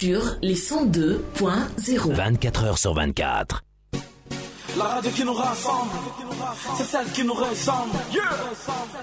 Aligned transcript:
sur 0.00 0.36
les 0.42 0.54
102.0. 0.54 2.12
24 2.12 2.64
heures 2.64 2.78
sur 2.78 2.94
24. 2.94 3.64
La 4.76 4.84
radio 4.84 5.10
qui 5.10 5.24
nous 5.24 5.32
rassemble, 5.32 5.90
c'est 6.76 6.84
celle 6.84 7.10
qui 7.10 7.24
nous 7.24 7.34
ressemble. 7.34 7.96
Yeah. 8.12 8.22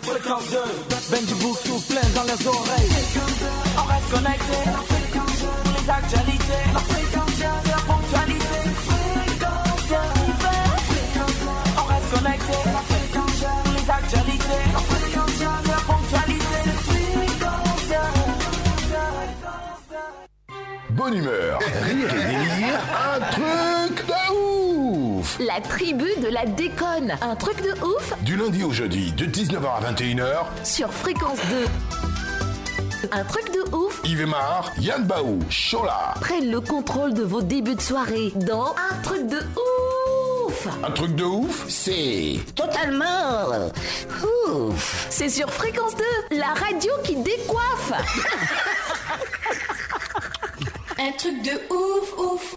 Fréquence 0.04 0.44
2, 0.52 0.58
Benji 1.12 1.34
Boussou 1.34 1.82
plein 1.90 2.10
dans 2.16 2.24
les 2.24 2.48
oreilles. 2.48 2.90
On 3.78 3.84
reste 3.84 4.10
connecté, 4.10 4.58
les 5.66 5.90
actualités, 5.90 6.64
la 6.74 6.80
fréquence, 6.80 7.40
la 7.42 7.94
ponctualité. 7.94 8.75
Bonne 20.96 21.14
humeur, 21.16 21.60
rire 21.84 22.08
et 22.10 22.26
délire, 22.26 22.80
un 23.14 23.20
truc 23.32 24.08
de 24.08 24.32
ouf. 24.34 25.38
La 25.40 25.60
tribu 25.60 26.08
de 26.22 26.30
la 26.30 26.46
déconne. 26.46 27.18
Un 27.22 27.36
truc 27.36 27.62
de 27.62 27.72
ouf. 27.86 28.14
Du 28.22 28.38
lundi 28.38 28.64
au 28.64 28.72
jeudi, 28.72 29.12
de 29.12 29.26
19h 29.26 29.66
à 29.66 29.92
21h, 29.92 30.46
sur 30.64 30.90
Fréquence 30.94 31.40
2. 31.50 33.10
Un 33.12 33.24
truc 33.26 33.52
de 33.54 33.76
ouf. 33.76 34.00
Yves 34.06 34.26
Mar, 34.26 34.72
Yann 34.80 35.04
Baou, 35.04 35.40
Chola. 35.50 36.14
prennent 36.22 36.50
le 36.50 36.62
contrôle 36.62 37.14
de 37.14 37.24
vos 37.24 37.42
débuts 37.42 37.76
de 37.76 37.82
soirée 37.82 38.32
dans 38.36 38.74
Un 38.90 38.96
truc 39.04 39.28
de 39.28 39.40
ouf. 40.48 40.68
Un 40.82 40.92
truc 40.92 41.14
de 41.16 41.26
ouf, 41.26 41.66
c'est... 41.68 42.40
Totalement 42.56 43.68
ouf. 44.50 45.08
C'est 45.10 45.28
sur 45.30 45.52
Fréquence 45.52 45.94
2, 46.32 46.38
la 46.38 46.54
radio 46.54 46.92
qui 47.04 47.18
décoiffe 47.18 47.92
Un 50.98 51.12
truc 51.12 51.42
de 51.42 51.52
ouf, 51.74 52.18
ouf. 52.18 52.56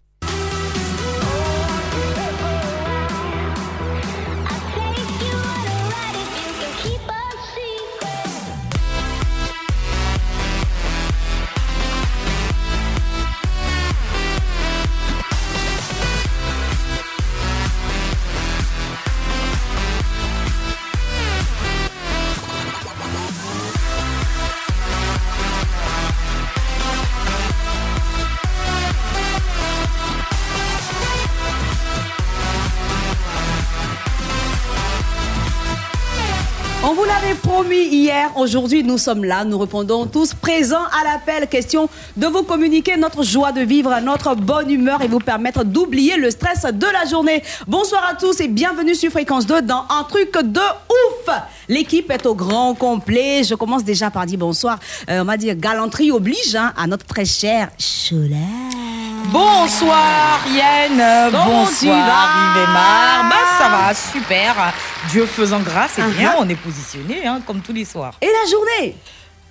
Vous 36.99 37.05
l'avait 37.05 37.35
promis 37.35 37.85
hier, 37.85 38.33
aujourd'hui 38.37 38.83
nous 38.83 38.99
sommes 38.99 39.23
là, 39.23 39.45
nous 39.45 39.57
répondons 39.57 40.07
tous 40.07 40.35
présents 40.35 40.83
à 41.01 41.05
l'appel. 41.05 41.47
Question 41.49 41.89
de 42.17 42.27
vous 42.27 42.43
communiquer 42.43 42.97
notre 42.97 43.23
joie 43.23 43.53
de 43.53 43.61
vivre, 43.61 43.97
notre 44.01 44.35
bonne 44.35 44.69
humeur 44.69 45.01
et 45.03 45.07
vous 45.07 45.21
permettre 45.21 45.63
d'oublier 45.63 46.17
le 46.17 46.29
stress 46.33 46.65
de 46.65 46.87
la 46.93 47.09
journée. 47.09 47.45
Bonsoir 47.69 48.05
à 48.11 48.15
tous 48.17 48.41
et 48.41 48.49
bienvenue 48.49 48.97
sur 48.97 49.13
Fréquence 49.13 49.47
2 49.47 49.63
dans 49.63 49.85
Un 49.91 50.03
truc 50.09 50.33
de 50.43 50.59
ouf. 50.59 51.37
L'équipe 51.69 52.11
est 52.11 52.27
au 52.27 52.35
grand 52.35 52.75
complet. 52.75 53.45
Je 53.45 53.55
commence 53.55 53.85
déjà 53.85 54.11
par 54.11 54.27
dire 54.27 54.39
bonsoir. 54.39 54.81
Euh, 55.09 55.21
on 55.21 55.25
va 55.25 55.37
dire 55.37 55.55
galanterie 55.55 56.11
oblige 56.11 56.57
hein, 56.57 56.73
à 56.77 56.89
notre 56.89 57.07
très 57.07 57.25
cher 57.25 57.71
Chola. 57.79 58.98
Bonsoir 59.33 60.41
Yann, 60.57 61.31
Comment 61.31 61.45
bonsoir 61.65 62.55
Yves 62.57 62.63
et. 62.63 62.67
Bah 62.67 63.35
ça 63.59 63.69
va, 63.69 63.93
super. 63.95 64.73
Dieu 65.11 65.27
faisant 65.27 65.61
grâce, 65.61 65.93
c'est 65.97 66.03
bien, 66.17 66.31
Uh-huh. 66.33 66.37
on 66.41 66.49
est 66.49 66.55
positionné 66.55 67.27
hein, 67.27 67.41
comme 67.47 67.61
tous 67.61 67.73
les 67.75 67.85
soirs. 67.85 68.15
Et 68.23 68.27
la 68.27 68.51
journée 68.51 68.97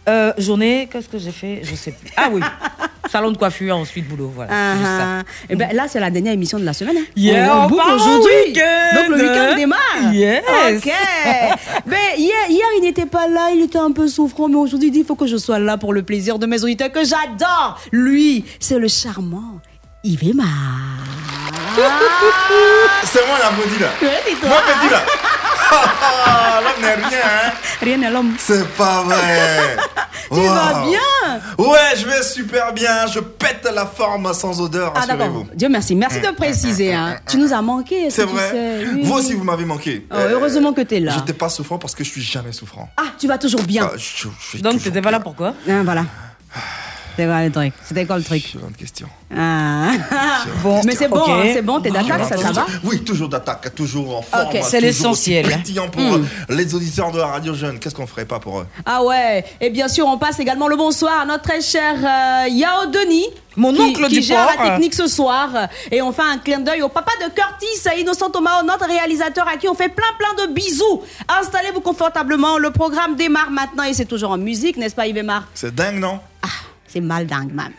Euh, 0.10 0.34
journée, 0.38 0.88
qu'est-ce 0.92 1.10
que 1.10 1.20
j'ai 1.20 1.32
fait? 1.32 1.60
Je 1.64 1.76
sais 1.76 1.92
plus. 1.92 2.10
Ah 2.16 2.30
oui, 2.32 2.42
salon 3.12 3.30
de 3.32 3.38
coiffure, 3.38 3.76
ensuite 3.76 4.08
boulot, 4.08 4.32
voilà. 4.34 4.50
c'est 4.52 4.78
juste 4.80 4.98
ça. 4.98 5.24
Et 5.50 5.56
ben 5.58 5.76
là, 5.76 5.86
c'est 5.90 6.00
la 6.00 6.10
dernière 6.10 6.32
émission 6.34 6.58
de 6.60 6.64
la 6.66 6.72
semaine. 6.74 6.98
hein. 7.00 7.06
Yeah, 7.16 7.56
on, 7.58 7.66
on 7.66 7.68
boucle 7.68 7.92
aujourd'hui. 7.92 8.32
week-end. 8.48 8.96
Donc 8.96 9.10
le 9.10 9.24
week-end 9.30 9.56
démarre. 9.56 10.14
Yes. 10.14 10.44
Ok. 10.78 10.92
ben, 11.86 11.98
hier, 12.18 12.36
hier, 12.50 12.66
il 12.78 12.82
n'était 12.84 13.06
pas 13.06 13.28
là, 13.28 13.50
il 13.54 13.62
était 13.62 13.78
un 13.80 13.92
peu 13.92 14.08
souffrant, 14.08 14.48
mais 14.48 14.56
aujourd'hui, 14.56 14.88
il 14.88 14.92
dit 14.92 15.00
il 15.00 15.06
faut 15.06 15.16
que 15.16 15.28
je 15.28 15.38
sois 15.38 15.60
là 15.60 15.78
pour 15.78 15.94
le 15.94 16.04
plaisir 16.04 16.40
de 16.40 16.46
mes 16.48 16.64
auditeurs 16.64 16.92
que 16.92 17.04
j'adore. 17.04 17.80
Lui, 17.92 18.46
c'est 18.62 18.80
le 18.80 18.88
charmant 18.88 19.60
Yves. 20.03 20.34
C'est 23.03 23.25
moi 23.28 23.38
la 23.41 23.52
maudite 23.52 23.80
là. 23.80 23.88
Ouais, 24.02 24.22
c'est 24.25 24.35
toi. 24.40 24.50
Moi 24.50 24.58
petit 24.66 24.90
là. 24.91 25.02
Ah, 25.72 26.59
L'homme 26.63 26.81
n'est 26.81 26.96
rien, 26.96 27.19
hein. 27.24 27.52
Rien 27.81 27.97
n'est 27.97 28.09
l'homme. 28.09 28.34
C'est 28.40 28.68
pas 28.75 29.03
vrai. 29.03 29.78
Tu 30.30 30.41
vas 30.41 30.84
bien 30.84 31.40
Ouais, 31.57 31.96
je 31.96 32.06
vais 32.06 32.22
super 32.22 32.74
bien. 32.74 33.07
Je 33.07 33.19
pète 33.22 33.66
la 33.74 33.86
forme 33.86 34.34
sans 34.34 34.59
odeur, 34.59 34.91
Ah 34.94 35.02
d'accord. 35.07 35.19
rassurez-vous. 35.28 35.47
Dieu 35.56 35.69
merci. 35.69 35.96
Merci 35.96 36.19
de 36.19 36.31
préciser. 36.36 36.94
Hein. 36.94 37.16
Tu 37.30 37.38
nous 37.38 37.53
as 37.53 37.62
manqué. 37.62 38.09
C'est 38.09 38.25
tu 38.25 38.34
vrai. 38.34 38.50
sais 38.52 38.86
Oui, 38.94 39.03
Vous 39.03 39.13
oui. 39.13 39.19
aussi, 39.19 39.34
vous 39.36 39.46
m'avez 39.46 39.63
manqué. 39.63 40.06
Oh, 40.12 40.16
heureusement 40.30 40.74
que 40.74 40.81
t'es 40.81 41.00
là. 41.00 41.13
J'étais 41.16 41.31
pas 41.34 41.47
souffrant 41.47 41.78
parce 41.78 41.96
que 41.96 42.03
je 42.03 42.09
suis 42.09 42.22
jamais 42.22 42.52
souffrant. 42.52 42.90
Ah, 42.97 43.03
tu 43.18 43.25
vas 43.28 43.38
toujours 43.38 43.63
bien. 43.63 43.90
Ah, 43.90 43.96
je- 43.96 44.28
je 44.28 44.47
suis 44.50 44.62
Donc 44.62 44.74
toujours 44.74 44.84
t'étais 44.91 45.02
pas 45.02 45.12
là 45.12 45.22
pourquoi 45.22 45.53
Hein, 45.69 45.84
voilà. 45.86 46.03
C'est 47.18 47.26
quoi 47.26 47.44
le 47.44 47.52
truc? 47.52 47.74
C'était 47.84 48.06
quoi 48.06 48.18
le 48.18 48.24
truc? 48.24 48.54
Une 48.54 48.76
question. 48.76 49.08
Ah. 49.36 49.92
Bon, 50.64 50.82
Mais 50.86 50.96
c'est 50.96 51.08
bon, 51.08 51.24
hein, 51.28 51.44
c'est 51.52 51.62
bon, 51.62 51.82
t'es 51.82 51.90
d'attaque, 51.90 52.26
ça, 52.30 52.38
ça 52.38 52.52
va? 52.52 52.66
Oui, 52.84 53.04
toujours 53.04 53.28
d'attaque, 53.28 53.74
toujours 53.76 54.18
en 54.20 54.22
forme. 54.22 54.48
Ok. 54.48 54.60
C'est 54.64 54.80
l'essentiel. 54.80 55.46
aussi 55.46 55.56
Pétillant 55.56 55.90
pour 55.90 56.02
euh, 56.02 56.26
les 56.50 56.74
auditeurs 56.76 57.12
de 57.12 57.18
la 57.18 57.28
radio 57.28 57.54
jeune. 57.54 57.80
Qu'est-ce 57.80 57.96
qu'on 57.96 58.08
ferait 58.08 58.26
pas 58.26 58.40
pour 58.40 58.60
eux? 58.60 58.68
Ah 58.86 59.04
ouais, 59.04 59.44
et 59.60 59.70
bien 59.70 59.88
sûr, 59.88 60.06
on 60.08 60.18
passe 60.18 60.40
également 60.40 60.68
le 60.68 60.78
bonsoir 60.78 61.22
à 61.22 61.26
notre 61.26 61.44
très 61.44 61.60
cher 61.62 61.96
euh, 61.96 62.48
Yao 62.50 62.86
Denis. 62.86 63.28
Mon 63.56 63.74
qui, 63.74 63.82
oncle 63.82 64.08
qui 64.08 64.20
du 64.20 64.22
gère 64.22 64.46
port. 64.46 64.64
la 64.64 64.70
technique 64.70 64.94
ce 64.94 65.08
soir. 65.08 65.50
Et 65.90 66.00
on 66.04 66.12
fait 66.12 66.22
un 66.22 66.38
clin 66.38 66.60
d'œil 66.60 66.84
au 66.84 66.90
papa 66.90 67.12
de 67.20 67.34
Curtis, 67.34 68.00
Innocent 68.00 68.30
Thomas, 68.30 68.62
notre 68.62 68.86
réalisateur 68.86 69.48
à 69.48 69.58
qui 69.58 69.68
on 69.68 69.74
fait 69.74 69.90
plein 69.90 70.06
plein 70.20 70.46
de 70.46 70.54
bisous. 70.54 71.02
Installez-vous 71.28 71.82
confortablement, 71.82 72.60
le 72.60 72.70
programme 72.70 73.16
démarre 73.16 73.50
maintenant 73.50 73.84
et 73.84 73.96
c'est 73.96 74.06
toujours 74.06 74.32
en 74.32 74.38
musique, 74.38 74.78
n'est-ce 74.78 74.94
pas 74.94 75.08
Yves 75.08 75.24
Mar 75.24 75.46
C'est 75.56 75.74
dingue, 75.74 75.98
non? 75.98 76.20
Ah, 76.44 76.48
c'est 76.88 77.02
mal 77.02 77.28
dingue, 77.28 77.53
man. 77.53 77.72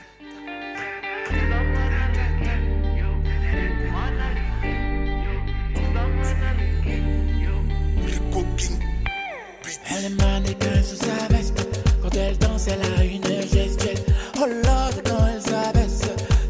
Elle 9.90 10.14
mannequin 10.14 10.82
sous 10.82 10.96
sa 10.96 11.34
veste. 11.34 11.66
Quand 12.02 12.14
elle 12.16 12.38
danse, 12.38 12.68
elle 12.68 12.80
a 12.98 13.04
une 13.04 13.22
gestuelle. 13.42 13.98
Oh 14.36 14.46
Lord, 14.46 14.92
quand 15.04 15.26
elle 15.26 15.42
s'abaisse, 15.42 16.02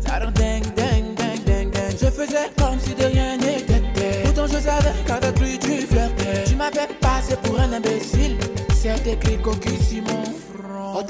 ça 0.05 0.19
rend 0.19 0.31
ding, 0.33 0.65
ding, 0.77 1.15
ding, 1.15 1.45
ding, 1.45 1.71
ding. 1.71 1.99
Je 2.01 2.11
faisais 2.11 2.51
comme 2.59 2.79
si 2.79 2.95
de 2.95 3.05
rien 3.05 3.37
n'était. 3.37 3.83
Pourtant, 4.25 4.47
je 4.49 4.59
savais 4.59 4.93
qu'avec 5.07 5.39
lui, 5.41 5.59
tu 5.59 5.87
flirtais. 5.87 6.45
Tu 6.47 6.57
m'avais 6.57 6.89
passé 7.01 7.37
pour 7.43 7.59
un 7.59 7.73
imbécile. 7.73 8.37
C'est 8.75 9.07
écrit 9.07 9.39
coquille 9.41 9.83
sur 9.83 10.03
mon 10.03 10.25
front. 10.25 10.99
Au 10.99 11.03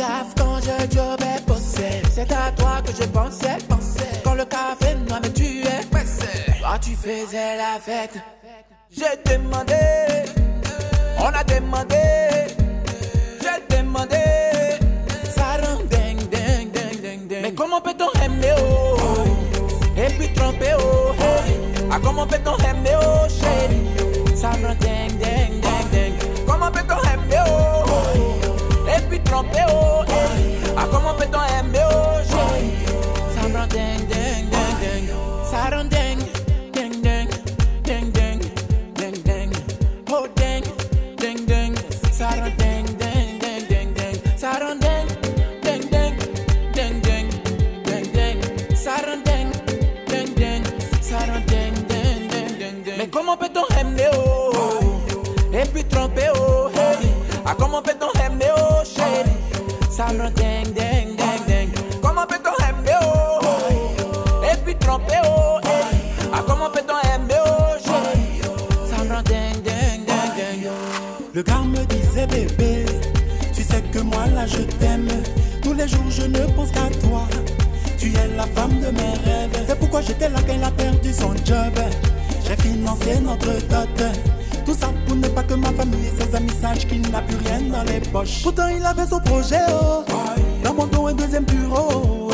C'est 2.11 2.33
à 2.33 2.51
toi 2.51 2.83
que 2.85 2.91
je 2.91 3.09
pensais, 3.09 3.59
pensais. 3.69 4.21
Quand 4.25 4.35
le 4.35 4.45
café 4.45 4.97
noir 5.07 5.21
me 5.23 5.29
tuait, 5.29 5.85
toi, 6.61 6.79
tu 6.81 6.97
faisais 6.97 7.57
la 7.57 7.79
fête. 7.81 8.19
J'ai 8.91 9.33
demandé. 9.33 9.75
On 11.21 11.27
a 11.27 11.43
demandé, 11.45 11.97
j'ai 13.41 13.77
demandé, 13.77 14.17
ça 15.25 15.59
rend 15.63 15.83
ding, 15.91 16.19
ding, 16.29 16.71
ding, 16.71 17.01
ding, 17.01 17.29
ding. 17.29 17.43
Mais 17.43 17.53
comment 17.53 17.81
peut-on 17.81 18.13
aimer 18.25 18.53
oh, 18.59 18.97
et 19.97 20.13
puis 20.17 20.33
tromper 20.33 20.75
oh. 20.79 21.13
Ah 21.91 21.99
comment 22.03 22.27
peut-on 22.27 22.57
aimer 22.59 22.97
oh, 23.01 23.29
chérie, 23.29 24.37
ça 24.37 24.51
rend 24.51 24.77
ding, 24.81 25.19
ding, 25.19 25.61
ding, 25.61 25.91
ding. 25.91 26.15
Comment 26.47 26.71
peut-on 26.71 27.01
aimer 27.13 27.43
oh, 27.49 28.97
et 28.97 29.01
puis 29.09 29.21
tromper 29.21 29.65
oh, 29.71 30.08
la 78.39 78.47
femme 78.47 78.79
de 78.79 78.91
mes 78.99 79.15
rêves. 79.27 79.65
C'est 79.67 79.79
pourquoi 79.79 80.01
j'étais 80.01 80.29
là 80.29 80.39
quand 80.47 80.55
il 80.55 80.63
a 80.63 80.71
perdu 80.71 81.13
son 81.13 81.35
job. 81.45 81.75
J'ai 82.47 82.57
financé 82.57 83.21
notre 83.21 83.53
dot. 83.73 83.99
Tout 84.65 84.75
ça 84.75 84.89
pour 85.07 85.17
ne 85.17 85.29
pas 85.29 85.43
que 85.43 85.55
ma 85.55 85.73
famille 85.73 86.07
et 86.07 86.23
ses 86.23 86.35
amis 86.37 86.57
sachent 86.63 86.87
qu'il 86.87 87.03
n'a 87.11 87.21
plus 87.23 87.37
rien 87.45 87.61
dans 87.73 87.83
les 87.83 88.01
poches. 88.01 88.43
Pourtant 88.45 88.69
il 88.69 88.85
avait 88.87 89.07
son 89.07 89.19
projet, 89.21 89.65
oh. 89.71 90.05
Dans 90.63 90.75
mon 90.75 90.87
dos 90.87 91.09
un 91.09 91.15
deuxième 91.15 91.45
bureau. 91.45 91.89
oh. 91.93 92.31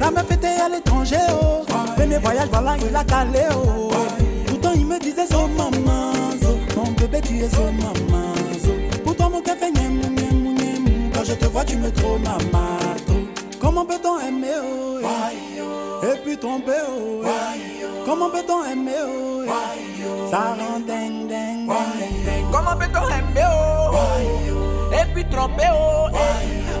La 0.00 0.10
meuf 0.10 0.28
était 0.30 0.58
à 0.64 0.68
l'étranger, 0.68 1.24
oh. 1.30 1.64
Premier 1.96 2.18
voyage, 2.18 2.48
voilà, 2.50 2.76
il 2.88 2.96
a 2.96 3.04
calé, 3.04 3.44
oh. 3.54 3.90
Pourtant 4.46 4.72
il 4.74 4.86
me 4.86 4.98
disait, 4.98 5.26
so 5.30 5.46
maman, 5.46 6.12
zo. 6.42 6.58
Mon 6.76 6.90
bébé, 6.92 7.20
tu 7.20 7.38
es 7.38 7.48
so 7.48 7.64
maman, 7.84 8.34
zo. 8.64 8.72
Pourtant 9.04 9.30
mon 9.30 9.42
fait 9.44 9.70
niam, 9.70 9.94
niam, 9.98 10.54
niam. 10.56 10.84
Quand 11.14 11.24
je 11.24 11.34
te 11.34 11.46
vois, 11.46 11.64
tu 11.64 11.76
me 11.76 11.90
trouves 11.92 12.20
maman. 12.22 12.78
Comment 13.60 13.86
peut-on 13.86 14.18
aimer, 14.20 14.56
oh, 14.62 14.83
yeah. 16.34 16.36
Et 16.36 16.36
puis 16.36 16.38
tromper, 16.38 16.72
oh, 16.88 17.22
yeah. 17.24 18.04
Comment 18.04 18.30
peut-on 18.30 18.64
aimer, 18.64 18.92
oh, 19.06 19.44
yeah. 19.44 19.84
Ça 20.30 20.56
rend 20.58 20.80
dingue, 20.80 21.28
dingue, 21.28 21.68
dingue, 21.68 22.24
dingue. 22.26 22.50
Comment 22.50 22.76
peut-on 22.76 23.08
aimer 23.08 23.46
oh 23.46 24.92
Et 24.92 25.14
puis 25.14 25.24
tromper 25.30 25.68
oh 25.72 26.08
eh. 26.12 26.16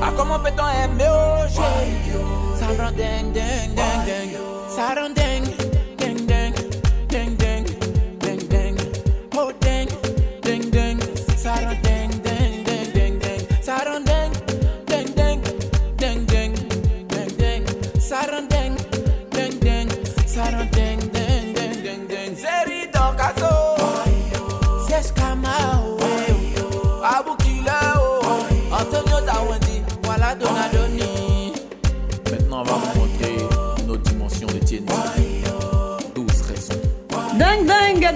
Ah 0.02 0.12
comment 0.16 0.38
peut-on 0.38 0.68
aimer 0.84 1.06
oh 1.08 1.46
chérie 1.48 2.58
Ça 2.58 2.66
rend 2.66 2.90
dingue, 2.92 3.32
dingue, 3.32 3.74
dingue, 3.74 4.06
dingue. 4.06 4.38
Ça 4.68 5.00
rend 5.00 5.10
dingue, 5.10 5.43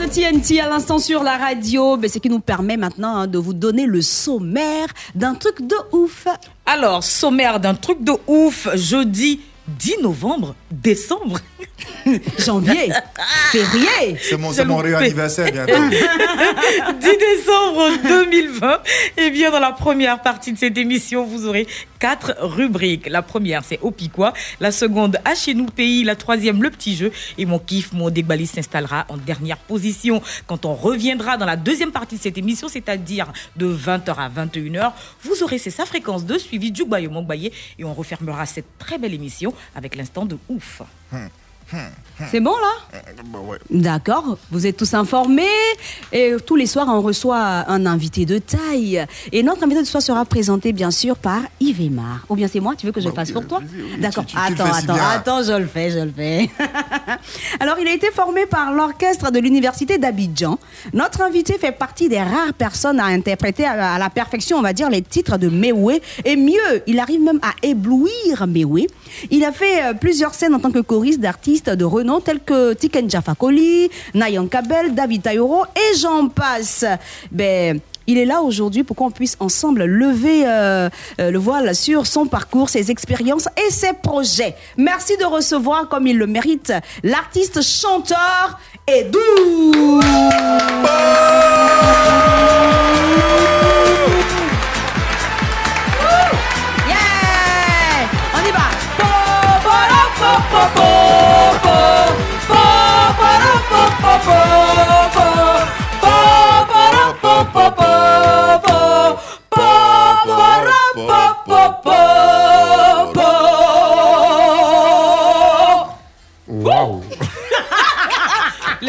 TNT 0.09 0.61
à 0.61 0.69
l'instant 0.69 0.99
sur 0.99 1.23
la 1.23 1.37
radio, 1.37 1.99
mais 1.99 2.09
ce 2.09 2.19
qui 2.19 2.31
nous 2.31 2.41
permet 2.41 2.79
maintenant 2.79 3.17
hein, 3.17 3.27
de 3.27 3.37
vous 3.37 3.53
donner 3.53 3.85
le 3.85 4.01
sommaire 4.01 4.89
d'un 5.15 5.35
truc 5.35 5.61
de 5.61 5.77
ouf. 5.93 6.27
Alors, 6.65 7.05
sommaire 7.05 7.61
d'un 7.61 7.75
truc 7.75 8.03
de 8.03 8.13
ouf, 8.27 8.69
jeudi 8.75 9.41
10 9.67 9.99
novembre, 10.03 10.55
décembre. 10.71 11.41
Janvier, 12.39 12.91
février. 13.51 14.17
C'est 14.21 14.37
mon, 14.37 14.53
c'est 14.53 14.65
mon 14.65 14.79
réanniversaire 14.79 15.53
bientôt. 15.53 15.73
10 17.01 17.01
décembre 17.01 17.91
2020. 18.03 18.81
Et 19.19 19.31
bien, 19.31 19.51
dans 19.51 19.61
la 19.61 19.73
première 19.73 20.21
partie 20.21 20.53
de 20.53 20.59
cette 20.59 20.77
émission, 20.77 21.25
vous 21.25 21.47
aurez 21.47 21.67
quatre 21.99 22.37
rubriques. 22.41 23.09
La 23.09 23.23
première, 23.23 23.65
c'est 23.65 23.79
Au 23.81 23.91
Piquois. 23.91 24.33
La 24.61 24.73
seconde, 24.73 25.19
À 25.25 25.35
chez 25.35 25.55
nous 25.55 25.67
pays. 25.67 26.05
La 26.05 26.17
troisième, 26.17 26.63
Le 26.63 26.71
petit 26.71 26.97
jeu. 26.97 27.13
Et 27.37 27.47
mon 27.47 27.59
kiff, 27.59 27.93
mon 27.93 28.11
dégbali 28.11 28.47
s'installera 28.47 29.07
en 29.09 29.17
dernière 29.17 29.59
position. 29.59 30.23
Quand 30.47 30.65
on 30.65 30.75
reviendra 30.75 31.37
dans 31.37 31.47
la 31.47 31.57
deuxième 31.57 31.93
partie 31.93 32.17
de 32.17 32.23
cette 32.23 32.39
émission, 32.39 32.69
c'est-à-dire 32.69 33.33
de 33.57 33.67
20h 33.67 34.15
à 34.17 34.29
21h, 34.29 34.93
vous 35.23 35.43
aurez 35.43 35.59
c'est 35.59 35.71
sa 35.71 35.87
fréquence 35.87 36.25
de 36.25 36.39
suivi 36.39 36.71
du 36.71 36.85
Bayo 36.85 37.11
Mongbaye 37.11 37.53
et 37.79 37.85
on 37.85 37.95
refermera 37.95 38.47
cette 38.47 38.79
très 38.79 38.99
belle 38.99 39.15
émission 39.15 39.53
avec 39.75 39.97
l'instant 39.97 40.25
de 40.25 40.39
ouf. 40.49 40.83
C'est 42.31 42.41
bon 42.41 42.51
là 42.57 43.01
Bah 43.33 43.39
ouais. 43.39 43.59
D'accord, 43.71 44.39
vous 44.51 44.67
êtes 44.67 44.77
tous 44.77 44.93
informés 44.95 45.45
et 46.13 46.35
tous 46.45 46.57
les 46.57 46.67
soirs 46.67 46.89
on 46.89 47.01
reçoit 47.01 47.39
un 47.69 47.87
invité 47.87 48.27
de 48.27 48.39
taille. 48.39 49.05
Et 49.31 49.43
notre 49.45 49.63
invité 49.63 49.83
de 49.83 49.87
soir 49.87 50.03
sera 50.03 50.25
présenté 50.25 50.73
bien 50.73 50.91
sûr 50.91 51.17
par 51.17 51.43
Yves 51.61 51.81
Aymar. 51.81 52.25
Ou 52.29 52.35
bien 52.35 52.49
c'est 52.49 52.59
moi, 52.59 52.75
tu 52.77 52.87
veux 52.87 52.93
que 52.93 53.01
je 53.01 53.07
le 53.07 53.13
Bah 53.13 53.21
fasse 53.21 53.29
oui, 53.29 53.35
pour 53.35 53.47
toi 53.47 53.61
oui, 53.63 54.01
D'accord, 54.01 54.25
attends, 54.37 54.65
si 54.73 54.91
attends, 54.91 54.95
attends, 54.95 55.43
je 55.45 55.53
le 55.53 55.67
fais, 55.67 55.91
je 55.91 55.99
le 56.01 56.11
fais. 56.11 56.51
Alors 57.61 57.77
il 57.81 57.87
a 57.87 57.93
été 57.93 58.11
formé 58.11 58.47
par 58.47 58.73
l'orchestre 58.73 59.31
de 59.31 59.39
l'université 59.39 59.99
d'Abidjan. 59.99 60.59
Notre 60.95 61.23
invité 61.23 61.57
fait 61.59 61.73
partie 61.73 62.09
des 62.09 62.21
rares 62.21 62.55
personnes 62.57 62.99
à 62.99 63.05
interpréter 63.07 63.65
à 63.65 63.99
la 63.99 64.11
perfection, 64.11 64.59
on 64.59 64.63
va 64.63 64.73
dire, 64.73 64.91
les 64.91 65.03
titres 65.03 65.39
de 65.39 65.49
Mewé. 65.49 66.03
Et 66.25 66.35
mieux, 66.37 66.83
il 66.89 66.99
arrive 66.99 67.21
même 67.21 67.39
à 67.43 67.53
éblouir 67.63 68.47
Mewé. 68.49 68.89
Il 69.31 69.45
a 69.45 69.53
fait 69.53 69.85
euh, 69.85 69.95
plusieurs 69.95 70.35
scènes 70.35 70.55
en 70.55 70.59
tant 70.61 70.71
que 70.71 70.81
choriste 70.81 71.21
de 71.67 71.85
renom 71.85 72.21
tels 72.21 72.41
que 72.41 72.73
Tiken 72.75 73.09
Jafakoli, 73.09 73.91
Nayan 74.15 74.47
Kabel, 74.47 74.95
David 74.95 75.23
Tayoro 75.23 75.65
et 75.75 75.97
j'en 75.99 76.29
passe. 76.29 76.85
Ben, 77.31 77.81
il 78.07 78.17
est 78.17 78.25
là 78.25 78.41
aujourd'hui 78.41 78.85
pour 78.85 78.97
qu'on 78.97 79.11
puisse 79.11 79.37
ensemble 79.39 79.85
lever 79.85 80.45
euh, 80.47 80.89
euh, 81.21 81.31
le 81.31 81.39
voile 81.39 81.75
sur 81.75 82.07
son 82.07 82.27
parcours, 82.27 82.71
ses 82.71 82.91
expériences 82.91 83.49
et 83.67 83.71
ses 83.71 83.93
projets. 83.93 84.55
Merci 84.79 85.17
de 85.19 85.25
recevoir, 85.25 85.89
comme 85.89 86.07
il 86.07 86.17
le 86.17 86.27
mérite, 86.27 86.73
l'artiste 87.03 87.61
chanteur 87.63 88.59
Edou. 88.87 90.01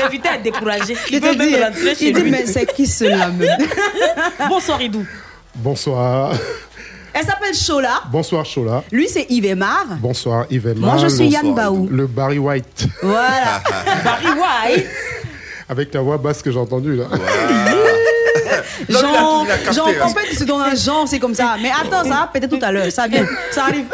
L'invité 0.04 0.30
est 0.36 0.42
découragé. 0.44 0.96
Je 0.96 1.00
Il 1.16 1.22
te 1.22 1.26
veut 1.26 1.36
même 1.36 1.48
dis, 1.48 1.56
rentrer 1.64 1.96
chez 1.96 2.08
il 2.10 2.14
dit, 2.14 2.22
lui. 2.22 2.32
mais 2.32 2.46
c'est 2.46 2.66
qui 2.74 2.86
cela 2.88 3.28
même 3.30 3.58
Bonsoir 4.50 4.82
Idou. 4.82 5.06
Bonsoir. 5.56 6.34
Elle 7.14 7.26
s'appelle 7.26 7.56
Chola. 7.56 8.04
Bonsoir 8.12 8.46
Chola. 8.46 8.84
Lui, 8.92 9.08
c'est 9.10 9.26
Yves 9.30 9.46
Aymar. 9.46 9.86
Bonsoir 10.00 10.46
Yves 10.50 10.76
Moi, 10.78 10.98
je 10.98 11.08
suis 11.08 11.28
Yann 11.28 11.54
Baou. 11.54 11.88
Le 11.92 12.08
Barry 12.08 12.38
White. 12.40 12.88
Voilà. 13.02 13.62
Barry 14.04 14.28
White. 14.28 14.88
Avec 15.68 15.94
la 15.94 16.02
voix 16.02 16.18
basse 16.18 16.42
que 16.42 16.52
j'ai 16.52 16.60
entendue 16.60 16.96
là. 16.96 17.06
Non, 18.90 19.00
Genre, 19.00 19.46
il 19.46 19.52
a 19.52 19.56
hein. 19.56 20.06
en 20.08 20.10
fait, 20.10 20.34
c'est 20.36 20.46
dans 20.46 20.60
un 20.60 20.74
genre, 20.74 21.08
c'est 21.08 21.20
comme 21.20 21.36
ça. 21.36 21.58
Mais 21.62 21.70
attends, 21.70 22.04
ça 22.04 22.10
va 22.22 22.30
peut-être 22.32 22.50
tout 22.58 22.64
à 22.64 22.72
l'heure. 22.72 22.92
Ça 22.92 23.08
vient, 23.08 23.26
ça 23.52 23.66
arrive. 23.66 23.86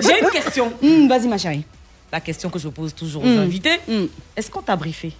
J'ai 0.00 0.20
une 0.20 0.28
question. 0.30 0.72
Hum, 0.82 1.08
Vas-y, 1.08 1.26
ma 1.26 1.38
chérie. 1.38 1.64
La 2.12 2.20
question 2.20 2.48
que 2.50 2.58
je 2.58 2.68
pose 2.68 2.94
toujours 2.94 3.24
aux 3.24 3.26
Mm. 3.28 3.38
invités. 3.38 3.80
Mm. 3.88 4.04
Est-ce 4.36 4.50
qu'on 4.50 4.62
t'a 4.62 4.76
briefé? 4.76 5.12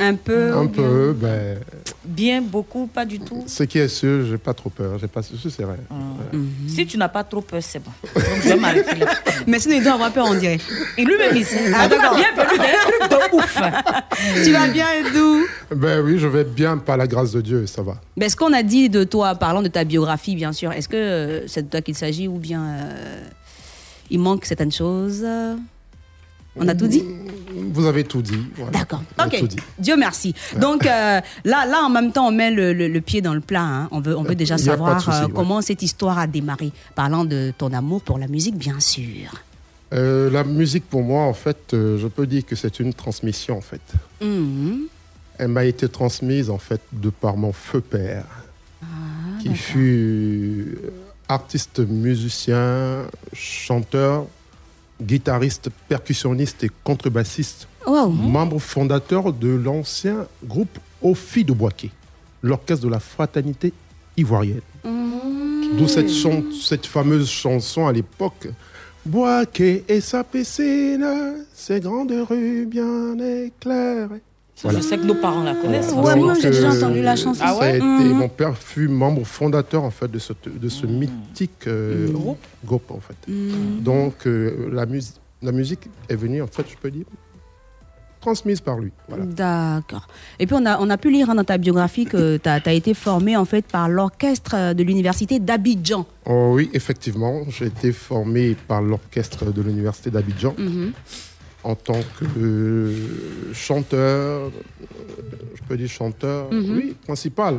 Un 0.00 0.14
peu. 0.14 0.56
Un 0.56 0.66
peu, 0.66 1.12
ben, 1.18 1.58
Bien, 2.04 2.40
beaucoup, 2.40 2.86
pas 2.86 3.04
du 3.04 3.20
tout? 3.20 3.44
ce 3.46 3.64
qui 3.64 3.78
est 3.78 3.88
sûr, 3.88 4.24
j'ai 4.26 4.38
pas 4.38 4.54
trop 4.54 4.70
peur. 4.70 4.98
J'ai 4.98 5.08
pas, 5.08 5.20
je 5.22 5.48
sais 5.48 5.64
rien. 5.64 5.76
Si 6.66 6.86
tu 6.86 6.96
n'as 6.96 7.08
pas 7.08 7.22
trop 7.24 7.42
peur, 7.42 7.62
c'est 7.62 7.80
bon. 7.82 7.90
Donc 8.14 8.24
je 8.42 8.48
vais 8.48 8.56
m'arrêter 8.56 8.96
là. 8.96 9.06
Mais 9.46 9.58
sinon, 9.58 9.76
il 9.76 9.82
doit 9.82 9.92
avoir 9.94 10.10
peur, 10.12 10.26
on 10.28 10.34
dirait. 10.34 10.58
Et 10.96 11.04
lui-même, 11.04 11.36
il 11.36 11.44
sait. 11.44 11.70
Ah, 11.74 11.84
En 11.84 11.88
tout 11.88 11.96
cas, 11.96 12.02
d'accord. 12.02 12.16
bienvenue 12.16 12.58
dans 12.58 13.16
un 13.16 13.18
truc 13.18 13.30
de 13.30 13.36
ouf. 13.36 13.58
Tu 14.44 14.52
vas 14.52 14.68
bien, 14.68 14.86
Edou 15.00 15.44
Ben 15.76 16.00
oui, 16.00 16.18
je 16.18 16.26
vais 16.26 16.44
bien 16.44 16.78
par 16.78 16.96
la 16.96 17.06
grâce 17.06 17.32
de 17.32 17.40
Dieu, 17.40 17.66
ça 17.66 17.82
va. 17.82 17.96
Ben, 18.16 18.28
Ce 18.28 18.36
qu'on 18.36 18.52
a 18.52 18.62
dit 18.62 18.88
de 18.88 19.04
toi, 19.04 19.34
parlant 19.34 19.62
de 19.62 19.68
ta 19.68 19.84
biographie, 19.84 20.34
bien 20.34 20.52
sûr, 20.52 20.72
est-ce 20.72 20.88
que 20.88 20.96
euh, 20.96 21.46
c'est 21.46 21.62
de 21.64 21.68
toi 21.70 21.80
qu'il 21.82 21.94
s'agit 21.94 22.26
ou 22.26 22.38
bien 22.38 22.62
euh, 22.64 23.20
il 24.10 24.18
manque 24.18 24.44
certaines 24.46 24.72
choses? 24.72 25.24
On 26.60 26.68
a 26.68 26.74
tout 26.74 26.86
dit 26.88 27.04
Vous 27.72 27.86
avez 27.86 28.04
tout 28.04 28.22
dit. 28.22 28.38
voilà. 28.56 28.72
D'accord. 28.72 29.02
Ok. 29.24 29.44
dit. 29.46 29.56
Dieu 29.78 29.96
merci. 29.96 30.34
Donc 30.60 30.86
euh, 30.86 31.20
là, 31.44 31.66
là, 31.66 31.82
en 31.84 31.90
même 31.90 32.12
temps, 32.12 32.28
on 32.28 32.32
met 32.32 32.50
le, 32.50 32.72
le- 32.72 32.88
le 32.88 33.00
pied 33.00 33.20
dans 33.20 33.34
le 33.34 33.40
plat. 33.40 33.62
hein. 33.62 33.88
On 33.90 34.00
veut, 34.00 34.16
on 34.16 34.22
veut 34.22 34.34
déjà 34.34 34.56
Il 34.56 34.64
pas 34.64 34.72
de 34.72 34.78
savoir 34.78 35.00
souci, 35.00 35.18
euh, 35.22 35.26
ouais. 35.26 35.32
comment 35.34 35.60
cette 35.62 35.82
histoire 35.82 36.18
a 36.18 36.26
démarré. 36.26 36.72
Parlant 36.94 37.24
de 37.24 37.52
ton 37.56 37.72
amour 37.72 38.02
pour 38.02 38.18
la 38.18 38.26
musique, 38.28 38.56
bien 38.56 38.78
sûr. 38.80 39.42
Euh, 39.94 40.30
la 40.30 40.44
musique 40.44 40.84
pour 40.88 41.02
moi, 41.02 41.22
en 41.22 41.32
fait, 41.32 41.72
euh, 41.72 41.98
je 41.98 42.06
peux 42.08 42.26
dire 42.26 42.44
que 42.44 42.54
c'est 42.56 42.78
une 42.80 42.92
transmission 42.92 43.56
en 43.56 43.62
fait. 43.62 43.80
Mhm. 44.20 44.80
Elle 45.38 45.48
m'a 45.48 45.64
été 45.64 45.88
transmise 45.88 46.50
en 46.50 46.58
fait 46.58 46.80
de 46.92 47.10
par 47.10 47.36
mon 47.36 47.52
feu 47.52 47.80
père, 47.80 48.24
Ah, 48.82 48.86
qui 49.40 49.54
fut 49.54 50.78
euh, 50.84 50.90
artiste, 51.28 51.78
musicien, 51.78 53.04
chanteur, 53.32 54.26
guitariste, 55.00 55.70
percussionniste 55.88 56.64
et 56.64 56.70
contrebassiste, 56.84 57.68
Wow. 57.86 58.08
membre 58.10 58.58
fondateur 58.58 59.32
de 59.32 59.48
l'ancien 59.48 60.26
groupe 60.44 60.78
Ophi 61.02 61.44
de 61.44 61.52
Boisquet, 61.52 61.90
l'orchestre 62.42 62.84
de 62.84 62.90
la 62.90 63.00
fraternité 63.00 63.72
ivoirienne. 64.16 64.60
Mhm. 64.84 65.76
D'où 65.78 65.86
cette, 65.88 66.86
fameuse 66.86 67.28
chanson 67.30 67.86
à 67.86 67.92
l'époque. 67.92 68.48
Boaké 69.06 69.84
et 69.88 70.00
sa 70.00 70.24
piscine, 70.24 71.06
ces 71.54 71.80
grandes 71.80 72.12
rues 72.28 72.66
bien 72.66 73.16
éclairées. 73.18 74.22
Je 74.64 74.80
sais 74.80 74.98
que 74.98 75.04
nos 75.04 75.14
parents 75.14 75.44
la 75.44 75.54
connaissent. 75.54 75.92
Ouais, 75.92 76.16
moi, 76.16 76.34
j'ai 76.40 76.50
déjà 76.50 76.70
entendu 76.72 77.00
la 77.02 77.14
chanson. 77.16 77.40
Ah 77.44 77.48
ça 77.54 77.56
a 77.56 77.58
ouais 77.60 77.76
été- 77.76 77.84
Mhm. 77.86 78.12
Mon 78.18 78.28
père 78.28 78.56
fut 78.58 78.88
membre 78.88 79.24
fondateur 79.24 79.84
en 79.84 79.90
fait 79.90 80.10
de 80.10 80.18
ce, 80.18 80.32
de 80.46 80.68
ce 80.68 80.86
mythique 80.86 81.66
euh, 81.66 82.08
Groupe. 82.10 82.38
groupe 82.64 82.90
en 82.90 83.00
fait. 83.00 83.16
Donc 83.80 84.26
euh, 84.26 84.68
la, 84.72 84.84
mus- 84.86 85.14
la 85.42 85.52
musique 85.52 85.88
est 86.08 86.16
venue 86.16 86.42
en 86.42 86.46
fait, 86.48 86.64
je 86.68 86.76
peux 86.76 86.90
dire, 86.90 87.04
transmise 88.20 88.60
par 88.60 88.78
lui. 88.78 88.90
Voilà. 89.08 89.24
D'accord. 89.26 90.08
Et 90.40 90.46
puis 90.46 90.56
on 90.58 90.66
a, 90.66 90.78
on 90.80 90.90
a 90.90 90.96
pu 90.96 91.10
lire 91.12 91.30
hein, 91.30 91.36
dans 91.36 91.44
ta 91.44 91.56
biographie 91.56 92.04
que 92.04 92.36
tu 92.36 92.48
as, 92.48 92.72
été 92.72 92.94
formé 92.94 93.36
en 93.36 93.44
fait 93.44 93.64
par 93.64 93.88
l'orchestre 93.88 94.54
euh, 94.54 94.74
de 94.74 94.82
l'université 94.82 95.38
d'Abidjan. 95.38 96.04
Oh 96.26 96.52
oui, 96.54 96.68
effectivement, 96.74 97.42
j'ai 97.48 97.66
été 97.66 97.92
formé 97.92 98.56
par 98.66 98.82
l'orchestre 98.82 99.52
de 99.52 99.62
l'université 99.62 100.10
d'Abidjan 100.10 100.54
Mhm. 100.58 100.92
En 101.64 101.74
tant 101.74 102.00
que 102.18 102.24
euh, 102.38 103.52
chanteur, 103.52 104.46
euh, 104.46 104.50
je 105.54 105.62
peux 105.66 105.76
dire 105.76 105.88
chanteur, 105.88 106.52
Mhm. 106.52 106.76
oui, 106.76 106.96
principal. 107.04 107.58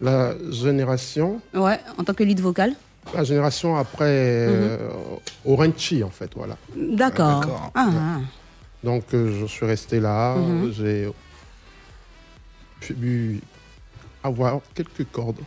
La, 0.00 0.32
la 0.34 0.50
génération, 0.50 1.40
Ouais, 1.54 1.78
en 1.98 2.04
tant 2.04 2.14
que 2.14 2.24
lead 2.24 2.40
vocal. 2.40 2.74
la 3.14 3.22
génération 3.24 3.76
après 3.76 4.04
euh, 4.48 4.78
Orenchi 5.44 6.02
en 6.02 6.10
fait, 6.10 6.30
voilà. 6.34 6.56
D'accord. 6.74 7.40
d'accord. 7.40 7.70
Ah, 7.74 7.90
ah. 7.94 8.20
Donc 8.82 9.04
euh, 9.14 9.40
je 9.40 9.46
suis 9.46 9.64
resté 9.66 10.00
là, 10.00 10.36
Mhm. 10.36 10.72
j'ai 10.72 11.08
pu 12.80 13.40
avoir 14.22 14.60
quelques 14.74 15.06
cordes, 15.12 15.40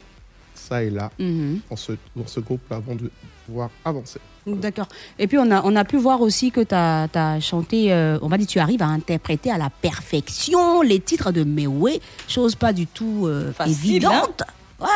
ça 0.56 0.84
et 0.84 0.90
là, 0.90 1.12
Mhm. 1.20 1.60
dans 1.70 1.76
ce, 1.76 1.94
dans 2.16 2.28
ce 2.28 2.40
groupe-là 2.40 2.78
avant 2.78 2.96
de 2.96 3.12
pouvoir 3.50 3.70
avancer. 3.84 4.20
D'accord. 4.48 4.88
Et 5.18 5.28
puis 5.28 5.38
on 5.38 5.52
a, 5.52 5.62
on 5.64 5.76
a 5.76 5.84
pu 5.86 5.98
voir 5.98 6.22
aussi 6.22 6.52
que 6.52 6.62
tu 6.62 6.74
as, 6.74 7.40
chanté, 7.42 7.92
euh, 7.92 8.18
on 8.22 8.28
va 8.28 8.38
dire, 8.38 8.48
tu 8.48 8.60
arrives 8.60 8.82
à 8.82 8.88
interpréter 8.88 9.52
à 9.52 9.58
la 9.58 9.70
perfection 9.70 10.82
les 10.82 11.00
titres 11.00 11.32
de 11.32 11.44
Mewé, 11.44 12.02
chose 12.28 12.56
pas 12.56 12.74
du 12.74 12.88
tout 12.88 13.26
euh, 13.26 13.52
Facile, 13.54 13.74
évidente. 13.96 14.44
Ouais. 14.80 14.88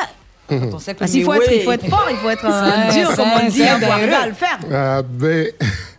Quand 0.47 0.73
on 0.73 0.79
sait 0.79 0.93
que 0.93 0.99
Parce 0.99 1.11
qu'il 1.11 1.23
faut, 1.23 1.33
être- 1.33 1.51
il 1.51 1.61
faut 1.61 1.71
être 1.71 1.87
fort, 1.87 2.07
il 2.09 2.17
faut 2.17 2.29
être 2.29 2.45
euh, 2.45 2.91
dur, 2.91 3.15
comme 3.15 3.29
on 3.43 3.49
dit, 3.49 3.63
hein, 3.63 3.79
pour 3.79 3.91
arriver 3.91 4.13
à 4.13 4.27
le 4.27 4.33
faire. 4.33 4.59
Ah, 4.71 5.01
ben, 5.03 5.51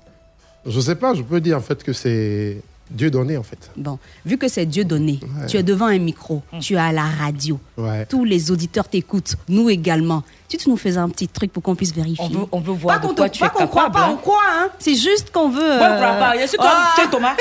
je 0.66 0.80
sais 0.80 0.94
pas, 0.96 1.14
je 1.14 1.22
peux 1.22 1.40
dire 1.40 1.56
en 1.58 1.62
fait 1.62 1.82
que 1.82 1.92
c'est 1.92 2.58
Dieu 2.90 3.10
donné 3.10 3.36
en 3.36 3.42
fait. 3.42 3.70
Bon, 3.76 3.98
vu 4.26 4.36
que 4.36 4.46
c'est 4.46 4.66
Dieu 4.66 4.84
donné, 4.84 5.18
Ouais. 5.22 5.46
tu 5.46 5.56
es 5.56 5.62
devant 5.62 5.86
un 5.86 5.98
micro, 5.98 6.42
tu 6.60 6.74
es 6.74 6.78
à 6.78 6.92
la 6.92 7.04
radio, 7.04 7.58
Ouais. 7.78 8.04
tous 8.06 8.24
les 8.24 8.50
auditeurs 8.50 8.86
t'écoutent, 8.88 9.36
nous 9.48 9.70
également. 9.70 10.22
Tu 10.48 10.58
tu 10.58 10.68
nous 10.68 10.76
fais 10.76 10.96
un 10.96 11.08
petit 11.08 11.26
truc 11.26 11.50
pour 11.52 11.62
qu'on 11.62 11.74
puisse 11.74 11.92
vérifier. 11.94 12.24
On 12.24 12.28
veut, 12.28 12.46
on 12.52 12.60
veut 12.60 12.72
voir 12.74 12.96
pas 13.00 13.02
de 13.02 13.08
qu'on 13.08 13.14
quoi 13.16 13.28
te- 13.28 13.34
tu 13.34 13.40
pas 13.40 13.46
es 13.46 13.50
qu'on 13.50 13.66
croit 13.66 13.84
capable. 13.84 13.94
pas, 14.04 14.06
hein. 14.10 14.10
on 14.12 14.16
croit, 14.18 14.42
hein. 14.52 14.68
C'est 14.78 14.94
juste 14.94 15.30
qu'on 15.32 15.48
veut. 15.48 15.62
Euh, 15.62 15.78
crois 15.78 16.14
pas. 16.18 16.32
Je 16.40 16.46
suis 16.46 16.58
comme 16.58 16.68
tu 16.94 17.02
sais, 17.02 17.08
Thomas. 17.10 17.34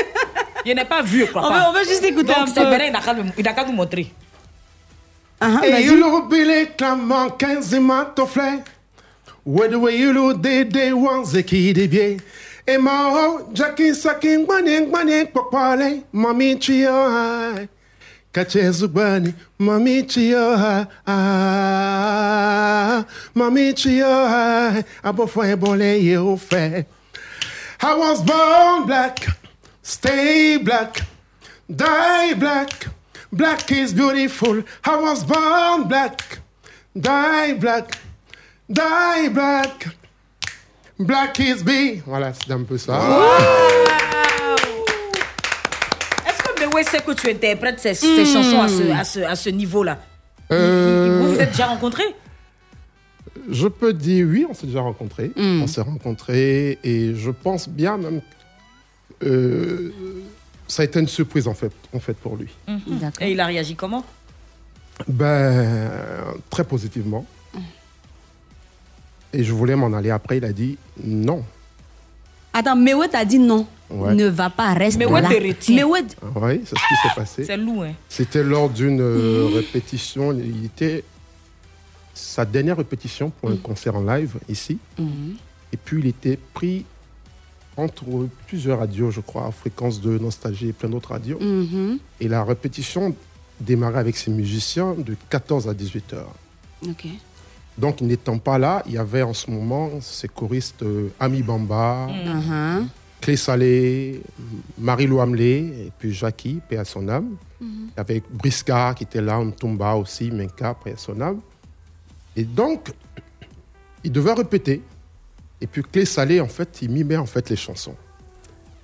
Je 0.66 0.72
n'ai 0.72 0.86
pas 0.86 1.02
vu, 1.02 1.26
quoi. 1.28 1.46
On 1.46 1.54
veut- 1.54 1.62
on 1.70 1.74
veut 1.74 1.86
juste 1.88 2.04
écouter 2.04 2.34
un 2.34 2.46
Donc, 2.46 2.50
c'est 2.56 2.64
peu. 2.64 2.70
Bénin, 2.70 2.86
il 2.86 2.92
n'a 3.44 3.54
qu'à 3.54 3.66
nous- 3.66 3.74
montrer. 3.74 4.12
Et 5.42 5.72
vas-y. 5.72 5.86
you 5.86 5.96
look 5.98 6.30
Billy 6.30 6.68
clamant 6.78 7.30
15 7.32 7.74
mato 7.80 8.26
flay. 8.26 8.60
Where 9.46 9.70
the 9.70 9.76
way 9.76 9.98
you 10.00 10.14
look 10.14 10.42
de 10.42 10.64
de 10.64 10.94
wanze 10.94 11.44
ki 11.44 11.74
de 11.74 11.86
bien. 11.88 12.16
Emo, 12.66 13.52
jacking, 13.52 13.94
sucking, 13.94 14.46
guanin, 14.48 14.90
guanin, 14.90 15.30
popole, 15.34 16.04
mommy 16.14 16.56
chio 16.56 16.92
high. 17.10 17.68
Kachezubani, 18.34 19.34
mommy 19.58 20.04
chio 20.04 20.56
high. 20.56 20.88
Mommy 23.36 23.74
chio 23.74 24.06
high. 24.06 24.82
Abofwe 25.04 25.60
bole 25.60 26.00
Yofe. 26.02 26.86
I 27.82 27.98
was 27.98 28.22
born 28.24 28.86
black, 28.88 29.28
stay 29.82 30.56
black, 30.56 31.02
die 31.70 32.34
black. 32.36 32.88
Black 33.34 33.70
is 33.74 33.94
beautiful. 33.94 34.64
I 34.86 34.96
was 35.02 35.26
born 35.26 35.90
black, 35.90 36.40
die 36.98 37.56
black, 37.56 37.98
die 38.72 39.28
black. 39.28 39.88
Black 41.04 41.40
is 41.40 41.64
be. 41.64 42.02
Voilà, 42.06 42.34
c'est 42.34 42.52
un 42.52 42.64
peu 42.64 42.78
ça. 42.78 42.94
Est-ce 46.28 46.42
que 46.44 46.66
Mewé 46.66 46.84
sait 46.84 47.02
que 47.02 47.12
tu 47.12 47.30
interprètes 47.30 47.80
ces, 47.80 47.94
ces 47.94 48.26
chansons 48.26 48.62
à 48.62 48.68
ce, 48.68 48.92
à 48.92 49.04
ce, 49.04 49.20
à 49.20 49.36
ce 49.36 49.50
niveau-là? 49.50 50.00
Euh, 50.52 51.20
Vous 51.22 51.34
vous 51.34 51.40
êtes 51.40 51.52
déjà 51.52 51.68
rencontrés? 51.68 52.16
Je 53.50 53.68
peux 53.68 53.94
dire 53.94 54.26
oui, 54.30 54.46
on 54.50 54.54
s'est 54.54 54.68
déjà 54.68 54.82
rencontrés. 54.82 55.32
On 55.36 55.68
s'est 55.68 55.82
rencontrés 55.82 56.80
et 56.84 57.14
je 57.16 57.32
pense 57.32 57.68
bien 57.68 57.98
même 57.98 58.22
que 59.20 59.26
euh, 59.28 59.94
ça 60.68 60.84
a 60.84 60.86
été 60.86 61.00
une 61.00 61.08
surprise 61.08 61.48
en 61.48 61.54
fait, 61.54 61.72
en 61.94 62.00
fait 62.00 62.14
pour 62.14 62.38
lui. 62.38 62.50
D'accord. 62.88 63.22
Et 63.22 63.32
il 63.32 63.40
a 63.42 63.46
réagi 63.46 63.76
comment? 63.76 64.06
Ben, 65.08 65.92
très 66.50 66.64
positivement. 66.64 67.26
Et 69.34 69.44
je 69.44 69.52
voulais 69.52 69.76
m'en 69.76 69.94
aller 69.94 70.12
après, 70.12 70.38
il 70.38 70.46
a 70.46 70.54
dit 70.54 70.78
non. 71.04 71.44
Attends, 72.54 72.76
Mewé 72.76 73.08
t'a 73.10 73.26
dit 73.26 73.40
non. 73.40 73.66
Ouais. 73.90 74.14
Ne 74.16 74.28
va 74.28 74.50
pas, 74.50 74.74
reste 74.74 74.98
Mewé 74.98 75.22
là. 75.22 75.30
Mewé, 75.30 76.02
Oui, 76.36 76.62
c'est 76.66 76.78
ce 76.78 76.88
qui 76.88 76.96
s'est 77.02 77.16
passé. 77.16 77.44
C'est 77.44 77.58
lourd, 77.58 77.84
hein 77.84 77.94
C'était 78.10 78.44
lors 78.44 78.70
d'une 78.70 79.02
euh, 79.02 79.50
répétition. 79.54 80.32
Il 80.34 80.66
était 80.66 81.04
sa 82.14 82.46
dernière 82.46 82.78
répétition 82.78 83.32
pour 83.32 83.50
un 83.50 83.58
concert 83.58 83.96
en 83.96 84.04
live 84.04 84.36
ici. 84.48 84.78
Et 85.00 85.78
puis 85.78 86.00
il 86.00 86.08
était 86.08 86.38
pris 86.54 86.86
entre 87.76 88.06
plusieurs 88.48 88.80
radios, 88.80 89.10
je 89.10 89.20
crois, 89.20 89.52
Fréquence 89.52 90.00
de 90.00 90.20
Nostalgie 90.20 90.70
et 90.70 90.74
plein 90.74 90.90
d'autres 90.90 91.10
radios. 91.10 91.40
Mhm. 91.40 91.98
Et 92.20 92.28
la 92.28 92.44
répétition 92.44 93.16
démarrait 93.60 94.00
avec 94.00 94.16
ses 94.16 94.30
musiciens 94.30 94.94
de 94.94 95.16
14 95.30 95.68
à 95.68 95.74
18 95.74 96.14
heures. 96.14 96.34
Ok. 96.88 97.08
Donc, 97.78 98.02
n'étant 98.02 98.38
pas 98.38 98.58
là, 98.58 98.84
il 98.86 98.94
y 98.94 98.98
avait 98.98 99.24
en 99.24 99.34
ce 99.34 99.50
moment 99.50 99.90
ces 100.02 100.28
choristes 100.28 100.84
euh, 100.84 101.10
Ami 101.20 101.42
Bamba, 101.42 102.08
Mhm. 102.08 102.88
Clé 103.22 103.36
Salé, 103.38 104.22
Marie-Lou 104.78 105.20
Hamlé, 105.20 105.86
et 105.88 105.92
puis 105.98 106.14
Jackie, 106.14 106.60
paix 106.68 106.78
à 106.78 106.86
son 106.86 107.08
âme. 107.08 107.36
Il 107.62 107.68
y 107.96 108.00
avait 108.00 108.22
Briscard 108.30 108.96
qui 108.96 109.06
était 109.06 109.22
là, 109.22 109.40
Ntumba 109.42 109.94
aussi, 109.96 110.30
Menka, 110.30 110.74
paix 110.84 110.94
à 110.94 110.98
son 110.98 111.20
âme. 111.22 111.40
Et 112.36 112.44
donc, 112.44 112.92
il 114.04 114.12
devait 114.12 114.34
répéter. 114.34 114.82
Et 115.62 115.68
puis 115.68 115.82
Clé 115.84 116.04
Salé, 116.04 116.42
en 116.42 116.48
fait, 116.50 116.82
il 116.82 116.90
mimait 116.92 117.16
en 117.16 117.26
fait 117.26 117.50
les 117.50 117.56
chansons. 117.56 117.96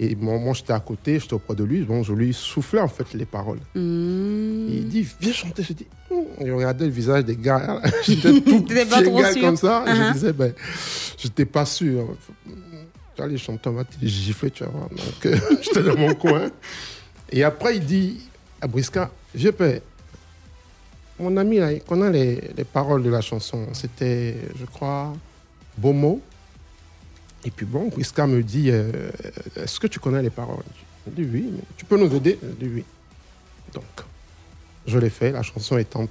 Et 0.02 0.16
moi, 0.16 0.38
moi, 0.40 0.54
j'étais 0.54 0.72
à 0.74 0.80
côté, 0.80 1.20
j'étais 1.20 1.34
auprès 1.34 1.56
de 1.56 1.64
lui, 1.66 1.82
donc 1.86 2.06
je 2.06 2.14
lui 2.14 2.34
soufflais 2.34 2.80
en 2.80 2.88
fait 2.88 3.14
les 3.14 3.26
paroles. 3.26 3.60
Mm. 3.76 4.68
Et 4.70 4.76
il 4.78 4.88
dit, 4.88 5.08
viens 5.20 5.34
chanter. 5.34 5.64
Je 5.64 5.74
dis, 5.74 5.88
Hum. 6.12 6.24
je 6.44 6.52
regardais 6.52 6.86
le 6.86 6.92
visage 6.92 7.26
des 7.26 7.36
gars. 7.36 7.82
J'étais 8.04 8.40
tout 8.42 8.62
petit 8.64 8.86
gars 8.86 9.32
sûr. 9.34 9.42
comme 9.42 9.58
ça. 9.58 9.84
Et 9.86 9.90
Uh-huh. 9.92 10.08
je 10.08 10.14
disais, 10.14 10.34
ben, 10.34 10.54
j'étais 11.18 11.46
pas 11.46 11.66
sûr. 11.66 12.16
Les 13.28 13.38
chanteurs, 13.38 13.74
on 13.74 13.76
va 13.76 13.84
te 13.84 13.94
gifler, 14.02 14.50
tu 14.50 14.64
vas 14.64 14.70
voir. 14.70 14.90
Donc, 14.90 15.26
euh, 15.26 15.38
j'étais 15.62 15.84
dans 15.84 15.98
mon 15.98 16.14
coin. 16.16 16.50
Et 17.30 17.44
après, 17.44 17.76
il 17.76 17.86
dit 17.86 18.22
à 18.62 18.68
Brisca, 18.68 19.12
vieux 19.36 19.52
père, 19.52 19.82
mon 21.20 21.36
ami, 21.36 21.58
là, 21.58 21.74
il 21.74 21.82
connaît 21.82 22.12
les, 22.12 22.42
les 22.56 22.64
paroles 22.64 23.04
de 23.04 23.10
la 23.10 23.20
chanson. 23.20 23.68
C'était, 23.74 24.38
je 24.58 24.66
crois, 24.66 25.14
Bomo. 25.78 26.22
Et 27.46 27.52
puis 27.52 27.66
bon, 27.66 27.88
Brisca 27.88 28.28
me 28.28 28.44
dit, 28.44 28.70
euh, 28.70 28.92
est-ce 29.56 29.80
que 29.80 29.88
tu 29.88 30.00
connais 30.00 30.22
les 30.22 30.30
paroles? 30.30 30.64
Je 31.08 31.22
dis 31.24 31.30
oui, 31.32 31.50
mais 31.54 31.62
tu 31.78 31.86
peux 31.86 31.98
nous 31.98 32.14
aider? 32.14 32.38
Je 32.42 32.66
dis 32.66 32.72
oui. 32.76 32.84
Donc, 33.74 33.84
je 34.86 34.98
l'ai 35.00 35.10
fait, 35.10 35.32
la 35.32 35.42
chanson 35.42 35.78
étant 35.78 36.08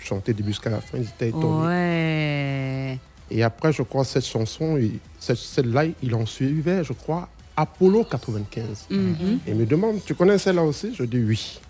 chantée 0.00 0.32
du 0.32 0.42
jusqu'à 0.44 0.70
la 0.70 0.80
fin, 0.80 0.98
ils 0.98 1.04
étaient 1.04 1.28
étonnés. 1.28 1.66
Ouais. 1.66 2.98
Et 3.30 3.42
après, 3.42 3.72
je 3.72 3.82
crois, 3.82 4.04
cette 4.04 4.26
chanson, 4.26 4.78
celle-là, 5.20 5.84
il 6.02 6.14
en 6.14 6.26
suivait, 6.26 6.82
je 6.82 6.92
crois, 6.92 7.28
Apollo 7.56 8.04
95. 8.04 8.86
Mhm. 8.90 9.38
Et 9.46 9.50
il 9.50 9.54
me 9.56 9.66
demande, 9.66 10.02
tu 10.04 10.14
connais 10.14 10.38
celle-là 10.38 10.62
aussi? 10.64 10.94
Je 10.94 11.04
dis 11.04 11.18
oui. 11.18 11.60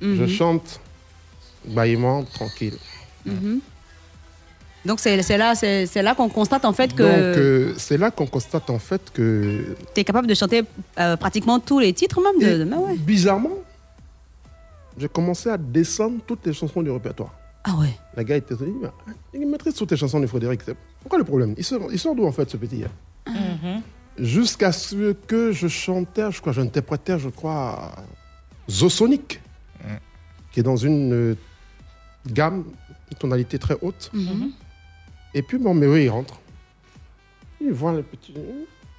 Je 0.00 0.06
Mhm. 0.24 0.28
chante 0.28 0.80
bâillement, 1.66 2.24
tranquille. 2.24 2.76
Mhm. 3.24 3.60
Donc 4.86 5.00
c'est 5.00 5.22
c'est 5.22 5.36
là, 5.36 5.54
c'est 5.54 5.86
c'est 5.86 6.02
là 6.02 6.14
qu'on 6.14 6.28
constate 6.28 6.64
en 6.64 6.72
fait 6.72 6.88
Donc, 6.88 6.98
que 6.98 7.02
euh, 7.02 7.74
c'est 7.76 7.98
là 7.98 8.10
qu'on 8.10 8.26
constate 8.26 8.70
en 8.70 8.78
fait 8.78 9.02
que, 9.12 9.76
tu 9.94 10.00
es 10.00 10.04
capable 10.04 10.26
de 10.26 10.34
chanter 10.34 10.62
euh, 10.98 11.16
pratiquement 11.16 11.58
tous 11.60 11.80
les 11.80 11.92
titres 11.92 12.20
même 12.22 12.38
de, 12.40 12.64
Mewé. 12.64 12.96
bizarrement, 12.96 13.56
j'ai 14.96 15.08
commencé 15.08 15.50
à 15.50 15.58
descendre 15.58 16.18
toutes 16.26 16.46
les 16.46 16.52
chansons 16.52 16.82
du 16.82 16.90
répertoire. 16.90 17.32
Ah 17.64 17.74
ouais. 17.80 17.94
La 18.16 18.22
gars 18.22 18.36
était 18.36 18.54
dit, 18.54 18.72
il 19.34 19.46
maîtrise 19.48 19.74
toutes 19.74 19.90
les 19.90 19.96
chansons 19.96 20.20
de 20.20 20.26
Frédéric. 20.26 20.60
Pourquoi 21.00 21.18
le 21.18 21.24
problème? 21.24 21.54
Il 21.58 21.64
sort, 21.64 21.88
il 21.90 21.98
sort 21.98 22.14
d'où 22.14 22.24
en 22.24 22.32
fait 22.32 22.48
ce 22.48 22.56
petit 22.56 22.78
gars? 22.78 22.94
Jusqu'à 24.18 24.72
ce 24.72 25.12
que 25.12 25.52
je 25.52 25.68
chantais, 25.68 26.30
je 26.30 26.40
crois, 26.40 26.52
j'interprétais, 26.52 27.18
je 27.18 27.28
crois, 27.28 27.92
Zosonic, 28.70 29.40
qui 30.52 30.60
est 30.60 30.62
dans 30.62 30.76
une 30.76 31.12
euh, 31.12 31.36
gamme, 32.26 32.64
une 33.10 33.16
tonalité 33.18 33.58
très 33.58 33.76
haute. 33.82 34.10
Mhm. 34.14 34.52
Et 35.36 35.42
puis, 35.42 35.58
mon 35.58 35.74
méwé, 35.74 36.06
il 36.06 36.08
rentre. 36.08 36.40
Il 37.60 37.70
voit 37.70 37.92
le 37.92 38.02
petit. 38.02 38.32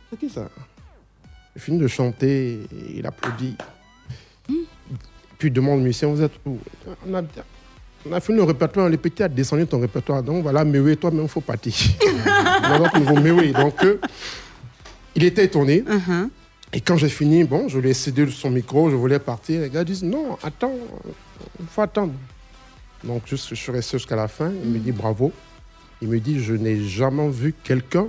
C'est 0.08 0.20
qui 0.20 0.30
ça? 0.30 0.48
Il 1.56 1.62
finit 1.62 1.80
de 1.80 1.88
chanter, 1.88 2.60
il 2.96 3.04
applaudit. 3.08 3.58
Puis 5.40 5.48
il 5.48 5.52
demande 5.52 5.80
au 5.80 5.84
musicien, 5.84 6.10
vous 6.10 6.22
êtes 6.22 6.34
où? 6.46 6.60
On 7.08 7.16
a, 7.16 7.24
on 8.08 8.14
a 8.14 8.20
fini 8.20 8.38
le 8.38 8.44
répertoire, 8.44 8.88
le 8.88 8.98
petit 8.98 9.24
a 9.24 9.28
descendu 9.28 9.66
ton 9.66 9.80
répertoire. 9.80 10.22
Donc 10.22 10.44
voilà, 10.44 10.64
Méwé, 10.64 10.96
toi-même, 10.96 11.24
il 11.24 11.28
faut 11.28 11.42
partir. 11.42 11.74
Nouveau. 12.94 13.42
Donc, 13.54 13.84
euh, 13.84 14.00
il 15.16 15.24
était 15.24 15.46
étonné. 15.46 15.84
Et 16.72 16.82
quand 16.82 16.98
j'ai 16.98 17.10
fini, 17.10 17.46
bon, 17.46 17.68
je 17.68 17.80
lui 17.80 17.90
ai 17.90 17.96
cédé 17.96 18.30
son 18.30 18.52
micro, 18.52 18.92
je 18.92 18.96
voulais 18.96 19.18
partir. 19.18 19.62
Les 19.62 19.72
gars 19.72 19.84
disent, 19.84 20.04
non, 20.04 20.38
attends, 20.44 20.76
il 21.60 21.66
faut 21.66 21.82
attendre. 21.82 22.14
Donc, 23.04 23.24
je 23.26 23.36
suis 23.36 23.72
resté 23.72 23.98
jusqu'à 23.98 24.16
la 24.16 24.28
fin. 24.28 24.52
Il 24.64 24.70
me 24.70 24.78
dit 24.78 24.92
bravo. 24.92 25.34
Il 26.02 26.10
me 26.10 26.20
dit, 26.20 26.40
je 26.44 26.54
n'ai 26.54 26.84
jamais 26.86 27.30
vu 27.30 27.54
quelqu'un 27.64 28.08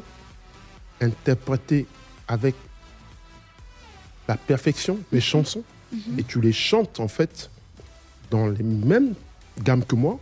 interpréter 1.01 1.87
avec 2.27 2.55
la 4.27 4.37
perfection 4.37 4.99
mes 5.13 5.21
chansons. 5.21 5.63
Et 6.19 6.23
tu 6.23 6.41
les 6.41 6.53
chantes, 6.53 7.01
en 7.01 7.09
fait, 7.09 7.51
dans 8.31 8.47
les 8.47 8.63
mêmes 8.63 9.15
gammes 9.63 9.85
que 9.85 9.95
moi. 9.95 10.19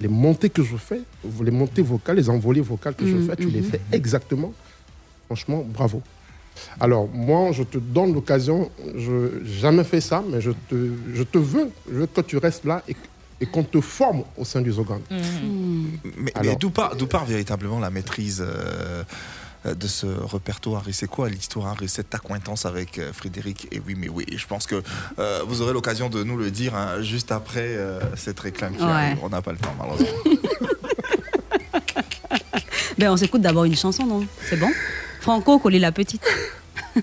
Les 0.00 0.08
montées 0.08 0.50
que 0.50 0.62
je 0.62 0.76
fais, 0.76 1.00
les 1.42 1.50
montées 1.50 1.82
vocales, 1.82 2.16
les 2.16 2.28
envolées 2.28 2.60
vocales 2.60 2.94
que 2.94 3.06
je 3.06 3.14
Mhm, 3.16 3.26
fais, 3.28 3.36
tu 3.36 3.50
les 3.50 3.60
mhm. 3.60 3.70
fais 3.70 3.80
exactement. 3.92 4.52
Franchement, 5.26 5.64
bravo. 5.66 6.02
Alors, 6.80 7.08
moi, 7.08 7.52
je 7.52 7.62
te 7.62 7.78
donne 7.78 8.12
l'occasion, 8.12 8.70
je 8.96 9.12
n'ai 9.12 9.46
jamais 9.60 9.84
fait 9.84 10.00
ça, 10.00 10.22
mais 10.28 10.40
je 10.40 10.50
te, 10.68 10.90
je 11.14 11.22
te 11.22 11.38
veux, 11.38 11.70
je 11.88 11.94
veux 11.98 12.06
que 12.06 12.20
tu 12.20 12.36
restes 12.36 12.64
là 12.64 12.82
et, 12.88 12.96
et 13.42 13.46
qu'on 13.46 13.64
te 13.64 13.80
forme 13.80 14.22
au 14.38 14.44
sein 14.46 14.60
du 14.62 14.72
Zogan. 14.72 15.00
Mais, 15.10 16.32
mais 16.42 16.56
d'où 16.56 16.70
part, 16.70 17.24
véritablement 17.26 17.78
la 17.80 17.90
maîtrise 17.90 18.40
euh, 18.40 19.02
euh, 19.66 19.74
de 19.74 19.86
ce 19.88 20.06
répertoire 20.06 20.84
et 20.88 20.92
c'est 20.92 21.08
quoi 21.08 21.28
l'histoire? 21.28 21.76
Et 21.82 21.88
cette 21.88 22.14
acquaintance 22.14 22.64
avec 22.66 22.98
euh, 22.98 23.12
Frédéric? 23.12 23.66
Et 23.72 23.82
oui, 23.84 23.94
mais 23.98 24.08
oui, 24.08 24.24
je 24.34 24.46
pense 24.46 24.66
que 24.66 24.80
euh, 25.18 25.40
vous 25.46 25.60
aurez 25.60 25.72
l'occasion 25.72 26.08
de 26.08 26.22
nous 26.22 26.36
le 26.36 26.50
dire 26.52 26.74
hein, 26.76 27.02
juste 27.02 27.32
après 27.32 27.66
euh, 27.76 27.98
cette 28.16 28.38
réclame 28.40 28.76
qui 28.76 28.82
Ouais. 28.84 28.90
arrive. 28.90 29.18
On 29.22 29.28
n'a 29.28 29.42
pas 29.42 29.52
le 29.52 29.58
temps, 29.58 29.74
malheureusement. 29.78 30.06
Ben, 32.98 33.10
on 33.10 33.16
s'écoute 33.16 33.40
d'abord 33.40 33.64
une 33.64 33.74
chanson, 33.74 34.06
non? 34.06 34.24
C'est 34.48 34.58
bon? 34.58 34.70
Franco, 35.20 35.58
coller 35.58 35.78
la 35.80 35.90
petite. 35.92 36.22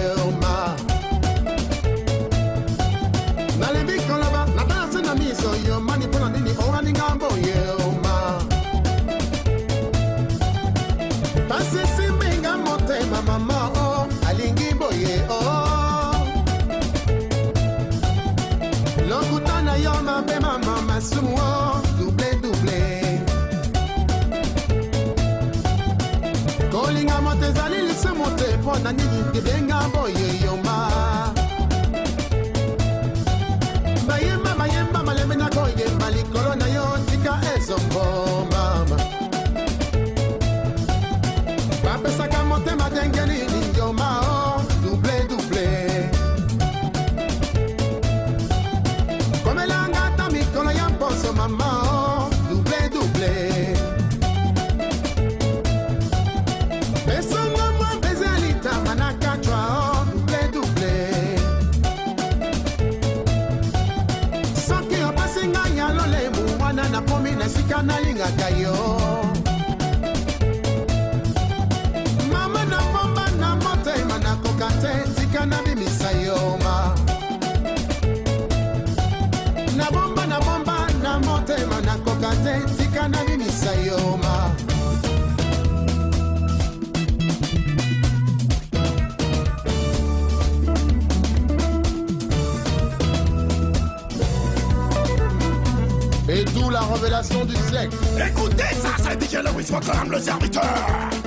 du 97.45 97.55
siècle. 97.55 97.95
Écoutez 98.27 98.75
ça, 98.81 98.89
c'est 98.97 99.21
DJ 99.21 99.43
Lewis 99.43 99.71
Rotterdam, 99.71 100.11
le 100.11 100.19
serviteur. 100.19 101.20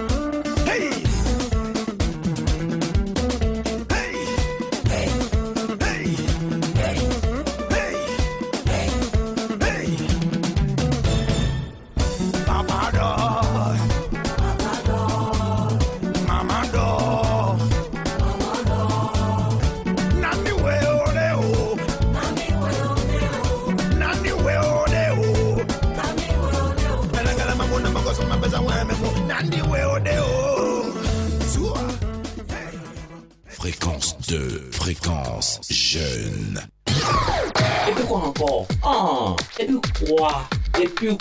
Puis 40.73 40.89
quoi 40.95 41.19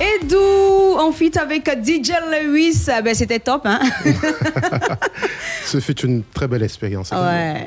Et 0.00 0.24
d'où 0.26 0.36
on 0.38 1.12
fit 1.12 1.30
avec 1.38 1.68
DJ 1.68 2.12
Lewis. 2.30 2.86
Ah 2.88 3.02
Ben, 3.02 3.14
c'était 3.14 3.38
top, 3.38 3.62
hein. 3.64 3.80
Ce 5.66 5.80
fut 5.80 6.00
une 6.00 6.24
très 6.24 6.48
belle 6.48 6.62
expérience. 6.62 7.10
Ouais. 7.12 7.66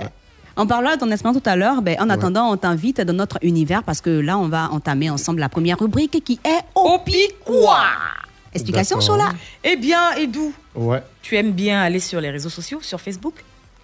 En 0.58 0.68
parlant 0.68 0.94
de 0.94 1.00
ton 1.00 1.12
expérience 1.12 1.42
tout 1.42 1.50
à 1.50 1.56
l'heure, 1.56 1.82
ben, 1.82 1.98
en 2.00 2.10
attendant, 2.10 2.50
on 2.52 2.58
t'invite 2.58 3.02
dans 3.02 3.14
notre 3.14 3.40
univers 3.42 3.84
parce 3.84 4.02
que 4.02 4.10
là, 4.10 4.38
on 4.38 4.48
va 4.48 4.70
entamer 4.72 5.10
ensemble 5.10 5.40
la 5.40 5.50
première 5.50 5.80
rubrique 5.80 6.24
qui 6.24 6.40
est 6.44 6.62
Opi 6.76 7.28
quoi 7.44 7.86
Explication 8.54 9.02
sur 9.02 9.18
là 9.18 9.30
Eh 9.66 9.76
bien, 9.76 10.12
Edou, 10.14 10.54
Ouais, 10.76 11.04
tu 11.22 11.36
aimes 11.36 11.52
bien 11.52 11.82
aller 11.82 12.00
sur 12.00 12.22
les 12.22 12.30
réseaux 12.32 12.50
sociaux, 12.50 12.80
sur 12.82 13.02
Facebook? 13.02 13.34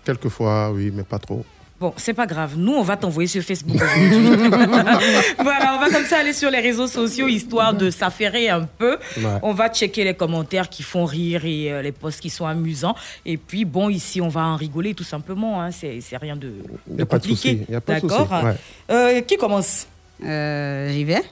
Quelquefois, 0.05 0.71
oui, 0.71 0.91
mais 0.93 1.03
pas 1.03 1.19
trop. 1.19 1.43
Bon, 1.79 1.93
c'est 1.97 2.13
pas 2.13 2.27
grave. 2.27 2.53
Nous, 2.57 2.73
on 2.73 2.83
va 2.83 2.95
t'envoyer 2.95 3.25
sur 3.27 3.41
Facebook 3.41 3.75
aujourd'hui. 3.81 4.37
voilà, 5.39 5.75
on 5.75 5.79
va 5.79 5.89
comme 5.91 6.05
ça 6.05 6.19
aller 6.19 6.33
sur 6.33 6.51
les 6.51 6.59
réseaux 6.59 6.85
sociaux 6.85 7.27
histoire 7.27 7.73
de 7.73 7.89
s'affairer 7.89 8.49
un 8.49 8.65
peu. 8.65 8.97
Ouais. 9.17 9.23
On 9.41 9.51
va 9.53 9.67
checker 9.69 10.03
les 10.03 10.13
commentaires 10.13 10.69
qui 10.69 10.83
font 10.83 11.05
rire 11.05 11.43
et 11.43 11.71
euh, 11.71 11.81
les 11.81 11.91
posts 11.91 12.19
qui 12.19 12.29
sont 12.29 12.45
amusants. 12.45 12.93
Et 13.25 13.35
puis, 13.37 13.65
bon, 13.65 13.89
ici, 13.89 14.21
on 14.21 14.27
va 14.29 14.41
en 14.41 14.57
rigoler 14.57 14.93
tout 14.93 15.03
simplement. 15.03 15.59
Hein. 15.59 15.71
C'est 15.71 16.01
c'est 16.01 16.17
rien 16.17 16.35
de, 16.35 16.53
de 16.85 17.03
pas 17.03 17.17
de 17.17 17.23
compliqué. 17.23 17.57
souci, 17.57 17.65
y 17.71 17.75
a 17.75 17.81
pas 17.81 17.99
de 17.99 18.07
D'accord 18.07 18.27
souci, 18.27 18.45
ouais. 18.45 18.55
Euh, 18.91 19.21
Qui 19.21 19.37
commence? 19.37 19.87
J'y 20.21 21.03
vais. 21.03 21.23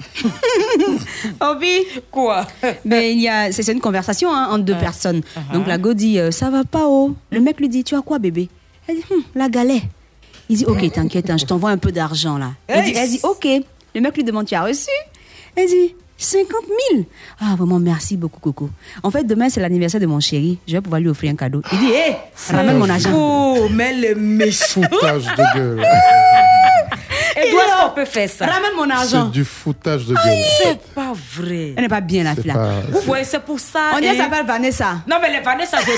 Obi 1.40 1.84
Quoi 2.10 2.46
Mais 2.84 3.12
il 3.12 3.20
y 3.20 3.28
a, 3.28 3.52
c'est 3.52 3.70
une 3.72 3.80
conversation 3.80 4.32
hein, 4.34 4.48
entre 4.50 4.64
deux 4.64 4.76
personnes. 4.76 5.22
Donc 5.52 5.66
la 5.66 5.78
go 5.78 5.94
dit 5.94 6.18
euh, 6.18 6.30
ça 6.30 6.50
va 6.50 6.64
pas 6.64 6.84
oh. 6.86 7.14
Le 7.30 7.40
mec 7.40 7.58
lui 7.60 7.68
dit 7.68 7.84
tu 7.84 7.94
as 7.94 8.00
quoi 8.02 8.18
bébé? 8.18 8.48
Elle 8.86 8.96
dit 8.96 9.04
Hum, 9.10 9.22
la 9.34 9.48
galère. 9.48 9.82
Il 10.48 10.56
dit 10.56 10.64
ok 10.66 10.90
t'inquiète 10.92 11.30
hein, 11.30 11.36
je 11.36 11.44
t'envoie 11.46 11.70
un 11.70 11.78
peu 11.78 11.92
d'argent 11.92 12.38
là. 12.38 12.52
Elle 12.66 12.84
dit, 12.84 12.90
Hey. 12.90 12.96
elle 12.98 13.08
dit 13.10 13.20
ok. 13.22 13.46
Le 13.94 14.00
mec 14.00 14.16
lui 14.16 14.24
demande 14.24 14.46
tu 14.46 14.54
as 14.54 14.62
reçu? 14.62 14.90
Elle 15.56 15.68
dit 15.68 15.94
50 16.16 16.48
000. 16.92 17.04
Ah 17.40 17.54
vraiment 17.56 17.78
merci 17.78 18.16
beaucoup 18.16 18.40
Coco. 18.40 18.68
En 19.02 19.10
fait 19.10 19.24
demain 19.24 19.48
c'est 19.48 19.60
l'anniversaire 19.60 20.00
de 20.00 20.06
mon 20.06 20.20
chéri. 20.20 20.58
Je 20.66 20.72
vais 20.74 20.80
pouvoir 20.80 21.00
lui 21.00 21.08
offrir 21.08 21.30
un 21.32 21.36
cadeau. 21.36 21.62
Il 21.72 21.78
dit 21.78 21.90
hé 21.92 22.16
ramène 22.52 22.78
mon 22.78 22.88
argent. 22.88 23.10
Oh 23.14 23.68
mais 23.70 23.94
le 23.94 24.14
méchant. 24.14 24.82
Foutage 24.82 25.24
de 25.24 25.54
gueule. 25.56 25.82
Et 27.36 27.50
d'où 27.50 27.58
est-ce 27.58 27.82
qu'on 27.84 27.90
peut 27.94 28.04
faire 28.04 28.28
ça 28.28 28.46
Ramène 28.46 28.72
mon 28.76 28.84
C'est 28.86 28.92
argent. 29.16 29.24
du 29.26 29.44
foutage 29.44 30.06
de 30.06 30.14
gueule. 30.14 30.44
C'est 30.62 30.80
pas 30.94 31.12
vrai. 31.36 31.74
Elle 31.76 31.82
n'est 31.82 31.88
pas 31.88 32.00
bien 32.00 32.24
la 32.24 32.34
C'est 32.34 32.42
fille 32.42 32.52
pas- 32.52 32.70
Vous 32.90 33.00
voyez, 33.00 33.24
c'est 33.24 33.40
pour 33.42 33.58
ça. 33.60 33.90
On 33.92 33.96
hein. 33.96 34.00
qu'elle 34.00 34.16
s'appelle 34.16 34.46
Vanessa. 34.46 34.94
Non, 35.06 35.16
mais 35.20 35.30
les 35.32 35.40
Vanessa. 35.40 35.78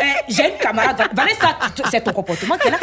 Eh, 0.00 0.32
j'ai 0.32 0.52
une 0.52 0.58
camarade. 0.58 0.96
Vanessa, 1.12 1.58
c'est 1.90 2.00
ton 2.02 2.12
comportement 2.12 2.56
qui 2.56 2.68
est 2.68 2.70
là. 2.70 2.76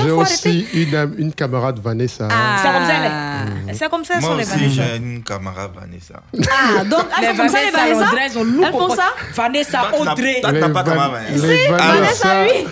J'ai 0.00 0.10
aussi 0.12 0.64
une, 0.74 1.14
une 1.18 1.32
camarade, 1.34 1.80
Vanessa. 1.82 2.28
C'est 2.62 2.70
comme 2.72 2.84
ça, 2.86 2.92
elle 2.94 3.70
est. 3.70 3.74
C'est 3.74 3.90
comme 3.90 4.04
ça, 4.04 4.14
Moi 4.20 4.30
sont 4.30 4.36
les 4.36 4.42
aussi, 4.44 4.52
Vanessa. 4.58 4.82
j'ai 4.92 4.96
une 4.98 5.22
camarade 5.24 5.72
Vanessa. 5.74 6.22
Ah, 6.48 6.84
donc 6.84 7.06
elles 7.20 7.30
Les 7.30 7.36
ça, 7.36 7.42
les 7.42 7.70
Vanessa, 7.72 7.72
Vanessa? 7.72 8.10
elles 8.38 8.64
Elles 8.64 8.70
font 8.70 8.94
ça? 8.94 9.06
Vanessa, 9.34 9.82
Audrey. 9.98 10.40
n'as 10.40 10.52
pas 10.52 10.84
camarade 10.84 11.12
Vanessa. 11.26 11.46
les 11.48 11.66
Vanessa, 11.68 12.28
oui. 12.44 12.66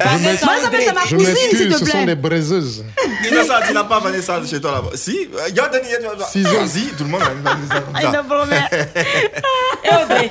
Je 0.00 0.04
Vanessa, 0.08 0.46
m'ex- 0.46 0.66
Audrey. 0.66 0.84
c'est 0.86 0.92
ma 0.94 1.00
Je 1.06 1.16
cousine, 1.16 1.34
s'il 1.50 1.68
te 1.68 1.72
ce 1.74 1.78
sont 1.84 1.84
plaît. 1.84 2.06
des 2.06 2.14
braiseuses. 2.14 2.84
Innocent, 3.30 3.52
tu 3.66 3.72
n'as 3.74 3.84
pas 3.84 4.00
Vanessa 4.00 4.40
chez 4.46 4.60
toi 4.60 4.72
là-bas. 4.72 4.90
Si, 4.94 5.28
euh, 5.34 5.48
y 5.54 5.60
a 5.60 5.68
Denis, 5.68 5.88
y 5.90 5.94
a- 6.22 6.26
Six 6.26 6.46
ans. 6.46 6.50
Vas-y, 6.64 6.86
tout 6.96 7.04
le 7.04 7.10
monde 7.10 7.22
a 7.22 7.32
une 7.32 7.42
Vanessa 7.42 7.74
ça. 7.74 8.10
Et 9.84 9.88
Audrey. 10.02 10.30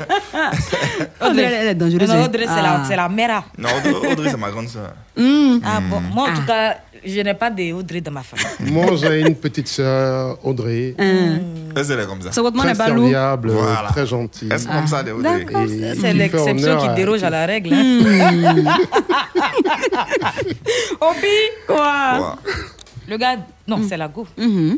Audrey, 1.21 1.43
elle 1.43 1.67
est 1.67 1.75
dangereuse. 1.75 2.09
Non, 2.09 2.23
Audrey, 2.25 2.45
c'est 2.47 2.61
la, 2.61 2.71
Ah. 2.73 2.83
c'est 2.87 2.95
la 2.95 3.09
mère. 3.09 3.43
Non, 3.57 3.69
Audrey, 3.77 4.11
Audrey, 4.11 4.29
c'est 4.31 4.37
ma 4.37 4.49
grande 4.49 4.67
soeur. 4.69 4.93
Ah 5.63 5.79
bon, 5.81 5.99
moi 6.13 6.29
en 6.29 6.33
tout 6.33 6.45
cas, 6.45 6.77
je 7.03 7.19
n'ai 7.21 7.33
pas 7.33 7.49
de 7.49 7.71
Audrey 7.73 8.01
dans 8.01 8.11
ma 8.11 8.23
famille. 8.23 8.45
Moi, 8.73 8.95
j'ai 8.95 9.21
une 9.21 9.35
petite 9.35 9.67
sœur, 9.67 10.37
Audrey. 10.45 10.95
Elle 10.97 11.41
est 11.75 12.05
comme 12.07 12.21
ça. 12.21 12.41
Votre 12.41 12.57
Très 12.57 12.75
serviable, 12.75 13.49
Voilà. 13.51 13.89
très 13.89 14.05
gentille. 14.05 14.49
Elles 14.51 14.59
sont 14.59 14.69
comme 14.69 14.87
ça, 14.87 15.03
Audrey. 15.03 15.45
C'est 15.99 16.13
l'exception 16.13 16.77
qui 16.81 16.89
déroge 16.95 17.23
à 17.23 17.29
la 17.29 17.45
règle. 17.45 17.73
hein. 17.73 18.65
Obi, 21.01 21.37
quoi 21.67 22.37
Le 23.07 23.17
gars, 23.17 23.37
non, 23.67 23.81
c'est 23.87 23.97
la 23.97 24.07
go. 24.07 24.27
Mhm. 24.37 24.77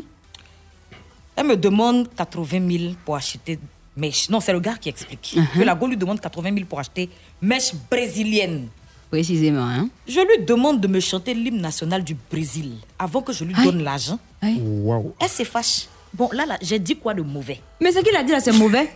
Elle 1.36 1.46
me 1.46 1.56
demande 1.56 2.08
80 2.16 2.70
000 2.78 2.94
pour 3.04 3.16
acheter 3.16 3.58
mèche. 3.96 4.28
Non, 4.30 4.40
c'est 4.40 4.52
le 4.52 4.60
gars 4.60 4.76
qui 4.80 4.88
explique. 4.88 5.36
Que 5.54 5.62
la 5.62 5.74
go 5.74 5.86
lui 5.86 5.96
demande 5.96 6.20
80 6.20 6.52
000 6.54 6.66
pour 6.68 6.78
acheter 6.80 7.08
mèche 7.42 7.72
brésilienne. 7.90 8.68
Précisément. 9.14 9.62
Hein? 9.68 9.88
Je 10.08 10.18
lui 10.18 10.44
demande 10.44 10.80
de 10.80 10.88
me 10.88 10.98
chanter 10.98 11.34
l'hymne 11.34 11.60
national 11.60 12.02
du 12.02 12.16
Brésil 12.30 12.72
avant 12.98 13.22
que 13.22 13.32
je 13.32 13.44
lui 13.44 13.54
donne 13.54 13.82
l'argent. 13.84 14.18
Waouh. 14.42 15.14
Elle 15.20 15.28
se 15.28 15.44
fâche. 15.44 15.86
Bon, 16.12 16.28
là, 16.32 16.44
là, 16.46 16.58
j'ai 16.60 16.80
dit 16.80 16.96
quoi 16.96 17.14
de 17.14 17.22
mauvais? 17.22 17.60
Mais 17.80 17.92
ce 17.92 18.00
qu'il 18.00 18.16
a 18.16 18.24
dit 18.24 18.32
là, 18.32 18.40
c'est 18.40 18.50
mauvais. 18.52 18.90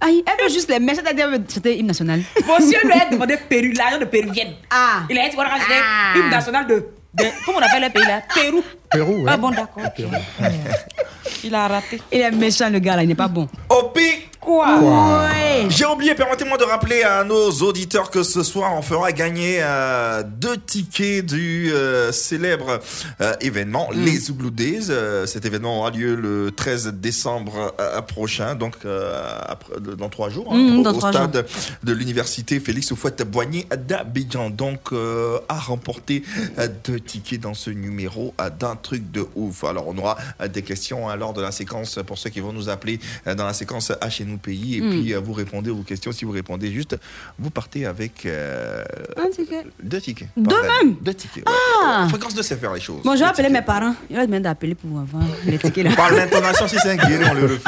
Aïe, 0.00 0.24
elle 0.26 0.44
veut 0.44 0.50
juste 0.52 0.68
les 0.68 0.80
mèches. 0.80 0.98
Elle 0.98 1.20
a 1.20 1.38
dit, 1.38 1.44
c'était 1.46 1.78
hymne 1.78 1.86
national. 1.86 2.22
Monsieur 2.58 2.80
lui 2.84 2.92
a 2.92 3.08
demandé 3.08 3.36
Péru, 3.48 3.72
l'argent 3.72 4.00
de 4.00 4.04
péruvienne. 4.06 4.54
Ah. 4.68 5.04
Il 5.08 5.16
a 5.16 5.28
dit 5.28 5.36
qu'on 5.36 5.42
a 5.42 5.48
Ah. 5.52 6.12
hymne 6.18 6.28
national 6.30 6.66
de, 6.66 6.74
de- 7.14 7.24
Comment 7.46 7.58
on 7.58 7.62
appelle 7.62 7.82
le 7.84 7.90
pays 7.90 8.02
là? 8.06 8.20
Pérou. 8.34 8.62
Pérou, 8.92 9.22
ouais. 9.24 9.30
Ah 9.32 9.36
bon, 9.36 9.50
d'accord. 9.50 9.82
Il 11.44 11.54
a 11.54 11.66
raté. 11.68 12.00
Il 12.12 12.20
est 12.20 12.30
méchant, 12.30 12.70
le 12.70 12.78
gars 12.78 12.96
là, 12.96 13.02
il 13.02 13.08
n'est 13.08 13.14
pas 13.14 13.28
bon. 13.28 13.48
Opi 13.68 14.00
Quoi? 14.40 14.80
Ouais. 14.80 15.66
J'ai 15.68 15.84
oublié, 15.86 16.16
permettez-moi 16.16 16.58
de 16.58 16.64
rappeler 16.64 17.04
à 17.04 17.22
nos 17.22 17.48
auditeurs 17.62 18.10
que 18.10 18.24
ce 18.24 18.42
soir, 18.42 18.72
on 18.76 18.82
fera 18.82 19.12
gagner 19.12 19.58
euh, 19.60 20.24
deux 20.24 20.56
tickets 20.56 21.24
du 21.24 21.70
euh, 21.72 22.10
célèbre 22.10 22.80
euh, 23.20 23.34
événement, 23.40 23.88
Mm. 23.94 24.04
les 24.04 24.16
Zouglou 24.18 24.50
Days. 24.50 24.86
Euh, 24.90 25.26
cet 25.26 25.46
événement 25.46 25.78
aura 25.78 25.90
lieu 25.92 26.16
le 26.16 26.50
13 26.50 26.88
décembre 26.94 27.72
euh, 27.80 28.00
prochain, 28.02 28.56
donc 28.56 28.74
euh, 28.84 29.14
après- 29.46 29.78
dans 29.96 30.08
trois 30.08 30.28
jours, 30.28 30.48
hein, 30.52 30.56
Mm, 30.56 30.78
au, 30.80 30.82
dans 30.82 30.90
au 30.90 30.98
trois 30.98 31.12
stade 31.12 31.46
de 31.84 31.92
l'université 31.92 32.58
Félix 32.58 32.90
Houphouët-Boigny 32.90 33.66
d'Abidjan. 33.86 34.50
Donc, 34.50 34.92
euh, 34.92 35.38
à 35.48 35.54
remporter 35.60 36.24
euh, 36.58 36.66
deux 36.84 36.98
tickets 36.98 37.40
dans 37.40 37.54
ce 37.54 37.70
numéro 37.70 38.34
euh, 38.40 38.50
d'un 38.50 38.74
truc 38.82 39.10
de 39.10 39.26
ouf. 39.34 39.64
Alors, 39.64 39.88
on 39.88 39.96
aura 39.96 40.16
euh, 40.40 40.48
des 40.48 40.62
questions 40.62 41.08
hein, 41.08 41.16
lors 41.16 41.32
de 41.32 41.40
la 41.40 41.50
séquence 41.52 41.98
pour 42.06 42.18
ceux 42.18 42.30
qui 42.30 42.40
vont 42.40 42.52
nous 42.52 42.68
appeler 42.68 43.00
euh, 43.26 43.34
dans 43.34 43.46
la 43.46 43.54
séquence 43.54 43.92
à 44.00 44.10
chez 44.10 44.24
nous 44.24 44.36
pays. 44.38 44.76
Et 44.76 44.80
Mm. 44.82 44.90
puis, 44.90 45.14
euh, 45.14 45.20
vous 45.20 45.32
répondez 45.32 45.70
aux 45.70 45.82
questions. 45.82 46.12
Si 46.12 46.24
vous 46.24 46.32
répondez 46.32 46.70
juste, 46.70 46.96
vous 47.38 47.50
partez 47.50 47.86
avec 47.86 48.26
euh, 48.26 48.84
Un 49.16 49.30
ticket. 49.30 49.64
deux 49.82 50.00
tickets. 50.00 50.28
Deux 50.36 50.60
même 50.62 50.96
Deux 51.00 51.14
tickets. 51.14 51.48
ouais. 51.48 51.54
Ah. 51.84 52.06
Fréquence 52.08 52.34
de 52.34 52.42
faire 52.42 52.72
les 52.74 52.80
choses. 52.80 53.02
Bon, 53.02 53.14
je 53.14 53.20
vais 53.20 53.24
appeler 53.26 53.48
mes 53.48 53.62
parents. 53.62 53.94
Il 54.10 54.16
va 54.16 54.26
demander 54.26 54.42
d'appeler 54.42 54.74
pour 54.74 54.98
avoir 54.98 55.22
les 55.46 55.58
tickets 55.58 55.84
là. 55.84 55.94
Par 55.96 56.10
l'intonation, 56.12 56.66
si 56.68 56.76
c'est 56.82 56.90
un 56.90 56.96
guéri, 56.96 57.24
on 57.30 57.34
le 57.34 57.42
refuse. 57.44 57.62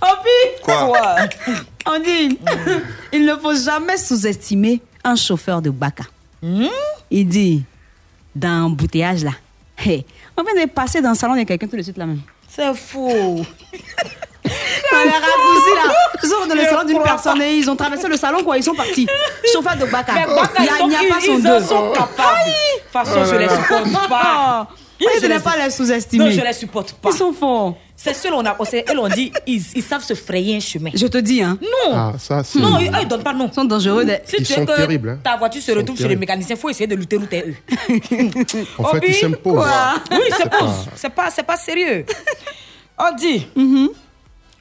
Opi 0.00 0.62
Quoi? 0.62 1.16
On 1.86 1.98
dit, 1.98 2.38
il 3.12 3.24
ne 3.26 3.34
faut 3.36 3.54
jamais 3.54 3.96
sous-estimer 3.96 4.80
un 5.04 5.16
chauffeur 5.16 5.60
de 5.62 5.70
Baka. 5.70 6.04
Il 7.10 7.28
dit, 7.28 7.64
dans 8.36 8.60
l'embouteillage 8.62 9.24
là, 9.24 9.32
hey, 9.78 10.04
on 10.36 10.42
vient 10.42 10.64
de 10.64 10.70
passer 10.70 11.00
dans 11.00 11.10
le 11.10 11.14
salon 11.16 11.36
de 11.36 11.42
quelqu'un 11.44 11.66
tout 11.66 11.76
de 11.76 11.82
suite 11.82 11.96
là 11.98 12.06
même. 12.06 12.20
C'est 12.48 12.74
faux. 12.74 13.08
Dans 14.90 15.02
les 15.04 15.10
raccourcis 15.10 15.74
là, 15.76 15.92
ils 16.22 16.28
sont 16.28 16.46
dans 16.48 16.54
le 16.54 16.64
salon 16.64 16.84
d'une 16.84 17.02
personne 17.02 17.42
et 17.42 17.56
ils 17.56 17.68
ont 17.68 17.76
traversé 17.76 18.08
le 18.08 18.16
salon 18.16 18.42
quoi, 18.42 18.56
ils 18.56 18.62
sont 18.62 18.74
partis. 18.74 19.06
Chauffeur 19.52 19.76
de 19.76 19.84
Baka. 19.84 20.12
Il 20.60 20.68
a, 20.68 20.78
sont- 20.78 20.88
n'y 20.88 20.96
a 20.96 21.00
pas 21.00 21.20
son 21.20 21.36
ils 21.36 21.42
deux. 21.42 21.60
sont 21.60 21.90
capables. 21.92 22.38
De 22.46 22.82
toute 22.82 22.92
façon, 22.92 23.24
je 23.26 23.34
les 23.36 23.48
supporte 23.48 24.08
pas. 24.08 24.68
Moi, 25.00 25.10
je 25.20 25.26
ne 25.26 25.38
pas 25.38 25.56
les 25.62 25.70
sous-estimer. 25.70 26.24
Non, 26.24 26.30
je 26.30 26.40
les 26.40 26.52
supporte 26.54 26.92
pas. 26.94 27.10
Ils 27.12 27.16
sont 27.16 27.32
forts. 27.34 27.76
C'est 28.00 28.14
ceux 28.14 28.32
on 28.32 28.44
a, 28.46 28.56
sait- 28.64 28.84
elles 28.88 28.98
ont 29.00 29.08
dit, 29.08 29.32
ils, 29.44 29.60
ils 29.74 29.82
savent 29.82 30.04
se 30.04 30.14
frayer 30.14 30.54
un 30.56 30.60
chemin. 30.60 30.90
Je 30.94 31.08
te 31.08 31.18
dis, 31.18 31.42
hein. 31.42 31.58
Non. 31.60 31.92
Ah, 31.92 32.12
ça, 32.16 32.44
c'est. 32.44 32.60
Non, 32.60 32.78
ils, 32.78 32.86
eux, 32.88 32.92
ils 33.02 33.08
donnent 33.08 33.24
pas 33.24 33.32
non. 33.32 33.48
Ils 33.50 33.54
sont 33.54 33.64
dangereux. 33.64 34.04
de- 34.04 34.18
Si 34.24 34.36
Ils 34.38 34.46
tu 34.46 34.52
sont 34.54 34.64
que 34.64 34.76
terribles, 34.76 35.08
hein. 35.08 35.18
ta 35.24 35.36
voiture 35.36 35.60
se 35.60 35.72
Ils 35.72 35.78
retrouve 35.78 35.96
chez 35.96 36.04
les 36.04 36.08
terribles. 36.10 36.20
mécaniciens, 36.20 36.54
il 36.54 36.58
faut 36.60 36.70
essayer 36.70 36.86
de 36.86 36.94
lutter 36.94 37.16
où 37.16 37.26
t'es 37.26 37.44
eux. 37.48 37.56
En 38.78 38.84
fait, 38.84 39.02
ils 39.08 39.14
s'imposent. 39.14 39.52
Quoi? 39.64 39.94
Oui, 40.12 40.18
c'est 40.36 40.48
pas, 40.48 40.74
c'est 40.94 41.10
pas, 41.10 41.30
c'est 41.30 41.42
pas 41.42 41.56
sérieux. 41.56 42.06
On 42.96 43.14
dit, 43.16 43.48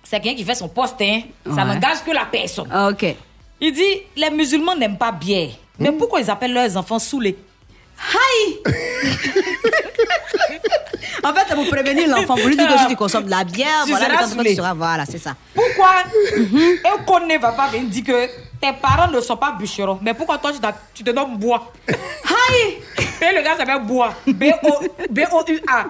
c'est 0.03 0.19
quelqu'un 0.19 0.35
qui 0.35 0.43
fait 0.43 0.55
son 0.55 0.69
poste, 0.69 0.95
hein. 1.01 1.21
ça 1.45 1.63
n'engage 1.63 2.03
que 2.03 2.11
la 2.11 2.25
personne. 2.25 2.67
Ah, 2.71 2.89
Ok. 2.89 3.05
Il 3.61 3.71
dit, 3.71 4.01
les 4.15 4.31
musulmans 4.31 4.75
n'aiment 4.75 4.97
pas 4.97 5.11
bière. 5.11 5.49
Mais 5.77 5.91
pourquoi 5.91 6.21
ils 6.21 6.29
appellent 6.31 6.53
leurs 6.53 6.75
enfants 6.75 6.97
saoulés 6.99 7.37
Aïe 7.99 8.73
En 11.23 11.33
fait, 11.33 11.45
c'est 11.47 11.55
pour 11.55 11.67
prévenir 11.67 12.07
l'enfant. 12.09 12.35
Pour 12.35 12.47
lui 12.47 12.55
dire 12.55 12.67
que 12.67 12.77
si 12.79 12.87
tu 12.87 12.95
consommes 12.95 13.25
de 13.25 13.29
la 13.31 13.43
bière, 13.43 13.83
Tu 13.85 13.91
voilà, 13.91 14.05
seras 14.05 14.43
que 14.43 14.47
tu 14.49 14.55
seras. 14.55 14.73
Voilà, 14.73 15.05
c'est 15.05 15.17
ça. 15.17 15.35
Pourquoi? 15.53 16.03
Un 16.37 17.03
connaît 17.03 17.37
va 17.37 17.51
pas 17.53 17.67
venir 17.67 17.89
dire 17.89 18.03
que 18.03 18.27
tes 18.61 18.73
parents 18.81 19.11
ne 19.11 19.19
sont 19.21 19.37
pas 19.37 19.51
bûcherons, 19.51 19.99
mais 20.01 20.13
pourquoi 20.13 20.37
toi 20.37 20.51
tu, 20.93 21.03
te 21.03 21.09
nommes 21.11 21.37
bois? 21.37 21.71
Aïe 21.87 22.77
Et 23.21 23.35
le 23.35 23.43
gars 23.43 23.55
s'appelle 23.57 23.81
bois. 23.83 24.13
B-O- 24.27 24.83
B-O-U-A. 25.09 25.85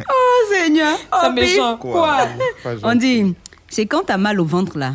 Oh 0.09 0.53
Seigneur 0.53 0.97
C'est 0.99 1.29
Oh, 1.29 1.33
méchant. 1.33 1.77
puis- 1.81 1.91
Quoi? 1.91 2.29
On 2.83 2.95
dit, 2.95 3.35
c'est 3.69 3.87
quand 3.87 4.03
t'as 4.07 4.17
mal 4.17 4.41
au 4.41 4.45
ventre 4.45 4.79
là, 4.79 4.95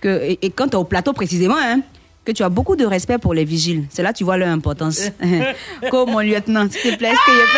que, 0.00 0.08
et, 0.22 0.38
et 0.42 0.50
quand 0.50 0.68
t'es 0.68 0.76
au 0.76 0.84
plateau 0.84 1.12
précisément, 1.12 1.56
hein, 1.58 1.80
que 2.24 2.32
tu 2.32 2.42
as 2.42 2.48
beaucoup 2.48 2.76
de 2.76 2.84
respect 2.86 3.18
pour 3.18 3.34
les 3.34 3.44
vigiles. 3.44 3.86
C'est 3.90 4.02
là 4.02 4.12
que 4.12 4.18
tu 4.18 4.24
vois 4.24 4.36
leur 4.36 4.48
importance. 4.48 5.00
Comme 5.90 6.10
mon 6.10 6.20
lieutenant, 6.20 6.68
s'il 6.70 6.92
te 6.92 6.96
plaît, 6.98 7.08
est-ce 7.10 7.26
que 7.26 7.32
je 7.32 7.52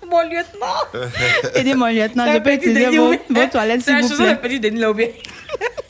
peux 0.00 0.08
Mon 0.10 0.22
lieutenant. 0.22 1.54
aider 1.54 1.74
mon 1.74 1.86
lieutenant 1.86 2.26
Je 2.32 2.38
peux 2.38 2.42
petit 2.44 2.70
utiliser 2.70 2.96
vos, 2.98 3.12
vos 3.30 3.46
toilettes, 3.50 3.82
C'est 3.82 3.90
s'il 3.90 3.94
la 3.94 4.00
vous 4.02 4.08
chanson 4.08 4.22
de 4.22 4.28
plaît. 4.34 4.48
petit 4.48 4.60
Denis 4.60 4.80
Laubé. 4.80 5.14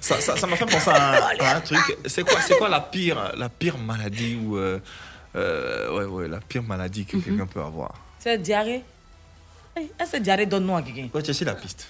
Ça, 0.00 0.20
ça, 0.20 0.36
ça 0.36 0.46
m'a 0.46 0.56
fait 0.56 0.64
penser 0.66 0.90
à 0.90 1.10
un, 1.12 1.44
à 1.44 1.56
un 1.56 1.60
truc. 1.60 1.78
C'est 2.06 2.22
quoi, 2.28 2.40
c'est 2.40 2.56
quoi 2.56 2.68
la 2.68 2.80
pire, 2.80 3.32
la 3.36 3.48
pire 3.48 3.76
maladie 3.78 4.38
ou 4.44 4.56
euh, 4.56 4.78
euh, 5.36 5.90
ouais, 5.98 6.04
ouais, 6.04 6.28
la 6.28 6.38
pire 6.38 6.62
maladie 6.62 7.04
que 7.04 7.16
quelqu'un 7.18 7.46
peut 7.46 7.60
avoir? 7.60 7.94
C'est 8.18 8.38
diarrhée. 8.38 8.82
Hey, 9.76 9.90
Est-ce 10.00 10.12
que 10.12 10.16
diarrhée 10.18 10.46
donne 10.46 10.66
nom 10.66 10.76
à 10.76 10.82
quelqu'un? 10.82 11.08
Ouais, 11.14 11.22
tu 11.22 11.28
as 11.28 11.30
aussi 11.30 11.44
la 11.44 11.54
piste. 11.54 11.86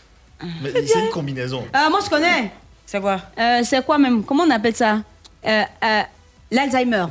Mais 0.62 0.71
c'est 0.87 1.01
une 1.01 1.11
combinaison. 1.11 1.67
Euh, 1.75 1.91
moi, 1.91 2.01
je 2.05 2.11
connais. 2.11 2.51
C'est 2.85 3.01
quoi? 3.01 3.21
Euh, 3.38 3.61
c'est 3.64 3.85
quoi 3.85 3.99
même? 3.99 4.23
Comment 4.25 4.45
on 4.45 4.51
appelle 4.51 4.75
ça? 4.77 5.01
Euh, 5.46 5.62
euh, 5.85 6.03
L'Alzheimer. 6.51 7.07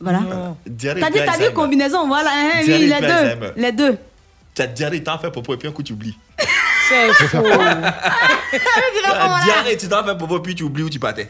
Voilà. 0.00 0.20
Diarrhée 0.66 1.00
T'as 1.00 1.10
dit, 1.10 1.18
t'as 1.18 1.24
dit 1.24 1.28
Alzheimer. 1.30 1.52
combinaison, 1.54 2.06
voilà. 2.08 2.30
hein, 2.32 2.60
oui, 2.66 2.86
les 2.88 3.00
deux. 3.00 3.52
Les 3.56 3.72
deux. 3.72 3.98
Tu 4.54 4.62
as 4.62 4.66
diarrhée, 4.66 5.02
t'en 5.02 5.18
fais 5.18 5.30
popo 5.30 5.54
et 5.54 5.56
puis 5.56 5.68
un 5.68 5.72
coup 5.72 5.82
tu 5.82 5.92
oublies. 5.92 6.16
C'est 6.88 7.12
faux. 7.12 7.42
Tu 7.42 8.58
as 9.06 9.44
diarrhée, 9.44 9.76
tu 9.76 9.88
t'en 9.88 10.02
fais 10.04 10.16
popo 10.16 10.40
puis 10.40 10.54
tu 10.54 10.64
oublies 10.64 10.82
où 10.84 10.90
tu 10.90 10.98
partais. 10.98 11.28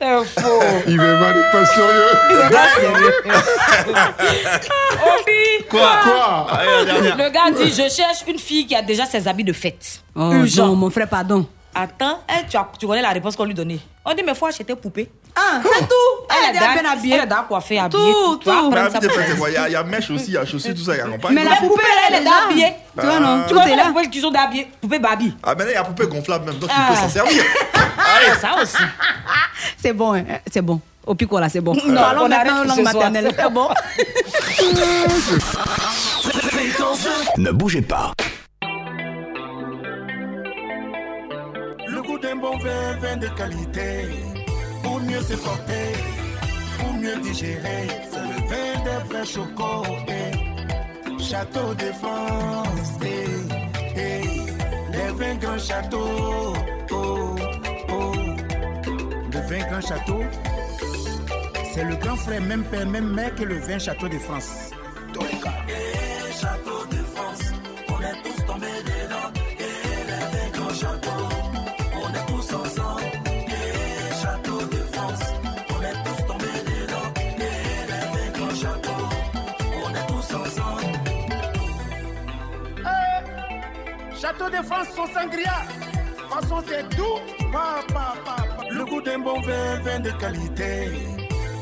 C'est 0.00 0.40
faux. 0.40 0.60
Il 0.88 0.98
veut 1.00 1.16
mal 1.18 1.36
être 1.38 1.50
pas 1.52 1.66
sérieux. 1.66 2.04
C'est 2.30 2.50
pas 2.50 2.68
sérieux. 2.80 3.14
Obi. 5.02 5.64
Quoi? 5.70 6.00
Quoi? 6.02 6.60
Dernière. 6.84 7.16
Le 7.16 7.30
gars 7.30 7.50
dit 7.56 7.70
Je 7.70 7.88
cherche 7.88 8.24
une 8.26 8.38
fille 8.38 8.66
qui 8.66 8.74
a 8.74 8.82
déjà 8.82 9.06
ses 9.06 9.28
habits 9.28 9.44
de 9.44 9.52
fête. 9.52 10.02
Oh, 10.16 10.32
Urgent. 10.32 10.66
non, 10.68 10.76
mon 10.76 10.90
frère, 10.90 11.08
pardon. 11.08 11.46
Attends, 11.74 12.20
eh, 12.28 12.46
tu, 12.48 12.56
as- 12.56 12.68
tu 12.78 12.86
connais 12.86 13.02
la 13.02 13.10
réponse 13.10 13.34
qu'on 13.34 13.44
lui 13.44 13.54
donnait. 13.54 13.78
On 14.04 14.12
dit 14.14 14.22
Mais 14.24 14.34
faut 14.34 14.46
acheter 14.46 14.74
poupée. 14.74 15.10
Ah, 15.34 15.60
c'est 15.62 15.88
tout. 15.88 15.94
Elle 16.28 16.54
est 16.54 16.58
d'a- 16.58 16.80
bien 16.82 16.92
habillée. 16.92 17.14
Elle 17.14 17.22
est 17.22 17.26
d'accord 17.26 17.48
coiffée, 17.48 17.78
habillée. 17.78 18.12
Tout, 18.12 18.36
Tu 18.38 18.44
tout. 18.44 18.50
Il 18.50 19.52
y 19.54 19.56
a- 19.56 19.68
il 19.68 19.72
y 19.72 19.76
a 19.76 19.82
mèche 19.82 20.10
aussi, 20.10 20.26
il 20.28 20.34
y 20.34 20.36
a 20.36 20.44
chaussures, 20.44 20.74
tout 20.74 20.84
ça 20.84 20.94
qui 20.94 21.00
accompagne. 21.00 21.34
Mais 21.34 21.44
la 21.44 21.56
poupée, 21.56 21.82
elle 22.08 22.14
est 22.14 22.16
elle 22.18 22.22
est 22.22 22.24
là. 22.26 22.30
habillée. 22.46 22.72
Tu 22.98 23.06
vois, 23.06 23.20
non? 23.20 23.40
Ah. 23.42 23.44
Tu 23.48 23.54
pas 23.54 23.66
la 23.66 23.76
là. 23.76 23.84
poupée 23.84 24.10
qu'ils 24.10 24.26
ont 24.26 24.30
d'habillée 24.30 24.68
Poupée 24.82 24.98
Barbie. 24.98 25.34
Ah, 25.42 25.50
maintenant, 25.54 25.64
il 25.68 25.72
y 25.72 25.76
a 25.76 25.84
poupée 25.84 26.06
gonflable 26.06 26.44
même, 26.44 26.58
donc 26.58 26.68
Ah. 26.72 26.88
il 26.90 26.94
peut 26.94 27.00
s'en 27.00 27.08
servir. 27.08 27.42
Allez, 27.74 28.34
ça 28.40 28.54
aussi. 28.62 28.76
C'est 29.80 29.92
bon, 29.94 30.14
hein, 30.14 30.24
c'est 30.52 30.62
bon. 30.62 30.78
Au 31.06 31.14
pico, 31.14 31.38
là, 31.40 31.48
c'est 31.48 31.60
bon. 31.60 31.74
Non, 31.86 32.00
arrête 32.00 32.28
maintenant 32.28 32.64
langue 32.64 32.82
maternelle. 32.82 33.34
C'est 33.36 33.50
bon. 33.50 33.68
Ne 37.38 37.50
bougez 37.50 37.82
pas. 37.82 38.12
D'un 42.22 42.36
bon 42.36 42.56
vin, 42.58 42.96
vin 43.00 43.16
de 43.16 43.28
qualité. 43.28 44.08
Pour 44.82 45.00
mieux 45.00 45.20
se 45.20 45.34
porter, 45.34 45.88
pour 46.78 46.92
mieux 46.94 47.16
digérer. 47.20 47.86
C'est 48.10 48.20
le 48.20 48.38
vin 48.50 48.84
des 48.84 49.08
vrais 49.08 49.26
chocos. 49.26 49.84
eh. 50.08 51.22
Château 51.22 51.74
de 51.74 51.92
France. 52.00 52.98
eh, 53.04 53.96
eh. 53.96 54.92
Les 54.92 55.10
vins 55.18 55.34
grands 55.36 55.58
châteaux. 55.58 56.52
Oh, 56.90 57.36
oh. 57.90 58.12
Le 59.32 59.40
vin 59.48 59.64
grand 59.70 59.80
château. 59.80 60.22
C'est 61.74 61.84
le 61.84 61.96
grand 61.96 62.16
frère, 62.16 62.42
même 62.42 62.64
père, 62.64 62.86
même 62.86 63.08
mère 63.14 63.34
que 63.34 63.44
le 63.44 63.58
vin 63.58 63.78
château 63.78 64.08
de 64.08 64.18
France. 64.18 64.70
Tous 65.12 65.22
les 65.22 65.38
cas. 65.40 65.58
Château 66.40 66.71
Château 84.32 84.48
de 84.50 84.62
France, 84.64 84.86
son 84.96 85.06
sangria. 85.06 85.62
Façon, 86.30 86.62
c'est 86.66 86.88
tout. 86.96 87.18
Pa, 87.52 87.82
pa, 87.92 88.14
pa, 88.24 88.36
pa. 88.56 88.64
Le 88.70 88.84
goût 88.86 89.02
d'un 89.02 89.18
bon 89.18 89.40
vin, 89.42 89.78
vin 89.82 90.00
de 90.00 90.10
qualité. 90.12 90.90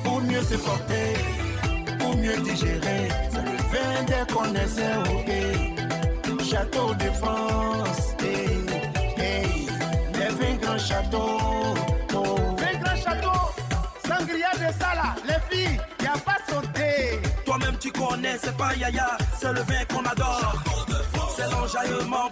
Pour 0.04 0.20
mieux 0.20 0.42
se 0.42 0.54
porter, 0.54 1.14
pour 1.98 2.16
mieux 2.16 2.36
digérer. 2.36 3.08
C'est 3.30 3.42
le 3.42 3.56
vin 3.72 4.02
des 4.06 4.32
connaisseurs. 4.32 5.04
eh. 5.26 6.44
Château 6.44 6.94
de 6.94 7.10
France. 7.10 8.14
eh, 8.22 8.60
eh. 9.18 10.18
Les 10.18 10.28
vins 10.28 10.56
grands 10.62 10.78
châteaux. 10.78 11.38
Oh. 12.14 12.36
Vin 12.56 12.78
grand 12.80 12.96
château. 12.96 13.40
Sangria 14.06 14.50
de 14.54 14.72
Sala. 14.78 15.14
Les 15.26 15.56
filles, 15.56 15.80
y 16.02 16.06
a 16.06 16.12
pas 16.12 16.38
sauté. 16.48 17.20
Toi-même, 17.44 17.76
tu 17.78 17.90
connais, 17.90 18.36
c'est 18.40 18.56
pas 18.56 18.74
Yaya. 18.76 19.16
C'est 19.38 19.52
le 19.52 19.60
vin 19.60 19.84
qu'on 19.92 20.04
adore. 20.04 20.54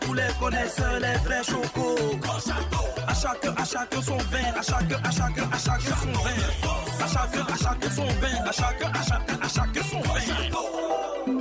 Pour 0.00 0.14
les 0.14 0.28
connaisseurs, 0.38 1.00
les 1.00 1.18
vrais 1.24 1.42
chocos. 1.42 1.96
À 3.06 3.14
chacun, 3.14 3.54
à 3.56 3.64
chacun 3.64 4.02
son 4.02 4.16
vin, 4.16 4.52
à 4.58 4.62
chacun, 4.62 5.00
à 5.02 5.10
chacun, 5.10 5.48
à 5.50 5.58
chacun 5.58 5.96
son 5.96 6.12
vin. 6.22 6.30
À 7.00 7.06
chacun, 7.08 7.46
à 7.46 7.56
chacun 7.56 7.90
son 7.90 8.06
vin, 8.06 8.44
à 8.46 8.52
chacun, 8.52 8.90
à 8.92 9.02
chacun, 9.02 9.38
à 9.42 9.48
chacun 9.48 9.82
son 9.90 10.00
vin. 10.00 11.37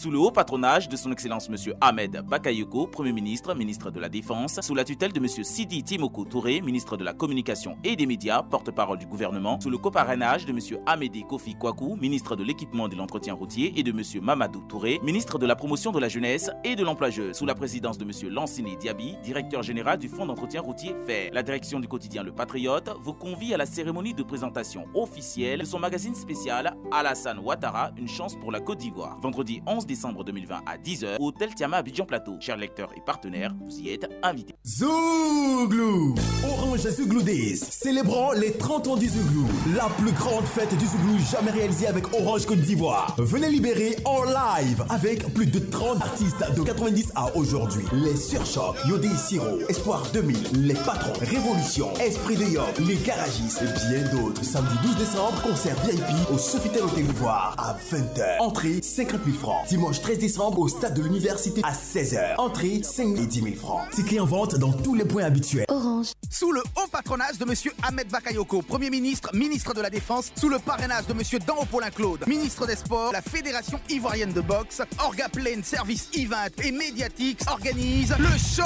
Sous 0.00 0.12
le 0.12 0.18
haut 0.20 0.30
patronage 0.30 0.88
de 0.88 0.96
son 0.96 1.10
Excellence 1.10 1.48
Monsieur 1.48 1.74
Ahmed 1.80 2.22
Bakayoko, 2.24 2.86
Premier 2.86 3.10
ministre, 3.10 3.52
ministre 3.56 3.90
de 3.90 3.98
la 3.98 4.08
Défense, 4.08 4.60
sous 4.62 4.76
la 4.76 4.84
tutelle 4.84 5.12
de 5.12 5.18
Monsieur 5.18 5.42
Sidi 5.42 5.82
Timoko 5.82 6.24
Touré, 6.24 6.60
ministre 6.60 6.96
de 6.96 7.02
la 7.02 7.12
Communication 7.12 7.76
et 7.82 7.96
des 7.96 8.06
Médias, 8.06 8.44
porte-parole 8.44 8.98
du 8.98 9.06
gouvernement, 9.06 9.58
sous 9.60 9.70
le 9.70 9.76
coparrainage 9.76 10.46
de 10.46 10.52
Monsieur 10.52 10.78
Amédé 10.86 11.24
Kofi 11.28 11.56
Kwaku, 11.56 11.96
ministre 11.96 12.36
de 12.36 12.44
l'Équipement 12.44 12.86
et 12.86 12.90
de 12.90 12.94
l'Entretien 12.94 13.34
routier, 13.34 13.72
et 13.74 13.82
de 13.82 13.90
Monsieur 13.90 14.20
Mamadou 14.20 14.60
Touré, 14.68 15.00
ministre 15.02 15.36
de 15.36 15.46
la 15.46 15.56
Promotion 15.56 15.90
de 15.90 15.98
la 15.98 16.08
Jeunesse 16.08 16.48
et 16.62 16.76
de 16.76 16.84
l'Emploi 16.84 17.10
jeune, 17.10 17.34
sous 17.34 17.44
la 17.44 17.56
présidence 17.56 17.98
de 17.98 18.04
Monsieur 18.04 18.30
Lanciné 18.30 18.76
Diaby, 18.76 19.16
directeur 19.24 19.64
général 19.64 19.98
du 19.98 20.08
Fonds 20.08 20.26
d'entretien 20.26 20.60
routier 20.60 20.94
FAIR. 21.08 21.30
La 21.32 21.42
direction 21.42 21.80
du 21.80 21.88
quotidien 21.88 22.22
Le 22.22 22.30
Patriote 22.30 22.88
vous 23.00 23.14
convie 23.14 23.52
à 23.52 23.56
la 23.56 23.66
cérémonie 23.66 24.14
de 24.14 24.22
présentation 24.22 24.84
officielle 24.94 25.58
de 25.58 25.64
son 25.64 25.80
magazine 25.80 26.14
spécial 26.14 26.76
Alassane 26.92 27.40
Ouattara, 27.40 27.90
une 27.96 28.06
chance 28.06 28.36
pour 28.36 28.52
la 28.52 28.60
Côte 28.60 28.78
d'Ivoire. 28.78 29.18
Vendredi 29.20 29.60
11 29.66 29.87
décembre 29.88 30.22
2020 30.22 30.60
à 30.64 30.76
10h, 30.76 31.16
au 31.18 31.28
Hôtel 31.28 31.54
Tiama 31.54 31.78
Abidjan 31.78 32.04
Plateau. 32.04 32.36
Chers 32.38 32.56
lecteurs 32.56 32.90
et 32.96 33.00
partenaires, 33.04 33.54
vous 33.60 33.80
y 33.80 33.90
êtes 33.90 34.06
invités. 34.22 34.54
Zouglou 34.64 36.14
Orange 36.44 36.88
Zouglou 36.88 37.22
Days, 37.22 37.56
célébrant 37.56 38.32
les 38.32 38.52
30 38.52 38.88
ans 38.88 38.96
du 38.96 39.08
Zouglou, 39.08 39.48
la 39.74 39.88
plus 39.98 40.12
grande 40.12 40.44
fête 40.44 40.76
du 40.78 40.86
Zouglou 40.86 41.18
jamais 41.32 41.50
réalisée 41.50 41.88
avec 41.88 42.04
Orange 42.14 42.46
Côte 42.46 42.60
d'Ivoire. 42.60 43.16
Venez 43.18 43.48
libérer 43.50 43.96
en 44.04 44.22
live 44.24 44.84
avec 44.90 45.32
plus 45.34 45.46
de 45.46 45.58
30 45.58 46.02
artistes 46.02 46.44
de 46.54 46.62
90 46.62 47.12
à 47.14 47.34
aujourd'hui. 47.34 47.84
Les 47.92 48.16
Surchocs, 48.16 48.76
Yodé 48.86 49.08
Siro, 49.16 49.60
Espoir 49.68 50.04
2000, 50.12 50.66
Les 50.66 50.74
Patrons, 50.74 51.18
Révolution, 51.20 51.92
Esprit 51.94 52.36
de 52.36 52.44
Yop, 52.44 52.78
Les 52.86 52.96
Garagistes 52.96 53.62
et 53.62 53.88
bien 53.88 54.12
d'autres. 54.12 54.44
Samedi 54.44 54.74
12 54.82 54.96
décembre, 54.96 55.42
concert 55.42 55.76
VIP 55.82 56.30
au 56.32 56.36
Sofitel 56.38 56.82
Hôtel 56.82 57.06
Ivoire 57.06 57.54
à 57.56 57.74
20h. 57.74 58.38
Entrée 58.40 58.80
50 58.82 59.20
000 59.24 59.36
francs. 59.38 59.66
Dimanche 59.78 60.00
13 60.02 60.18
décembre 60.18 60.58
au 60.58 60.66
stade 60.66 60.94
de 60.94 61.02
l'université 61.02 61.60
à 61.62 61.70
16h. 61.72 62.34
Entrée 62.38 62.80
5 62.82 63.10
000 63.10 63.22
et 63.22 63.26
10 63.28 63.42
000 63.42 63.54
francs. 63.54 63.88
Tickets 63.92 64.18
en 64.18 64.24
vente 64.24 64.56
dans 64.56 64.72
tous 64.72 64.96
les 64.96 65.04
points 65.04 65.22
habituels. 65.22 65.66
Orange. 65.68 66.08
Sous 66.28 66.50
le 66.50 66.60
haut 66.60 66.88
patronage 66.90 67.38
de 67.38 67.44
Monsieur 67.44 67.72
Ahmed 67.82 68.08
Bakayoko, 68.08 68.62
Premier 68.62 68.90
ministre, 68.90 69.30
ministre 69.34 69.74
de 69.74 69.80
la 69.80 69.88
Défense, 69.88 70.32
sous 70.34 70.48
le 70.48 70.58
parrainage 70.58 71.06
de 71.06 71.12
Monsieur 71.12 71.38
Dan 71.38 71.64
Paulin 71.70 71.90
Claude, 71.90 72.26
ministre 72.26 72.66
des 72.66 72.74
Sports, 72.74 73.12
la 73.12 73.22
Fédération 73.22 73.78
ivoirienne 73.88 74.32
de 74.32 74.40
boxe, 74.40 74.82
Orgaplane 74.98 75.62
Service 75.62 76.08
Event 76.14 76.50
et 76.64 76.72
Mediatix 76.72 77.46
organise 77.48 78.14
le 78.18 78.36
show 78.36 78.62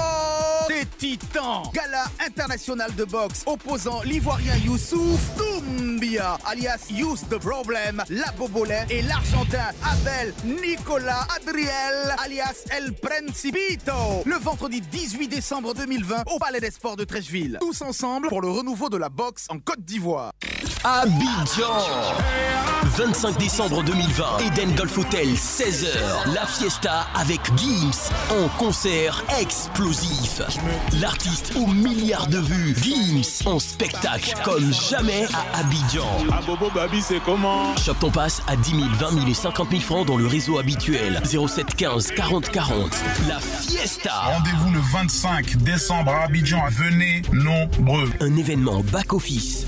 des 0.68 0.87
Titans, 0.96 1.64
gala 1.75 2.07
international 2.27 2.94
de 2.94 3.05
boxe 3.05 3.42
opposant 3.44 4.01
l'Ivoirien 4.03 4.57
Youssouf 4.64 5.20
Doumbia, 5.37 6.38
alias 6.46 6.87
Youss 6.90 7.20
the 7.29 7.38
Problem, 7.38 8.03
la 8.09 8.33
Bobolet 8.38 8.87
et 8.88 9.03
l'Argentin 9.03 9.68
Abel 9.85 10.33
Nicolas 10.44 11.02
Adriel, 11.09 12.15
alias 12.25 12.65
El 12.71 12.95
Principito, 12.95 14.23
le 14.25 14.37
vendredi 14.37 14.81
18 14.81 15.27
décembre 15.27 15.75
2020 15.75 16.25
au 16.33 16.38
Palais 16.38 16.61
des 16.61 16.71
Sports 16.71 16.97
de 16.97 17.05
Trècheville. 17.05 17.59
Tous 17.61 17.83
ensemble 17.83 18.29
pour 18.29 18.41
le 18.41 18.49
renouveau 18.49 18.88
de 18.88 18.97
la 18.97 19.09
boxe 19.09 19.47
en 19.51 19.59
Côte 19.59 19.81
d'Ivoire. 19.81 20.33
Abidjan 20.85 21.79
25 22.97 23.38
décembre 23.38 23.85
2020, 23.85 24.25
Eden 24.40 24.75
Golf 24.75 24.99
Hotel, 24.99 25.29
16h. 25.29 26.35
La 26.35 26.45
fiesta 26.45 27.07
avec 27.14 27.40
Gims 27.57 28.11
en 28.31 28.49
concert 28.59 29.23
explosif. 29.40 30.42
L'artiste 31.01 31.53
aux 31.55 31.68
milliards 31.68 32.27
de 32.27 32.38
vues, 32.38 32.75
Gims 32.83 33.49
en 33.49 33.61
spectacle 33.61 34.35
comme 34.45 34.73
jamais 34.73 35.25
à 35.33 35.61
Abidjan. 35.61 36.09
Ah 36.33 36.40
Bobo 36.45 36.68
Babi, 36.75 37.01
c'est 37.01 37.21
comment? 37.21 37.77
Chope 37.77 38.01
ton 38.01 38.11
passe 38.11 38.42
à 38.49 38.57
10 38.57 38.71
000, 38.71 38.83
20 38.99 39.11
000 39.12 39.27
et 39.29 39.35
50 39.35 39.71
000 39.71 39.83
francs 39.83 40.07
dans 40.07 40.16
le 40.16 40.27
réseau 40.27 40.59
habituel 40.59 41.23
07 41.25 41.77
15 41.77 42.11
40 42.11 42.51
40. 42.51 42.90
La 43.29 43.38
fiesta 43.38 44.12
Rendez-vous 44.12 44.73
le 44.73 44.81
25 44.92 45.59
décembre 45.59 46.11
à 46.11 46.25
Abidjan. 46.25 46.64
Venez 46.71 47.23
nombreux. 47.33 48.11
Un 48.21 48.37
événement 48.37 48.81
back-office. 48.92 49.66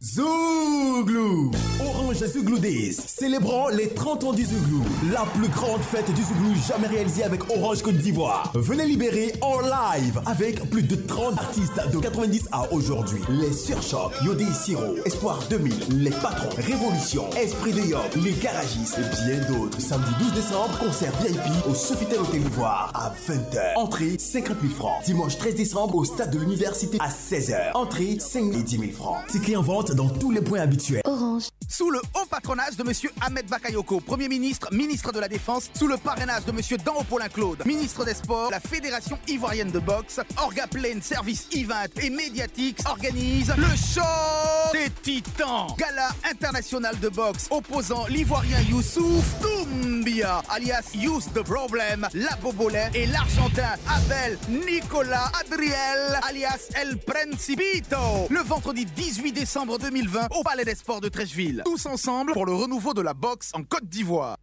Zouglou 0.00 1.50
Orange 1.84 2.24
Zouglou 2.24 2.60
Days, 2.60 2.92
célébrant 2.92 3.66
les 3.68 3.88
30 3.88 4.22
ans 4.22 4.32
du 4.32 4.44
Zouglou. 4.44 4.84
La 5.12 5.22
plus 5.34 5.48
grande 5.48 5.80
fête 5.80 6.08
du 6.14 6.22
Zouglou 6.22 6.54
jamais 6.68 6.86
réalisée 6.86 7.24
avec 7.24 7.40
Orange 7.50 7.82
Côte 7.82 7.96
d'Ivoire. 7.96 8.52
Venez 8.54 8.86
libérer 8.86 9.32
en 9.40 9.58
live 9.58 10.20
avec 10.26 10.70
plus 10.70 10.84
de 10.84 10.94
30 10.94 11.36
artistes 11.38 11.80
de 11.92 11.98
90 11.98 12.48
à 12.52 12.72
aujourd'hui. 12.72 13.20
Les 13.28 13.52
Surchocs, 13.52 14.12
Yodé 14.24 14.46
Siro, 14.54 14.94
Espoir 15.04 15.40
2000, 15.50 16.04
Les 16.04 16.10
Patrons, 16.10 16.54
Révolution, 16.56 17.28
Esprit 17.36 17.72
de 17.72 17.80
Yop, 17.80 18.14
Les 18.22 18.34
Garagistes 18.34 18.98
et 18.98 19.24
bien 19.26 19.48
d'autres. 19.48 19.80
Samedi 19.80 20.12
12 20.20 20.32
décembre, 20.32 20.78
concert 20.78 21.12
VIP 21.22 21.40
au 21.68 21.74
Sofitel 21.74 22.20
Hôtel 22.20 22.42
Ivoire 22.42 22.92
à 22.94 23.12
20h. 23.28 23.74
Entrée 23.74 24.16
50 24.16 24.58
000 24.62 24.74
francs. 24.74 25.02
Dimanche 25.04 25.36
13 25.38 25.56
décembre 25.56 25.96
au 25.96 26.04
stade 26.04 26.30
de 26.30 26.38
l'Université 26.38 26.98
à 27.00 27.08
16h. 27.08 27.72
Entrée 27.74 28.18
5 28.20 28.54
et 28.54 28.62
10 28.62 28.78
000 28.78 28.92
francs. 28.92 29.16
Tickets 29.28 29.56
en 29.56 29.62
vente 29.62 29.87
dans 29.94 30.08
tous 30.08 30.30
les 30.30 30.40
points 30.40 30.60
habituels. 30.60 31.02
Orange. 31.04 31.44
Sous 31.68 31.90
le 31.90 31.98
haut 31.98 32.26
patronage 32.30 32.76
de 32.76 32.82
Monsieur 32.82 33.10
Ahmed 33.20 33.46
Bakayoko, 33.46 34.00
Premier 34.00 34.28
ministre, 34.28 34.68
ministre 34.72 35.12
de 35.12 35.20
la 35.20 35.28
Défense, 35.28 35.70
sous 35.74 35.86
le 35.86 35.96
parrainage 35.96 36.44
de 36.44 36.52
Monsieur 36.52 36.76
Dan 36.78 36.94
Paulin 37.08 37.28
Claude, 37.28 37.64
ministre 37.66 38.04
des 38.04 38.14
Sports, 38.14 38.50
la 38.50 38.60
Fédération 38.60 39.18
ivoirienne 39.28 39.70
de 39.70 39.78
boxe, 39.78 40.20
Orgaplane 40.38 41.02
Service 41.02 41.46
Event 41.52 41.86
et 42.00 42.10
Mediatix 42.10 42.84
organise 42.86 43.52
le 43.56 43.68
show 43.76 44.72
des 44.72 44.90
Titans. 45.02 45.68
Gala 45.78 46.08
international 46.30 46.98
de 47.00 47.08
boxe 47.08 47.46
opposant 47.50 48.06
l'Ivoirien 48.08 48.60
Youssouf 48.62 49.24
Doumbia, 49.40 50.42
alias 50.48 50.90
Youss 50.94 51.26
the 51.34 51.42
Problem, 51.42 52.08
la 52.14 52.34
Bobolais 52.42 52.90
et 52.94 53.06
l'Argentin 53.06 53.74
Abel 53.88 54.38
Nicolas 54.48 55.30
Adriel, 55.40 56.18
alias 56.28 56.68
El 56.74 56.98
Principito. 56.98 57.96
Le 58.30 58.40
vendredi 58.40 58.84
18 58.84 59.32
décembre 59.32 59.77
2020 59.78 60.28
au 60.38 60.42
Palais 60.42 60.64
des 60.64 60.74
Sports 60.74 61.00
de 61.00 61.08
Trècheville. 61.08 61.62
Tous 61.64 61.86
ensemble 61.86 62.32
pour 62.32 62.46
le 62.46 62.52
renouveau 62.52 62.94
de 62.94 63.00
la 63.00 63.14
boxe 63.14 63.50
en 63.54 63.62
Côte 63.62 63.88
d'Ivoire. 63.88 64.36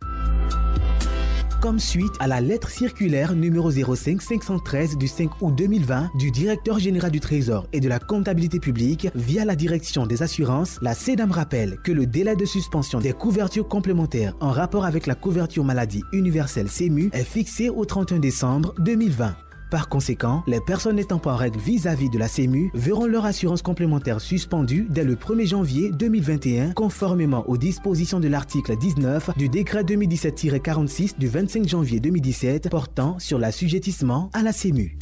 Comme 1.61 1.79
suite 1.79 2.13
à 2.19 2.27
la 2.27 2.41
lettre 2.41 2.69
circulaire 2.69 3.33
numéro 3.33 3.71
05 3.71 4.21
513 4.21 4.97
du 4.97 5.07
5 5.07 5.41
août 5.41 5.55
2020 5.55 6.11
du 6.15 6.29
directeur 6.29 6.79
général 6.79 7.11
du 7.11 7.19
Trésor 7.19 7.67
et 7.73 7.79
de 7.79 7.89
la 7.89 7.97
comptabilité 7.97 8.59
publique 8.59 9.07
via 9.15 9.45
la 9.45 9.55
direction 9.55 10.05
des 10.05 10.21
assurances, 10.21 10.77
la 10.81 10.93
CEDAM 10.93 11.31
rappelle 11.31 11.79
que 11.83 11.91
le 11.91 12.05
délai 12.05 12.35
de 12.35 12.45
suspension 12.45 12.99
des 12.99 13.13
couvertures 13.13 13.67
complémentaires 13.67 14.35
en 14.41 14.51
rapport 14.51 14.85
avec 14.85 15.07
la 15.07 15.15
couverture 15.15 15.63
maladie 15.63 16.03
universelle 16.13 16.69
CEMU 16.69 17.09
est 17.13 17.23
fixé 17.23 17.69
au 17.69 17.83
31 17.83 18.19
décembre 18.19 18.73
2020. 18.79 19.35
Par 19.75 19.89
conséquent, 19.89 20.41
les 20.47 20.61
personnes 20.61 20.95
n'étant 20.95 21.19
pas 21.19 21.33
en 21.33 21.35
règle 21.35 21.59
vis-à-vis 21.59 22.09
de 22.09 22.17
la 22.17 22.29
CEMU 22.29 22.71
verront 22.73 23.07
leur 23.07 23.25
assurance 23.25 23.61
complémentaire 23.61 24.21
suspendue 24.21 24.87
dès 24.89 25.03
le 25.03 25.15
1er 25.15 25.47
janvier 25.47 25.91
2021, 25.91 26.71
conformément 26.71 27.43
aux 27.49 27.57
dispositions 27.57 28.21
de 28.21 28.29
l'article 28.29 28.77
19 28.77 29.31
du 29.35 29.49
décret 29.49 29.83
2017-46 29.83 31.17
du 31.17 31.27
25 31.27 31.67
janvier 31.67 31.99
2017 31.99 32.69
portant 32.69 33.19
sur 33.19 33.37
l'assujettissement 33.37 34.29
à 34.31 34.43
la 34.43 34.53
CEMU. 34.53 34.97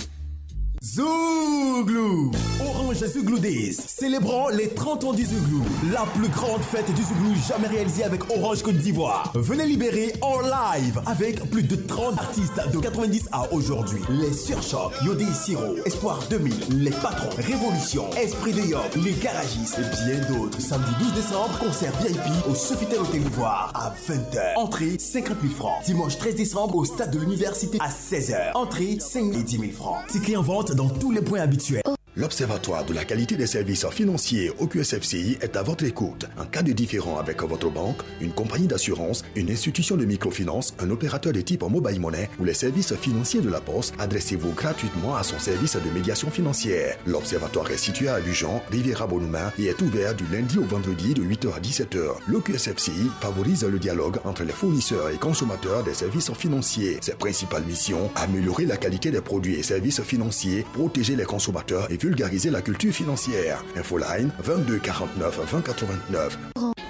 Zouglou 0.85 2.29
Orange 2.59 3.05
Zouglou 3.07 3.39
Days, 3.39 3.77
célébrant 3.87 4.49
les 4.49 4.67
30 4.67 5.05
ans 5.05 5.13
du 5.13 5.23
Zouglou. 5.23 5.63
La 5.93 6.05
plus 6.13 6.27
grande 6.27 6.61
fête 6.61 6.93
du 6.93 7.01
Zouglou 7.01 7.33
jamais 7.47 7.67
réalisée 7.67 8.03
avec 8.03 8.29
Orange 8.29 8.63
Côte 8.63 8.75
d'Ivoire. 8.75 9.31
Venez 9.33 9.65
libérer 9.65 10.11
en 10.19 10.41
live 10.41 11.01
avec 11.05 11.49
plus 11.49 11.63
de 11.63 11.77
30 11.77 12.19
artistes 12.19 12.59
de 12.73 12.79
90 12.79 13.29
à 13.31 13.49
aujourd'hui. 13.53 14.01
Les 14.09 14.33
Surchocs, 14.33 14.91
Yodé 15.05 15.25
Siro, 15.33 15.77
Espoir 15.85 16.19
2000, 16.29 16.83
Les 16.83 16.91
Patrons, 16.91 17.29
Révolution, 17.37 18.09
Esprit 18.21 18.51
de 18.51 18.63
Yop, 18.63 18.81
Les 19.05 19.13
Garagistes 19.13 19.79
et 19.79 20.05
bien 20.05 20.19
d'autres. 20.27 20.59
Samedi 20.59 20.91
12 20.99 21.13
décembre, 21.13 21.59
concert 21.59 21.93
VIP 22.01 22.49
au 22.51 22.55
Sofitel 22.55 22.99
Hôtel 22.99 23.21
Ivoire 23.21 23.71
à 23.73 23.93
20h. 24.11 24.57
Entrée 24.57 24.99
50 24.99 25.37
000 25.41 25.53
francs. 25.53 25.85
Dimanche 25.85 26.17
13 26.17 26.35
décembre 26.35 26.75
au 26.75 26.83
stade 26.83 27.11
de 27.11 27.19
l'Université 27.19 27.77
à 27.79 27.87
16h. 27.87 28.51
Entrée 28.55 28.97
5 28.99 29.33
et 29.33 29.43
10 29.43 29.57
000 29.59 29.71
francs. 29.71 29.99
Tickets 30.09 30.35
en 30.35 30.41
vente 30.41 30.72
dans 30.73 30.89
tous 30.89 31.11
les 31.11 31.21
points 31.21 31.41
habituels. 31.41 31.83
L'Observatoire 32.15 32.85
de 32.85 32.93
la 32.93 33.05
qualité 33.05 33.35
des 33.37 33.47
services 33.47 33.87
financiers 33.87 34.51
au 34.59 34.67
QSFCI 34.67 35.39
est 35.41 35.57
à 35.57 35.63
votre 35.63 35.83
écoute. 35.83 36.27
En 36.37 36.45
cas 36.45 36.61
de 36.61 36.71
différend 36.71 37.17
avec 37.17 37.41
votre 37.41 37.71
banque, 37.71 38.03
une 38.21 38.31
compagnie 38.33 38.67
d'assurance, 38.67 39.23
une 39.35 39.49
institution 39.49 39.97
de 39.97 40.05
microfinance, 40.05 40.75
un 40.77 40.91
opérateur 40.91 41.33
de 41.33 41.41
type 41.41 41.63
mobile 41.63 41.99
money 41.99 42.29
ou 42.39 42.43
les 42.43 42.53
services 42.53 42.93
financiers 42.93 43.41
de 43.41 43.49
la 43.49 43.59
Poste, 43.61 43.95
adressez-vous 43.97 44.51
gratuitement 44.51 45.15
à 45.15 45.23
son 45.23 45.39
service 45.39 45.75
de 45.75 45.89
médiation 45.89 46.29
financière. 46.29 46.97
L'Observatoire 47.07 47.71
est 47.71 47.77
situé 47.77 48.09
à 48.09 48.15
Abidjan, 48.15 48.61
Riviera 48.69 49.07
Bonuma 49.07 49.51
et 49.57 49.65
est 49.65 49.81
ouvert 49.81 50.13
du 50.13 50.25
lundi 50.31 50.59
au 50.59 50.65
vendredi 50.65 51.15
de 51.15 51.23
8h 51.23 51.55
à 51.55 51.59
17h. 51.61 52.17
Le 52.27 52.39
QSFCI 52.39 53.09
favorise 53.21 53.65
le 53.65 53.79
dialogue 53.79 54.19
entre 54.23 54.43
les 54.43 54.53
fournisseurs 54.53 55.09
et 55.09 55.17
consommateurs 55.17 55.83
des 55.83 55.95
services 55.95 56.31
financiers. 56.33 56.99
Ses 57.01 57.15
principales 57.15 57.63
missions, 57.63 58.11
améliorer 58.13 58.67
la 58.67 58.77
qualité 58.77 59.09
des 59.09 59.21
produits 59.21 59.55
et 59.55 59.63
services 59.63 60.03
financiers, 60.03 60.63
protéger 60.73 61.15
les 61.15 61.25
consommateurs 61.25 61.91
et 61.91 62.02
vulgariser 62.03 62.49
la 62.49 62.61
culture 62.61 62.93
financière. 62.93 63.63
Infoline 63.77 64.29
22 64.39 64.77
49 64.79 65.39
20 65.51 65.61
89. 65.61 66.37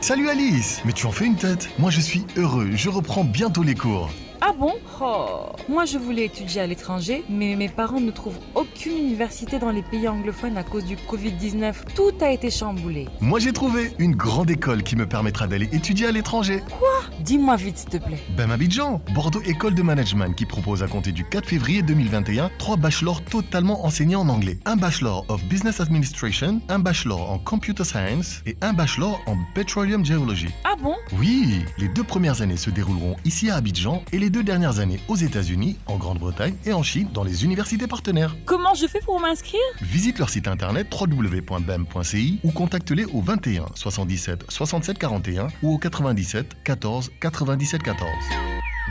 Salut 0.01 0.27
Alice 0.27 0.81
Mais 0.85 0.91
tu 0.91 1.05
en 1.05 1.11
fais 1.11 1.25
une 1.25 1.35
tête 1.35 1.69
Moi 1.77 1.91
je 1.91 2.01
suis 2.01 2.25
heureux, 2.35 2.69
je 2.73 2.89
reprends 2.89 3.23
bientôt 3.23 3.63
les 3.63 3.75
cours. 3.75 4.11
Ah 4.45 4.51
bon 4.51 4.73
oh. 4.99 5.53
Moi, 5.69 5.85
je 5.85 5.97
voulais 5.97 6.25
étudier 6.25 6.59
à 6.59 6.67
l'étranger, 6.67 7.23
mais 7.29 7.55
mes 7.55 7.69
parents 7.69 8.01
ne 8.01 8.11
trouvent 8.11 8.39
aucune 8.55 8.97
université 8.97 9.57
dans 9.57 9.69
les 9.69 9.83
pays 9.83 10.05
anglophones 10.05 10.57
à 10.57 10.63
cause 10.63 10.83
du 10.83 10.97
Covid-19. 10.97 11.73
Tout 11.95 12.11
a 12.19 12.29
été 12.29 12.51
chamboulé. 12.51 13.07
Moi, 13.21 13.39
j'ai 13.39 13.53
trouvé 13.53 13.93
une 13.99 14.15
grande 14.15 14.51
école 14.51 14.83
qui 14.83 14.97
me 14.97 15.07
permettra 15.07 15.47
d'aller 15.47 15.69
étudier 15.71 16.07
à 16.07 16.11
l'étranger. 16.11 16.61
Quoi? 16.77 16.89
Dis-moi 17.21 17.55
vite, 17.55 17.77
s'il 17.77 17.89
te 17.89 17.97
plaît. 17.97 18.21
Ben 18.35 18.51
Abidjan, 18.51 19.01
Bordeaux 19.13 19.41
École 19.45 19.75
de 19.75 19.81
Management 19.81 20.35
qui 20.35 20.45
propose 20.45 20.83
à 20.83 20.87
compter 20.87 21.13
du 21.13 21.23
4 21.23 21.47
février 21.47 21.81
2021 21.81 22.51
trois 22.59 22.75
bachelors 22.75 23.23
totalement 23.23 23.85
enseignés 23.85 24.17
en 24.17 24.27
anglais. 24.27 24.59
Un 24.65 24.75
bachelor 24.75 25.23
of 25.29 25.41
Business 25.45 25.79
Administration, 25.79 26.59
un 26.67 26.79
bachelor 26.79 27.31
en 27.31 27.39
Computer 27.39 27.85
Science 27.85 28.41
et 28.45 28.57
un 28.59 28.73
bachelor 28.73 29.21
en 29.25 29.37
Petroleum 29.55 30.03
Geology. 30.03 30.49
Ah 30.65 30.75
bon? 30.81 30.95
Oui, 31.17 31.63
les 31.77 31.87
deux 31.87 32.03
premières 32.03 32.41
années 32.41 32.57
se 32.57 32.69
dérouleront 32.69 33.15
ici 33.23 33.49
à 33.49 33.55
Abidjan 33.55 34.03
et 34.11 34.19
les 34.19 34.32
deux 34.33 34.43
dernières 34.43 34.79
années 34.79 34.99
aux 35.07 35.15
États-Unis, 35.15 35.77
en 35.85 35.97
Grande-Bretagne 35.97 36.55
et 36.65 36.73
en 36.73 36.81
Chine 36.81 37.07
dans 37.13 37.23
les 37.23 37.45
universités 37.45 37.85
partenaires. 37.85 38.35
Comment 38.45 38.73
je 38.73 38.87
fais 38.87 38.99
pour 38.99 39.19
m'inscrire? 39.19 39.61
Visite 39.81 40.17
leur 40.17 40.29
site 40.29 40.47
internet 40.47 40.87
www.bem.ci 40.91 42.39
ou 42.43 42.51
contacte-les 42.51 43.05
au 43.05 43.21
21 43.21 43.67
77 43.75 44.45
67 44.49 44.97
41 44.97 45.47
ou 45.61 45.75
au 45.75 45.77
97 45.77 46.63
14 46.63 47.11
97 47.21 47.83
14. 47.83 48.09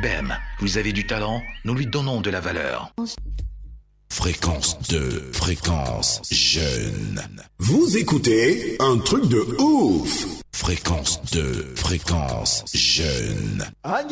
BEM, 0.00 0.33
vous 0.61 0.78
avez 0.78 0.92
du 0.92 1.07
talent, 1.07 1.42
nous 1.64 1.74
lui 1.74 1.87
donnons 1.87 2.20
de 2.20 2.31
la 2.31 2.40
valeur. 2.40 2.94
Fréquence 4.14 4.79
2, 4.90 5.31
fréquence 5.33 6.20
jeune. 6.31 7.22
Vous 7.59 7.96
écoutez 7.96 8.77
un 8.79 8.98
truc 8.98 9.27
de 9.27 9.40
ouf. 9.59 10.27
Fréquence 10.53 11.22
2, 11.33 11.72
fréquence 11.77 12.62
jeune. 12.75 13.64
Ah 13.83 14.03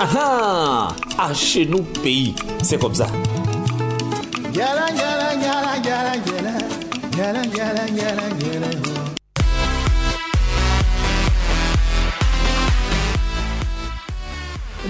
ah 0.00 0.88
Ah, 1.18 1.32
chez 1.32 1.66
nous, 1.66 1.84
pays, 2.02 2.34
c'est 2.64 2.80
comme 2.80 2.96
ça. 2.96 3.06
Gala, 4.52 4.90
gala, 4.90 5.36
gala, 5.36 5.70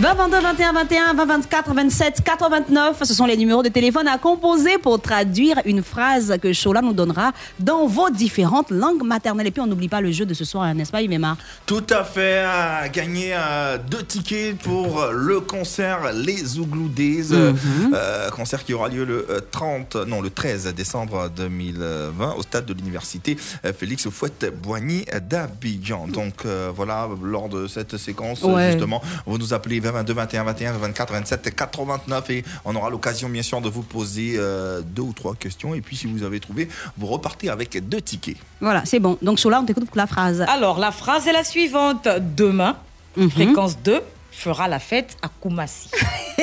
20 0.00 0.14
22 0.14 0.40
21 0.40 0.72
21 0.72 1.12
20 1.14 1.26
24 1.26 1.74
27 1.74 2.22
89, 2.24 3.02
ce 3.04 3.12
sont 3.12 3.26
les 3.26 3.36
numéros 3.36 3.62
de 3.62 3.68
téléphone 3.68 4.08
à 4.08 4.16
composer 4.16 4.78
pour 4.78 4.98
traduire 4.98 5.60
une 5.66 5.82
phrase 5.82 6.38
que 6.40 6.54
Chola 6.54 6.80
nous 6.80 6.94
donnera 6.94 7.32
dans 7.58 7.86
vos 7.86 8.08
différentes 8.08 8.70
langues 8.70 9.02
maternelles. 9.02 9.48
Et 9.48 9.50
puis 9.50 9.60
on 9.60 9.66
n'oublie 9.66 9.88
pas 9.90 10.00
le 10.00 10.10
jeu 10.10 10.24
de 10.24 10.32
ce 10.32 10.46
soir, 10.46 10.74
n'est-ce 10.74 10.90
pas, 10.90 11.02
Imema? 11.02 11.36
Tout 11.66 11.84
à 11.90 12.02
fait, 12.04 12.38
à 12.38 12.88
gagner 12.88 13.32
euh, 13.34 13.76
deux 13.90 14.02
tickets 14.02 14.56
pour 14.56 15.04
le 15.12 15.40
concert 15.40 16.12
Les 16.14 16.36
Zouglou 16.46 16.88
Days, 16.88 17.26
euh, 17.32 17.52
Mhm. 17.52 17.92
euh, 17.94 18.30
concert 18.30 18.64
qui 18.64 18.72
aura 18.72 18.88
lieu 18.88 19.04
le 19.04 19.26
euh, 19.28 19.40
30, 19.50 19.96
non 19.96 20.22
le 20.22 20.30
13 20.30 20.72
décembre 20.74 21.28
2020 21.36 22.36
au 22.38 22.42
stade 22.42 22.64
de 22.64 22.72
l'université 22.72 23.36
euh, 23.66 23.72
Félix 23.78 24.08
Fouette-Boigny 24.08 25.04
d'Abidjan. 25.28 26.06
Donc 26.08 26.46
euh, 26.46 26.70
voilà, 26.74 27.06
lors 27.22 27.50
de 27.50 27.66
cette 27.66 27.98
séquence, 27.98 28.42
Ouais. 28.42 28.70
justement, 28.72 29.02
vous 29.26 29.36
nous 29.36 29.52
appelez 29.52 29.78
20 29.80 29.89
22 29.92 30.12
21 30.12 30.44
21 30.44 30.72
24 30.72 31.12
27 31.12 31.54
89 31.54 32.30
et 32.30 32.44
on 32.64 32.74
aura 32.76 32.90
l'occasion 32.90 33.28
bien 33.28 33.42
sûr 33.42 33.60
de 33.60 33.68
vous 33.68 33.82
poser 33.82 34.34
euh, 34.36 34.80
deux 34.84 35.02
ou 35.02 35.12
trois 35.12 35.34
questions 35.34 35.74
et 35.74 35.80
puis 35.80 35.96
si 35.96 36.06
vous 36.06 36.22
avez 36.22 36.40
trouvé, 36.40 36.68
vous 36.96 37.06
repartez 37.06 37.48
avec 37.50 37.76
deux 37.88 38.00
tickets. 38.00 38.36
Voilà, 38.60 38.84
c'est 38.84 39.00
bon. 39.00 39.18
Donc 39.22 39.38
Chola, 39.38 39.60
on 39.60 39.64
t'écoute 39.64 39.86
pour 39.86 39.96
la 39.96 40.06
phrase. 40.06 40.42
Alors, 40.48 40.78
la 40.78 40.90
phrase 40.92 41.26
est 41.26 41.32
la 41.32 41.44
suivante. 41.44 42.08
Demain, 42.36 42.76
Mhm. 43.16 43.30
fréquence 43.30 43.76
2 43.78 44.00
fera 44.30 44.68
la 44.68 44.78
fête 44.78 45.16
à 45.22 45.28
Koumassi. 45.28 45.90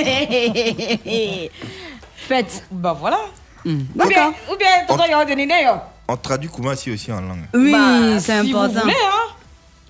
Fête. 2.16 2.64
Bah 2.72 2.96
voilà. 3.00 3.20
Hmm. 3.66 3.82
Ou 3.96 4.08
bien, 4.08 4.34
ou 4.52 4.56
bien, 4.56 5.62
yo. 5.64 5.76
On 6.10 6.16
traduit 6.18 6.50
Kumasi 6.50 6.92
aussi 6.92 7.12
en 7.12 7.20
langue. 7.22 7.46
Oui, 7.54 7.72
Bah, 7.72 8.20
c'est 8.20 8.42
si 8.44 8.50
important. 8.52 8.74
Vous 8.76 8.80
voulez, 8.82 8.94
hein. 8.94 9.34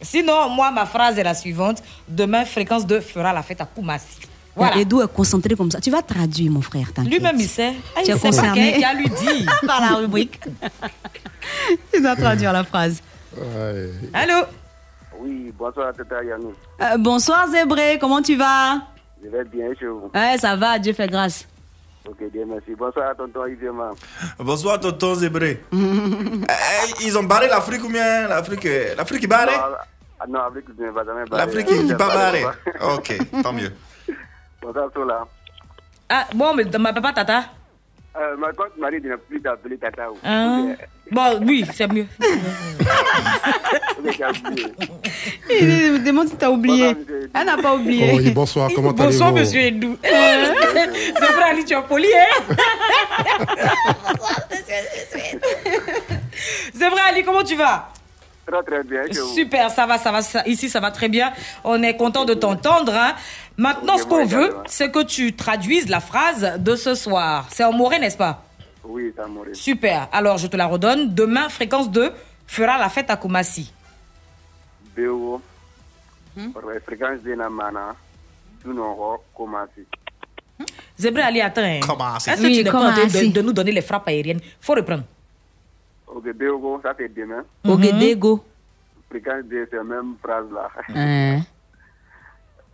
Sinon, 0.01 0.49
moi, 0.49 0.71
ma 0.71 0.85
phrase 0.85 1.17
est 1.17 1.23
la 1.23 1.33
suivante. 1.33 1.81
Demain, 2.07 2.45
fréquence 2.45 2.85
2 2.85 2.99
fera 3.01 3.33
la 3.33 3.41
fête 3.43 3.61
à 3.61 3.65
Koumassi. 3.65 4.19
Voilà. 4.55 4.77
Edou 4.77 5.01
est 5.01 5.07
concentré 5.13 5.55
comme 5.55 5.69
ça. 5.69 5.79
Tu 5.79 5.91
vas 5.91 6.01
traduire, 6.01 6.51
mon 6.51 6.61
frère. 6.61 6.87
Lui-même, 7.05 7.35
il 7.39 7.47
sait. 7.47 7.73
Ah, 7.95 7.99
Tu 8.03 8.09
il 8.09 8.11
es 8.11 8.17
sait 8.17 8.29
pas 8.29 8.35
concerné. 8.35 8.73
qui 8.77 8.83
a 8.83 8.93
lui 8.93 9.09
dit. 9.09 9.45
Par 9.67 9.81
la 9.81 9.97
rubrique. 9.97 10.39
tu 11.93 12.01
dois 12.01 12.15
traduire 12.15 12.51
la 12.53 12.63
phrase. 12.63 13.01
Allô? 14.13 14.45
Oui, 15.19 15.51
bonsoir, 15.57 15.93
Tata 15.93 16.23
Yannou. 16.23 16.53
Euh, 16.81 16.97
bonsoir, 16.97 17.47
Zébré. 17.49 17.97
Comment 17.99 18.21
tu 18.21 18.35
vas? 18.35 18.81
Je 19.23 19.29
vais 19.29 19.43
bien 19.45 19.67
chez 19.79 19.85
vous? 19.87 20.09
Ouais, 20.13 20.37
ça 20.39 20.55
va. 20.55 20.79
Dieu 20.79 20.93
fait 20.93 21.07
grâce. 21.07 21.47
Ok, 22.09 22.31
bien, 22.31 22.45
merci. 22.45 22.73
Bonsoir, 22.75 23.15
tonton 23.17 23.45
Yvéma. 23.45 23.91
Bonsoir, 24.39 24.79
tonton 24.79 25.15
Zébré. 25.15 25.61
Eh, 25.73 27.03
ils 27.05 27.17
ont 27.17 27.23
barré 27.23 27.47
l'Afrique 27.47 27.83
ou 27.83 27.89
bien 27.89 28.27
l'Afrique 28.27 28.67
L'Afrique 28.95 29.25
est 29.25 29.27
barrée? 29.27 29.51
Ah 30.19 30.25
non, 30.27 30.39
Afrique, 30.39 30.65
je 30.77 30.83
ne 30.83 30.89
vais 30.89 31.05
jamais 31.05 31.25
barrer. 31.25 31.45
L'Afrique 31.45 31.69
n'est 31.69 31.95
pas 31.95 32.07
barrée. 32.07 32.45
Ok, 32.95 33.17
tant 33.43 33.51
mieux. 33.53 33.73
Bonsoir, 34.61 34.89
Sola. 34.93 35.25
Ah, 36.09 36.25
bon, 36.33 36.53
mais 36.53 36.63
ma 36.79 36.93
papa, 36.93 37.11
tata 37.13 37.43
Euh, 38.20 38.36
ma 38.38 38.51
tante 38.51 38.76
Marie 38.80 38.99
ne 39.01 39.15
plus 39.15 39.39
t'appeler 39.41 39.78
Tata. 39.78 40.07
Ah. 40.24 40.61
Ok, 40.63 40.78
Bon, 41.11 41.39
oui, 41.45 41.63
c'est 41.74 41.91
mieux. 41.91 42.05
Il 45.49 45.68
me 45.93 45.99
demande 46.05 46.28
si 46.28 46.36
t'as 46.36 46.49
oublié. 46.49 46.95
Elle 47.34 47.45
n'a 47.45 47.57
pas 47.57 47.76
oublié. 47.76 48.09
Oh, 48.13 48.18
oui, 48.18 48.32
bonsoir, 48.32 48.70
comment 48.76 48.89
allez-vous? 48.89 49.03
Bonsoir, 49.05 49.32
monsieur 49.32 49.61
Edou. 49.61 49.97
C'est 50.03 50.09
vrai, 51.32 51.43
Ali, 51.51 51.63
tu 51.63 51.76
as 51.76 51.82
poli, 51.82 52.07
hein? 52.07 52.41
C'est 56.74 56.89
vrai, 56.89 57.01
Ali, 57.09 57.24
comment 57.24 57.43
tu 57.43 57.55
vas? 57.55 57.89
Très, 58.47 58.63
très 58.63 58.83
bien. 58.83 59.01
Super, 59.35 59.69
ça 59.69 59.85
va, 59.85 59.97
ça 59.97 60.09
va. 60.11 60.21
ça- 60.21 60.47
ici, 60.47 60.69
ça 60.69 60.79
va 60.79 60.89
très 60.91 61.09
bien. 61.09 61.33
On 61.65 61.83
est 61.83 61.97
content 61.97 62.23
de 62.23 62.33
t'entendre. 62.33 62.93
hein. 62.95 63.13
Maintenant, 63.57 63.97
ce 63.97 64.05
qu'on 64.05 64.25
veut, 64.25 64.55
c'est 64.67 64.89
que 64.89 65.03
tu 65.03 65.33
traduises 65.35 65.89
la 65.89 65.99
phrase 65.99 66.53
de 66.57 66.75
ce 66.77 66.95
soir. 66.95 67.45
C'est 67.49 67.65
en 67.65 67.73
moré, 67.73 67.99
n'est-ce 67.99 68.15
pas? 68.17 68.43
Oui, 68.85 69.11
ça 69.17 69.27
m'a 69.27 69.41
Super. 69.53 70.07
Alors, 70.13 70.37
je 70.37 70.47
te 70.47 70.55
la 70.55 70.65
redonne. 70.67 71.13
Demain, 71.13 71.49
fréquence 71.49 71.91
2 71.91 72.11
fera 72.47 72.77
la 72.77 72.87
fête 72.87 73.09
à 73.09 73.17
Koumassi. 73.17 73.73
Béo. 74.95 75.41
Ouais, 76.37 76.79
Fréquence 76.85 77.21
de 77.23 77.33
Namana. 77.33 77.95
Tout 78.63 78.71
non, 78.73 78.95
commencé. 79.35 79.85
Zébré 80.97 81.21
Ali, 81.23 81.41
attends. 81.41 81.79
Koumassi. 81.81 82.29
Est-ce 82.29 82.41
que 82.41 82.47
Oui, 82.47 82.57
tu 82.59 82.63
n'es 82.63 82.71
pas 82.71 82.77
en 82.77 82.93
train 82.93 83.05
de, 83.07 83.41
nous 83.41 83.51
donner 83.53 83.73
les 83.73 83.81
frappes 83.81 84.07
aériennes? 84.07 84.39
Faut 84.61 84.73
reprendre. 84.73 85.03
Ok, 86.07 86.31
Béo, 86.33 86.79
ça 86.81 86.93
c'est 86.97 87.13
demain. 87.13 87.43
Ogedego. 87.67 88.43
Fréquence 89.09 89.43
de 89.45 89.67
cette 89.69 89.83
même 89.83 90.15
phrase-là. 90.23 90.69
Hein. 90.95 91.39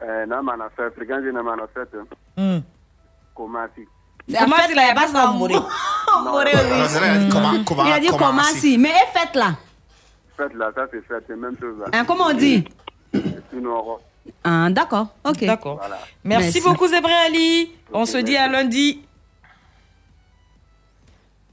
Euh, 0.02 0.26
Namana 0.26 0.70
fait, 0.76 0.90
fréquence 0.96 1.24
de 1.24 1.32
Namana 1.32 1.64
fait. 1.74 1.90
Hmm. 2.38 2.60
Commencé. 3.36 3.88
Comment 4.28 4.56
c'est 4.68 4.76
là, 4.76 4.84
il 4.84 4.88
y 4.88 4.92
a 4.92 4.96
pas 4.96 5.08
ça 5.08 5.28
moré. 5.32 5.56
Moré, 6.24 6.52
oui. 6.54 6.70
Non, 6.80 6.86
c'est 6.88 7.00
là, 7.02 7.30
comment- 7.32 7.64
comment- 7.66 7.86
Il 7.86 7.92
a 7.92 8.00
dit. 8.00 8.78
Mais 8.78 8.90
est 8.90 9.18
faite 9.18 9.36
là. 9.36 9.56
Faites 10.38 10.54
là, 10.54 10.72
ça 10.76 10.86
c'est 10.92 11.02
fait, 11.06 11.24
c'est 11.28 11.36
même 11.36 11.56
chose 11.60 11.76
là. 11.80 11.86
Hein, 11.94 12.06
comment 12.06 12.26
on 12.26 12.34
dit? 12.34 12.64
Tout 13.12 13.60
non, 13.62 14.00
Ah, 14.44 14.68
D'accord. 14.70 15.08
Ok. 15.26 15.44
D'accord. 15.46 15.78
Voilà. 15.78 15.98
Merci, 16.24 16.44
Merci. 16.46 16.62
beaucoup, 16.62 16.88
Zébré 16.88 17.14
Ali. 17.14 17.72
On 17.92 18.06
se 18.06 18.18
dit 18.18 18.38
à 18.38 18.48
lundi. 18.48 19.04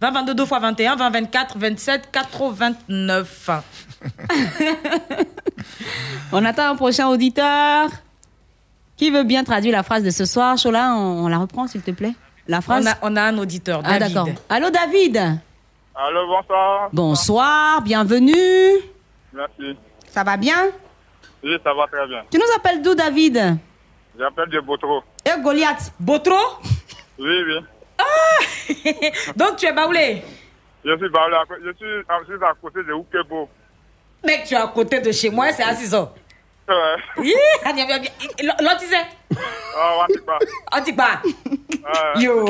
20, 0.01 0.11
22, 0.12 0.34
2 0.34 0.46
fois 0.46 0.59
21, 0.61 0.96
20, 0.96 1.11
24, 1.11 1.59
27, 1.59 2.09
89. 2.11 3.51
On 6.32 6.44
attend 6.44 6.70
un 6.70 6.76
prochain 6.76 7.09
auditeur. 7.09 7.90
Qui 8.96 9.11
veut 9.11 9.24
bien 9.24 9.44
traduire 9.44 9.72
la 9.72 9.82
phrase 9.82 10.03
de 10.03 10.11
ce 10.11 10.24
soir? 10.24 10.57
Chola, 10.59 10.94
on, 10.94 11.24
on 11.24 11.28
la 11.28 11.38
reprend 11.38 11.66
s'il 11.66 11.82
te 11.82 11.90
plaît. 11.90 12.14
La 12.48 12.61
phrase? 12.61 12.84
On 13.03 13.07
a, 13.09 13.12
on 13.12 13.16
a 13.16 13.22
un 13.22 13.38
auditeur, 13.38 13.82
ah, 13.84 13.98
David. 13.98 14.14
d'accord. 14.14 14.28
Allô, 14.48 14.70
David? 14.70 15.16
Allô, 15.94 16.26
bonsoir. 16.26 16.88
Bonsoir, 16.92 17.82
bienvenue. 17.82 18.80
Merci. 19.32 19.76
Ça 20.07 20.24
va 20.24 20.36
bien? 20.36 20.66
Oui, 21.44 21.57
ça 21.62 21.74
va 21.74 21.86
très 21.86 22.07
bien. 22.09 22.22
Tu 22.30 22.38
nous 22.38 22.57
appelles 22.57 22.80
d'où, 22.82 22.94
David? 22.94 23.59
J'appelle 24.18 24.48
de 24.48 24.61
Botro. 24.61 25.03
Eh, 25.24 25.40
Goliath. 25.42 25.92
Botro? 26.01 26.36
Oui, 27.18 27.42
oui. 27.46 27.64
Donc, 29.36 29.57
tu 29.57 29.66
es 29.66 29.72
baoulé 29.72 30.22
Je 30.84 30.96
suis, 30.96 31.09
Baoulé, 31.11 31.36
je 31.64 31.72
suis, 31.72 31.86
je 31.86 32.34
suis 32.34 32.44
à 32.44 32.55
côté 32.61 32.82
de 32.84 32.92
Oukebo. 32.92 33.48
Mec, 34.24 34.44
tu 34.44 34.55
es 34.55 34.57
à 34.57 34.66
côté 34.68 35.01
de 35.01 35.12
chez 35.12 35.30
moi, 35.30 35.51
c'est 35.53 35.62
à 35.62 35.74
6 35.74 35.94
ans. 35.94 36.12
Ouais. 36.68 37.34
Ah, 37.64 37.72
bien, 37.72 37.84
bien, 37.86 37.98
bien. 37.98 38.11
L'autre 38.61 38.78
disait 38.78 38.96
Ah, 40.70 40.80
dit 40.80 40.92
pas. 40.92 41.20
Ouais, 41.24 42.22
Yo. 42.22 42.44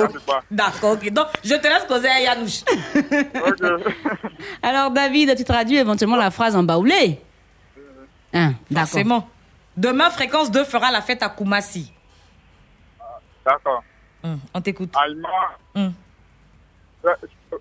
D'accord, 0.50 0.92
ok. 0.92 1.10
Donc, 1.10 1.26
je 1.42 1.54
te 1.54 1.66
laisse 1.66 1.84
causer 1.88 2.08
à 2.08 2.20
Yanouche. 2.20 2.60
Alors, 4.62 4.90
David, 4.90 5.36
tu 5.36 5.44
traduis 5.44 5.78
éventuellement 5.78 6.16
la 6.16 6.30
phrase 6.30 6.54
en 6.54 6.62
baoulé 6.62 7.20
Hein, 8.32 8.52
D'accord. 8.70 8.88
Forcément. 8.88 9.28
Demain, 9.76 10.10
fréquence 10.10 10.50
2 10.50 10.64
fera 10.64 10.90
la 10.90 11.00
fête 11.00 11.22
à 11.22 11.28
Koumassi. 11.28 11.92
D'accord. 13.44 13.82
Hum, 14.22 14.38
on 14.54 14.60
t'écoute. 14.60 14.92
Aïma. 14.96 15.28
Hum. 15.74 15.92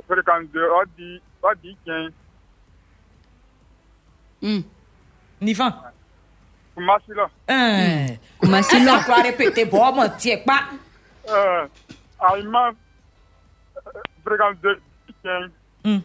Fréquence 0.07 0.43
de 0.53 0.62
Odi, 0.62 1.22
Odi 1.41 1.78
15. 1.86 2.12
Hum. 4.43 4.64
Nifan. 5.41 5.72
Koumassi 6.76 7.12
là. 7.16 7.30
Koumassi 8.39 8.76
Est-ce 8.76 8.86
là. 8.86 8.99
qu'on 9.05 9.14
doit 9.14 9.22
répéter 9.24 9.66
Bon, 9.66 9.93
moi, 9.93 10.10
tiens 10.10 10.38
pas. 10.45 10.66
Euh, 11.30 11.68
Fréquence 14.26 14.55
de 14.62 14.80
15. 15.24 15.51
Hum. 15.86 16.01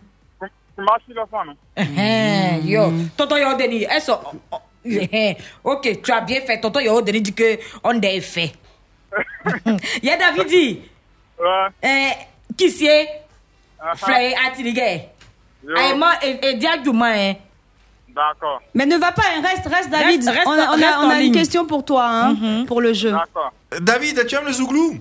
Koumassi 0.77 1.13
là, 1.15 1.25
ça 1.31 1.45
non? 1.45 1.57
Hein, 1.77 2.59
Yo, 2.65 2.93
tonton 3.17 3.37
Yodeni, 3.37 3.83
est-ce 3.85 4.11
oh, 4.13 4.41
oh, 4.53 4.59
hein, 4.87 5.33
Ok, 5.63 6.03
tu 6.03 6.13
as 6.13 6.21
bien 6.21 6.41
fait. 6.41 6.61
Tonton 6.61 6.81
Yodeni 6.81 7.21
dit 7.21 7.35
que 7.35 7.59
on 7.83 8.01
est 8.01 8.21
fait. 8.21 8.53
Il 10.03 10.09
y 10.09 10.11
a 10.11 10.17
David 10.17 10.47
dit. 10.47 10.81
Ouais. 11.39 11.69
Eh, 11.83 12.55
qui 12.57 12.71
c'est? 12.71 13.09
Ah, 13.81 13.93
Flay 13.97 14.35
Atiligé. 14.47 15.09
Yo. 15.67 15.77
Aïma 15.77 16.13
et 16.23 16.39
et 16.51 16.55
Diagouma, 16.55 17.09
hein. 17.15 17.35
D'accord. 18.09 18.63
Mais 18.75 18.87
ne 18.87 18.97
va 18.97 19.11
pas, 19.13 19.23
hein, 19.37 19.43
reste, 19.43 19.67
reste, 19.67 19.91
David. 19.91 20.25
Reste- 20.25 20.29
reste- 20.29 20.47
on 20.47 20.53
a, 20.53 20.69
on 20.69 20.83
a- 20.83 21.07
on 21.07 21.11
une 21.13 21.19
ligne. 21.19 21.33
question 21.33 21.67
pour 21.67 21.85
toi, 21.85 22.07
hein, 22.09 22.65
pour 22.67 22.81
le 22.81 22.93
jeu. 22.93 23.11
D'accord. 23.11 23.53
David, 23.81 24.25
tu 24.27 24.35
aimes 24.37 24.47
le 24.47 24.53
zouglou? 24.53 25.01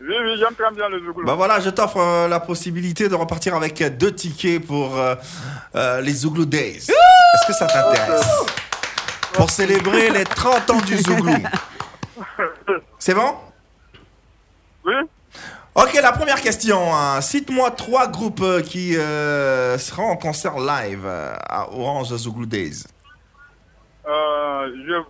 Oui, 0.00 0.14
oui, 0.24 0.36
j'aime 0.38 0.54
très 0.54 0.72
bien 0.72 0.88
le 0.88 1.00
Zouglou. 1.04 1.26
Bah 1.26 1.34
voilà, 1.34 1.58
je 1.58 1.70
t'offre 1.70 1.96
euh, 1.98 2.28
la 2.28 2.38
possibilité 2.38 3.08
de 3.08 3.16
repartir 3.16 3.56
avec 3.56 3.82
euh, 3.82 3.90
deux 3.90 4.14
tickets 4.14 4.64
pour 4.64 4.96
euh, 4.96 5.16
euh, 5.74 6.00
les 6.00 6.12
Zouglou 6.12 6.44
Days. 6.46 6.76
Est-ce 6.88 7.46
que 7.48 7.52
ça 7.52 7.66
t'intéresse? 7.66 8.24
Pour 9.32 9.50
célébrer 9.50 10.10
les 10.10 10.22
30 10.24 10.70
ans 10.70 10.80
du 10.82 10.96
Zouglou. 10.98 11.32
C'est 12.98 13.14
bon? 13.14 13.34
Oui. 14.84 14.94
Ok, 15.74 15.92
la 15.94 16.12
première 16.12 16.40
question. 16.40 16.94
hein. 16.94 17.20
Cite-moi 17.20 17.70
trois 17.72 18.08
groupes 18.08 18.40
euh, 18.42 18.62
qui 18.62 18.96
euh, 18.96 19.78
seront 19.78 20.10
en 20.10 20.16
concert 20.16 20.58
live 20.58 21.04
euh, 21.06 21.34
à 21.48 21.70
Orange 21.70 22.08
Zouglou 22.16 22.46
Days. 22.46 22.84
Euh, 24.06 24.72
je, 24.86 25.02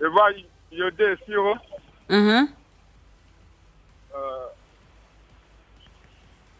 je 0.00 0.06
vois 0.06 0.28
Yodé 0.70 1.16
Siro. 1.24 1.54
Mhm. 2.08 2.48
Euh, 4.14 4.46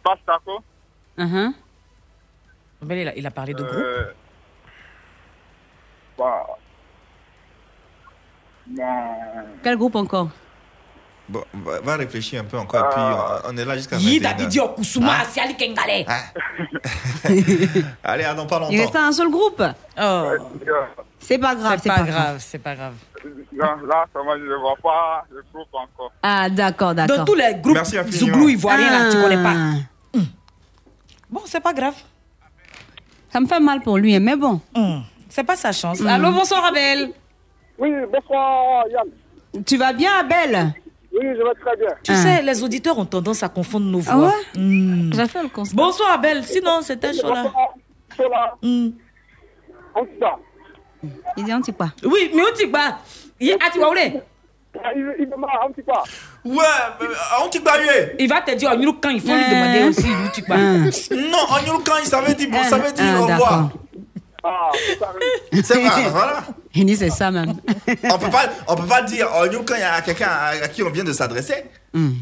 Bastaco. 0.05 0.61
Mhm. 1.19 1.55
Mais 2.83 3.03
il, 3.03 3.09
a, 3.09 3.17
il 3.17 3.27
a 3.27 3.31
parlé 3.31 3.53
de 3.53 3.63
groupe. 3.63 3.77
Euh, 3.77 4.13
bah, 6.17 6.47
Quel 9.63 9.77
groupe 9.77 9.95
encore 9.97 10.29
Bon, 11.29 11.45
va, 11.65 11.81
va 11.81 11.97
réfléchir 11.97 12.41
un 12.41 12.45
peu 12.45 12.59
encore, 12.59 12.89
puis 12.89 12.99
Ah. 13.01 13.41
euh, 13.45 13.51
on 13.53 13.57
est 13.57 13.65
là 13.65 13.77
jusqu'à 13.77 13.97
Yi 13.97 14.19
21. 14.19 14.31
David 14.33 14.49
dit 14.49 14.59
Okusuma 14.61 15.13
Hein 15.13 15.19
Asiali 15.23 15.57
Kengale. 15.57 16.05
Allez, 18.05 18.25
à 18.25 18.35
dans 18.35 18.47
pas 18.47 18.67
Il 18.71 18.81
reste 18.81 18.95
longtemps. 18.95 19.07
un 19.07 19.13
seul 19.13 19.31
groupe. 19.31 19.63
Oh, 20.03 20.31
C'est 21.21 21.39
pas 21.39 21.55
grave, 21.55 21.79
c'est 21.81 21.89
pas 21.89 22.03
grave, 22.03 22.37
c'est 22.41 22.59
pas 22.59 22.75
grave. 22.75 22.95
là, 23.57 23.77
là, 23.87 24.07
comment 24.13 24.37
je 24.37 24.43
ne 24.45 24.55
vois 24.57 24.75
pas 24.83 25.25
le 25.31 25.45
groupe 25.53 25.69
encore. 25.73 26.11
Ah, 26.23 26.51
d'accord, 26.51 26.95
d'accord. 26.97 27.19
Dans 27.19 27.25
tous 27.25 27.35
les 27.37 27.55
groupes. 27.63 27.79
Zouglou 28.11 28.49
ivoiriens, 28.49 28.91
là, 29.05 29.11
tu 29.13 29.21
connais 29.21 29.41
pas. 29.43 29.55
Ah. 30.17 30.19
Bon, 31.31 31.43
c'est 31.47 31.61
pas 31.61 31.73
grave. 31.73 31.95
Ça 33.33 33.39
me 33.39 33.47
fait 33.47 33.61
mal 33.61 33.81
pour 33.83 33.99
lui, 33.99 34.17
hein, 34.17 34.21
mais 34.21 34.35
bon. 34.35 34.61
Hum, 34.75 35.05
C'est 35.29 35.45
pas 35.45 35.55
sa 35.55 35.71
chance. 35.71 36.01
Hum. 36.01 36.09
Allô, 36.09 36.33
bonsoir 36.33 36.65
Abel. 36.65 37.13
Oui, 37.81 37.91
bonsoir 38.13 38.85
Yann. 38.91 39.65
Tu 39.65 39.79
vas 39.79 39.93
bien, 39.95 40.11
Abel? 40.21 40.75
Oui, 41.13 41.21
je 41.23 41.43
vais 41.43 41.55
très 41.61 41.77
bien. 41.77 41.89
Tu 42.05 42.15
sais, 42.15 42.43
les 42.43 42.63
auditeurs 42.63 42.99
ont 42.99 43.07
tendance 43.07 43.43
à 43.43 43.49
confondre 43.49 43.87
nos 43.87 44.03
Ah 44.07 44.17
voix. 44.17 44.29
ouais? 44.29 44.61
Hmm. 44.61 45.13
J'ai 45.15 45.27
fait 45.27 45.43
le 45.43 45.49
constat. 45.49 45.75
Bonsoir 45.75 46.13
Abel, 46.13 46.45
sinon 46.45 46.83
c'était 46.83 47.15
Chola. 47.15 47.51
Chola. 48.17 48.55
Bat. 50.21 50.39
Il 51.39 51.45
dit 51.45 51.73
quoi 51.73 51.89
Oui, 52.05 52.31
mais 52.35 52.67
pas. 52.69 52.99
Il 53.41 53.57
ah, 53.59 53.71
tu 53.73 53.81
vas 53.81 53.89
où 53.89 53.93
aller 53.93 54.21
Il 55.19 55.29
demande, 55.31 55.51
bat. 55.87 56.03
Ouais, 56.45 57.49
t'y 57.51 57.59
bat, 57.61 57.79
lui. 57.79 57.89
Il 58.19 58.29
va 58.29 58.43
te 58.43 58.55
dire, 58.55 58.73
oh, 58.75 58.93
quand 59.03 59.09
il 59.09 59.21
faut 59.21 59.35
lui 59.35 59.45
demander 59.51 59.85
aussi, 59.89 60.07
tu 60.35 60.43
Non, 61.15 61.39
en 61.49 61.59
Yulu, 61.61 61.83
quand 61.85 61.97
il 61.99 62.07
savait 62.07 62.35
dire, 62.35 62.51
bon, 62.51 62.63
ça 62.63 62.77
veut 62.79 62.93
dire 62.93 63.05
Ah, 63.17 63.21
au 63.21 63.27
revoir. 63.27 63.71
Ah, 64.45 64.71
C'est 65.63 65.79
vrai, 65.81 66.11
voilà. 66.11 66.43
Il 66.75 66.87
dit 66.87 66.97
c'est 66.97 67.11
ça 67.11 67.31
même. 67.31 67.55
On 68.05 68.19
peut 68.19 68.31
pas, 68.31 68.49
on 68.69 68.77
peut 68.77 68.87
pas 68.87 69.03
dire 69.03 69.29
en 69.35 69.45
Yulu 69.45 69.65
quand 69.67 69.75
il 69.75 69.81
y 69.81 69.83
a 69.83 70.01
quelqu'un 70.03 70.29
à, 70.29 70.47
à 70.51 70.69
qui 70.69 70.83
on 70.83 70.91
vient 70.91 71.05
de 71.05 71.13
s'adresser. 71.13 71.65
Hmm. 71.93 72.13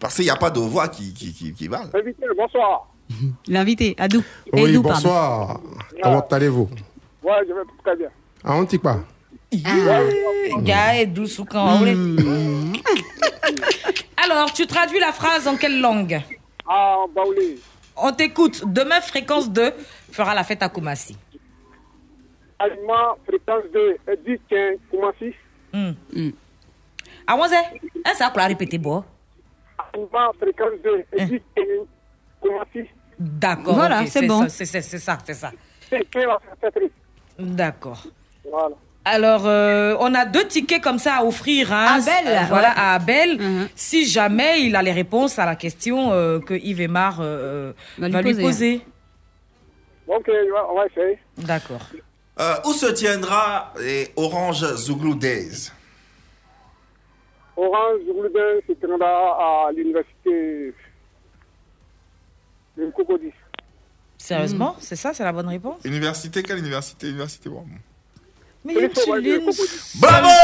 Parce 0.00 0.16
qu'il 0.16 0.24
n'y 0.24 0.30
a 0.30 0.36
pas 0.36 0.50
de 0.50 0.58
voix 0.58 0.88
qui, 0.88 1.14
qui, 1.14 1.32
qui, 1.32 1.52
qui 1.54 1.68
va. 1.68 1.82
Invité, 1.94 2.26
bonsoir. 2.36 2.88
L'invité, 3.46 3.94
Adou. 3.98 4.22
Oui, 4.52 4.70
Edou, 4.70 4.82
pardon? 4.82 4.96
bonsoir. 4.96 5.60
Comment 6.02 6.26
allez-vous? 6.28 6.68
Ouais, 7.22 7.32
je 7.48 7.52
vais 7.54 7.60
très 7.84 7.96
bien. 7.96 8.08
Ah, 8.44 8.56
on 8.56 8.62
ou 11.38 11.44
quand 11.44 11.72
vous 11.72 11.78
voulez. 11.78 11.94
Hmm. 11.94 12.72
Alors, 14.24 14.52
tu 14.52 14.66
traduis 14.66 14.98
la 14.98 15.12
phrase 15.12 15.46
en 15.46 15.56
quelle 15.56 15.80
langue? 15.80 16.20
Ah, 16.68 16.96
Baoulé. 17.14 17.58
On 17.96 18.12
t'écoute. 18.12 18.62
Demain, 18.66 19.00
fréquence 19.00 19.50
2 19.50 19.72
fera 20.10 20.34
la 20.34 20.42
fête 20.42 20.62
à 20.62 20.68
Koumassi. 20.68 21.16
Aliment, 22.62 23.16
fréquence 23.26 23.64
2, 23.72 23.96
Edith, 24.08 24.42
Ken, 24.48 24.76
Koumassi. 24.90 25.34
Hmm. 25.72 26.30
Ah, 27.26 27.36
moi, 27.36 27.48
c'est 27.48 27.80
un 28.10 28.14
sac 28.14 28.36
à 28.36 28.46
répéter, 28.46 28.78
bon. 28.78 29.02
Aliment, 29.94 30.32
fréquence 30.40 30.78
2, 30.84 31.04
Edith, 31.12 31.42
Ken, 31.56 31.66
Koumassi. 32.40 32.88
D'accord. 33.18 33.74
Voilà, 33.74 34.06
c'est 34.06 34.26
bon. 34.26 34.42
ça, 34.42 34.48
C'est 34.48 34.66
ça, 34.98 35.18
c'est 35.24 35.34
ça. 35.34 35.50
C'est 35.88 35.98
fête 36.12 36.92
D'accord. 37.38 38.04
Voilà. 38.48 38.74
Alors, 39.04 39.46
euh, 39.46 39.96
on 39.98 40.14
a 40.14 40.24
deux 40.24 40.46
tickets 40.46 40.80
comme 40.82 40.98
ça 40.98 41.16
à 41.16 41.24
offrir. 41.24 41.72
Hein, 41.72 41.98
Abel, 42.00 42.26
Euh, 42.32 42.38
voilà, 42.48 42.68
ouais. 42.68 42.74
à 42.76 42.94
Abel. 42.94 43.40
Mhm. 43.40 43.68
Si 43.74 44.06
jamais 44.06 44.62
il 44.62 44.76
a 44.76 44.82
les 44.82 44.92
réponses 44.92 45.38
à 45.40 45.44
la 45.46 45.56
question 45.56 46.12
euh, 46.12 46.38
que 46.38 46.54
Yves 46.54 46.80
Emar 46.82 47.18
euh, 47.20 47.72
Va 47.98 48.08
va, 48.08 48.22
lui 48.22 48.32
lui 48.34 48.42
poser. 48.42 48.78
poser. 48.78 48.86
Ok, 50.06 50.30
on 50.70 50.74
va 50.76 50.86
essayer. 50.86 51.18
D'accord. 51.38 51.80
Euh, 52.40 52.54
où 52.64 52.72
se 52.72 52.86
tiendra 52.86 53.74
les 53.78 54.10
Orange 54.16 54.64
Zouglou 54.76 55.14
Days 55.14 55.70
Orange 57.56 58.00
Goulden 58.06 58.60
se 58.66 58.72
tiendra 58.72 59.66
à 59.66 59.72
l'université 59.72 60.72
de 62.78 62.90
Cocody. 62.96 63.30
Sérieusement? 64.16 64.76
C'est 64.80 64.96
ça, 64.96 65.12
c'est 65.12 65.24
la 65.24 65.32
bonne 65.32 65.48
réponse? 65.48 65.80
Université, 65.84 66.42
quelle 66.42 66.58
université? 66.58 67.08
Université 67.08 67.50
bon. 67.50 67.66
Mais 68.64 68.74
il 68.74 68.80
y 68.80 68.84
a 68.84 68.88
Tuline. 68.88 69.50
Bravo 70.00 70.28
Ouais, 70.28 70.40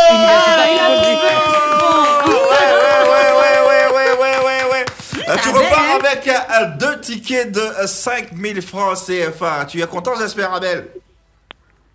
ouais, 2.83 3.33
ouais, 3.41 3.61
ouais, 3.69 3.87
ouais, 3.95 4.13
ouais, 4.21 4.45
ouais, 4.45 4.71
ouais. 4.73 4.85
Euh, 5.29 5.37
tu 5.43 5.49
repars 5.49 6.01
avec 6.05 6.29
euh, 6.29 6.77
deux 6.79 7.01
tickets 7.01 7.53
de 7.53 7.61
euh, 7.61 7.87
5000 7.87 8.61
francs 8.61 8.99
CFA. 9.07 9.65
Tu 9.67 9.81
es 9.81 9.87
content, 9.87 10.15
j'espère, 10.19 10.53
Abel? 10.53 10.89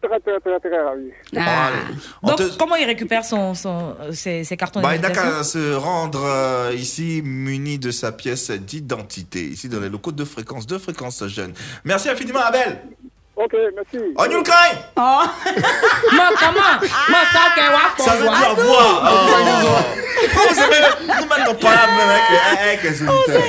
Très, 0.06 0.20
très, 0.20 0.40
très, 0.42 0.60
très 0.60 0.82
ravi. 0.82 1.10
Bon, 1.32 1.40
allez. 1.40 1.78
On 2.22 2.28
Donc, 2.28 2.38
te- 2.38 2.58
comment 2.58 2.76
il 2.76 2.86
récupère 2.86 3.24
son, 3.24 3.54
son, 3.54 3.96
ses, 4.12 4.44
ses 4.44 4.58
cartons 4.58 4.82
Bah, 4.82 4.96
il 4.96 5.02
n'a 5.02 5.10
qu'à 5.12 5.44
se 5.46 5.74
rendre 5.76 6.22
euh, 6.26 6.72
ici 6.76 7.22
muni 7.24 7.80
de 7.80 7.90
sa 7.90 8.12
pièce 8.12 8.52
d'identité, 8.52 9.40
ici 9.44 9.70
dans 9.70 9.80
les 9.80 9.88
locaux 9.90 10.12
de 10.12 10.26
fréquence, 10.26 10.68
de 10.68 10.78
fréquence 10.78 11.26
jeune. 11.28 11.54
Merci 11.86 12.10
infiniment, 12.10 12.42
Abel. 12.42 12.82
Ok, 13.36 13.54
merci. 13.76 13.98
On 14.18 14.26
y 14.26 14.44
Kai 14.44 14.52
Oh 14.98 15.22
Moi, 16.12 16.30
comment? 16.38 16.80
Moi, 17.10 17.20
ça, 17.32 17.40
que 17.56 18.04
Ça 18.04 18.16
veut 18.18 18.28
dire 18.28 18.56
voix. 18.56 19.04
Oh. 19.06 19.08
Vous 20.50 20.54
savez, 20.56 20.82
nous 21.08 21.26
maintenant 21.28 21.56
pas 21.56 21.74
là, 21.74 21.88
même 21.88 22.12
avec, 22.60 22.84
les 22.84 23.02
auditeurs. 23.02 23.42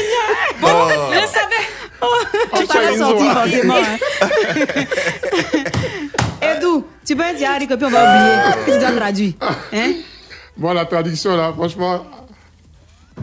Bon, 0.60 0.68
Oh. 0.72 1.12
je 1.12 1.26
savais. 1.26 1.64
Tu 2.56 2.66
t'en 2.66 2.80
es 2.80 2.96
sorti 2.96 3.26
forcément. 3.28 3.82
tu 7.04 7.16
peux 7.16 7.34
dire 7.36 7.50
à 7.50 7.54
Harry 7.54 7.66
que 7.66 7.74
puis 7.74 7.84
on 7.86 7.90
va 7.90 8.02
oublier. 8.02 8.64
Tu 8.74 8.78
dois 8.80 8.92
traduire. 8.92 9.32
Hein? 9.72 9.92
Bon, 10.56 10.72
la 10.72 10.84
traduction, 10.84 11.36
là, 11.36 11.52
franchement. 11.52 12.06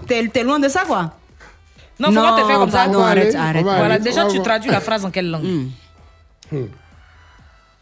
T'es 0.08 0.28
t'es 0.28 0.44
loin 0.44 0.60
de 0.60 0.68
ça, 0.68 0.84
quoi? 0.86 1.12
Non, 2.00 2.08
faut 2.10 2.16
pas 2.16 2.42
te 2.42 2.48
faire 2.48 2.60
comme 2.60 2.72
ça. 2.72 2.78
pardon, 2.86 3.00
arrête, 3.02 3.36
arrête. 3.36 3.64
Voilà, 3.64 3.96
aller, 3.96 4.04
déjà, 4.04 4.26
tu 4.28 4.42
traduis 4.42 4.72
la 4.72 4.80
phrase 4.82 5.06
en 5.06 5.12
quelle 5.12 5.30
langue? 5.30 5.44
Hmm. 6.52 6.66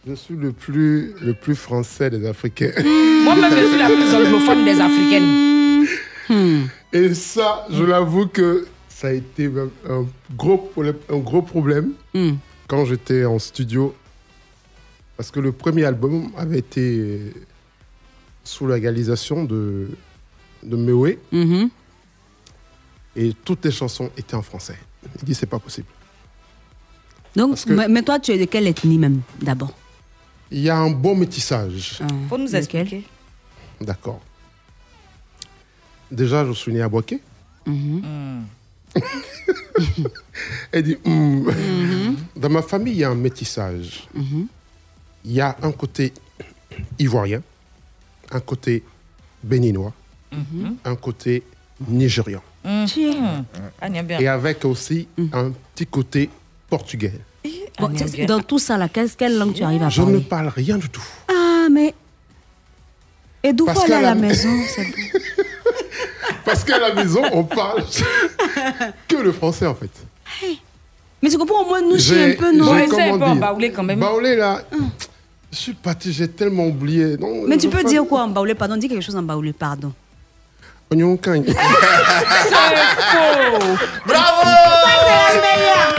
Je 0.07 0.13
suis 0.13 0.35
le 0.35 0.51
plus, 0.51 1.13
le 1.21 1.33
plus 1.33 1.55
français 1.55 2.09
des 2.09 2.25
Africains. 2.27 2.71
Moi-même, 3.23 3.51
je 3.51 3.65
suis 3.67 3.77
la 3.79 3.87
plus 3.87 4.13
anglophone 4.15 4.65
des 4.65 4.79
Africaines. 4.79 5.85
Hmm. 6.29 6.65
Et 6.93 7.13
ça, 7.13 7.65
je 7.69 7.83
l'avoue 7.83 8.27
que 8.27 8.67
ça 8.87 9.07
a 9.07 9.11
été 9.11 9.49
un 9.89 10.05
gros 10.35 10.57
problème, 10.57 10.95
un 11.11 11.17
gros 11.17 11.41
problème 11.41 11.93
Hmm. 12.13 12.33
quand 12.67 12.85
j'étais 12.85 13.25
en 13.25 13.39
studio. 13.39 13.95
Parce 15.19 15.31
que 15.31 15.41
le 15.41 15.51
premier 15.51 15.83
album 15.83 16.31
avait 16.37 16.59
été 16.59 17.33
sous 18.41 18.65
la 18.67 18.75
réalisation 18.75 19.43
de, 19.43 19.89
de 20.63 20.77
Mewe. 20.77 21.17
Mhm. 21.33 21.69
Et 23.17 23.33
toutes 23.43 23.65
les 23.65 23.71
chansons 23.71 24.09
étaient 24.15 24.35
en 24.37 24.41
français. 24.41 24.79
Il 25.19 25.25
dit 25.25 25.35
c'est 25.35 25.45
pas 25.45 25.59
possible. 25.59 25.87
Donc, 27.35 27.61
que- 27.65 27.73
mais, 27.73 27.89
mais 27.89 28.01
toi, 28.01 28.17
tu 28.21 28.31
es 28.31 28.37
de 28.37 28.45
quelle 28.45 28.65
ethnie 28.65 28.97
même, 28.97 29.19
d'abord? 29.41 29.73
Il 30.51 30.61
y 30.61 30.69
a 30.69 30.77
un 30.77 30.89
bon 30.89 31.15
métissage. 31.15 31.99
Faut 32.29 32.37
nous 32.37 32.55
expliquer. 32.55 33.03
D'accord. 33.81 34.21
Déjà, 36.09 36.45
je 36.45 36.53
suis 36.53 36.71
né 36.71 36.81
à 36.81 36.87
Boaké. 36.87 37.19
Hmm. 37.65 38.43
Elle 40.71 40.83
dit, 40.83 40.97
hum. 41.03 41.43
Mhm. 41.43 42.15
dans 42.37 42.49
ma 42.49 42.61
famille, 42.61 42.93
il 42.93 42.99
y 42.99 43.03
a 43.03 43.09
un 43.09 43.15
métissage. 43.15 44.07
Il 45.25 45.31
y 45.33 45.41
a 45.41 45.55
un 45.61 45.71
côté 45.71 46.13
ivoirien, 46.97 47.41
un 48.31 48.39
côté 48.39 48.83
béninois, 49.43 49.93
Mhm. 50.31 50.77
un 50.85 50.95
côté 50.95 51.43
nigérian. 51.87 52.41
Mhm. 52.63 53.45
Ah. 53.81 53.87
Et 54.19 54.27
avec 54.27 54.63
aussi 54.65 55.07
un 55.33 55.51
petit 55.73 55.85
côté 55.87 56.29
portugais. 56.69 57.13
Bon, 57.79 57.89
Dans 58.27 58.41
tout 58.41 58.59
ça, 58.59 58.77
là, 58.77 58.89
quelle, 58.89 59.09
quelle 59.15 59.37
langue 59.37 59.53
tu 59.53 59.63
arrives 59.63 59.81
à 59.83 59.89
Je 59.89 60.01
ne 60.01 60.05
parler? 60.07 60.21
parle 60.21 60.47
rien 60.49 60.77
du 60.77 60.89
tout. 60.89 61.01
Ah, 61.29 61.67
mais. 61.71 61.93
Et 63.41 63.53
d'où 63.53 63.69
aller 63.69 63.79
à 63.79 63.85
qu'à 63.87 63.87
la 63.87 64.01
la- 64.01 64.15
maison. 64.15 64.49
Parce 66.45 66.63
qu'à 66.63 66.79
la 66.79 66.93
maison, 66.93 67.21
on 67.31 67.43
parle 67.43 67.83
que 69.07 69.15
le 69.15 69.31
français, 69.31 69.65
en 69.65 69.75
fait. 69.75 69.91
Mais 71.21 71.29
tu 71.29 71.37
comprends, 71.37 71.63
au 71.63 71.67
moins, 71.67 71.81
nous, 71.81 71.97
je 71.97 72.01
suis 72.01 72.15
J'ai- 72.15 72.33
un 72.33 72.37
peu, 72.37 72.51
non 72.55 72.69
en 72.71 72.75
dire, 73.17 73.35
baoulé 73.35 73.71
quand 73.71 73.83
même. 73.83 73.99
Baoulé, 73.99 74.35
là, 74.37 74.61
je 75.51 75.57
suis 75.57 75.73
parti, 75.73 76.13
j'ai 76.13 76.27
tellement 76.29 76.65
oublié. 76.67 77.17
Non, 77.17 77.43
Mais 77.47 77.57
tu 77.57 77.67
peux 77.67 77.83
dire 77.83 78.05
quoi 78.07 78.21
en 78.23 78.27
baoulé? 78.29 78.53
Pardon, 78.55 78.77
dis 78.77 78.87
quelque 78.87 79.03
chose 79.03 79.15
en 79.15 79.23
baoulé, 79.23 79.51
pardon. 79.53 79.91
Oignon 80.91 81.17
cagne. 81.17 81.43
C'est 81.45 81.53
faux. 81.53 81.59
Bravo 84.07 84.41
C'est 84.43 85.35
la 85.35 85.41
meilleure 85.41 85.95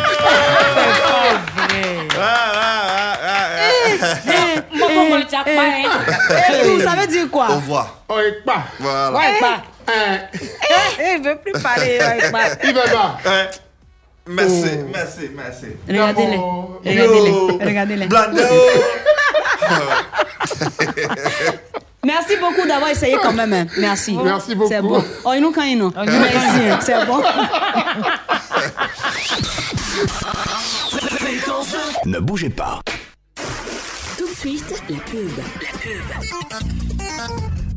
C'est 5.29 5.45
pas 5.45 5.47
vrai. 5.55 5.85
Eh, 6.31 6.67
tout, 6.67 6.81
ça 6.81 6.95
veut 6.97 7.07
dire 7.07 7.31
quoi? 7.31 7.51
Au 7.51 7.55
revoir. 7.57 8.03
Oh. 8.09 8.15
Voilà. 8.81 9.13
Ouais, 9.17 9.39
pas. 9.41 9.63
Eh, 9.89 11.17
Il 11.17 11.23
veut 11.23 11.37
plus 11.37 11.53
parler. 11.63 11.99
ouais, 12.01 12.31
pas. 12.31 12.49
Il 12.65 12.75
va 12.75 12.83
pas. 12.83 13.19
Ouais. 14.31 14.37
Merci, 14.37 14.71
Oh. 14.73 14.87
merci, 14.93 15.31
merci. 15.35 15.67
Regardez-les. 15.89 16.39
Regardez-les. 16.91 17.65
Regardez-les. 17.67 18.07
Blando. 18.07 18.43
Merci 22.03 22.37
beaucoup 22.41 22.67
d'avoir 22.67 22.91
essayé 22.91 23.17
quand 23.23 23.33
même. 23.35 23.53
hein. 23.53 23.67
Merci. 23.79 24.17
Merci 24.17 24.55
beaucoup. 24.55 24.71
C'est 24.71 24.81
bon. 24.81 25.05
Oh, 25.25 25.33
nous 25.39 25.53
quand 25.53 25.67
nous. 25.77 25.93
C'est 26.81 27.05
bon. 27.07 27.23
Ne 32.07 32.19
bougez 32.21 32.51
pas. 32.51 32.81
Tout 34.17 34.29
de 34.29 34.35
suite, 34.35 34.83
la 34.89 34.97
pub. 34.99 35.31
La 35.39 35.79
pub. 35.79 37.70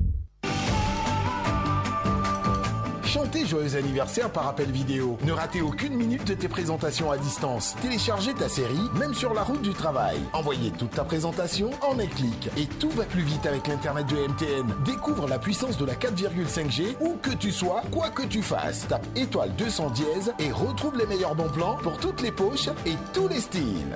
Chanter 3.13 3.45
joyeux 3.45 3.75
anniversaire 3.75 4.31
par 4.31 4.47
appel 4.47 4.71
vidéo. 4.71 5.19
Ne 5.23 5.33
ratez 5.33 5.61
aucune 5.61 5.93
minute 5.93 6.25
de 6.25 6.33
tes 6.33 6.47
présentations 6.47 7.11
à 7.11 7.17
distance. 7.19 7.75
Téléchargez 7.79 8.33
ta 8.33 8.49
série, 8.49 8.89
même 8.97 9.13
sur 9.13 9.35
la 9.35 9.43
route 9.43 9.61
du 9.61 9.73
travail. 9.73 10.17
Envoyez 10.33 10.71
toute 10.71 10.89
ta 10.89 11.03
présentation 11.03 11.69
en 11.83 11.99
un 11.99 12.07
clic. 12.07 12.49
Et 12.57 12.65
tout 12.65 12.89
va 12.89 13.03
plus 13.03 13.21
vite 13.21 13.45
avec 13.45 13.67
l'Internet 13.67 14.07
de 14.07 14.15
MTN. 14.15 14.83
Découvre 14.83 15.27
la 15.27 15.37
puissance 15.37 15.77
de 15.77 15.85
la 15.85 15.93
4,5G 15.93 16.95
où 17.01 17.15
que 17.21 17.35
tu 17.35 17.51
sois, 17.51 17.83
quoi 17.91 18.09
que 18.09 18.23
tu 18.23 18.41
fasses. 18.41 18.87
Tape 18.87 19.05
étoile 19.15 19.51
200 19.57 19.91
dièse 19.91 20.33
et 20.39 20.51
retrouve 20.51 20.97
les 20.97 21.05
meilleurs 21.05 21.35
bons 21.35 21.51
plans 21.51 21.77
pour 21.83 21.99
toutes 21.99 22.21
les 22.21 22.31
poches 22.31 22.69
et 22.87 22.95
tous 23.13 23.27
les 23.27 23.41
styles. 23.41 23.95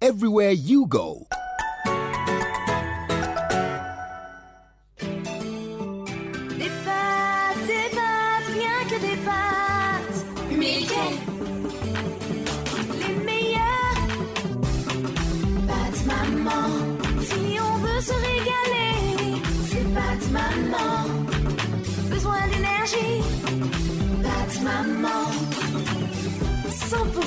Everywhere 0.00 0.52
you 0.52 0.86
go. 0.86 1.26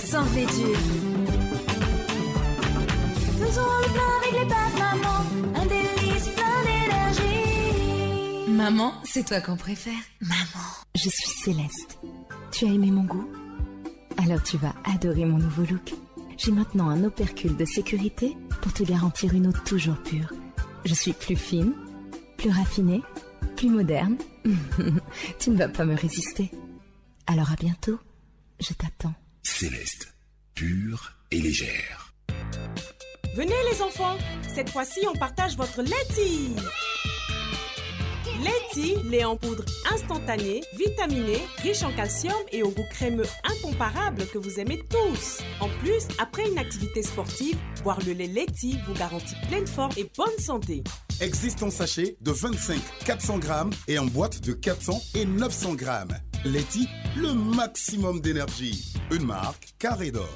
100% 0.06 0.26
fait 0.26 0.46
dur. 0.46 0.78
Faisons 3.40 3.62
le 3.82 3.92
plein 3.92 4.12
avec 4.22 4.34
les 4.34 4.48
pâtes 4.48 4.78
maman. 4.78 5.20
Un 5.56 5.66
délice 5.66 6.28
plein 6.28 6.62
d'énergie. 6.64 8.52
Maman, 8.52 8.94
c'est 9.04 9.26
toi 9.26 9.42
qu'on 9.42 9.58
préfère. 9.58 9.98
Maman, 10.22 10.68
je 10.94 11.10
suis 11.10 11.30
Céleste. 11.30 11.98
Tu 12.52 12.66
as 12.66 12.70
aimé 12.70 12.92
mon 12.92 13.04
goût? 13.04 13.28
Alors 14.18 14.44
tu 14.44 14.58
vas 14.58 14.76
adorer 14.84 15.26
mon 15.26 15.40
nouveau 15.40 15.64
look. 15.64 15.96
J'ai 16.38 16.52
maintenant 16.52 16.90
un 16.90 17.04
opercule 17.04 17.58
de 17.58 17.66
sécurité 17.66 18.38
pour 18.62 18.74
te 18.74 18.84
garantir 18.84 19.34
une 19.34 19.48
eau 19.48 19.54
toujours 19.66 19.98
pure. 20.04 20.32
Je 20.86 20.94
suis 20.94 21.14
plus 21.14 21.36
fine, 21.36 21.74
plus 22.38 22.52
raffinée, 22.52 23.02
plus 23.58 23.70
moderne. 23.70 24.18
tu 25.40 25.50
ne 25.50 25.58
vas 25.58 25.68
pas 25.68 25.86
me 25.86 25.96
résister. 25.96 26.52
Alors 27.26 27.52
à 27.52 27.56
bientôt. 27.56 27.98
Je 28.60 28.74
t'attends. 28.74 29.16
Céleste, 29.48 30.12
pure 30.56 31.14
et 31.30 31.40
légère. 31.40 32.16
Venez 33.36 33.54
les 33.72 33.82
enfants, 33.84 34.18
cette 34.54 34.72
fois-ci 34.72 35.02
on 35.08 35.16
partage 35.18 35.56
votre 35.56 35.84
laitille. 35.84 36.56
Laitille, 38.44 38.98
lait 39.08 39.24
en 39.24 39.38
poudre 39.38 39.64
instantané, 39.94 40.62
vitaminé, 40.76 41.38
riche 41.62 41.84
en 41.84 41.96
calcium 41.96 42.34
et 42.52 42.64
au 42.64 42.72
goût 42.72 42.88
crémeux 42.90 43.28
incomparable 43.44 44.26
que 44.34 44.40
vous 44.40 44.60
aimez 44.60 44.82
tous. 44.90 45.42
En 45.60 45.70
plus, 45.80 46.08
après 46.18 46.50
une 46.50 46.58
activité 46.58 47.04
sportive, 47.04 47.58
boire 47.84 48.00
le 48.04 48.14
lait 48.14 48.28
laitille 48.28 48.82
vous 48.88 48.94
garantit 48.96 49.36
pleine 49.48 49.68
forme 49.68 49.94
et 49.96 50.10
bonne 50.18 50.40
santé. 50.40 50.84
Existe 51.22 51.64
en 51.64 51.70
sachet 51.70 52.18
de 52.20 52.32
25 52.32 52.78
400 53.06 53.38
grammes 53.40 53.72
et 53.88 53.98
en 53.98 54.06
boîte 54.06 54.42
de 54.42 54.52
400 54.52 55.02
et 55.16 55.26
900 55.26 55.76
grammes. 55.76 56.18
Leti, 56.44 56.90
le 57.16 57.34
maximum 57.34 58.20
d'énergie. 58.20 58.94
Une 59.12 59.26
marque 59.26 59.76
carré 59.80 60.12
d'or. 60.12 60.36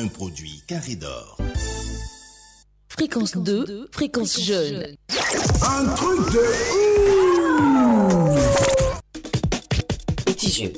Un 0.00 0.06
produit 0.06 0.62
carré 0.68 0.94
d'or. 0.94 1.38
Fréquence 2.88 3.36
2, 3.36 3.88
fréquence 3.90 4.40
jeune. 4.40 4.94
Un 5.60 5.86
truc 5.86 6.20
de 6.32 6.38
ouf 7.96 8.70
Petit 10.24 10.52
jeu. 10.52 10.72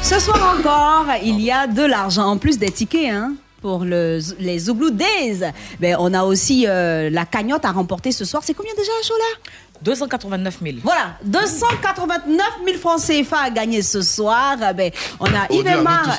Ce 0.00 0.20
soir 0.20 0.56
encore, 0.56 1.06
il 1.24 1.40
y 1.40 1.50
a 1.50 1.66
de 1.66 1.82
l'argent 1.82 2.26
en 2.26 2.38
plus 2.38 2.56
des 2.58 2.70
tickets. 2.70 3.10
Hein 3.10 3.34
pour 3.62 3.84
le, 3.84 4.18
les 4.40 4.58
Zouglou 4.58 4.90
Days. 4.90 5.40
Ben, 5.80 5.96
on 5.98 6.12
a 6.12 6.24
aussi 6.24 6.66
euh, 6.66 7.08
la 7.08 7.24
cagnotte 7.24 7.64
à 7.64 7.70
remporter 7.70 8.12
ce 8.12 8.24
soir. 8.24 8.42
C'est 8.44 8.54
combien 8.54 8.74
déjà, 8.74 8.92
Chola? 9.02 9.24
289 9.82 10.56
000. 10.62 10.76
Voilà, 10.82 11.16
289 11.24 12.46
000 12.66 12.78
francs 12.78 13.00
CFA 13.00 13.38
à 13.44 13.50
gagner 13.50 13.82
ce 13.82 14.00
soir. 14.02 14.56
Ben, 14.74 14.90
on 15.20 15.26
a 15.26 15.46
Oh, 15.50 15.54
Yvemar. 15.60 16.16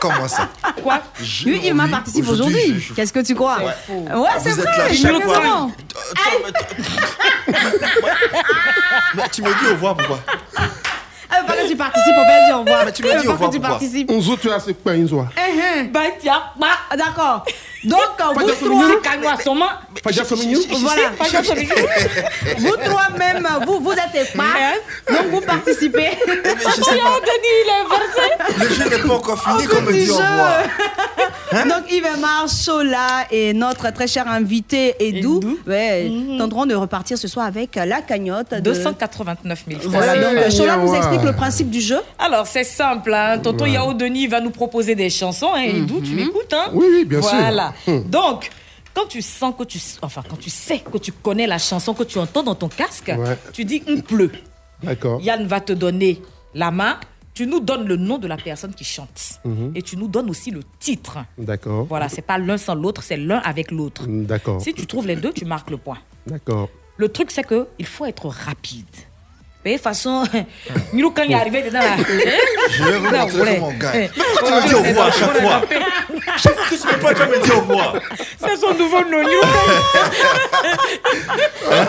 Comment 0.00 0.28
ça 0.28 0.48
Quoi 0.82 1.02
Yvemar 1.44 1.84
envie, 1.84 1.92
participe 1.92 2.28
aujourd'hui, 2.28 2.56
aujourd'hui. 2.56 2.80
je- 2.88 2.94
Qu'est-ce 2.94 3.12
que 3.12 3.20
tu 3.20 3.34
crois 3.34 3.58
Ouais. 3.58 3.94
Ouais, 4.14 4.28
Ah, 4.34 4.38
c'est 4.40 4.50
vrai. 4.52 4.64
là 4.64 4.88
je 4.88 4.94
chaque 5.02 5.22
fois. 5.22 5.68
Mais 9.14 9.28
tu 9.30 9.42
me 9.42 9.48
dis 9.48 9.66
au 9.68 9.72
revoir 9.72 9.96
pourquoi 9.96 10.20
Ah, 11.40 11.44
parce 11.46 11.58
que 11.62 11.68
tu 11.68 11.76
participes, 11.76 12.14
on 12.16 12.24
peut 12.24 12.46
dire 12.46 12.56
au 12.56 12.60
revoir. 12.60 12.84
Mais 12.84 12.92
tu 12.92 13.02
me 13.02 13.20
dis 13.20 13.28
au 13.28 13.32
revoir 13.32 13.50
tu 13.50 13.60
participes. 13.60 14.10
On 14.10 14.36
tu 14.36 14.50
as 14.50 14.60
c'est 14.60 14.74
quoi 14.74 14.94
une 14.94 15.08
joie 15.08 15.28
Bah, 15.92 16.00
tiens, 16.20 16.42
bah, 16.58 16.66
d'accord. 16.96 17.44
Donc, 17.82 17.98
vous 18.34 18.50
trois. 18.54 18.84
Voilà. 20.80 21.10
Pas. 21.18 21.24
Vous 22.58 22.76
trois 22.84 23.08
même, 23.18 23.48
vous, 23.66 23.80
vous 23.80 23.92
êtes 23.92 24.36
pas. 24.36 25.12
Donc, 25.12 25.26
vous 25.30 25.40
participez. 25.40 26.10
pas. 26.10 26.26
Denis, 26.26 27.56
il 27.64 27.70
est 27.70 27.88
versé. 27.88 28.58
Le 28.58 28.74
jeu 28.74 28.90
n'est 28.90 29.02
pas 29.08 29.14
encore 29.14 29.42
fini 29.42 29.66
Au 29.66 29.70
qu'on 29.70 29.80
me 29.82 29.92
dit 29.92 30.02
au 30.10 30.14
jeu. 30.16 30.20
revoir. 30.22 30.62
Donc 31.66 31.90
Yves 31.90 32.06
Chola 32.64 33.26
et 33.30 33.52
notre 33.52 33.90
très 33.92 34.06
cher 34.06 34.28
invité 34.28 34.94
Edou, 35.00 35.40
ouais, 35.66 36.08
Mhm. 36.08 36.38
tenteront 36.38 36.64
de 36.66 36.74
repartir 36.76 37.18
ce 37.18 37.26
soir 37.26 37.46
avec 37.46 37.74
la 37.74 38.02
cagnotte 38.02 38.52
de 38.54 38.60
289 38.60 39.64
000 39.66 39.80
francs. 39.80 39.92
Voilà, 39.92 40.16
donc 40.16 40.50
Chola 40.50 40.76
nous 40.76 40.94
explique 40.94 41.22
le 41.30 41.36
principe 41.36 41.70
du 41.70 41.80
jeu. 41.80 41.98
Alors, 42.18 42.46
c'est 42.46 42.64
simple. 42.64 43.12
Hein. 43.14 43.38
Tonton 43.38 43.64
Ouais. 43.64 43.72
Yao 43.72 43.94
Denis 43.94 44.26
va 44.26 44.40
nous 44.40 44.50
proposer 44.50 44.94
des 44.94 45.10
chansons. 45.10 45.50
Hein, 45.54 45.62
et 45.62 45.80
d'où 45.82 46.00
tu 46.00 46.12
m'écoutes. 46.14 46.52
Hein. 46.52 46.70
Oui, 46.72 46.86
oui, 46.90 47.04
bien 47.04 47.22
sûr. 47.22 47.30
voilà. 47.36 47.72
Hum. 47.86 48.04
Donc, 48.04 48.50
quand 48.94 49.06
tu 49.08 49.22
sens 49.22 49.54
que 49.58 49.64
tu... 49.64 49.78
Enfin, 50.02 50.22
quand 50.28 50.38
tu 50.38 50.50
sais 50.50 50.80
que 50.80 50.98
tu 50.98 51.12
connais 51.12 51.46
la 51.46 51.58
chanson 51.58 51.94
que 51.94 52.02
tu 52.04 52.18
entends 52.18 52.42
dans 52.42 52.54
ton 52.54 52.68
casque, 52.68 53.12
Ouais. 53.16 53.38
tu 53.52 53.64
dis 53.64 53.82
«il 53.88 54.02
pleut 54.02 54.32
D'accord.». 54.82 55.20
Yann 55.22 55.46
va 55.46 55.60
te 55.60 55.72
donner 55.72 56.20
la 56.54 56.70
main. 56.70 56.98
Tu 57.32 57.46
nous 57.46 57.60
donnes 57.60 57.86
le 57.86 57.96
nom 57.96 58.18
de 58.18 58.26
la 58.26 58.36
personne 58.36 58.74
qui 58.74 58.84
chante. 58.84 59.40
Mhm. 59.44 59.72
Et 59.76 59.82
tu 59.82 59.96
nous 59.96 60.08
donnes 60.08 60.28
aussi 60.28 60.50
le 60.50 60.60
titre. 60.80 61.18
D'accord. 61.38 61.86
Voilà, 61.88 62.08
c'est 62.08 62.20
pas 62.22 62.36
l'un 62.38 62.58
sans 62.58 62.74
l'autre, 62.74 63.02
c'est 63.02 63.16
l'un 63.16 63.38
avec 63.38 63.70
l'autre. 63.70 64.04
D'accord. 64.08 64.60
Si 64.60 64.74
tu 64.74 64.84
trouves 64.86 65.06
les 65.06 65.16
deux, 65.16 65.32
tu 65.32 65.44
marques 65.44 65.70
le 65.70 65.76
point. 65.78 65.98
D'accord. 66.26 66.68
Le 66.96 67.08
truc, 67.08 67.30
c'est 67.30 67.44
que 67.44 67.68
il 67.78 67.86
faut 67.86 68.04
être 68.04 68.26
rapide. 68.26 68.84
Mais 69.64 69.72
de 69.72 69.76
toute 69.76 69.84
façon, 69.84 70.24
Milou, 70.94 71.10
quand 71.10 71.22
il 71.22 71.32
est 71.32 71.34
arrivé 71.34 71.62
dedans 71.62 71.80
là. 71.80 71.96
Je 72.70 72.82
vais 72.82 72.96
vous 72.98 73.10
Non, 73.10 73.18
montrer 73.26 73.40
ouais. 73.42 73.54
comment 73.56 73.68
on 73.68 73.78
gagne. 73.78 74.10
Mais 74.16 74.24
pourquoi 74.40 74.42
tu 74.42 74.52
me 74.54 74.68
dis 74.68 74.74
au 74.74 74.78
revoir 74.82 75.06
à 75.06 75.10
chaque 75.12 75.36
fois 75.40 75.62
Chaque 76.38 76.54
fois 76.54 76.64
que 76.70 76.74
tu 76.80 76.86
me 76.86 76.98
parles, 77.00 77.14
tu 77.14 77.20
vas 77.20 77.26
me 77.28 77.38
dire 77.42 77.56
au 77.56 77.60
revoir. 77.60 77.94
C'est 78.38 78.56
son 78.56 78.72
nouveau 78.74 79.00
nom. 79.00 79.22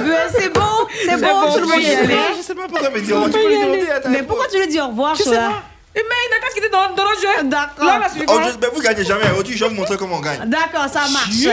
Mais 0.03 0.15
c'est 0.39 0.53
bon, 0.53 0.61
c'est 1.05 1.21
bon, 1.21 1.27
monde 1.41 1.61
peux 1.69 1.81
y 1.81 1.95
aller. 1.95 2.15
Je 2.37 2.41
sais 2.41 2.55
pas 2.55 2.67
pourquoi 2.67 2.89
me 2.89 2.99
dire 3.01 3.15
au 3.15 3.21
revoir. 3.23 3.39
Tu 3.41 3.47
peux 3.47 3.49
lui 3.55 3.61
demander 3.61 3.89
à 3.89 3.99
ta 4.01 4.09
Mais 4.09 4.23
pourquoi 4.23 4.47
tu 4.47 4.59
lui 4.59 4.67
dis 4.67 4.79
au 4.81 4.87
revoir, 4.87 5.15
Je 5.15 5.23
Chola? 5.23 5.51
Eh, 5.95 5.99
Mais 5.99 6.15
il 6.25 6.29
n'a 6.31 6.39
qu'à 6.39 6.53
quitter 6.53 6.69
dans, 6.69 6.95
dans 6.95 7.09
le 7.09 7.17
jeu. 7.17 7.49
D'accord. 7.49 7.85
Là, 7.85 7.99
là, 7.99 8.07
Oh, 8.27 8.39
je- 8.61 8.75
vous 8.75 8.81
gagnez 8.81 9.03
jamais. 9.03 9.25
Aujourd'hui, 9.31 9.57
je 9.57 9.63
vais 9.63 9.69
vous 9.69 9.75
montrer 9.75 9.97
comment 9.97 10.17
on 10.17 10.21
gagne. 10.21 10.39
D'accord, 10.45 10.87
ça 10.91 11.01
marche. 11.11 11.45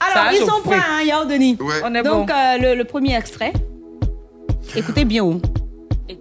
Alors, 0.00 0.32
ils 0.32 0.38
je 0.40 0.44
sont 0.44 0.60
prêts, 0.64 0.76
hein, 0.76 1.02
Yao 1.04 1.24
Denis? 1.24 1.58
On 1.84 1.94
est 1.94 2.02
Donc, 2.02 2.28
bon. 2.28 2.32
euh, 2.34 2.58
le, 2.58 2.74
le 2.76 2.84
premier 2.84 3.16
extrait. 3.16 3.52
Écoutez 4.76 5.04
bien 5.04 5.24
où. 6.12 6.16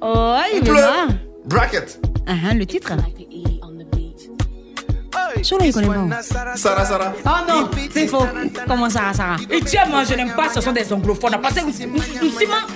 Oh, 0.00 0.36
il 0.52 0.68
est 0.68 0.72
là. 0.72 1.06
Bracket. 1.44 2.00
Ah, 2.26 2.32
ah, 2.50 2.54
le 2.54 2.66
titre. 2.66 2.92
Chola, 5.42 5.66
il 5.66 5.72
connaît 5.72 5.88
pas. 5.88 6.22
Sarah, 6.54 6.84
Sarah. 6.84 7.12
Oh 7.26 7.30
non, 7.48 7.68
c'est 7.92 8.06
faux. 8.06 8.26
Comment 8.66 8.88
Sarah, 8.88 9.12
Sarah? 9.12 9.36
Et 9.50 9.60
tu 9.60 9.68
sais, 9.68 9.78
moi, 9.88 10.04
je 10.04 10.14
n'aime 10.14 10.34
pas, 10.34 10.48
ce 10.54 10.60
sont 10.60 10.72
des 10.72 10.92
anglophones. 10.92 11.36
Parce 11.42 11.54
que 11.54 11.72
Ciment. 11.72 11.98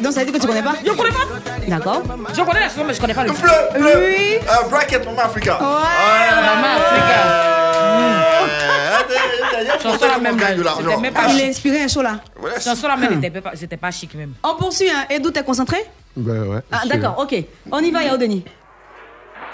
Donc, 0.02 0.12
ça 0.12 0.20
veut 0.20 0.26
dire 0.26 0.34
que 0.34 0.40
tu 0.40 0.46
connais 0.46 0.62
pas? 0.62 0.74
Je 0.84 0.90
connais 0.90 1.10
pas. 1.10 1.26
D'accord. 1.68 2.02
Je 2.34 2.42
connais 2.42 2.60
la 2.60 2.68
chanson, 2.68 2.84
mais 2.86 2.94
je 2.94 3.00
connais 3.00 3.14
pas 3.14 3.24
le 3.24 3.32
Bleu, 3.32 3.50
bleu. 3.78 3.90
Oui. 3.96 4.38
Euh, 4.42 4.68
bracket, 4.68 5.04
Maman 5.04 5.22
Africa. 5.22 5.58
Maman 5.60 6.76
Africa. 6.76 7.55
Chanson 9.82 10.06
la 10.08 10.18
même. 10.18 10.36
gagne 10.36 10.56
de 10.58 10.62
l'argent. 10.62 10.82
C'était 10.88 11.00
même 11.00 11.12
pas 11.14 11.26
Il 11.28 11.36
est 11.36 11.38
chic. 11.40 11.48
inspiré 11.50 11.82
un 11.82 11.88
show 11.88 12.02
là. 12.02 12.20
Chanson 12.62 12.88
la 12.88 12.96
même, 12.96 13.20
c'était 13.22 13.40
pas- 13.40 13.52
c'était 13.54 13.76
pas 13.76 13.90
chic 13.90 14.14
même. 14.14 14.34
On 14.42 14.54
poursuit, 14.56 14.90
hein. 14.90 15.04
Edou, 15.10 15.30
t'es 15.30 15.42
concentré? 15.42 15.84
Ben 16.16 16.42
ouais. 16.44 16.60
Ah, 16.72 16.82
d'accord, 16.86 17.16
ok. 17.18 17.34
On 17.70 17.78
y 17.80 17.90
va, 17.90 18.02
Yao 18.02 18.16
Denis. 18.16 18.44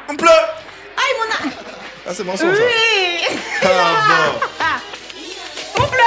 On 0.09 0.17
pleut. 0.17 0.29
Aïe, 0.29 1.15
mon 1.19 1.49
a... 1.49 1.53
Ah, 2.09 2.11
c'est 2.13 2.25
mon 2.25 2.33
son, 2.37 2.53
ça. 2.55 2.61
Oui 2.61 3.37
Ah, 3.63 3.69
bon. 3.69 4.62
On 5.77 5.87
pleut 5.87 5.99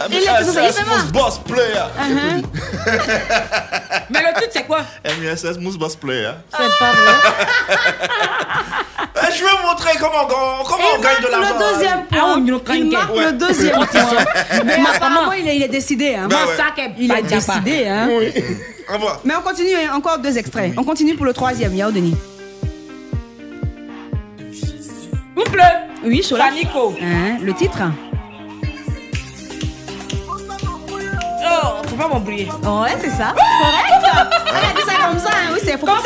Ah, 0.00 0.06
ah, 0.28 0.42
Smooth 0.42 0.86
mal. 0.86 1.12
Boss 1.12 1.38
Player. 1.38 1.86
Uh-huh. 1.98 2.42
Mais 4.10 4.20
le 4.20 4.40
titre, 4.40 4.50
c'est 4.52 4.66
quoi? 4.66 4.80
MUSS 5.20 5.54
Smooth 5.54 5.78
Boss 5.78 5.96
Player. 5.96 6.32
C'est 6.50 6.78
pas 6.78 6.92
vrai. 6.92 7.14
Eh, 9.26 9.32
Je 9.32 9.44
vais 9.44 9.50
vous 9.50 9.66
montrer 9.68 9.92
comment, 9.98 10.24
on- 10.24 10.64
comment 10.64 10.84
on 10.98 11.00
gagne 11.00 11.22
de 11.22 11.28
l'argent. 11.28 11.54
Le 11.58 11.72
deuxième 11.74 11.98
Ah, 12.10 12.14
point. 12.14 12.74
il 12.74 12.90
marque 12.90 13.14
Ouais. 13.14 13.24
le 13.26 13.32
deuxième 13.32 13.72
point. 13.86 14.64
Mais 14.64 14.76
apparemment, 14.94 15.32
il 15.32 15.48
est, 15.48 15.56
il 15.56 15.62
est 15.62 15.68
décidé. 15.68 16.14
Hein. 16.16 16.26
Ben 16.28 16.36
qu'elle 16.74 16.92
Il 16.98 17.10
est 17.12 17.22
décidé. 17.22 17.86
Hein. 17.88 18.08
Au 18.90 18.94
revoir. 18.94 19.20
Mais 19.24 19.34
on 19.36 19.40
continue, 19.42 19.74
hein, 19.76 19.92
encore 19.94 20.18
deux 20.18 20.36
extraits. 20.36 20.72
On 20.76 20.82
continue 20.84 21.14
pour 21.14 21.24
le 21.26 21.32
troisième, 21.32 21.74
Yao 21.74 21.90
Denis. 21.92 22.16
Vous 25.36 25.44
pleut. 25.44 25.62
Oui, 26.04 26.22
Chola. 26.28 26.44
Panico. 26.48 26.94
Hein, 27.00 27.38
le 27.40 27.54
titre 27.54 27.78
Oh, 31.64 31.88
faut 31.88 31.96
pas 31.96 32.08
m'embrouiller. 32.08 32.46
Ouais, 32.46 32.96
c'est 33.00 33.10
ça. 33.10 33.34
Correct. 33.34 34.04
Elle 34.48 34.56
a 34.56 34.72
dit 34.74 34.86
ça 34.86 35.06
comme 35.08 35.18
ça. 35.18 35.28
Hein. 35.30 35.50
Oui, 35.52 35.60
c'est 35.64 35.72
faut 35.78 35.86
Comme 35.86 35.96
pas. 35.96 36.02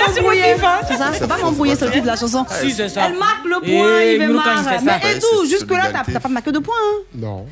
C'est 0.89 0.97
ça. 0.97 1.11
C'est 1.13 1.19
Faut 1.21 1.27
pas 1.27 1.37
m'embrouiller 1.39 1.73
c'est 1.75 1.79
sur 1.79 1.87
le 1.87 1.93
titre 1.93 2.05
de 2.05 2.11
la 2.11 2.17
chanson. 2.17 2.45
Si, 2.49 2.71
c'est 2.71 2.89
ça. 2.89 3.03
Elle 3.07 3.19
marque 3.19 3.45
le 3.45 3.61
point, 3.61 4.01
il 4.03 4.19
Mouloud, 4.27 4.43
quand 4.45 4.55
marque. 4.55 4.59
il 4.59 4.69
fait 4.79 4.85
ça. 4.85 4.99
Mais 5.03 5.17
et 5.17 5.19
tout, 5.19 5.47
jusque-là, 5.49 5.91
t'as 5.93 6.21
pas 6.21 6.29
marqué 6.29 6.53
de 6.53 6.59
points. 6.59 6.75
Hein. 6.77 7.03
Non. 7.15 7.47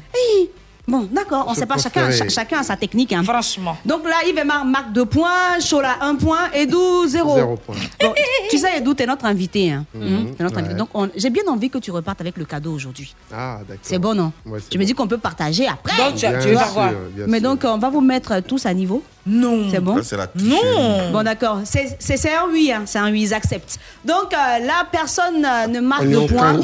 Bon, 0.89 1.09
d'accord, 1.11 1.47
on 1.49 1.55
Je 1.55 1.59
sait 1.61 1.67
pas, 1.67 1.77
chacun, 1.79 2.59
a 2.61 2.63
sa 2.63 2.77
technique. 2.77 3.13
Hein. 3.13 3.23
Franchement. 3.25 3.77
Donc 3.85 4.05
là, 4.05 4.17
Yves 4.27 4.45
marque 4.45 4.93
2 4.93 5.05
points, 5.07 5.59
Chola 5.61 5.97
1 6.01 6.15
point, 6.15 6.49
Edou 6.55 7.07
0. 7.07 7.35
Zéro 7.35 7.57
point. 7.57 7.75
Bon, 8.01 8.15
tu 8.49 8.59
sais, 8.59 8.79
Edou, 8.79 8.95
t'es 8.95 9.05
notre 9.07 9.25
invité. 9.25 9.73
Hein. 9.73 9.85
Mhm, 9.95 10.35
T'es 10.37 10.45
notre 10.45 10.59
invité. 10.59 10.75
ouais. 10.75 10.79
Donc, 10.79 10.89
on- 10.95 11.11
j'ai 11.17 11.31
bien 11.31 11.43
envie 11.49 11.71
que 11.71 11.79
tu 11.79 11.91
repartes 11.91 12.21
avec 12.21 12.37
le 12.37 12.45
cadeau 12.45 12.73
aujourd'hui. 12.73 13.15
Ah, 13.33 13.59
d'accord. 13.67 13.77
C'est 13.83 13.99
bon, 13.99 14.15
non 14.15 14.33
Ouais, 14.47 14.61
Je 14.73 14.79
me 14.79 14.85
dis 14.85 14.95
qu'on 14.95 15.09
peut 15.09 15.19
partager 15.19 15.67
après. 15.67 15.97
Donc, 15.97 16.15
tu, 16.15 16.21
Bien 16.29 16.39
tu 16.39 16.53
vas 16.53 16.65
sûr, 16.65 16.73
voir. 16.75 16.91
bien 17.15 17.25
Mais 17.27 17.41
sûr. 17.41 17.49
donc, 17.51 17.61
on 17.65 17.79
va 17.79 17.91
vous 17.91 18.01
mettre 18.01 18.41
tous 18.41 18.65
à 18.67 18.73
niveau. 18.73 19.03
Non. 19.27 19.69
C'est 19.71 19.81
bon 19.81 20.03
Ça. 20.03 20.17
Non. 20.37 21.11
Bon, 21.13 21.23
d'accord. 21.23 21.61
C'est 21.65 22.29
un 22.29 22.47
oui, 22.51 22.73
hein. 22.73 22.83
c'est 22.87 22.99
un 22.99 23.11
oui, 23.11 23.23
ils 23.23 23.35
acceptent. 23.35 23.79
Donc, 24.05 24.33
euh, 24.33 24.65
là, 24.65 24.87
personne 24.91 25.45
euh, 25.45 25.67
ne 25.67 25.81
marque 25.81 26.07
de 26.07 26.27
points. 26.27 26.55
prend. 26.55 26.61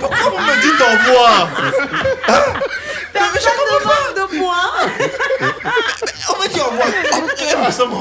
Pourquoi 0.00 0.30
vous 0.30 0.36
me 0.38 0.54
dites 0.62 0.78
d'envoi 0.78 1.48
Personne 3.12 3.52
ne 3.70 4.14
de 4.14 4.38
points. 4.38 4.72
On 6.30 6.42
me 6.42 6.48
dit 6.52 6.60
au 6.60 6.64
revoir. 6.64 6.88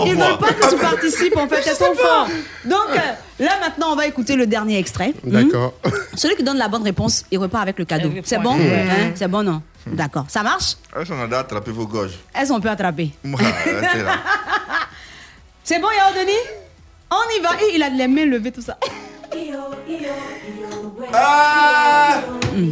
Ils 0.05 0.15
veulent 0.15 0.37
pas 0.37 0.53
que 0.53 0.69
tu 0.69 0.75
participes, 0.77 1.37
en 1.37 1.47
fait. 1.47 1.63
Elles 1.65 1.75
sont 1.75 1.93
forts. 1.95 2.27
Donc, 2.65 2.87
euh, 2.91 2.99
là, 3.43 3.51
maintenant, 3.59 3.91
on 3.93 3.95
va 3.95 4.07
écouter 4.07 4.35
le 4.35 4.45
dernier 4.47 4.77
extrait. 4.79 5.13
D'accord. 5.23 5.73
Celui 6.15 6.35
qui 6.35 6.43
donne 6.43 6.57
la 6.57 6.67
bonne 6.67 6.83
réponse, 6.83 7.25
il 7.31 7.37
repart 7.39 7.63
avec 7.63 7.77
le 7.79 7.85
cadeau. 7.85 8.11
C'est 8.23 8.39
bon 8.39 8.57
Ouais. 8.57 8.87
Hein 8.89 9.11
C'est 9.15 9.27
bon, 9.27 9.43
non 9.43 9.61
D'accord. 9.85 10.25
Ça 10.27 10.43
marche 10.43 10.75
Ah, 10.93 10.99
on 11.09 11.31
a 11.31 11.37
attrapé 11.37 11.71
vos 11.71 11.85
gorges. 11.87 12.17
Elles 12.33 12.51
ont 12.51 12.59
pu 12.59 12.67
attraper. 12.67 13.11
Moi, 13.23 13.39
restez 13.41 14.03
là. 14.03 14.11
C'est 15.63 15.79
bon, 15.79 15.87
Yao 15.89 16.13
Denis 16.13 16.31
On 17.11 17.37
y 17.37 17.41
va. 17.41 17.49
Et 17.61 17.75
il 17.75 17.83
a 17.83 17.89
les 17.89 18.07
mains 18.07 18.25
levées, 18.25 18.51
tout 18.51 18.61
ça. 18.61 18.77
Ah 21.13 22.21
Hmm. 22.53 22.71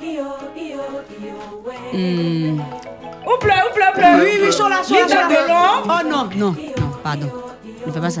Ou 0.00 0.04
pleut, 3.40 3.62
ou 3.66 3.72
pleut, 3.74 3.92
pleut. 3.94 4.24
Oui, 4.24 4.32
oui, 4.42 4.50
chaud 4.52 4.68
là, 4.68 4.80
chaud 4.86 4.94
là, 4.94 5.00
Linda 5.00 5.22
chaud 5.22 5.28
là. 5.28 5.30
Delon. 5.46 5.64
Oh 5.84 6.00
non, 6.08 6.22
non, 6.36 6.52
non, 6.52 6.54
pardon. 7.02 7.28
Ne 7.86 7.92
fais 7.92 8.00
pas 8.00 8.10
ça. 8.10 8.20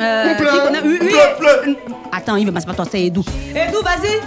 Euh, 0.00 0.34
Pleut, 0.36 0.48
qui 0.50 0.58
connaît- 0.60 0.80
oui, 0.84 0.98
oui. 1.00 1.08
pleut, 1.08 1.36
pleut. 1.64 1.76
Attends, 2.12 2.36
il 2.36 2.46
veut 2.46 2.52
pas, 2.52 2.60
c'est 2.60 2.66
pas 2.66 2.74
toi, 2.74 2.84
c'est 2.88 3.02
Edou. 3.02 3.24
Edou, 3.54 3.82
vas-y. 3.82 4.20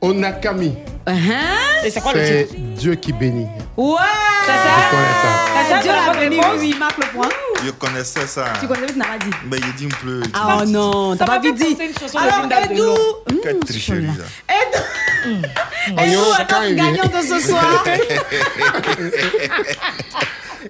Onakami. 0.00 0.72
Uh-huh. 1.06 1.84
Et 1.86 1.90
c'est 1.90 2.00
quoi 2.00 2.12
le 2.14 2.26
C'est 2.26 2.46
titre? 2.48 2.60
Dieu 2.76 2.94
qui 2.96 3.12
bénit. 3.12 3.46
Ouais. 3.76 3.94
C'est 4.44 4.52
Je 4.52 4.58
ça 4.58 4.90
connais 4.90 5.14
ça. 5.70 5.78
Dieu 5.82 5.92
la 5.92 6.12
béni, 6.18 6.36
oui, 6.38 6.56
oui, 6.58 6.74
marque 6.78 6.98
le 6.98 7.06
point. 7.12 7.28
Je 7.64 7.70
connaissais 7.70 8.26
ça. 8.26 8.46
Tu 8.60 8.66
connais 8.66 8.86
vite 8.86 8.96
Naradi? 8.96 9.30
Mais 9.48 9.58
il 9.58 9.74
dit 9.74 9.86
un 9.86 10.04
peu. 10.04 10.22
Ah 10.34 10.58
oh 10.60 10.64
non, 10.66 11.14
t'as 11.16 11.26
Ça 11.26 11.32
pas 11.32 11.38
vite 11.38 11.54
dit. 11.56 11.76
Alors, 12.16 12.46
Edou. 12.70 12.90
Hum, 13.30 13.38
Quelle 13.42 13.58
tricherie, 13.60 14.08
ça. 14.16 14.54
Edou. 14.54 15.42
À 15.96 16.44
quand 16.44 16.60
notre 16.62 16.74
gagnant 16.74 17.02
de 17.04 17.22
ce 17.26 17.38
soir. 17.48 17.84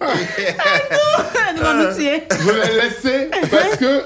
Edou 0.01 1.63
va 1.63 1.75
nous 1.75 1.95
tuer. 1.95 2.23
Je 2.31 2.51
l'ai 2.51 2.83
laissé 2.83 3.31
parce 3.51 3.77
que, 3.77 4.05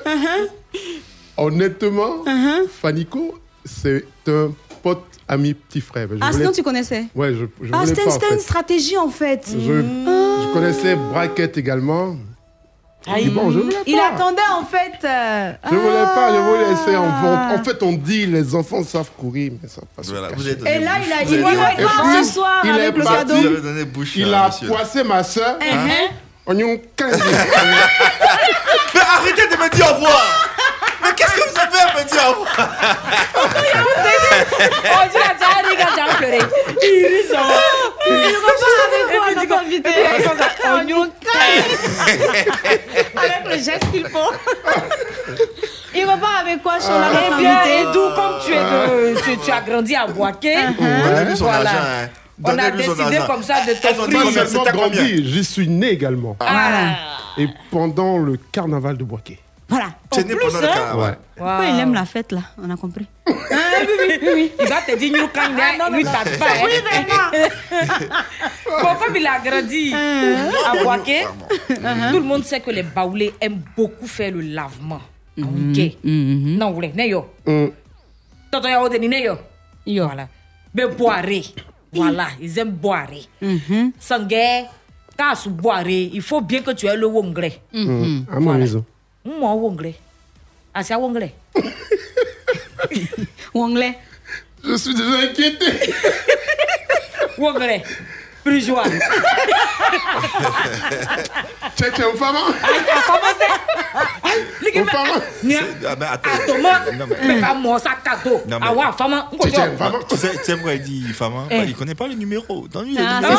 honnêtement, 1.36 2.24
Uh-huh. 2.24 2.68
Fanico, 2.80 3.38
c'est 3.64 4.04
un 4.28 4.50
pote, 4.82 5.04
ami, 5.30 5.54
petit 5.54 5.80
frère. 5.80 6.08
Je 6.10 6.16
Ah, 6.20 6.26
voulais- 6.26 6.38
sinon 6.38 6.52
tu 6.52 6.62
connaissais 6.62 7.04
Ouais, 7.14 7.30
je, 7.32 7.44
je 7.62 7.70
Ah, 7.72 7.78
voulais 7.78 7.86
c'était 7.94 8.06
en 8.08 8.34
une 8.34 8.40
stratégie 8.40 8.98
en 8.98 9.08
fait. 9.10 9.44
Je, 9.48 9.58
je 9.82 10.52
connaissais 10.52 10.96
Bracket 10.96 11.56
également. 11.56 12.16
Aïe. 13.06 13.28
Et 13.28 13.30
bon, 13.30 13.50
je 13.50 13.60
Il 13.86 13.96
pas. 13.96 14.08
attendait 14.14 14.42
en 14.52 14.64
fait. 14.66 15.06
euh, 15.06 15.52
Je 15.70 15.74
voulais 15.74 16.04
pas, 16.14 16.34
je 16.34 16.38
voulais 16.40 16.68
laisser 16.68 16.96
en 16.96 17.08
Ah. 17.08 17.22
vente. 17.22 17.60
En 17.60 17.64
fait, 17.64 17.82
on 17.82 17.92
dit 17.92 18.26
les 18.26 18.54
enfants 18.54 18.84
savent 18.84 19.10
courir, 19.16 19.52
mais 19.62 19.68
ça 19.68 19.80
passe. 19.96 20.08
Voilà, 20.08 20.28
Et 20.28 20.78
là, 20.80 20.90
il 21.06 21.12
a 21.12 21.24
dit 21.24 21.34
il 21.34 21.42
puis, 21.42 22.24
ce 22.24 22.32
soir 22.34 22.60
il 22.64 22.70
avec 22.72 22.82
est 22.82 22.98
le 22.98 23.02
parti. 23.04 23.18
cadeau. 23.18 23.34
Il 24.16 24.34
à 24.34 24.44
a 24.44 24.50
poissé 24.50 25.02
ma 25.02 25.22
soeur. 25.24 25.58
Uh-huh. 25.58 26.10
Oignon 26.46 26.78
15. 26.96 27.18
Mais 28.94 29.00
arrêtez 29.00 29.46
de 29.48 29.56
me 29.62 29.68
dire 29.74 29.86
au 29.90 29.94
revoir 29.94 30.48
Mais 31.02 31.08
qu'est-ce 31.16 31.32
que 31.32 31.48
vous 31.48 31.58
avez 31.58 31.78
à 31.78 32.04
me 32.04 32.08
dire 32.08 32.24
au 32.28 32.40
revoir? 32.40 32.68
Oh, 34.62 35.06
déjà 35.12 35.32
dit 35.68 35.76
quand 35.78 35.94
tu 35.94 36.00
as 36.00 36.14
pleuré. 36.16 36.38
Il 36.82 37.06
rit 37.06 37.28
ça. 37.30 37.40
Il 38.06 38.36
repart 38.36 38.76
avec 38.86 39.18
quoi, 39.18 39.34
notre 39.34 39.58
invité 39.66 39.90
Oignon 40.74 41.10
Avec 43.16 43.44
le 43.46 43.56
geste 43.56 43.90
qu'il 43.92 44.06
faut. 44.08 44.32
Il 45.94 46.04
repart 46.04 46.40
avec 46.42 46.62
quoi, 46.62 46.78
Chola, 46.80 47.08
Eh 47.12 47.30
notre 47.30 47.38
bien, 47.38 47.92
d'où, 47.92 48.14
comme 48.14 48.38
tu, 48.44 48.52
es 48.52 48.56
de, 48.56 49.20
tu, 49.22 49.36
tu 49.38 49.50
as 49.50 49.60
grandi 49.60 49.94
à 49.96 50.06
Boaké, 50.06 50.54
voilà. 50.78 51.18
argent. 51.20 51.46
hein. 51.48 52.08
On 52.42 52.58
a 52.58 52.70
décidé 52.70 53.02
argent. 53.16 53.26
comme 53.26 53.42
ça 53.42 53.54
de 53.66 53.72
t'offrir. 53.74 54.08
dit, 54.08 54.32
c'était 54.32 54.56
combien 54.56 54.72
grandi, 54.72 55.30
j'y 55.32 55.44
suis 55.44 55.68
né 55.68 55.90
également. 55.90 56.36
Voilà. 56.40 56.96
Et 57.38 57.48
pendant 57.70 58.18
le 58.18 58.38
carnaval 58.52 58.96
de 58.96 59.04
Boaké. 59.04 59.38
Voilà. 59.70 59.94
Tu 60.10 60.20
es 60.20 60.24
né 60.24 60.34
pendant 60.34 60.58
le 60.60 60.64
hein. 60.66 60.70
carnaval. 60.74 61.10
Ouais. 61.10 61.16
Pourquoi 61.36 61.66
il 61.66 61.78
aime 61.78 61.94
la 61.94 62.04
fête 62.04 62.32
là 62.32 62.40
On 62.60 62.68
a 62.68 62.76
compris. 62.76 63.06
Ah, 63.26 63.32
oui, 63.80 63.86
oui, 63.98 64.18
oui, 64.20 64.28
oui. 64.34 64.52
Il 64.60 64.68
va 64.68 64.82
te 64.82 64.98
dire, 64.98 65.12
nous, 65.12 65.28
quand 65.32 65.48
il 65.48 65.58
est, 65.58 65.96
lui, 65.96 66.04
t'as 66.04 66.24
pas. 66.38 66.64
Oui, 66.64 66.72
vraiment. 66.82 67.30
Il 69.16 69.26
a 69.26 69.38
grandi 69.38 69.94
à 69.94 70.82
Boaké, 70.82 71.26
tout 71.68 72.18
le 72.18 72.24
monde 72.24 72.44
sait 72.44 72.60
que 72.60 72.70
les 72.70 72.82
baoulés 72.82 73.32
aiment 73.40 73.62
beaucoup 73.76 74.06
faire 74.06 74.32
le 74.32 74.40
lavement. 74.40 75.00
Ok. 75.38 75.96
Non, 76.04 76.68
vous 76.70 76.74
voulez. 76.74 76.92
Hum. 77.46 77.70
Toto 78.50 78.68
ya 78.68 78.82
odeni 78.82 79.08
Neyo. 79.08 79.38
Yo. 79.86 80.06
Voilà. 80.06 80.28
Mais 80.74 80.86
boire. 80.88 81.22
Voilà, 81.92 82.28
ils 82.40 82.58
aiment 82.58 82.70
boire. 82.70 83.08
Sangue, 83.98 84.34
quand 85.16 85.34
tu 85.40 85.48
boire, 85.50 85.88
il 85.88 86.22
faut 86.22 86.40
bien 86.40 86.62
que 86.62 86.72
tu 86.72 86.86
aies 86.86 86.96
le 86.96 87.06
wongre. 87.06 87.50
Hum. 87.72 88.26
À 88.30 88.40
ma 88.40 88.54
maison. 88.54 88.84
Moi, 89.24 89.52
wongre. 89.54 89.92
Ah, 90.74 90.82
c'est 90.82 90.94
à 90.94 90.98
wongre. 90.98 91.28
Wonglais. 93.54 93.98
Je 94.64 94.76
suis 94.76 94.94
déjà 94.94 95.18
inquiété. 95.30 95.94
Wongre. 97.38 97.82
plus 98.44 98.64
joie. 98.66 98.84
Tiens, 101.76 101.88
tiens, 101.94 102.06
femme. 102.16 102.36
Ah, 105.86 105.96
ben, 105.96 106.06
attends. 106.12 106.30
Thomas, 106.46 106.80
Non, 106.92 107.06
mais- 107.08 107.16
mais 107.34 107.40
pas 107.40 107.54
moi, 107.54 107.78
ça 107.78 107.90
cadeau. 108.04 108.40
Non, 108.46 108.58
mais- 108.60 108.66
Ah 108.68 108.72
ouais, 108.74 108.84
femme. 108.96 109.24
Tu 109.40 109.48
sais, 109.50 109.66
tu 110.08 110.16
sais- 110.16 110.36
tu 110.38 110.44
sais 110.44 110.52
pourquoi 110.54 110.74
il 110.74 110.82
dit 110.82 111.12
femme 111.12 111.32
Eh. 111.50 111.64
Il 111.66 111.74
connaît 111.74 111.94
pas 111.94 112.06
le 112.06 112.14
numéro. 112.14 112.66
Dans 112.68 112.82
lui, 112.82 112.94
le 112.94 113.02
numéro. 113.02 113.34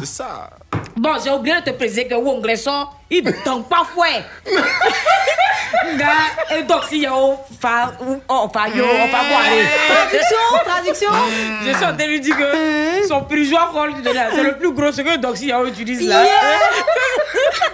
c'est 0.00 0.06
ça. 0.06 0.50
Bon, 0.96 1.10
j'ai 1.22 1.30
oublié 1.30 1.56
de 1.60 1.64
te 1.64 1.70
préciser 1.70 2.06
que 2.06 2.14
Wonglais 2.14 2.56
sont, 2.56 2.86
ils 3.10 3.24
ne 3.24 3.32
donnent 3.44 3.64
pas 3.64 3.84
fouet. 3.92 4.24
Gars, 5.98 6.56
et 6.56 6.62
donc 6.62 6.84
si 6.88 7.00
yo, 7.00 7.36
fa, 7.60 7.92
fa, 7.98 8.68
yo, 8.68 8.84
on 8.84 9.06
va 9.08 9.24
boire. 9.24 9.42
Traduction, 9.88 10.36
traduction. 10.64 11.10
Je 11.64 11.70
suis 11.70 11.76
en 11.76 11.78
train 11.80 11.92
de 11.92 12.04
lui 12.04 12.20
dire 12.20 12.36
que 12.36 13.08
son 13.08 13.22
plus 13.22 13.48
joie 13.50 13.70
qu'on 13.72 13.86
lui 13.86 14.02
donne 14.02 14.14
là, 14.14 14.28
c'est 14.32 14.42
le 14.42 14.56
plus 14.56 14.72
gros 14.72 14.92
ce 14.92 15.02
que 15.02 15.16
donc 15.16 15.36
si 15.36 15.48
yo 15.48 15.66
utilise 15.66 16.08
là. 16.08 16.24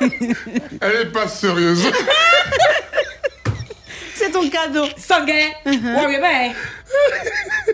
Elle 0.00 1.00
est 1.02 1.12
pas 1.12 1.28
sérieuse. 1.28 1.86
C'est 4.20 4.30
ton 4.30 4.48
cadeau. 4.50 4.84
Sanguin. 4.98 5.48
Ouais, 5.64 6.06
mais 6.08 6.20
ben. 6.20 6.52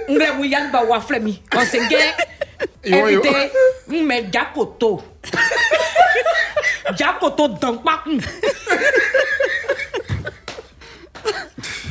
Ngle 0.08 0.32
mouyan 0.36 0.68
ba 0.70 0.84
wa 0.84 1.00
flemi. 1.00 1.42
On 1.54 1.60
se 1.64 1.76
gay. 1.88 2.14
Yo, 2.84 3.08
yo. 3.08 3.20
Invité. 3.20 3.50
Mais 4.04 4.24
Jakoto. 4.32 5.02
Jakoto 6.96 7.48
donc 7.48 7.82
pas. 7.84 8.04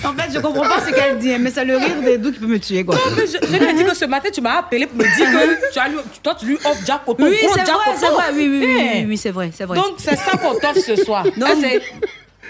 En 0.05 0.13
fait, 0.13 0.29
je 0.33 0.39
comprends 0.39 0.61
pas 0.69 0.81
ce 0.85 0.91
qu'elle 0.93 1.17
dit, 1.17 1.35
mais 1.39 1.49
c'est 1.49 1.65
le 1.65 1.77
rire 1.77 2.01
des 2.03 2.17
doux 2.19 2.31
qui 2.31 2.39
peut 2.39 2.45
me 2.45 2.59
tuer, 2.59 2.85
quoi. 2.85 2.95
Je, 3.17 3.25
je 3.25 3.57
lui 3.57 3.65
ai 3.69 3.73
dit 3.73 3.83
que 3.83 3.95
ce 3.95 4.05
matin, 4.05 4.29
tu 4.31 4.39
m'as 4.39 4.59
appelé 4.59 4.85
pour 4.85 4.97
me 4.97 5.03
dire 5.03 5.25
que 5.25 5.73
tu 5.73 5.79
as 5.79 5.87
lui, 5.87 5.97
toi, 6.21 6.35
tu 6.39 6.45
lui 6.45 6.55
offres 6.63 6.85
Jacopo. 6.85 7.23
Oui, 7.25 7.37
c'est 7.41 7.61
vrai, 7.63 8.09
vrai, 8.11 8.23
oui, 8.33 8.47
oui, 8.47 8.59
oui, 8.63 8.77
Eh. 8.79 8.97
oui, 8.99 9.05
oui, 9.09 9.17
c'est 9.17 9.31
vrai, 9.31 9.49
c'est 9.53 9.65
vrai. 9.65 9.77
Donc, 9.77 9.95
c'est 9.97 10.15
ça 10.15 10.37
qu'on 10.37 10.53
t'offre 10.59 10.79
ce 10.79 10.95
soir. 10.95 11.23
Donc, 11.23 11.49
Ah, 11.49 11.53
c'est- 11.59 11.81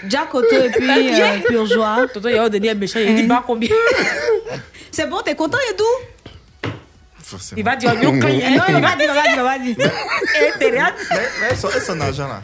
Jack 0.08 0.34
Otto 0.34 0.54
et 0.54 0.70
puis 0.70 0.88
euh, 0.90 1.38
Pure 1.46 1.66
Joie. 1.66 2.06
Toto, 2.12 2.28
il 2.28 2.38
a 2.38 2.48
donné 2.48 2.70
un 2.70 2.74
méchant, 2.74 3.00
il 3.00 3.14
dit 3.14 3.22
bah 3.24 3.42
combien? 3.46 3.70
C'est 4.90 5.08
bon, 5.08 5.20
t'es 5.24 5.34
content, 5.34 5.58
Edou 5.72 5.84
Forcément. 7.22 7.58
Il 7.58 7.64
va 7.64 7.76
dire, 7.76 7.92
yo, 7.94 8.12
quand 8.20 8.28
il 8.28 8.56
Non, 8.56 8.62
il 8.68 8.74
va 8.74 8.80
pas 8.80 8.96
dire, 8.96 9.10
il 9.10 9.36
va 9.36 9.44
pas 9.44 9.58
dire, 9.58 9.74
il 9.76 9.84
va 9.84 9.88
pas 9.88 9.88
dire. 9.90 9.92
Eh, 10.40 10.58
t'es 10.58 10.70
rien. 10.70 10.92
Mais, 11.10 11.16
mais 11.50 11.56
son, 11.56 11.68
et 11.68 12.02
argent 12.02 12.28
là. 12.28 12.40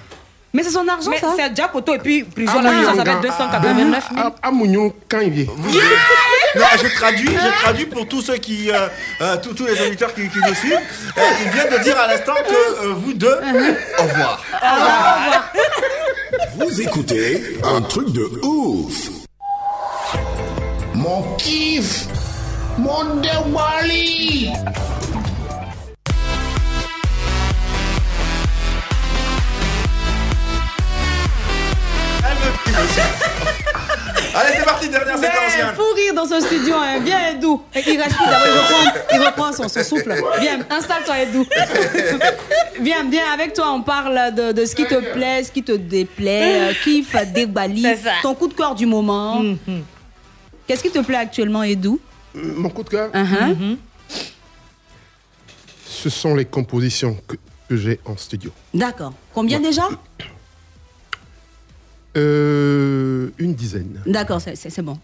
Mais 0.52 0.62
c'est 0.62 0.70
son 0.70 0.86
argent, 0.86 1.08
Mais 1.10 1.18
ça 1.18 1.28
c'est 1.34 1.56
Jacopo 1.56 1.94
et 1.94 1.98
puis 1.98 2.24
prison, 2.24 2.52
Ah, 2.58 2.62
là, 2.62 2.84
ça 2.84 2.94
s'appelle 2.96 3.14
gagne. 3.14 3.22
289 3.22 4.08
000. 4.14 4.22
Ah, 4.26 4.34
ah, 4.42 4.50
Mougnon, 4.50 4.92
quand 5.08 5.20
il 5.20 5.30
vient. 5.30 5.46
Non, 5.46 6.66
je 6.82 6.94
traduis, 6.94 7.28
je 7.28 7.62
traduis 7.62 7.86
pour 7.86 8.06
tous 8.06 8.20
ceux 8.20 8.36
qui, 8.36 8.70
euh, 8.70 8.88
euh, 9.22 9.36
tous, 9.42 9.54
tous 9.54 9.66
les 9.66 9.80
auditeurs 9.80 10.12
qui, 10.14 10.28
qui 10.28 10.38
nous 10.46 10.54
suivent. 10.54 10.74
Euh, 11.16 11.20
il 11.44 11.50
vient 11.52 11.78
de 11.78 11.82
dire 11.82 11.98
à 11.98 12.08
l'instant 12.08 12.34
que 12.46 12.84
euh, 12.84 12.92
vous 12.94 13.14
deux, 13.14 13.40
au 13.98 14.02
revoir. 14.02 14.44
Vous 16.56 16.80
écoutez 16.80 17.58
un 17.62 17.80
truc 17.82 18.12
de 18.12 18.24
ouf. 18.42 19.10
Mon 20.94 21.36
kiff, 21.36 22.06
mon 22.78 23.16
Dewali. 23.16 24.50
Allez, 34.34 34.54
c'est 34.56 34.64
parti, 34.64 34.88
dernière 34.88 35.18
séquence. 35.18 35.52
Mais 35.54 35.58
Yann. 35.58 35.74
fou 35.74 35.82
rire 35.94 36.14
dans 36.14 36.26
ce 36.26 36.40
studio, 36.40 36.74
hein. 36.76 37.00
Viens, 37.04 37.30
Edou. 37.30 37.62
Il 37.74 37.80
respire 38.00 38.00
d'abord, 38.00 38.46
il 38.46 38.58
reprend, 38.58 39.00
il 39.14 39.20
reprend 39.26 39.52
son, 39.52 39.68
son 39.68 39.84
souffle. 39.84 40.14
Viens, 40.40 40.60
installe-toi, 40.70 41.20
Edou. 41.20 41.46
viens, 42.80 43.08
viens, 43.10 43.32
avec 43.32 43.52
toi, 43.52 43.72
on 43.72 43.82
parle 43.82 44.34
de, 44.34 44.52
de 44.52 44.64
ce 44.64 44.74
qui 44.74 44.84
te 44.86 45.12
plaît, 45.12 45.44
ce 45.44 45.52
qui 45.52 45.62
te 45.62 45.72
déplaît, 45.72 46.70
euh, 46.70 46.74
kiff, 46.82 47.14
débali, 47.34 47.82
C'est 47.82 47.96
ça. 47.96 48.12
ton 48.22 48.34
coup 48.34 48.48
de 48.48 48.54
cœur 48.54 48.74
du 48.74 48.86
moment. 48.86 49.42
Qu'est-ce 50.66 50.82
qui 50.82 50.90
te 50.90 51.00
plaît 51.00 51.16
actuellement, 51.18 51.62
Edou 51.62 52.00
Mon 52.34 52.70
coup 52.70 52.82
de 52.84 52.88
cœur, 52.88 53.10
Uh-huh. 53.12 53.76
ce 55.86 56.08
sont 56.10 56.34
les 56.34 56.44
compositions 56.46 57.16
que, 57.26 57.36
que 57.68 57.76
j'ai 57.76 58.00
en 58.06 58.16
studio. 58.16 58.50
D'accord. 58.72 59.12
Combien 59.34 59.60
déjà? 59.60 59.82
Euh, 62.16 63.30
une 63.38 63.54
dizaine. 63.54 64.00
D'accord, 64.06 64.40
c'est- 64.40 64.82
bon. 64.82 64.98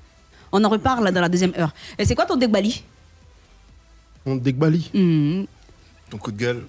On 0.52 0.62
en 0.64 0.68
reparle 0.68 1.10
dans 1.12 1.20
la 1.20 1.28
deuxième 1.28 1.52
heure. 1.58 1.72
Et 1.98 2.04
c'est 2.04 2.14
quoi 2.14 2.26
ton 2.26 2.36
débali 2.36 2.82
On 4.26 4.36
dégbali. 4.36 4.90
Mhm. 4.94 5.46
Ton 6.10 6.18
coup 6.18 6.32
de 6.32 6.38
gueule. 6.38 6.64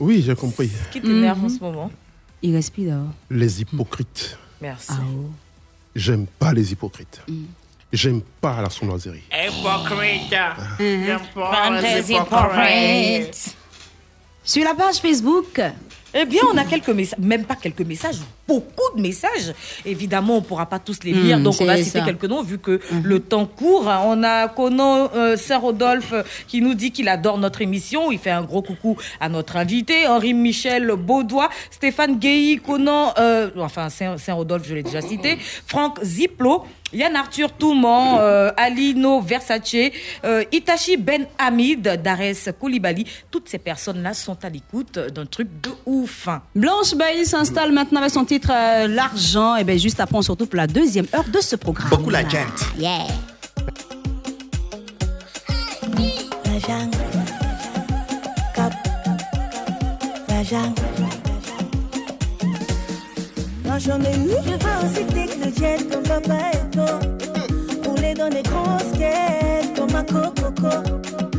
Oui, 0.00 0.22
j'ai 0.24 0.34
compris. 0.34 0.70
Qui 0.90 1.00
t'énerve 1.00 1.38
Mhm. 1.38 1.44
en 1.44 1.48
ce 1.48 1.58
moment 1.60 1.90
Il 2.42 2.54
respire 2.54 2.90
d'abord. 2.96 3.12
Les 3.30 3.60
hypocrites. 3.60 4.36
Merci. 4.60 4.88
Ah 4.92 5.00
oh. 5.14 5.30
J'aime 5.94 6.26
pas 6.26 6.52
les 6.52 6.72
hypocrites. 6.72 7.20
Mm. 7.28 7.44
J'aime 7.92 8.22
pas 8.40 8.62
la 8.62 8.70
sournoiserie. 8.70 9.22
Hypocrite. 9.30 10.32
Mhm. 10.80 11.04
J'aime 11.04 11.20
pas 11.34 11.80
les 11.80 12.10
hypocrites. 12.12 13.56
Sur 14.44 14.64
la 14.64 14.74
page 14.74 14.96
Facebook. 14.96 15.60
Eh 16.14 16.24
bien, 16.26 16.42
on 16.52 16.56
a 16.58 16.64
quelques 16.64 16.88
messages, 16.90 17.18
même 17.18 17.44
pas 17.44 17.54
quelques 17.56 17.80
messages, 17.82 18.16
beaucoup 18.46 18.96
de 18.96 19.00
messages. 19.02 19.54
Évidemment, 19.86 20.34
on 20.34 20.40
ne 20.40 20.44
pourra 20.44 20.66
pas 20.66 20.78
tous 20.78 21.02
les 21.04 21.12
lire, 21.12 21.38
Mm, 21.38 21.42
donc 21.42 21.54
on 21.60 21.64
va 21.64 21.76
citer 21.78 21.98
ça. 22.00 22.04
quelques 22.04 22.24
noms 22.24 22.42
vu 22.42 22.58
que 22.58 22.80
le 23.02 23.20
temps 23.20 23.46
court. 23.46 23.86
On 24.04 24.22
a 24.22 24.48
Conan 24.48 25.10
euh, 25.14 25.36
Saint-Rodolphe 25.36 26.12
euh, 26.12 26.22
qui 26.48 26.60
nous 26.60 26.74
dit 26.74 26.90
qu'il 26.92 27.08
adore 27.08 27.38
notre 27.38 27.62
émission. 27.62 28.12
Il 28.12 28.18
fait 28.18 28.30
un 28.30 28.42
gros 28.42 28.62
coucou 28.62 28.96
à 29.20 29.28
notre 29.28 29.56
invité, 29.56 30.06
Henri-Michel 30.06 30.92
Baudois, 30.96 31.48
Stéphane 31.70 32.18
Guéhy, 32.18 32.58
Conan, 32.58 33.14
euh, 33.18 33.50
enfin 33.58 33.88
Saint- 33.88 34.18
Saint-Rodolphe, 34.18 34.66
je 34.68 34.74
l'ai 34.74 34.82
déjà 34.82 35.00
cité, 35.00 35.38
Franck 35.66 35.98
Ziplo. 36.02 36.64
Yann 36.92 37.16
Arthur 37.16 37.52
Touman, 37.52 38.18
euh, 38.20 38.50
Alino 38.56 39.20
Versace, 39.20 39.90
euh, 40.24 40.44
Itachi 40.52 40.96
Ben 40.96 41.26
Hamid, 41.38 41.82
Dares 42.02 42.52
Koulibaly, 42.58 43.06
toutes 43.30 43.48
ces 43.48 43.58
personnes-là 43.58 44.14
sont 44.14 44.36
à 44.44 44.48
l'écoute 44.48 44.98
d'un 44.98 45.26
truc 45.26 45.48
de 45.62 45.70
ouf. 45.86 46.28
Blanche 46.54 46.94
Bailly 46.94 47.24
s'installe 47.24 47.72
maintenant 47.72 48.00
avec 48.00 48.12
son 48.12 48.24
titre 48.24 48.50
euh, 48.52 48.88
L'argent. 48.88 49.56
Et 49.56 49.64
bien 49.64 49.76
juste 49.76 50.00
après, 50.00 50.16
on 50.16 50.22
se 50.22 50.30
retrouve 50.30 50.48
pour 50.48 50.56
la 50.56 50.66
deuxième 50.66 51.06
heure 51.14 51.24
de 51.24 51.40
ce 51.40 51.56
programme. 51.56 51.88
Beaucoup 51.90 52.10
la 52.10 52.28
gente. 52.28 52.38
Yeah. 52.78 53.06
La 56.44 56.58
jungle. 56.58 56.98
Cap. 58.54 58.72
La 60.28 60.42
jungle. 60.44 60.91
J'en 63.78 64.00
ai 64.00 64.14
eu, 64.14 64.30
je 64.44 64.52
veux 64.52 64.84
aussi 64.84 65.04
technologienne 65.06 65.88
comme 65.90 66.02
papa 66.02 66.34
et 66.52 66.76
toi. 66.76 67.00
Rouler 67.84 68.14
dans 68.14 68.28
des 68.28 68.42
grosses 68.42 68.92
caisses 68.96 69.72
comme 69.74 69.94
un 69.96 70.04
coco. 70.04 71.31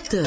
20h. 0.00 0.26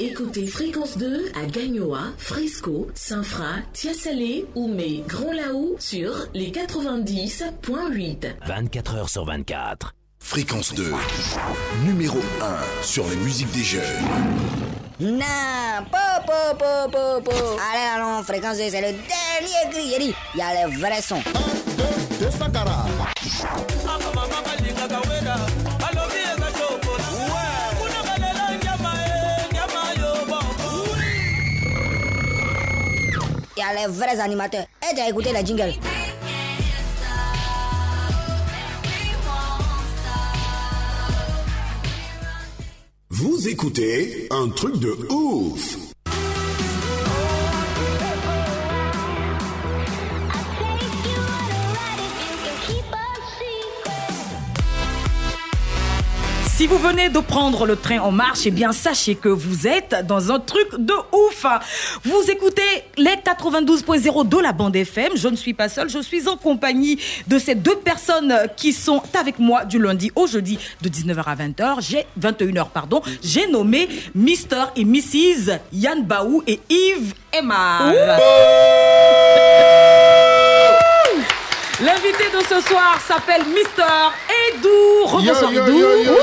Écoutez 0.00 0.46
Fréquence 0.46 0.96
2 0.96 1.32
à 1.34 1.44
Gagnoa, 1.46 2.00
Fresco, 2.16 2.88
Saint-Fra, 2.94 3.56
Tiasalé, 3.72 4.46
Oumé, 4.54 5.04
Grand 5.06 5.32
Laou 5.32 5.76
sur 5.78 6.12
les 6.34 6.50
90.8. 6.50 8.34
24 8.46 8.94
heures 8.94 9.08
sur 9.08 9.24
24. 9.24 9.94
Fréquence 10.18 10.74
2, 10.74 10.92
numéro 11.84 12.18
1 12.40 12.82
sur 12.82 13.08
les 13.08 13.16
musiques 13.16 13.52
des 13.52 13.64
jeunes. 13.64 13.82
Non, 15.00 15.84
po, 15.90 15.98
po, 16.26 16.56
po, 16.56 16.90
po, 16.90 17.20
po. 17.22 17.30
Allez, 17.30 17.88
allons, 17.96 18.22
fréquence, 18.22 18.56
c'est 18.56 18.70
le 18.70 18.92
dernier 18.92 19.70
cri. 19.70 19.94
Il 19.96 19.98
dit, 19.98 20.14
il 20.34 20.38
y 20.38 20.42
a 20.42 20.66
les 20.66 20.76
vrais 20.76 21.02
sons. 21.02 21.22
Il 22.20 22.22
y 22.22 22.26
a 22.26 22.30
les 33.74 33.86
vrais 33.86 34.20
animateurs. 34.20 34.66
Et 34.90 34.94
tu 34.94 35.00
as 35.00 35.08
écouté 35.08 35.32
la 35.32 35.44
jingle. 35.44 35.74
Vous 43.10 43.48
écoutez 43.48 44.26
un 44.30 44.48
truc 44.48 44.78
de 44.78 44.90
ouf. 45.10 45.81
Si 56.62 56.68
vous 56.68 56.78
venez 56.78 57.08
de 57.08 57.18
prendre 57.18 57.66
le 57.66 57.74
train 57.74 57.98
en 57.98 58.12
marche, 58.12 58.42
eh 58.46 58.52
bien 58.52 58.70
sachez 58.70 59.16
que 59.16 59.28
vous 59.28 59.66
êtes 59.66 60.06
dans 60.06 60.30
un 60.30 60.38
truc 60.38 60.68
de 60.78 60.94
ouf. 61.12 61.44
Vous 62.04 62.30
écoutez 62.30 62.62
les 62.96 63.16
92.0 63.16 64.28
de 64.28 64.38
la 64.38 64.52
bande 64.52 64.76
FM. 64.76 65.10
Je 65.16 65.26
ne 65.26 65.34
suis 65.34 65.54
pas 65.54 65.68
seule, 65.68 65.90
je 65.90 65.98
suis 65.98 66.28
en 66.28 66.36
compagnie 66.36 67.00
de 67.26 67.40
ces 67.40 67.56
deux 67.56 67.74
personnes 67.74 68.32
qui 68.56 68.72
sont 68.72 69.02
avec 69.18 69.40
moi 69.40 69.64
du 69.64 69.80
lundi 69.80 70.12
au 70.14 70.28
jeudi 70.28 70.56
de 70.82 70.88
19h 70.88 71.24
à 71.24 71.34
20h. 71.34 71.80
J'ai 71.80 72.06
21h 72.20 72.68
pardon. 72.68 73.02
J'ai 73.24 73.48
nommé 73.48 73.88
Mr 74.14 74.66
et 74.76 74.84
Mrs 74.84 75.58
Yann 75.72 76.04
Baou 76.04 76.44
et 76.46 76.60
Yves 76.70 77.12
Emma. 77.32 77.92
L'invité 81.82 82.24
de 82.32 82.40
ce 82.42 82.60
soir 82.68 82.98
s'appelle 83.06 83.42
Mister 83.46 83.82
Edou. 84.54 85.04
Rebonsoir 85.06 85.52
Edou. 85.52 85.78
yo. 85.78 86.14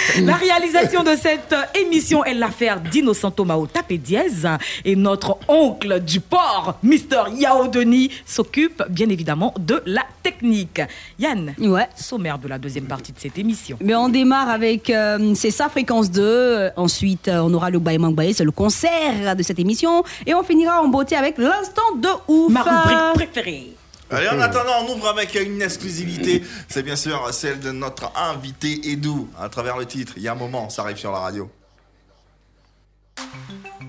La 0.22 0.34
réalisation 0.34 1.02
de 1.02 1.16
cette 1.16 1.54
émission 1.74 2.24
est 2.24 2.34
l'affaire 2.34 2.80
d'Innocento 2.80 3.44
Mao 3.44 3.66
Tapé 3.66 3.98
Diaz 3.98 4.46
et 4.84 4.96
notre 4.96 5.38
oncle 5.48 6.00
du 6.00 6.20
port, 6.20 6.78
Mister 6.82 7.22
Yao 7.36 7.68
Denis, 7.68 8.10
s'occupe 8.24 8.82
bien 8.88 9.08
évidemment 9.08 9.54
de 9.58 9.82
la 9.86 10.02
technique. 10.22 10.80
Yann, 11.18 11.54
ouais. 11.58 11.88
sommaire 11.96 12.38
de 12.38 12.48
la 12.48 12.58
deuxième 12.58 12.84
partie 12.84 13.12
de 13.12 13.18
cette 13.18 13.38
émission. 13.38 13.76
Mais 13.80 13.94
on 13.94 14.08
démarre 14.08 14.48
avec 14.48 14.90
euh, 14.90 15.34
c'est 15.34 15.50
ça 15.50 15.68
fréquence 15.68 16.10
2. 16.10 16.22
Euh, 16.22 16.70
Ensuite, 16.76 17.28
euh, 17.28 17.40
on 17.42 17.52
aura 17.54 17.70
le 17.70 17.78
Baye 17.78 17.98
Mangbaye, 17.98 18.34
c'est 18.34 18.44
le 18.44 18.50
concert 18.50 19.36
de 19.36 19.42
cette 19.42 19.58
émission. 19.58 20.04
Et 20.26 20.34
on 20.34 20.42
finira 20.42 20.80
en 20.82 20.88
beauté 20.88 21.16
avec 21.16 21.38
l'instant 21.38 21.96
de 21.96 22.08
ouf. 22.28 22.52
Ma 22.52 22.62
rubrique 22.62 23.14
préférée. 23.14 23.72
Allez, 24.12 24.28
en 24.28 24.40
attendant, 24.40 24.84
on 24.84 24.94
ouvre 24.94 25.08
avec 25.08 25.34
une 25.34 25.62
exclusivité. 25.62 26.42
C'est 26.68 26.82
bien 26.82 26.96
sûr 26.96 27.32
celle 27.32 27.60
de 27.60 27.70
notre 27.70 28.12
invité 28.14 28.90
Edou, 28.90 29.30
à 29.40 29.48
travers 29.48 29.78
le 29.78 29.86
titre. 29.86 30.12
Il 30.16 30.22
y 30.22 30.28
a 30.28 30.32
un 30.32 30.36
moment, 30.36 30.68
ça 30.68 30.82
arrive 30.82 30.98
sur 30.98 31.12
la 31.12 31.20
radio. 31.20 31.50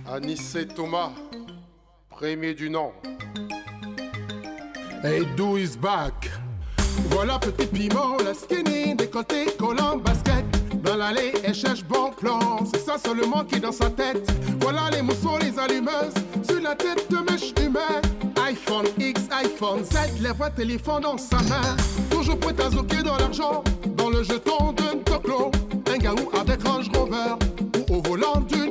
Anissé 0.10 0.66
Thomas, 0.66 1.12
premier 2.10 2.54
du 2.54 2.70
nom. 2.70 2.94
Do 5.36 5.58
is 5.58 5.76
back. 5.78 6.32
Voilà 7.10 7.38
petit 7.40 7.68
piment, 7.68 8.16
la 8.24 8.34
skinny, 8.34 8.96
décolleté, 8.96 9.48
collant, 9.60 9.98
basket. 9.98 10.46
Dans 10.82 10.96
l'allée, 10.96 11.34
elle 11.44 11.54
cherche 11.54 11.84
bon 11.84 12.12
plan. 12.12 12.60
C'est 12.74 12.86
ça 12.86 12.98
seulement 12.98 13.44
qui 13.44 13.56
est 13.56 13.60
dans 13.60 13.74
sa 13.74 13.90
tête. 13.90 14.26
Voilà 14.62 14.90
les 14.92 15.02
mousseaux, 15.02 15.38
les 15.42 15.60
allumeuses. 15.60 16.14
Sur 16.48 16.62
la 16.62 16.76
tête 16.76 17.12
de 17.12 17.18
mèche 17.18 17.54
humaine. 17.60 18.33
iPhone 18.66 18.86
X, 18.98 19.22
iPhone 19.32 19.84
Z, 19.84 20.22
les 20.22 20.32
voix 20.32 20.50
téléphone 20.50 21.04
dans 21.04 21.18
sa 21.18 21.38
main. 21.44 21.76
Toujours 22.10 22.38
prêt 22.40 22.56
à 22.66 22.70
zoquer 22.70 23.04
dans 23.04 23.18
l'argent. 23.18 23.64
Dans 23.98 24.10
le 24.10 24.24
jeton 24.24 24.72
d'un 24.72 24.98
toclo. 25.04 25.52
Un 25.94 25.98
gaou 25.98 26.30
avec 26.40 26.66
Range 26.66 26.90
Rover. 26.96 27.36
Ou 27.90 27.96
au 27.96 28.02
volant 28.02 28.40
d'une 28.48 28.63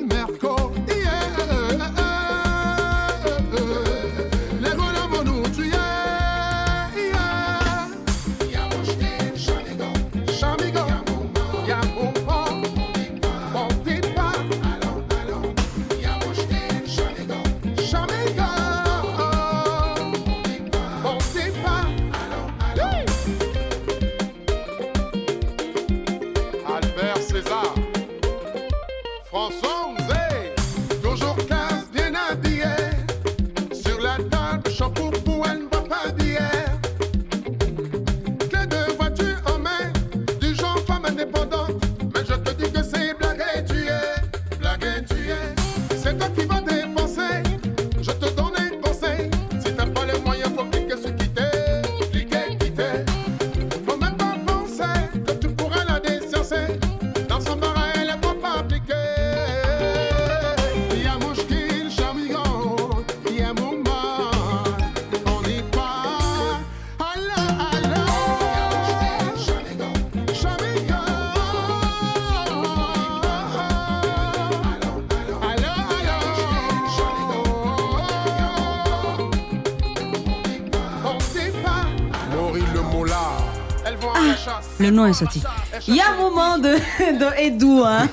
nom 85.02 85.10
est 85.10 85.12
sorti. 85.14 85.42
Il 85.88 85.96
y 85.96 86.00
a 86.00 86.10
un 86.12 86.16
moment 86.16 86.58
de, 86.58 86.70
de 86.74 87.38
Edou. 87.40 87.82
Hein. 87.84 88.08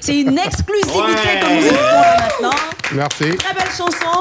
C'est 0.00 0.20
une 0.20 0.38
exclusivité 0.38 0.98
Ouais. 0.98 1.60
nous 1.60 1.70
là 1.76 2.16
maintenant. 2.20 2.58
Merci. 2.92 3.36
Très 3.36 3.54
belle 3.54 3.70
chanson. 3.76 4.20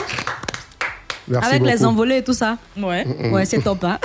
Merci 1.28 1.50
avec 1.50 1.64
les 1.64 1.74
beaucoup. 1.74 1.86
envolées 1.86 2.18
et 2.18 2.24
tout 2.24 2.34
ça. 2.34 2.58
Ouais. 2.78 3.06
Mm, 3.06 3.28
mm. 3.28 3.34
Ouais, 3.34 3.46
c'est 3.46 3.60
top. 3.62 3.84
Hein. 3.84 4.00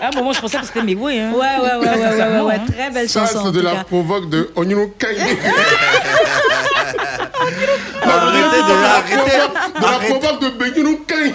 À 0.00 0.08
un 0.08 0.10
moment, 0.16 0.32
je 0.32 0.40
pensais 0.40 0.58
que 0.58 0.66
c'était 0.66 0.82
mes 0.82 0.94
ouais. 0.94 1.18
Hein. 1.20 1.32
Ouais, 1.32 1.38
ouais, 1.38 1.46
ouais, 1.62 1.76
ouais, 1.76 1.78
ouais, 1.78 1.96
ouais, 1.96 2.10
Sincèrement, 2.10 2.44
ouais, 2.46 2.54
hein. 2.56 2.64
très 2.70 2.90
belle 2.90 3.08
Ça, 3.08 3.20
chanson. 3.26 3.38
en 3.38 3.44
c'est 3.46 3.52
de 3.52 3.58
tout 3.60 3.64
la 3.64 3.72
cas. 3.72 3.84
provoque 3.84 4.28
de 4.28 4.50
Onyino 4.56 4.88
Kaide. 4.98 5.18
Arrêtez 8.64 9.16
de 9.16 9.82
la 9.82 9.88
arrêtez, 9.88 10.10
de 10.10 10.12
la 10.14 10.18
provoque 10.18 10.40
de. 10.40 10.54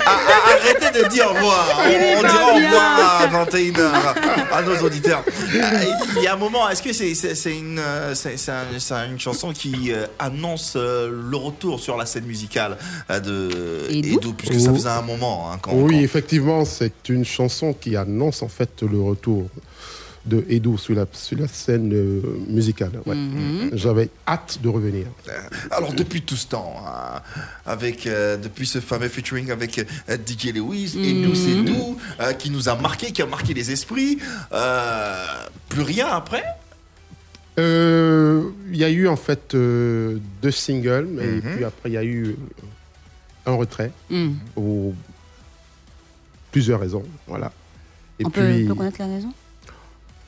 Ah, 0.06 0.18
ah, 0.28 0.50
arrêtez 0.52 1.04
de 1.04 1.08
dire 1.10 1.26
au 1.26 1.34
revoir. 1.34 1.80
On, 1.86 2.22
dira 2.22 2.52
au 2.52 2.56
revoir 2.56 3.22
à 3.22 3.46
21h 3.46 4.54
à 4.54 4.62
nos 4.62 4.78
auditeurs. 4.78 5.24
Euh, 5.28 5.84
Il 6.18 6.24
y 6.24 6.28
a 6.28 6.34
un 6.34 6.38
moment, 6.38 6.70
est-ce 6.70 6.82
que 6.82 6.94
c'est 6.94 7.58
une, 7.58 7.80
euh, 7.80 8.14
une 9.10 9.20
chanson 9.20 9.54
qui 9.54 9.92
euh, 9.92 10.06
annonce 10.18 10.76
le 10.76 11.36
retour 11.36 11.80
sur 11.80 11.98
la 11.98 12.06
scène 12.06 12.26
musicale 12.26 12.78
de 13.10 13.88
Edo, 13.90 14.34
puisque 14.34 14.60
ça 14.60 14.70
Oh. 14.72 14.76
faisait 14.76 14.90
un 14.90 15.02
moment 15.02 15.52
hein, 15.52 15.58
quand, 15.62 15.72
Oui, 15.74 16.04
effectivement, 16.04 16.64
c'est 16.66 17.10
une 17.10 17.26
chanson 17.26 17.74
qui 17.74 17.96
annonce 17.96 18.44
en 18.44 18.48
fait 18.48 18.82
le 18.82 19.02
retour 19.02 19.48
de 20.26 20.46
Edo 20.50 20.78
sur 20.78 20.94
la, 20.96 21.06
sur 21.14 21.38
la 21.40 21.48
scène 21.48 21.92
euh, 21.94 22.22
musicale. 22.48 22.92
ouais. 23.06 23.16
Mhm. 23.16 23.70
J'avais 23.74 24.10
hâte 24.28 24.60
de 24.62 24.68
revenir. 24.70 25.08
Alors 25.72 25.94
depuis 25.94 26.22
tout 26.22 26.36
ce 26.36 26.48
temps, 26.48 26.76
hein, 26.86 27.22
avec 27.66 28.06
euh, 28.06 28.38
depuis 28.38 28.68
ce 28.68 28.80
fameux 28.80 29.08
featuring 29.08 29.50
avec 29.52 29.80
euh, 29.80 30.18
DJ 30.18 30.54
Lewis, 30.54 30.96
et 30.98 31.14
Mhm. 31.14 31.22
nous 31.22 31.36
c'est 31.36 31.56
nous, 31.56 31.98
euh, 32.20 32.34
qui 32.34 32.50
nous 32.52 32.68
a 32.70 32.76
marqué, 32.76 33.12
qui 33.12 33.22
a 33.22 33.26
marqué 33.26 33.54
les 33.54 33.72
esprits. 33.72 34.20
Euh, 34.52 35.26
plus 35.70 35.82
rien 35.84 36.08
après? 36.08 36.44
Euh, 37.58 38.50
Il 38.72 38.78
y 38.78 38.84
a 38.84 38.90
eu 38.90 39.08
en 39.08 39.16
fait 39.16 39.56
euh, 39.56 40.20
deux 40.42 40.52
singles, 40.52 41.20
et 41.22 41.28
Mhm. 41.28 41.56
puis 41.56 41.64
après 41.66 41.90
il 41.90 41.94
y 41.94 41.98
a 41.98 42.04
eu 42.04 42.36
un 43.46 43.54
retrait 43.54 43.92
Mhm. 44.10 44.36
pour 44.54 44.94
plusieurs 46.52 46.80
raisons. 46.80 47.04
Voilà. 47.28 47.52
Et 48.20 48.26
On 48.26 48.30
peut, 48.30 48.42
puis, 48.46 48.64
on 48.66 48.68
peut 48.68 48.76
connaître 48.76 49.00
la 49.00 49.08
raison? 49.08 49.34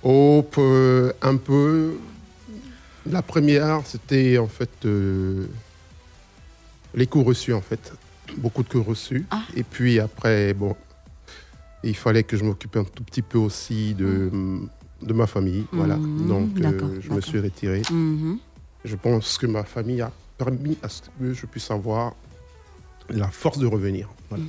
Oh, 0.04 0.46
peu- 0.50 1.14
un 1.22 1.38
peu. 1.38 1.96
La 3.10 3.22
première, 3.22 3.82
c'était 3.86 4.38
en 4.38 4.48
fait 4.48 4.70
euh, 4.86 5.48
les 6.94 7.08
cours 7.08 7.26
reçus, 7.26 7.54
en 7.54 7.62
fait. 7.62 7.94
Beaucoup 8.38 8.64
de 8.64 8.70
cours 8.70 8.86
reçus. 8.86 9.26
Ah. 9.32 9.44
Et 9.56 9.64
puis 9.64 10.00
après, 10.00 10.54
bon, 10.54 10.76
il 11.84 11.96
fallait 11.96 12.24
que 12.24 12.38
je 12.38 12.44
m'occupe 12.44 12.76
un 12.78 12.84
tout 12.84 13.04
petit 13.04 13.22
peu 13.22 13.38
aussi 13.38 13.94
de, 13.94 14.32
de 15.02 15.14
ma 15.14 15.28
famille. 15.28 15.66
Voilà. 15.72 15.98
Mhm, 15.98 16.28
Donc, 16.28 16.60
euh, 16.62 17.00
je 17.02 17.10
me 17.12 17.22
suis 17.22 17.40
retiré. 17.40 17.82
Mhm. 17.92 18.38
Je 18.86 18.96
pense 18.96 19.38
que 19.38 19.46
ma 19.48 19.64
famille 19.64 20.02
a 20.02 20.12
permis 20.38 20.78
à 20.82 20.90
ce 20.90 21.02
que 21.20 21.34
je 21.34 21.46
puisse 21.46 21.70
avoir 21.70 22.14
la 23.10 23.28
force 23.28 23.58
de 23.60 23.68
revenir. 23.68 24.10
Voilà. 24.30 24.44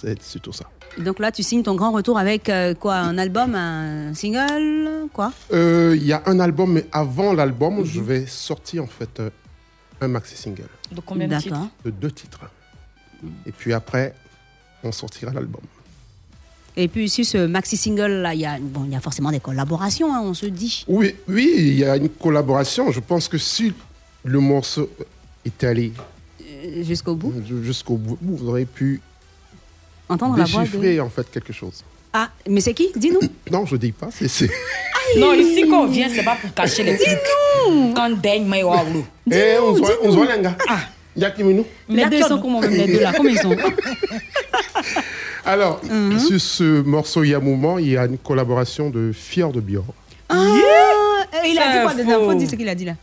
C'est 0.00 0.22
surtout 0.22 0.52
ça. 0.52 0.66
Donc 0.98 1.18
là, 1.18 1.32
tu 1.32 1.42
signes 1.42 1.62
ton 1.62 1.74
grand 1.74 1.90
retour 1.92 2.18
avec 2.18 2.48
euh, 2.48 2.74
quoi 2.74 2.96
Un 2.96 3.16
album, 3.18 3.54
un 3.54 4.12
single 4.14 5.08
Quoi? 5.12 5.32
Euh, 5.52 5.94
Il 5.96 6.04
y 6.06 6.12
a 6.12 6.22
un 6.26 6.38
album, 6.40 6.72
mais 6.74 6.86
avant 6.92 7.32
l'album, 7.32 7.78
Mhm. 7.78 7.84
je 7.84 8.00
vais 8.00 8.26
sortir 8.26 8.82
en 8.84 8.86
fait 8.86 9.20
un, 9.20 9.30
un 10.02 10.08
maxi 10.08 10.36
single. 10.36 10.68
De 10.92 11.00
combien 11.00 11.26
de 11.26 11.30
D'accord. 11.32 11.42
titres? 11.62 11.68
De 11.84 11.90
deux 11.90 12.10
titres. 12.10 12.40
Et 13.46 13.52
puis 13.52 13.72
après, 13.72 14.14
on 14.84 14.92
sortira 14.92 15.32
l'album. 15.32 15.62
Et 16.76 16.88
puis 16.88 17.08
sur 17.08 17.24
ce 17.24 17.46
maxi 17.46 17.76
single 17.78 18.20
là, 18.20 18.34
il 18.34 18.40
y 18.40 18.46
a 18.46 18.58
bon, 18.60 18.84
il 18.84 18.92
y 18.92 18.96
a 18.96 19.00
forcément 19.00 19.30
des 19.30 19.40
collaborations, 19.40 20.14
hein, 20.14 20.20
on 20.22 20.34
se 20.34 20.44
dit. 20.46 20.84
Oui, 20.88 21.14
oui, 21.26 21.54
il 21.56 21.78
y 21.78 21.84
a 21.84 21.96
une 21.96 22.10
collaboration. 22.10 22.92
Je 22.92 23.00
pense 23.00 23.28
que 23.28 23.38
si 23.38 23.72
le 24.24 24.40
morceau 24.40 24.90
est 25.46 25.64
allé 25.64 25.92
Euh, 26.42 26.82
Jusqu'au 26.84 27.14
bout. 27.14 27.32
jusqu'au 27.62 27.96
bout, 27.96 28.18
vous 28.20 28.46
aurez 28.48 28.66
pu 28.66 29.00
Entendre 30.08 30.36
la 30.38 30.44
voix 30.44 30.62
déchiffrer 30.62 30.96
de. 30.96 31.00
en 31.00 31.08
fait 31.10 31.30
quelque 31.30 31.52
chose. 31.52 31.82
Ah, 32.12 32.30
mais 32.48 32.60
c'est 32.60 32.72
qui? 32.74 32.90
Dis-nous. 32.96 33.20
Non, 33.50 33.66
je 33.66 33.76
dis 33.76 33.92
pas. 33.92 34.08
C'est 34.10 34.28
c'est- 34.28 34.50
Non, 35.18 35.32
ici, 35.34 35.66
quand 35.68 35.82
on 35.82 35.86
vient, 35.86 36.08
c'est 36.08 36.22
pas 36.24 36.36
pour 36.40 36.52
cacher 36.54 36.82
les 36.82 36.96
trucs. 36.96 37.18
Quand 37.94 38.10
daigne, 38.20 38.44
mais 38.46 38.62
waouh. 38.62 39.04
Eh, 39.30 39.56
on 39.62 39.74
se 39.74 39.80
voit, 39.80 39.90
on 40.02 40.10
se 40.10 40.16
voit, 40.16 40.34
les 40.36 40.42
gars. 40.42 40.56
Ah. 40.68 40.78
Yakimino. 41.16 41.64
Les 41.88 42.04
deux 42.06 42.22
sont 42.22 42.40
comment 42.40 42.60
même 42.60 42.70
les 42.72 42.86
deux 42.86 43.00
là? 43.00 43.12
Comment 43.16 43.28
ils 43.30 43.38
sont? 43.38 43.56
Alors, 45.44 45.80
Mhm. 45.84 46.18
sur 46.18 46.40
ce 46.40 46.82
morceau, 46.82 47.22
il 47.24 47.30
y 47.30 47.34
a 47.34 47.38
un 47.38 47.40
moment, 47.40 47.78
il 47.78 47.90
y 47.90 47.96
a 47.96 48.04
une 48.06 48.18
collaboration 48.18 48.90
de 48.90 49.12
Fier 49.14 49.50
de 49.52 49.60
Bior. 49.60 49.84
Ah, 50.28 50.34
eh, 51.44 51.50
Il 51.50 51.58
a 51.58 51.72
dit 51.78 51.82
quoi 51.82 51.92
C'est 51.96 52.04
dedans? 52.04 52.18
faux. 52.18 52.30
Faut 52.32 52.34
dire 52.34 52.50
ce 52.50 52.56
qu'il 52.56 52.68
a 52.68 52.74
dit 52.74 52.84
là. 52.84 52.94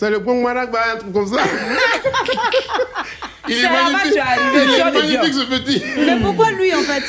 C'est 0.00 0.08
le 0.08 0.18
bon 0.18 0.40
bah, 0.72 0.78
un 0.94 0.96
truc 0.96 1.12
comme 1.12 1.26
ça. 1.26 1.42
il 3.48 3.58
est 3.58 3.62
là-bas 3.62 3.90
magnifique, 3.90 4.14
il 4.14 4.80
est 4.80 4.92
magnifique 4.92 5.34
ce 5.34 5.58
petit. 5.58 5.82
Mais 5.98 6.18
pourquoi 6.22 6.50
lui 6.52 6.74
en 6.74 6.80
fait 6.80 7.02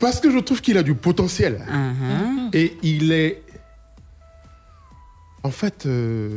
Parce 0.00 0.18
que 0.18 0.28
je 0.28 0.38
trouve 0.38 0.60
qu'il 0.60 0.76
a 0.76 0.82
du 0.82 0.96
potentiel. 0.96 1.64
Uh-huh. 1.70 2.50
Et 2.52 2.76
il 2.82 3.12
est. 3.12 3.44
En 5.44 5.52
fait. 5.52 5.86
euh, 5.86 6.36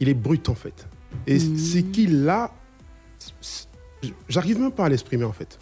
Il 0.00 0.10
est 0.10 0.14
brut, 0.14 0.50
en 0.50 0.54
fait. 0.54 0.86
Et 1.26 1.38
Mhm. 1.38 1.56
c'est 1.58 1.82
qu'il 1.84 2.28
a. 2.28 2.50
J'arrive 4.28 4.60
même 4.60 4.70
pas 4.70 4.84
à 4.84 4.88
l'exprimer, 4.90 5.24
en 5.24 5.32
fait. 5.32 5.58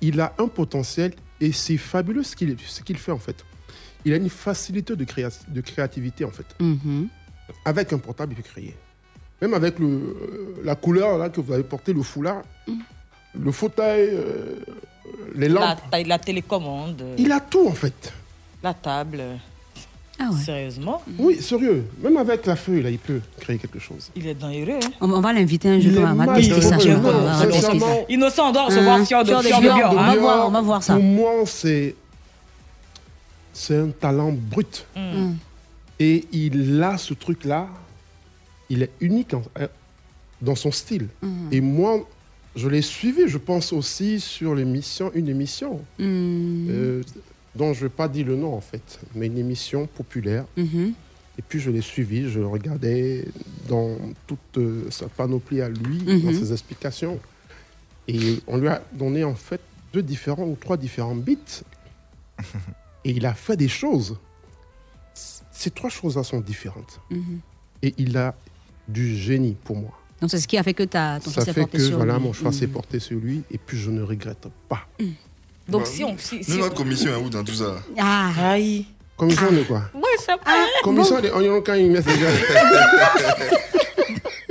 Il 0.00 0.20
a 0.20 0.32
un 0.38 0.46
potentiel 0.46 1.12
et 1.40 1.50
c'est 1.50 1.76
fabuleux 1.76 2.22
ce 2.22 2.36
qu'il 2.36 2.56
ce 2.64 2.82
fait, 2.94 3.10
en 3.12 3.18
fait. 3.18 3.44
Il 4.04 4.12
a 4.12 4.16
une 4.16 4.30
facilité 4.30 4.94
de, 4.94 5.04
créa- 5.04 5.42
de 5.48 5.60
créativité, 5.60 6.24
en 6.24 6.30
fait. 6.30 6.46
Mhm. 6.60 7.08
Avec 7.64 7.92
un 7.92 7.98
portable, 7.98 8.34
il 8.36 8.42
peut 8.42 8.48
créer. 8.48 8.74
Même 9.40 9.54
avec 9.54 9.78
le, 9.78 9.86
euh, 9.86 10.60
la 10.64 10.74
couleur 10.74 11.16
là, 11.18 11.28
que 11.28 11.40
vous 11.40 11.52
avez 11.52 11.62
porté, 11.62 11.92
le 11.92 12.02
foulard, 12.02 12.42
le 13.38 13.52
fauteuil, 13.52 14.08
euh, 14.12 14.54
les 15.34 15.48
La, 15.48 15.60
lampes. 15.60 15.78
taille- 15.90 16.04
la 16.04 16.18
télécommande. 16.18 17.02
Il 17.16 17.30
a 17.32 17.40
tout, 17.40 17.66
en 17.68 17.72
fait. 17.72 18.12
La 18.62 18.74
table. 18.74 19.22
Ah 20.20 20.30
ouais. 20.32 20.40
Sérieusement 20.44 21.00
Oui, 21.16 21.40
sérieux. 21.40 21.84
Même 22.02 22.16
avec 22.16 22.44
la 22.46 22.56
feuille, 22.56 22.82
là, 22.82 22.90
il 22.90 22.98
peut 22.98 23.20
créer 23.38 23.56
quelque 23.58 23.78
chose. 23.78 24.10
Il 24.16 24.26
est 24.26 24.36
hein. 24.42 24.78
on, 25.00 25.12
on 25.12 25.20
va 25.20 25.32
l'inviter 25.32 25.68
un 25.68 25.78
jour. 25.78 25.92
Il 25.92 25.98
On 26.00 26.14
va 26.14 26.34
tester 26.34 26.60
ça. 26.60 26.78
ça. 26.80 27.86
Innocent, 28.08 28.48
on 28.48 28.52
doit 28.52 28.64
recevoir 28.66 28.96
Hein, 28.96 29.04
Fior 29.04 29.22
de 29.22 29.28
Bior, 29.28 29.92
on 29.92 29.94
va 29.94 30.02
hein. 30.10 30.16
voir, 30.16 30.48
on 30.48 30.50
va 30.50 30.60
voir 30.60 30.82
ça. 30.82 30.94
Pour 30.94 31.02
moi, 31.04 31.32
c'est. 31.46 31.94
C'est 33.52 33.76
un 33.76 33.88
talent 33.90 34.32
brut. 34.32 34.84
Mm. 34.96 35.34
Et 36.00 36.24
il 36.32 36.82
a 36.82 36.96
ce 36.98 37.14
truc-là. 37.14 37.68
Il 38.70 38.82
est 38.82 38.90
unique 39.00 39.34
en- 39.34 39.42
euh, 39.58 39.66
dans 40.42 40.54
son 40.54 40.70
style. 40.70 41.08
Mm. 41.22 41.48
Et 41.52 41.60
moi, 41.60 42.08
je 42.54 42.68
l'ai 42.68 42.82
suivi, 42.82 43.22
je 43.28 43.38
pense 43.38 43.72
aussi, 43.72 44.20
sur 44.20 44.54
l'émission, 44.54 45.10
une 45.14 45.28
émission. 45.28 45.76
Mm. 45.98 46.66
euh, 46.70 47.02
dont 47.54 47.72
je 47.72 47.80
ne 47.84 47.88
vais 47.88 47.94
pas 47.94 48.06
dire 48.08 48.26
le 48.26 48.36
nom, 48.36 48.54
en 48.54 48.60
fait, 48.60 49.00
mais 49.16 49.26
une 49.26 49.38
émission 49.38 49.86
populaire. 49.88 50.44
Mhm. 50.56 50.92
Et 51.38 51.42
puis 51.42 51.58
je 51.58 51.70
l'ai 51.70 51.80
suivi, 51.80 52.28
je 52.30 52.38
le 52.38 52.46
regardais 52.46 53.24
dans 53.68 53.96
toute 54.28 54.58
euh, 54.58 54.88
sa 54.90 55.08
panoplie 55.08 55.60
à 55.60 55.68
lui, 55.68 55.98
Mhm. 56.04 56.20
dans 56.22 56.32
ses 56.38 56.52
explications. 56.52 57.18
Et 58.06 58.38
on 58.46 58.58
lui 58.58 58.68
a 58.68 58.80
donné 58.92 59.24
en 59.24 59.34
fait 59.34 59.60
deux 59.92 60.02
différents 60.02 60.44
ou 60.46 60.56
trois 60.60 60.76
différents 60.76 61.16
beats. 61.16 61.62
Et 63.04 63.10
il 63.12 63.26
a 63.26 63.34
fait 63.34 63.56
des 63.56 63.68
choses. 63.68 64.16
Ces 65.58 65.70
trois 65.72 65.90
choses-là 65.90 66.22
sont 66.22 66.38
différentes. 66.40 67.00
Mhm. 67.10 67.40
Et 67.82 67.92
il 67.98 68.16
a 68.16 68.32
du 68.86 69.16
génie 69.16 69.56
pour 69.64 69.74
moi. 69.76 69.90
Donc 70.20 70.30
c'est 70.30 70.38
ce 70.38 70.46
qui 70.46 70.56
a 70.56 70.62
fait 70.62 70.72
que 70.74 70.84
ta, 70.84 71.18
ton 71.18 71.30
Ça 71.30 71.34
choix 71.34 71.44
s'est 71.46 71.52
fait 71.52 71.60
porté 71.62 71.78
que 71.78 71.84
sur 71.84 71.96
voilà, 71.96 72.14
lui. 72.16 72.22
mon 72.22 72.32
choix 72.32 72.52
s'est 72.52 72.66
Mhm. 72.68 72.72
porté 72.72 73.00
sur 73.00 73.18
lui 73.18 73.42
et 73.50 73.58
puis 73.58 73.76
je 73.76 73.90
ne 73.90 74.02
regrette 74.02 74.46
pas. 74.68 74.86
Donc 75.68 75.86
si 75.88 76.04
on. 76.04 76.16
Si, 76.16 76.44
si 76.44 76.50
Nous, 76.52 76.58
on- 76.58 76.60
notre 76.60 76.76
commission 76.76 77.10
est 77.12 77.16
où 77.24 77.28
dans 77.28 77.42
tout 77.42 77.54
ça 77.54 77.74
Ah, 77.98 78.30
Aïe. 78.52 78.86
Commission 79.16 79.50
de 79.50 79.64
quoi? 79.64 79.82
Ouais, 79.94 80.02
ça 80.24 80.36
va. 80.36 80.52
Commission 80.84 81.20
de 81.20 81.28
oignons 81.30 81.60
quand 81.60 81.74
il 81.74 81.90
met 81.90 82.02
ses 82.02 82.16
gars. 82.18 82.30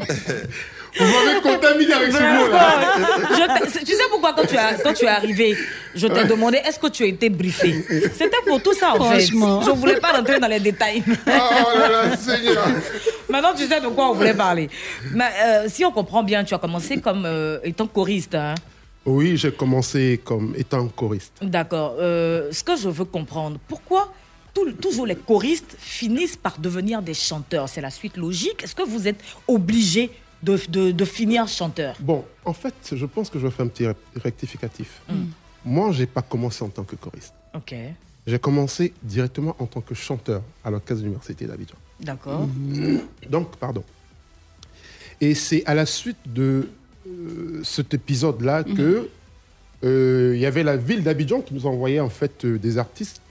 Vous 1.00 1.06
m'avez 1.06 1.42
contaminé 1.42 1.94
avec 1.94 2.12
ce 2.12 2.18
mot-là. 2.18 2.96
Je 3.32 3.70
t'ai- 3.72 3.84
tu 3.86 3.92
sais 3.94 4.04
pourquoi 4.10 4.34
quand 4.34 4.46
tu, 4.46 4.58
as, 4.58 4.74
quand 4.76 4.94
tu 4.94 5.06
es 5.06 5.08
arrivé, 5.08 5.56
je 5.96 6.08
t'ai 6.08 6.24
demandé 6.26 6.58
est-ce 6.66 6.80
que 6.80 6.88
tu 6.88 7.04
as 7.04 7.08
été 7.08 7.30
briefé? 7.30 7.86
C'était 8.16 8.42
pour 8.46 8.62
tout 8.62 8.74
ça 8.74 8.92
en 8.94 9.04
fait. 9.12 9.20
Franchement. 9.22 9.62
Je 9.62 9.70
ne 9.72 9.76
voulais 9.76 10.00
pas 10.00 10.14
rentrer 10.14 10.40
dans 10.40 10.48
les 10.48 10.60
détails. 10.60 11.04
Oh 11.08 11.30
là 11.78 11.90
là, 11.90 12.18
Seigneur. 12.18 12.68
Maintenant 13.30 13.54
tu 13.56 13.66
sais 13.66 13.80
de 13.82 13.88
quoi 13.88 14.10
on 14.10 14.14
voulait 14.14 14.34
parler. 14.34 14.70
Mais 15.14 15.30
euh, 15.46 15.66
si 15.70 15.84
on 15.86 15.92
comprend 15.92 16.24
bien, 16.24 16.44
tu 16.44 16.54
as 16.54 16.58
commencé 16.60 17.00
comme 17.00 17.24
euh, 17.26 17.60
étant 17.64 17.88
choriste. 17.88 18.36
hein. 18.36 18.56
Oui, 19.06 19.38
j'ai 19.38 19.52
commencé 19.52 20.20
comme 20.24 20.54
étant 20.58 20.88
choriste. 20.90 21.34
D'accord. 21.42 21.96
Euh, 22.00 22.50
ce 22.52 22.64
que 22.64 22.76
je 22.76 22.90
veux 22.90 23.06
comprendre, 23.06 23.58
pourquoi 23.68 24.12
tout- 24.54 24.72
toujours 24.74 25.06
les 25.06 25.16
choristes 25.16 25.76
finissent 25.80 26.36
par 26.36 26.58
devenir 26.60 27.02
des 27.02 27.14
chanteurs? 27.14 27.70
C'est 27.70 27.80
la 27.82 27.90
suite 27.90 28.18
logique? 28.18 28.64
Est-ce 28.64 28.76
que 28.76 28.84
vous 28.84 29.08
êtes 29.08 29.20
obligé 29.48 30.10
de, 30.44 30.58
de- 30.70 30.92
de 30.92 31.06
finir 31.06 31.48
chanteur 31.48 31.96
Bon, 32.00 32.24
en 32.46 32.54
fait, 32.54 32.74
je 32.94 33.06
pense 33.06 33.30
que 33.30 33.40
je 33.40 33.46
vais 33.48 33.52
faire 33.52 33.66
un 33.66 33.70
petit 33.70 33.88
rectificatif. 34.16 35.02
Mm. 35.10 35.14
Moi, 35.66 35.92
j'ai 35.92 36.06
pas 36.06 36.22
commencé 36.22 36.64
en 36.64 36.70
tant 36.70 36.84
que 36.84 36.96
choriste. 36.96 37.34
Ok. 37.56 37.74
J'ai 38.26 38.40
commencé 38.40 38.94
directement 39.04 39.56
en 39.60 39.66
tant 39.66 39.82
que 39.82 39.96
chanteur 39.96 40.42
à 40.64 40.70
l'orchestre 40.70 40.96
de 40.98 41.02
l'Université 41.04 41.46
d'Abidjan. 41.46 41.76
D'accord. 42.00 42.48
Donc, 43.30 43.56
pardon. 43.58 43.84
Et 45.22 45.34
c'est 45.34 45.66
à 45.66 45.74
la 45.74 45.86
suite 45.86 46.18
de 46.26 46.70
euh, 47.08 47.62
cet 47.64 47.94
épisode-là 47.94 48.64
que 48.64 49.10
euh, 49.84 50.34
il 50.36 50.40
y 50.42 50.46
avait 50.46 50.64
la 50.64 50.78
ville 50.78 51.04
d'Abidjan 51.04 51.42
qui 51.42 51.54
nous 51.54 51.66
envoyait 51.66 52.00
en 52.00 52.10
fait 52.10 52.46
euh, 52.46 52.58
des 52.60 52.78
artistes 52.78 53.22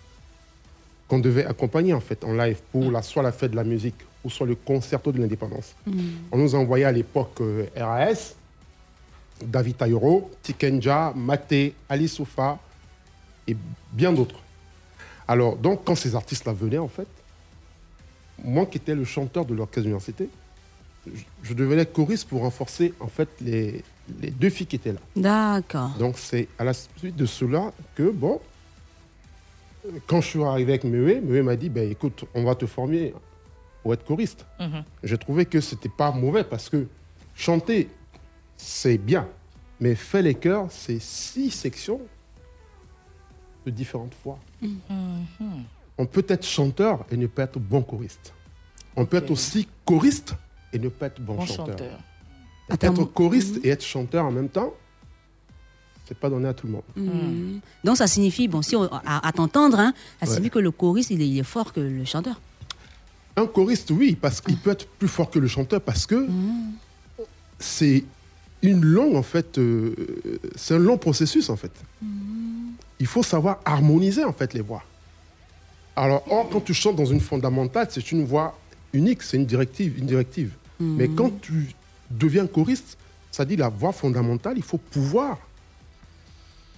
qu'on 1.09 1.19
devait 1.21 1.45
accompagner 1.45 1.93
en 1.93 2.01
fait 2.01 2.25
en 2.25 2.33
live 2.33 2.59
pour 2.73 2.91
la, 2.91 3.03
soit 3.03 3.23
la 3.23 3.33
fête 3.33 3.53
de 3.53 3.57
la 3.57 3.65
musique 3.65 3.95
ou 4.27 4.31
soit 4.31 4.47
le 4.47 4.57
concerto 4.57 5.13
de 5.13 5.21
l'indépendance. 5.21 5.77
On 6.33 6.37
nous 6.37 6.55
envoyait 6.57 6.85
à 6.85 6.91
l'époque 6.91 7.41
euh, 7.41 7.67
RAS, 7.77 8.35
David 9.41 9.77
Tayoro, 9.77 10.31
Tikenja, 10.43 11.13
Maté, 11.15 11.75
Ali 11.89 12.09
Soufa 12.09 12.59
et 13.47 13.57
bien 13.93 14.13
d'autres. 14.13 14.41
Alors, 15.29 15.57
donc, 15.57 15.85
quand 15.85 15.95
ces 15.95 16.17
artistes-là 16.17 16.53
venaient, 16.53 16.79
en 16.79 16.89
fait, 16.89 17.07
moi 18.43 18.67
qui 18.67 18.79
étais 18.79 18.97
le 18.97 19.05
chanteur 19.05 19.45
de 19.45 19.55
l'orchestre 19.55 19.83
d'université, 19.83 20.29
je, 21.07 21.23
je 21.45 21.55
devenais 21.55 21.87
choriste 21.87 22.29
pour 22.29 22.41
renforcer, 22.41 22.93
en 22.99 23.09
fait, 23.09 23.29
les, 23.41 23.85
les 24.21 24.31
deux 24.31 24.51
filles 24.51 24.67
qui 24.67 24.77
étaient 24.77 24.93
là. 24.93 25.01
D'accord. 25.15 25.91
Donc, 25.99 26.19
c'est 26.19 26.49
à 26.59 26.65
la 26.65 26.73
suite 26.75 27.15
de 27.17 27.27
cela 27.27 27.73
que, 27.95 28.11
bon, 28.11 28.41
quand 30.09 30.21
je 30.21 30.29
suis 30.29 30.43
arrivé 30.43 30.73
avec 30.73 30.85
Mewe, 30.85 31.21
Mewe 31.23 31.45
m'a 31.45 31.55
dit, 31.55 31.69
ben, 31.69 31.89
écoute, 31.89 32.25
on 32.35 32.43
va 32.43 32.57
te 32.57 32.67
former 32.67 33.15
être 33.95 34.05
choriste. 34.05 34.45
Mhm. 34.61 34.85
J'ai 35.03 35.19
trouvé 35.19 35.45
que 35.47 35.61
c'était 35.61 35.89
pas 35.89 36.11
mauvais 36.13 36.45
parce 36.45 36.69
que 36.69 36.87
chanter, 37.35 37.89
c'est 38.57 38.99
bien. 38.99 39.29
Mais 39.81 39.95
faire 39.95 40.23
les 40.23 40.35
chœurs, 40.35 40.67
c'est 40.71 41.01
six 41.01 41.51
sections 41.51 42.01
de 43.65 43.71
différentes 43.71 44.13
voix. 44.25 44.39
Mhm. 44.63 45.65
On 45.99 46.07
peut 46.07 46.25
être 46.29 46.45
chanteur 46.47 47.05
et 47.11 47.17
ne 47.17 47.27
pas 47.27 47.43
être 47.45 47.59
bon 47.59 47.83
choriste. 47.83 48.33
On 48.97 49.05
peut 49.07 49.17
être 49.19 49.31
aussi 49.31 49.69
choriste 49.85 50.35
et 50.73 50.79
ne 50.79 50.89
pas 50.89 51.07
être 51.07 51.21
bon, 51.21 51.35
Bon 51.37 51.47
chanteur. 51.47 51.77
chanteur. 51.79 51.99
Être 52.71 53.05
choriste 53.13 53.59
et 53.65 53.69
être 53.69 53.85
chanteur 53.85 54.25
en 54.25 54.31
même 54.33 54.49
temps, 54.49 54.73
c'est 56.07 56.17
pas 56.19 56.31
donné 56.31 56.49
à 56.49 56.55
tout 56.55 56.67
le 56.67 56.73
monde. 56.75 56.83
Mhm. 56.97 57.61
Donc 57.85 57.97
ça 57.97 58.07
signifie, 58.07 58.49
bon, 58.49 58.63
si 58.63 58.77
on, 58.77 58.85
à, 58.85 59.27
à 59.27 59.33
t'entendre, 59.33 59.79
hein, 59.79 59.93
ça 60.21 60.27
Ouais. 60.27 60.33
signifie 60.35 60.51
que 60.51 60.59
le 60.59 60.71
choriste, 60.71 61.11
il 61.11 61.21
est, 61.21 61.29
il 61.29 61.39
est 61.39 61.43
fort 61.43 61.73
que 61.73 61.81
le 61.81 62.05
chanteur. 62.05 62.41
Un 63.37 63.47
choriste, 63.47 63.91
oui, 63.91 64.17
parce 64.19 64.41
qu'il 64.41 64.57
peut 64.57 64.71
être 64.71 64.87
plus 64.87 65.09
fort 65.09 65.31
que 65.31 65.39
le 65.39 65.47
chanteur 65.47 65.81
parce 65.81 66.07
que 66.07 66.27
c'est 67.59 68.05
une 68.63 68.85
longue, 68.85 69.15
en 69.15 69.23
fait, 69.23 69.59
euh, 69.59 69.95
c'est 70.55 70.75
un 70.75 70.79
long 70.79 70.97
processus, 70.99 71.51
en 71.51 71.57
fait. 71.57 71.73
Il 72.99 73.07
faut 73.07 73.23
savoir 73.23 73.61
harmoniser, 73.65 74.25
en 74.25 74.33
fait, 74.33 74.55
les 74.55 74.63
voix. 74.63 74.83
Alors, 75.95 76.25
or, 76.31 76.49
quand 76.51 76.61
tu 76.61 76.75
chantes 76.75 76.97
dans 76.97 77.07
une 77.07 77.21
fondamentale, 77.21 77.89
c'est 77.91 78.11
une 78.13 78.25
voix 78.25 78.59
unique, 78.93 79.23
c'est 79.23 79.37
une 79.37 79.47
directive, 79.47 79.99
une 79.99 80.07
directive. 80.07 80.53
Mais 80.79 81.09
quand 81.09 81.41
tu 81.41 81.69
deviens 82.11 82.47
choriste, 82.47 82.99
ça 83.31 83.45
dit 83.45 83.57
la 83.57 83.69
voix 83.69 83.93
fondamentale, 83.93 84.55
il 84.57 84.63
faut 84.63 84.79
pouvoir 84.79 85.39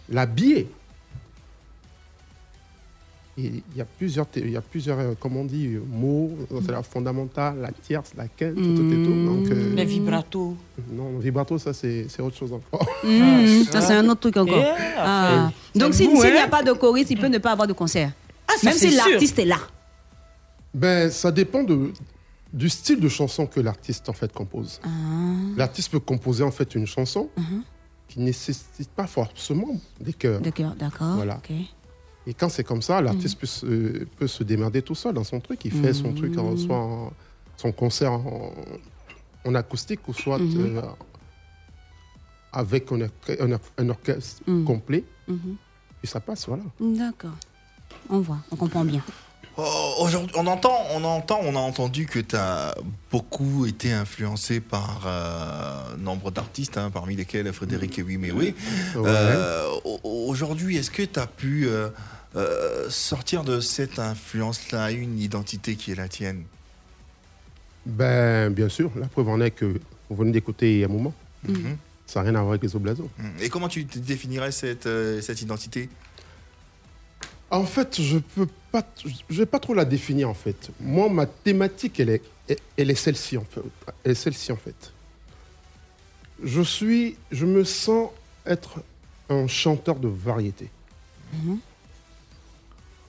l'habiller. 0.08 0.68
Et 3.38 3.62
il 3.70 3.78
y 3.78 3.80
a 3.80 3.84
plusieurs, 3.84 4.26
il 4.34 4.50
y 4.50 4.56
a 4.56 4.60
plusieurs 4.60 4.98
euh, 4.98 5.14
comment 5.18 5.42
on 5.42 5.44
dit, 5.44 5.68
euh, 5.74 5.82
mots. 5.88 6.36
C'est 6.64 6.72
la 6.72 6.82
fondamentale, 6.82 7.60
la 7.60 7.70
tierce, 7.70 8.10
la 8.16 8.26
quinte, 8.26 8.56
tout, 8.56 8.74
tout 8.74 8.92
et 8.92 9.04
tout. 9.04 9.24
Donc, 9.26 9.48
euh, 9.50 9.74
Les 9.76 9.84
vibratos. 9.84 10.54
Non, 10.90 11.12
le 11.12 11.20
vibrato, 11.20 11.56
ça, 11.56 11.72
c'est 11.72 12.06
c'est 12.08 12.20
autre 12.20 12.36
chose 12.36 12.52
encore. 12.52 12.84
Mhm, 13.04 13.64
ça, 13.70 13.80
c'est 13.80 13.94
un 13.94 14.08
autre 14.08 14.20
truc 14.22 14.36
encore. 14.36 14.58
Yeah, 14.58 14.74
Ah. 14.98 15.50
Donc, 15.74 15.94
s'il 15.94 16.10
s'il 16.10 16.32
n'y 16.32 16.38
hein. 16.38 16.44
a 16.46 16.48
pas 16.48 16.64
de 16.64 16.72
choriste, 16.72 17.10
il 17.12 17.18
peut 17.20 17.28
ne 17.28 17.38
pas 17.38 17.52
avoir 17.52 17.68
de 17.68 17.72
concert. 17.74 18.10
ça, 18.48 18.54
Même 18.64 18.74
si 18.76 18.90
l'artiste 18.90 19.38
est 19.38 19.44
là. 19.44 19.58
Ben, 20.74 21.08
ça 21.10 21.30
dépend 21.30 21.62
de, 21.62 21.92
du 22.52 22.68
style 22.68 22.98
de 22.98 23.08
chanson 23.08 23.46
que 23.46 23.60
l'artiste 23.60 24.08
en 24.08 24.12
fait 24.14 24.32
compose. 24.32 24.80
L'artiste 25.56 25.92
peut 25.92 26.00
composer 26.00 26.42
en 26.42 26.50
fait 26.50 26.74
une 26.74 26.86
chanson 26.86 27.28
qui 28.08 28.18
nécessite 28.20 28.90
pas 28.96 29.06
forcément 29.06 29.76
des 30.00 30.12
chœurs. 30.12 30.40
Des 30.40 30.52
chœurs, 30.52 30.74
d'accord. 30.74 31.14
Voilà. 31.14 31.40
Et 32.28 32.34
quand 32.34 32.50
c'est 32.50 32.62
comme 32.62 32.82
ça, 32.82 33.00
l'artiste 33.00 33.40
peut, 33.40 33.46
se, 33.46 33.66
peut 34.18 34.26
se 34.28 34.44
démerder 34.44 34.82
tout 34.82 34.94
seul 34.94 35.14
dans 35.14 35.24
son 35.24 35.40
truc. 35.40 35.64
Il 35.64 35.72
fait 35.72 35.94
son 35.94 36.12
truc, 36.12 36.36
en, 36.38 36.56
soit 36.58 36.76
en- 36.76 37.12
son 37.56 37.72
concert 37.72 38.12
en, 38.12 38.52
en 39.46 39.54
acoustique 39.54 40.06
ou 40.08 40.12
soit 40.12 40.38
Mhm. 40.38 40.76
euh, 40.76 40.82
avec 42.52 42.90
un, 42.92 43.00
un 43.40 43.52
or- 43.52 43.60
un 43.78 43.88
orchestre 43.88 44.42
Mhm. 44.46 44.64
complet. 44.64 45.04
Mhm. 45.26 45.56
Et 46.02 46.06
ça 46.06 46.20
passe, 46.20 46.46
voilà. 46.46 46.62
D'accord. 46.80 47.36
On 48.10 48.20
voit, 48.20 48.38
on 48.50 48.56
comprend 48.56 48.84
bien. 48.84 49.02
Oh, 49.60 49.94
Aujourd'hui, 50.00 50.36
on 50.38 50.46
entend, 50.46 50.76
on 50.94 51.02
entend, 51.02 51.40
on 51.42 51.56
a 51.56 51.58
entendu 51.58 52.06
que 52.06 52.20
tu 52.20 52.36
as 52.36 52.76
beaucoup 53.10 53.66
été 53.66 53.92
influencé 53.92 54.60
par 54.60 55.02
euh, 55.06 55.96
nombre 55.96 56.30
d'artistes, 56.30 56.78
hein, 56.78 56.90
parmi 56.92 57.16
lesquels 57.16 57.52
Frédéric 57.52 57.98
Ewimewe. 57.98 58.34
Ouais. 58.36 58.54
Euh, 58.96 59.66
au- 59.84 59.98
Aujourd'hui, 60.28 60.76
est-ce 60.76 60.92
que 60.92 61.02
tu 61.02 61.18
as 61.18 61.26
pu 61.26 61.66
euh, 61.66 61.88
euh, 62.36 62.90
sortir 62.90 63.44
de 63.44 63.60
cette 63.60 63.98
influence-là 63.98 64.90
une 64.90 65.18
identité 65.18 65.76
qui 65.76 65.92
est 65.92 65.94
la 65.94 66.08
tienne? 66.08 66.44
Ben, 67.86 68.52
bien 68.52 68.68
sûr, 68.68 68.90
la 68.96 69.06
preuve 69.06 69.28
en 69.28 69.40
est 69.40 69.50
que 69.50 69.80
vous 70.10 70.16
venez 70.16 70.32
d'écouter 70.32 70.84
un 70.84 70.88
moment. 70.88 71.14
Mhm. 71.46 71.76
Ça 72.06 72.20
n'a 72.20 72.30
rien 72.30 72.34
à 72.36 72.40
voir 72.40 72.52
avec 72.52 72.62
les 72.62 72.74
oblazos. 72.74 73.10
Et 73.40 73.48
comment 73.48 73.68
tu 73.68 73.86
te 73.86 73.98
définirais 73.98 74.50
cette, 74.50 74.86
euh, 74.86 75.20
cette 75.20 75.42
identité? 75.42 75.88
En 77.50 77.64
fait, 77.64 78.00
je 78.00 78.18
peux 78.18 78.48
pas, 78.70 78.82
je 79.28 79.38
vais 79.38 79.46
pas 79.46 79.58
trop 79.58 79.74
la 79.74 79.84
définir 79.84 80.28
en 80.28 80.34
fait. 80.34 80.70
Moi, 80.80 81.08
ma 81.08 81.26
thématique, 81.26 82.00
elle 82.00 82.10
est, 82.10 82.22
elle 82.76 82.90
est 82.90 82.94
celle-ci 82.94 83.36
en 83.36 83.44
fait. 83.44 83.60
Elle 84.04 84.12
est 84.12 84.14
celle-ci 84.14 84.52
en 84.52 84.56
fait. 84.56 84.92
Je 86.42 86.62
suis, 86.62 87.16
je 87.30 87.46
me 87.46 87.64
sens 87.64 88.10
être 88.46 88.82
un 89.28 89.46
chanteur 89.46 89.96
de 89.96 90.08
variété. 90.08 90.70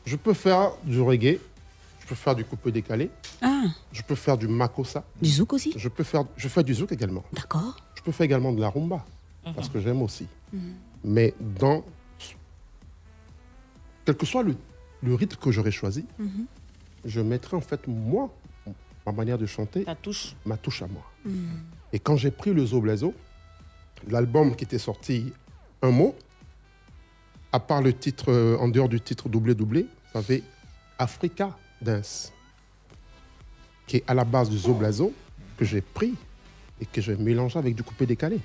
Je 0.05 0.15
peux 0.15 0.34
faire 0.34 0.71
du 0.84 1.01
reggae, 1.01 1.39
je 2.01 2.07
peux 2.07 2.15
faire 2.15 2.35
du 2.35 2.43
coupé 2.45 2.71
décalé, 2.71 3.09
Ah, 3.41 3.63
je 3.91 4.01
peux 4.01 4.15
faire 4.15 4.38
du 4.38 4.47
makossa. 4.47 5.03
du 5.21 5.30
zouk 5.30 5.53
aussi 5.53 5.73
Je 5.76 5.89
peux 5.89 6.03
faire, 6.03 6.23
je 6.38 6.47
fais 6.47 6.63
du 6.63 6.73
zouk 6.73 6.91
également. 6.91 7.23
D'accord. 7.34 7.77
Je 7.95 8.01
peux 8.01 8.11
faire 8.11 8.26
également 8.26 8.51
de 8.51 8.59
la 8.61 8.69
rumba 8.69 9.05
parce 9.43 9.67
Mhm. 9.67 9.73
que 9.73 9.80
j'aime 9.81 10.01
aussi. 10.01 10.26
Mhm. 10.53 10.73
Mais 11.03 11.34
dans 11.39 11.84
quel 14.05 14.15
que 14.17 14.26
soit 14.26 14.43
le, 14.43 14.55
le 15.03 15.15
rythme 15.15 15.38
que 15.38 15.51
j'aurais 15.51 15.71
choisi, 15.71 16.05
Mhm. 16.17 16.45
je 17.05 17.21
mettrai 17.21 17.55
en 17.57 17.61
fait 17.61 17.88
moi 17.88 18.30
ma 19.05 19.11
manière 19.11 19.38
de 19.38 19.45
chanter, 19.45 19.84
Ta 19.85 19.95
touche. 19.95 20.35
ma 20.45 20.57
touche 20.57 20.81
à 20.81 20.88
moi. 20.88 21.03
Et 21.93 21.99
quand 21.99 22.15
j'ai 22.17 22.31
pris 22.31 22.53
le 22.53 22.65
Zoblazo, 22.65 23.13
l'album 24.07 24.55
qui 24.55 24.63
était 24.63 24.77
sorti 24.80 25.34
un 25.81 25.91
mot, 25.91 26.15
à 27.51 27.59
part 27.59 27.81
le 27.81 27.93
titre, 27.93 28.26
euh, 28.31 28.57
en 28.57 28.67
dehors 28.67 28.89
du 28.89 29.01
titre 29.01 29.30
doublé 29.30 29.55
doublé, 29.55 29.88
ça 30.13 30.19
avait 30.19 30.43
Africa 30.97 31.55
Dance, 31.81 32.31
qui 33.88 33.97
est 33.97 34.03
à 34.07 34.13
la 34.13 34.23
base 34.23 34.49
du 34.49 34.57
Zoblazo, 34.57 35.13
que 35.57 35.65
j'ai 35.65 35.81
pris 35.81 36.13
et 36.81 36.85
que 36.85 37.01
j'ai 37.01 37.15
mélangé 37.15 37.57
avec 37.57 37.76
du 37.76 37.84
coupé 37.84 38.05
décalé. 38.05 38.39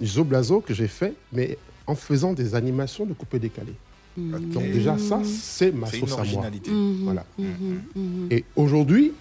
Du 0.00 0.06
Zoblazo 0.06 0.60
que 0.60 0.74
j'ai 0.74 0.88
fait, 0.88 1.14
mais 1.32 1.56
en 1.86 1.94
faisant 1.94 2.32
des 2.32 2.54
animations 2.54 3.06
de 3.06 3.14
coupé 3.14 3.38
décalé. 3.38 3.72
Donc 4.16 4.62
déjà, 4.64 4.96
ça, 4.96 5.20
c'est 5.24 5.72
ma 5.72 5.90
une 5.90 6.06
sauce 6.06 6.18
à 6.18 6.24
moi. 6.24 6.46
Mhm, 6.50 7.04
Voilà. 7.04 7.26
mhm, 7.38 7.82
mhm. 7.94 8.28
Et 8.30 8.44
aujourd'hui, 8.56 9.12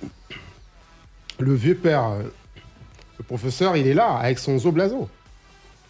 le 1.37 1.53
vieux 1.53 1.75
père, 1.75 2.15
le 3.17 3.23
professeur, 3.23 3.75
il 3.75 3.87
est 3.87 3.93
là 3.93 4.13
avec 4.15 4.39
son 4.39 4.57
zoblazo. 4.57 5.09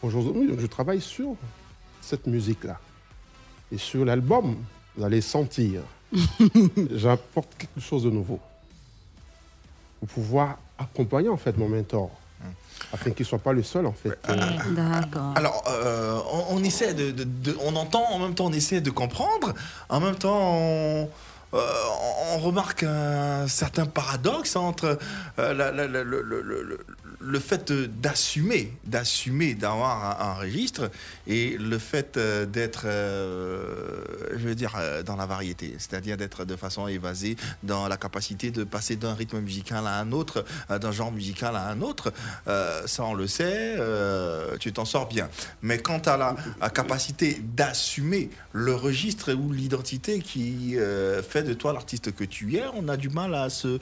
Aujourd'hui, 0.02 0.50
je 0.58 0.66
travaille 0.66 1.02
sur 1.02 1.36
cette 2.06 2.28
musique-là. 2.28 2.78
Et 3.72 3.78
sur 3.78 4.06
l'album, 4.06 4.56
vous 4.96 5.04
allez 5.04 5.22
sentir, 5.22 5.82
j'apporte 6.92 7.50
quelque 7.58 7.80
chose 7.82 8.04
de 8.04 8.10
nouveau. 8.12 8.40
Pour 10.00 10.08
pouvoir 10.10 10.58
accompagner 10.78 11.30
en 11.30 11.38
fait 11.38 11.58
mon 11.58 11.68
mentor. 11.68 12.12
Afin 12.94 13.12
qu'il 13.12 13.24
ne 13.24 13.28
soit 13.28 13.40
pas 13.40 13.54
le 13.54 13.64
seul 13.64 13.86
en 13.88 13.94
fait. 13.94 14.18
euh, 14.30 14.36
D'accord. 14.76 15.34
Alors, 15.36 15.64
euh, 15.70 16.20
on, 16.32 16.58
on 16.58 16.64
essaie 16.64 16.94
de, 16.94 17.10
de- 17.12 17.24
de- 17.24 17.58
On 17.64 17.76
entend, 17.76 18.04
en 18.12 18.20
même 18.20 18.36
temps, 18.36 18.46
on 18.46 18.54
essaie 18.54 18.82
de 18.82 18.92
comprendre. 18.92 19.54
En 19.90 20.00
même 20.02 20.16
temps, 20.16 20.54
on, 20.54 21.10
euh, 21.54 21.60
on 22.34 22.38
remarque 22.40 22.84
un 22.84 23.48
certain 23.48 23.86
paradoxe 23.86 24.56
entre 24.58 25.00
euh, 25.40 25.54
la- 25.54 25.72
la- 25.72 25.88
la- 25.88 26.04
le, 26.04 26.22
le- 26.22 26.42
le- 26.42 26.86
le- 27.20 27.40
fait 27.40 27.72
d'assumer, 27.72 28.72
d'assumer 28.86 29.54
d'avoir 29.54 30.22
un, 30.22 30.34
registre 30.36 30.90
et 31.28 31.58
le 31.58 31.78
fait 31.78 32.18
euh, 32.18 32.46
d'être, 32.46 32.84
euh, 32.86 34.04
je 34.32 34.48
veux 34.48 34.56
dire, 34.56 34.74
euh, 34.78 35.04
dans 35.04 35.16
la 35.16 35.26
variété, 35.26 35.76
c'est-à-dire 35.78 36.18
d'être 36.18 36.46
de 36.46 36.56
façon 36.56 36.88
évasée 36.88 37.38
dans 37.64 37.88
la 37.88 37.98
capacité 37.98 38.52
de 38.52 38.64
passer 38.64 38.96
d'un 38.96 39.14
rythme 39.14 39.40
musical 39.40 39.86
à 39.88 40.00
un 40.00 40.12
autre, 40.12 40.46
d'un 40.70 40.92
genre 40.92 41.12
musical 41.12 41.56
à 41.56 41.70
un 41.70 41.82
autre. 41.82 42.12
Ça, 42.46 43.04
on 43.04 43.14
le 43.14 43.28
sait, 43.28 43.76
tu 44.60 44.74
t'en 44.74 44.86
sors 44.86 45.08
bien. 45.08 45.30
Mais 45.62 45.80
quant 45.80 46.00
à 46.00 46.18
la, 46.18 46.70
capacité 46.70 47.40
d'assumer 47.42 48.30
le 48.54 48.74
registre 48.76 49.34
ou 49.34 49.52
l'identité 49.52 50.20
qui 50.20 50.76
fait 51.28 51.44
de 51.44 51.54
toi 51.54 51.74
l'artiste 51.74 52.14
que 52.14 52.24
tu 52.24 52.56
es, 52.56 52.64
on 52.74 52.88
a 52.88 52.98
du 52.98 53.10
mal 53.10 53.34
à 53.36 53.50
se 53.50 53.80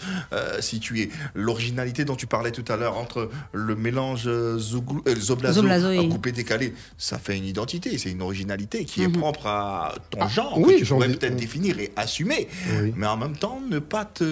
situer. 0.59 1.09
L'originalité 1.33 2.05
dont 2.05 2.15
tu 2.15 2.27
parlais 2.27 2.51
tout 2.51 2.65
à 2.71 2.77
l'heure 2.77 2.97
entre 2.97 3.22
le 3.51 3.75
mélange 3.75 4.23
euh, 4.27 4.57
Zouglou- 4.57 5.01
euh, 5.07 5.15
Zoblazo, 5.15 5.61
Zoblazo, 5.61 5.87
à 5.87 5.89
oui. 5.91 6.09
coupé 6.09 6.31
décalé, 6.31 6.73
ça 6.97 7.17
fait 7.17 7.37
une 7.37 7.45
identité, 7.45 7.97
c'est 7.97 8.11
une 8.11 8.21
originalité 8.21 8.85
qui 8.85 9.03
est 9.03 9.07
Mhm. 9.07 9.17
propre 9.17 9.47
à 9.47 9.93
ton 10.09 10.19
Ah, 10.21 10.27
genre, 10.27 10.57
oui, 10.57 10.75
que 10.75 10.79
tu 10.79 10.85
pourrais 10.85 11.07
peut-être 11.09 11.35
définir 11.35 11.79
et 11.79 11.91
assumer, 11.95 12.47
Oui. 12.81 12.93
mais 12.95 13.07
en 13.07 13.17
même 13.17 13.35
temps 13.37 13.59
ne 13.69 13.79
pas 13.79 14.05
te... 14.05 14.23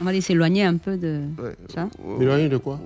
On 0.00 0.04
va 0.04 0.10
aller 0.10 0.20
s'éloigner 0.20 0.62
un 0.64 0.76
peu 0.76 0.96
de 0.98 1.22
ça. 1.74 1.88
M'éloigner 2.18 2.48
de 2.50 2.58
quoi? 2.58 2.78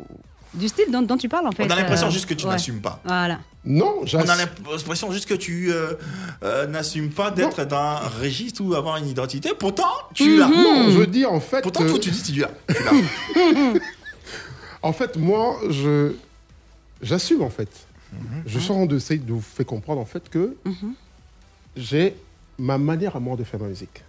Du 0.52 0.66
style 0.68 0.90
dont, 0.90 1.02
dont 1.02 1.16
tu 1.16 1.28
parles 1.28 1.46
en 1.46 1.52
fait. 1.52 1.64
On 1.64 1.70
a 1.70 1.76
l'impression 1.76 2.08
euh, 2.08 2.10
juste 2.10 2.26
que 2.26 2.34
tu 2.34 2.44
ouais. 2.46 2.50
n'assumes 2.52 2.80
pas. 2.80 3.00
Voilà. 3.04 3.38
Non, 3.64 4.02
On 4.12 4.28
a 4.28 4.36
l'impression 4.36 5.12
juste 5.12 5.28
que 5.28 5.34
tu 5.34 5.70
euh, 5.70 5.92
euh, 6.42 6.66
n'assumes 6.66 7.10
pas 7.10 7.30
d'être 7.30 7.64
dans 7.64 7.76
un 7.76 8.08
registre 8.20 8.62
ou 8.64 8.74
avoir 8.74 8.96
une 8.96 9.06
identité. 9.06 9.50
Pourtant, 9.58 9.92
tu 10.14 10.36
l'as. 10.38 10.48
Non, 10.48 10.86
je 10.90 10.98
veux 10.98 11.06
dire, 11.06 11.30
en 11.32 11.40
fait. 11.40 11.60
Pourtant, 11.62 11.86
toi, 11.86 11.98
tu 11.98 12.10
dis 12.10 12.22
tu 12.22 12.40
l'as. 12.40 12.50
Tu 12.68 12.82
l'as. 12.82 13.80
en 14.82 14.92
fait, 14.92 15.16
moi, 15.16 15.58
je 15.68 16.12
j'assume 17.02 17.42
en 17.42 17.50
fait. 17.50 17.68
Mhm. 18.12 18.42
Je 18.46 18.58
suis 18.58 18.72
en 18.72 18.74
train 18.76 18.86
d'essayer 18.86 19.20
de 19.20 19.32
vous 19.32 19.40
faire 19.40 19.66
comprendre 19.66 20.00
en 20.00 20.04
fait 20.06 20.28
que 20.28 20.56
Mhm. 20.64 20.94
j'ai 21.76 22.16
ma 22.58 22.76
manière 22.78 23.14
à 23.16 23.20
moi 23.20 23.36
de 23.36 23.44
faire 23.44 23.60
ma 23.60 23.68
musique. 23.68 24.02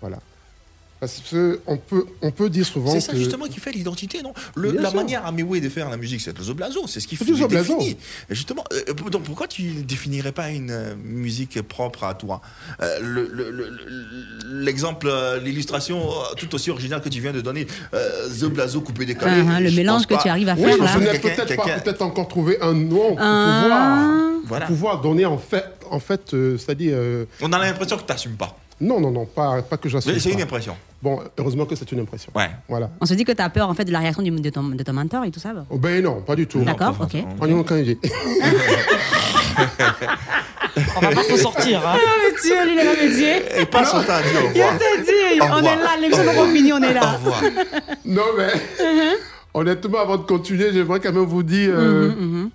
Voilà. 0.00 0.18
Parce 1.00 1.20
que 1.30 1.60
on 1.66 1.76
peut, 1.76 2.06
on 2.22 2.30
peut 2.30 2.48
dire 2.48 2.64
souvent 2.64 2.90
C'est 2.90 3.00
ça 3.00 3.12
que 3.12 3.18
justement 3.18 3.44
qui 3.46 3.60
fait 3.60 3.72
l'identité, 3.72 4.22
non? 4.22 4.32
Le- 4.54 4.70
La 4.72 4.88
sûr. 4.88 4.96
manière 4.96 5.26
à 5.26 5.32
Mewé 5.32 5.60
de 5.60 5.68
faire 5.68 5.90
la 5.90 5.96
musique, 5.98 6.20
c'est 6.22 6.36
le 6.38 6.42
zoblazo, 6.42 6.86
c'est 6.86 7.00
ce 7.00 7.06
qui 7.06 7.16
fait 7.16 7.26
zoblazo. 7.26 7.76
définit. 7.76 7.98
Justement, 8.30 8.64
euh, 8.72 8.92
donc 9.10 9.24
pourquoi 9.24 9.46
tu 9.46 9.64
ne 9.64 9.82
définirais 9.82 10.32
pas 10.32 10.48
une 10.50 10.70
euh, 10.70 10.94
musique 10.96 11.60
propre 11.62 12.04
à 12.04 12.14
toi? 12.14 12.40
Euh, 12.80 13.00
le- 13.02 13.28
le- 13.30 13.50
le- 13.50 13.68
le- 13.68 14.64
L'exemple, 14.64 15.10
l'illustration 15.42 16.08
tout 16.38 16.54
aussi 16.54 16.70
originale 16.70 17.02
que 17.02 17.08
tu 17.10 17.20
viens 17.20 17.32
de 17.32 17.40
donner, 17.42 17.66
euh, 17.92 18.28
zoblazo 18.30 18.80
coupé 18.80 19.04
décalé. 19.04 19.42
Ah, 19.46 19.54
ah, 19.56 19.60
le 19.60 19.68
je 19.68 19.76
mélange 19.76 20.06
que 20.06 20.14
pas- 20.14 20.22
tu 20.22 20.28
arrives 20.28 20.48
à 20.48 20.54
Oui, 20.54 20.62
faire 20.62 20.76
je 20.76 20.82
là. 20.82 21.12
Quelqu'un- 21.12 21.44
peut-être 21.44 21.56
pas 21.56 21.80
peut-être 21.80 22.02
encore 22.02 22.28
trouvé 22.28 22.58
un 22.62 22.72
nom 22.72 23.10
pour 23.16 23.18
Ah. 23.20 23.60
pouvoir, 23.62 24.40
Voilà. 24.46 24.66
pour 24.66 24.74
pouvoir 24.76 25.00
donner 25.02 25.26
en 25.26 25.38
fait, 25.38 25.64
en 25.90 26.00
fait, 26.00 26.32
euh, 26.34 26.56
c'est-à-dire. 26.56 26.94
euh, 26.96 27.24
On 27.42 27.52
a 27.52 27.58
l'impression 27.58 27.96
que 27.96 28.02
tu 28.02 28.12
n'assumes 28.12 28.36
pas. 28.36 28.56
Non, 28.80 29.00
non, 29.00 29.10
non, 29.10 29.24
pas, 29.26 29.62
pas 29.62 29.76
que 29.76 29.88
j'assume. 29.88 30.12
Mais 30.12 30.18
C'est 30.18 30.30
pas. 30.30 30.34
une 30.36 30.42
impression. 30.42 30.76
Bon, 31.02 31.20
heureusement 31.38 31.64
que 31.66 31.74
c'est 31.76 31.90
une 31.92 32.00
impression. 32.00 32.32
Ouais. 32.34 32.50
Voilà. 32.68 32.90
On 33.00 33.06
se 33.06 33.14
dit 33.14 33.24
que 33.24 33.32
tu 33.32 33.42
as 33.42 33.50
peur 33.50 33.68
en 33.68 33.74
fait 33.74 33.84
de 33.84 33.92
la 33.92 33.98
réaction 34.00 34.22
du- 34.22 34.30
de, 34.30 34.50
ton, 34.50 34.62
de 34.64 34.82
ton 34.82 34.92
mentor 34.94 35.24
et 35.24 35.30
tout 35.30 35.40
ça. 35.40 35.52
bah. 35.52 35.64
Oh, 35.70 35.76
ben 35.78 36.02
non, 36.02 36.22
pas 36.22 36.34
du 36.34 36.46
tout. 36.46 36.60
D'accord, 36.60 36.96
ok. 37.00 37.14
A 37.40 37.46
aucun 37.54 37.76
idée. 37.78 37.98
On 40.96 41.00
va 41.00 41.10
pas 41.10 41.22
s'en 41.22 41.36
sortir. 41.36 41.86
Hein. 41.86 41.96
Ah, 41.96 42.08
mais 42.24 42.32
Dieu, 42.42 42.64
lui, 42.64 42.72
il 42.72 42.78
est 42.78 42.84
là, 42.84 42.90
mais 43.00 43.08
Dieu. 43.08 43.60
Et 43.62 43.66
pas 43.66 43.84
son 43.84 44.02
temps, 44.02 44.18
dis 44.22 44.36
au 44.36 44.50
Il 44.54 44.62
revoir. 44.62 44.78
t'a 44.78 45.02
dit, 45.02 45.40
on 45.40 45.58
est 45.58 45.76
là, 45.76 45.96
l'émission 46.00 46.24
de 46.24 46.52
Fini, 46.56 46.72
on 46.72 46.82
est 46.82 46.94
là. 46.94 47.00
Au 47.12 47.16
revoir. 47.16 47.42
non, 48.04 48.22
mais 48.36 48.48
honnêtement, 49.52 49.98
avant 50.00 50.16
de 50.16 50.22
continuer, 50.24 50.72
j'aimerais 50.72 51.00
quand 51.00 51.12
même 51.12 51.22
vous 51.24 51.42
dire 51.42 51.70
euh, 51.76 52.08
Mhm, 52.08 52.16
mhm. 52.42 52.50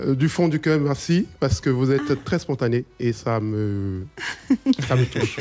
Euh, 0.00 0.14
du 0.14 0.28
fond 0.28 0.48
du 0.48 0.60
cœur 0.60 0.80
merci 0.80 1.26
parce 1.38 1.60
que 1.60 1.70
vous 1.70 1.90
êtes 1.92 2.24
très 2.24 2.38
spontané 2.38 2.84
et 2.98 3.12
ça 3.12 3.38
me, 3.40 4.04
ça 4.88 4.96
me 4.96 5.04
touche. 5.04 5.38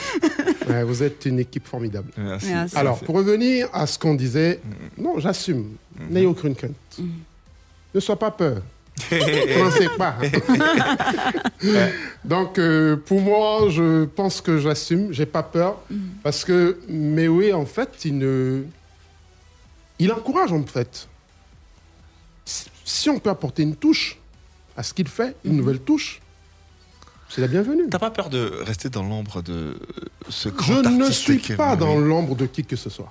Ouais, 0.70 0.84
vous 0.84 1.02
êtes 1.04 1.26
une 1.26 1.40
équipe 1.40 1.68
formidable. 1.68 2.12
Merci. 2.18 2.48
Merci. 2.48 2.78
Alors, 2.78 3.00
pour 3.00 3.16
revenir 3.16 3.68
à 3.74 3.88
ce 3.88 3.98
qu'on 3.98 4.14
disait, 4.16 4.60
non, 4.98 5.20
j'assume. 5.20 5.76
N'ayez 6.10 6.28
aucune 6.28 6.56
crainte. 6.56 6.76
Ne 7.96 8.00
sois 8.00 8.18
pas 8.20 8.32
peur. 8.32 8.62
ne 9.12 9.72
sais 9.72 9.90
pas. 9.98 10.18
Donc, 12.24 12.58
euh, 12.60 12.96
pour 12.96 13.22
moi, 13.22 13.68
je 13.70 14.06
pense 14.06 14.40
que 14.42 14.58
j'assume. 14.60 15.12
J'ai 15.12 15.26
pas 15.26 15.44
peur. 15.44 15.82
Parce 16.22 16.46
que 16.46 16.80
Mewe, 16.88 17.54
en 17.54 17.66
fait, 17.66 17.90
il 18.06 18.18
ne. 18.18 18.64
Il 20.00 20.12
encourage, 20.12 20.52
en 20.52 20.64
fait. 20.64 21.08
Si- 22.46 22.66
Si 22.86 23.10
on 23.10 23.18
peut 23.20 23.30
apporter 23.30 23.64
une 23.64 23.76
touche 23.76 24.20
à 24.76 24.84
ce 24.84 24.94
qu'il 24.94 25.08
fait, 25.08 25.36
une 25.46 25.58
nouvelle 25.58 25.80
touche, 25.80 26.22
c'est 27.30 27.42
la 27.42 27.48
bienvenue. 27.48 27.84
T'as 27.90 28.00
pas 28.00 28.12
peur 28.12 28.30
de 28.30 28.62
rester 28.64 28.90
dans 28.90 29.04
l'ombre 29.04 29.42
de 29.42 29.76
ce 30.30 30.50
grand 30.50 30.84
Je 30.84 30.90
ne 30.90 31.12
suis 31.12 31.40
pas 31.56 31.76
dans 31.76 31.98
l'ombre 31.98 32.36
de 32.36 32.46
qui 32.46 32.64
que 32.64 32.76
ce 32.76 32.90
soit. 32.90 33.10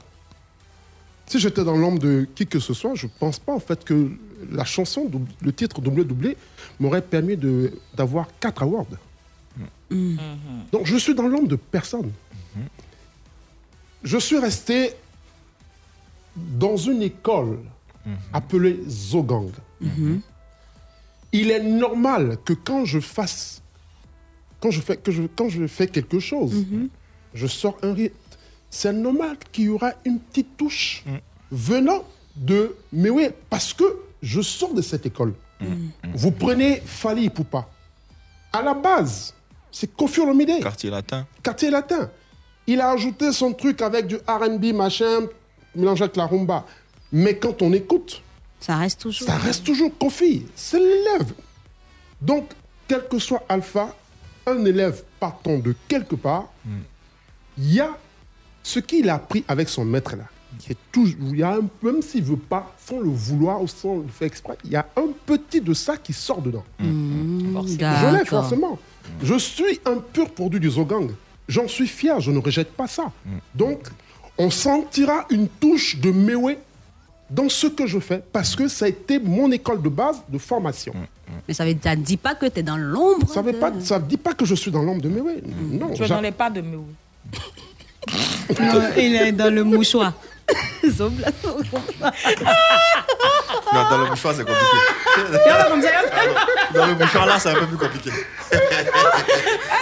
Si 1.26 1.38
j'étais 1.38 1.64
dans 1.64 1.76
l'ombre 1.76 1.98
de 1.98 2.28
qui 2.34 2.46
que 2.46 2.60
ce 2.60 2.74
soit, 2.74 2.94
je 2.94 3.06
pense 3.18 3.38
pas 3.38 3.52
en 3.52 3.60
fait 3.60 3.84
que 3.84 4.10
la 4.50 4.64
chanson, 4.64 5.10
le 5.40 5.52
titre 5.52 5.80
doublé 5.80 6.04
doublé, 6.04 6.36
m'aurait 6.78 7.02
permis 7.02 7.36
d'avoir 7.94 8.26
quatre 8.38 8.62
awards. 8.62 8.86
Donc 9.90 10.86
je 10.86 10.96
suis 10.96 11.14
dans 11.14 11.26
l'ombre 11.26 11.48
de 11.48 11.56
personne. 11.56 12.12
Je 14.02 14.18
suis 14.18 14.38
resté 14.38 14.92
dans 16.36 16.76
une 16.76 17.02
école 17.02 17.58
appelée 18.32 18.80
Zogang. 18.88 19.50
Il 21.32 21.50
est 21.50 21.62
normal 21.62 22.38
que 22.44 22.52
quand 22.52 22.84
je 22.84 23.00
fasse, 23.00 23.62
quand 24.60 24.70
je 24.70 24.80
fais, 24.80 24.96
que 24.96 25.10
je, 25.10 25.22
quand 25.34 25.48
je 25.48 25.66
fais 25.66 25.86
quelque 25.86 26.20
chose, 26.20 26.64
je 27.34 27.46
sors 27.46 27.76
un 27.82 27.94
rythme. 27.94 28.14
C'est 28.70 28.92
normal 28.92 29.36
qu'il 29.50 29.64
y 29.64 29.68
aura 29.68 29.92
une 30.04 30.18
petite 30.18 30.56
touche 30.56 31.04
venant 31.50 32.04
de 32.36 32.76
Mewe 32.92 33.32
parce 33.50 33.74
que 33.74 33.84
je 34.22 34.40
sors 34.40 34.72
de 34.74 34.82
cette 34.82 35.06
école. 35.06 35.34
Vous 36.14 36.30
prenez 36.32 36.82
Fali 36.84 37.30
Poupa. 37.30 37.68
À 38.52 38.62
la 38.62 38.74
base, 38.74 39.34
c'est 39.70 39.94
Kofi 39.94 40.20
Olomide. 40.20 40.60
Quartier 40.62 40.90
latin. 40.90 41.26
Quartier 41.42 41.70
latin. 41.70 42.10
Il 42.66 42.80
a 42.80 42.90
ajouté 42.90 43.32
son 43.32 43.52
truc 43.52 43.80
avec 43.82 44.06
du 44.06 44.16
R&B, 44.16 44.66
machin, 44.74 45.26
mélangé 45.74 46.04
avec 46.04 46.16
la 46.16 46.26
rumba. 46.26 46.66
Mais 47.10 47.36
quand 47.36 47.62
on 47.62 47.72
écoute, 47.72 48.22
Ça 48.62 48.76
reste 48.76 49.00
toujours. 49.00 49.26
ça 49.26 49.36
reste 49.36 49.64
toujours 49.64 49.90
Kofi. 49.98 50.46
C'est 50.54 50.78
l'élève. 50.78 51.32
Donc, 52.20 52.50
quel 52.88 53.06
que 53.08 53.18
soit 53.18 53.44
Alpha, 53.48 53.94
un 54.46 54.64
élève 54.64 55.02
partant 55.20 55.58
de 55.58 55.74
quelque 55.88 56.14
part, 56.14 56.48
il 57.58 57.74
y 57.74 57.80
a 57.80 57.90
ce 58.62 58.78
qu'il 58.78 59.08
a 59.10 59.14
appris 59.16 59.44
avec 59.48 59.68
son 59.68 59.84
maître 59.84 60.16
là. 60.16 60.24
Qui 60.58 60.72
est 60.72 60.76
toujours, 60.92 61.16
il 61.30 61.38
y 61.38 61.42
a 61.42 61.54
un, 61.54 61.62
même 61.82 62.02
s'il 62.02 62.22
veut 62.22 62.36
pas, 62.36 62.74
sans 62.86 63.00
le 63.00 63.08
vouloir 63.08 63.62
ou 63.62 63.66
sans 63.66 63.96
le 63.96 64.08
faire 64.08 64.26
exprès, 64.26 64.56
il 64.64 64.70
y 64.70 64.76
a 64.76 64.86
un 64.96 65.08
petit 65.24 65.60
de 65.62 65.72
ça 65.72 65.96
qui 65.96 66.12
sort 66.12 66.42
dedans. 66.42 66.62
Mmh, 66.78 67.56
Je 67.66 68.16
l'ai 68.18 68.24
forcément. 68.26 68.78
Je 69.22 69.36
suis 69.38 69.80
un 69.86 69.96
pur 69.96 70.30
produit 70.30 70.60
du 70.60 70.68
Zogang. 70.70 71.10
J'en 71.48 71.66
suis 71.66 71.88
fier, 71.88 72.20
je 72.20 72.30
ne 72.30 72.38
rejette 72.38 72.72
pas 72.72 72.86
ça. 72.86 73.10
Donc, 73.54 73.88
on 74.38 74.50
sentira 74.50 75.26
une 75.30 75.48
touche 75.48 75.96
de 75.98 76.10
Mewe 76.10 76.56
dans 77.30 77.48
ce 77.48 77.66
que 77.66 77.86
je 77.86 77.98
fais 77.98 78.22
parce 78.32 78.54
que 78.54 78.68
ça 78.68 78.84
a 78.84 78.88
été 78.88 79.18
mon 79.18 79.50
école 79.50 79.80
de 79.82 79.88
base 79.88 80.22
de 80.28 80.38
formation. 80.38 80.92
Mais 81.48 81.54
ça 81.54 81.64
ne 81.64 81.72
dit 81.96 82.16
pas 82.16 82.34
que 82.34 82.46
tu 82.46 82.60
es 82.60 82.62
dans 82.62 82.76
l'ombre. 82.76 83.26
Ça 83.32 83.42
ne 83.42 83.52
de- 83.52 83.80
ça 83.84 83.98
dit 83.98 84.16
pas 84.18 84.34
que 84.34 84.44
je 84.44 84.54
suis 84.54 84.70
dans 84.70 84.82
l'ombre 84.82 85.00
de 85.02 85.08
Mewe. 85.08 85.40
Non, 85.70 85.90
Tu 85.94 86.02
es 86.04 86.08
dans 86.08 86.20
les 86.20 86.32
pas 86.32 86.50
de 86.50 86.60
Mew. 86.60 86.84
Non, 88.60 88.82
il 88.96 89.14
est 89.14 89.32
dans 89.32 89.54
le 89.54 89.62
mouchoir. 89.62 90.12
Non, 93.72 93.88
dans 93.90 93.98
le 93.98 94.06
mouchoir, 94.10 94.34
c'est 94.34 94.44
compliqué. 94.44 94.76
Dans 96.74 96.86
le 96.86 96.94
mouchoir, 96.96 97.26
là, 97.26 97.38
c'est 97.38 97.50
un 97.50 97.54
peu 97.54 97.66
plus 97.66 97.76
compliqué. 97.78 98.10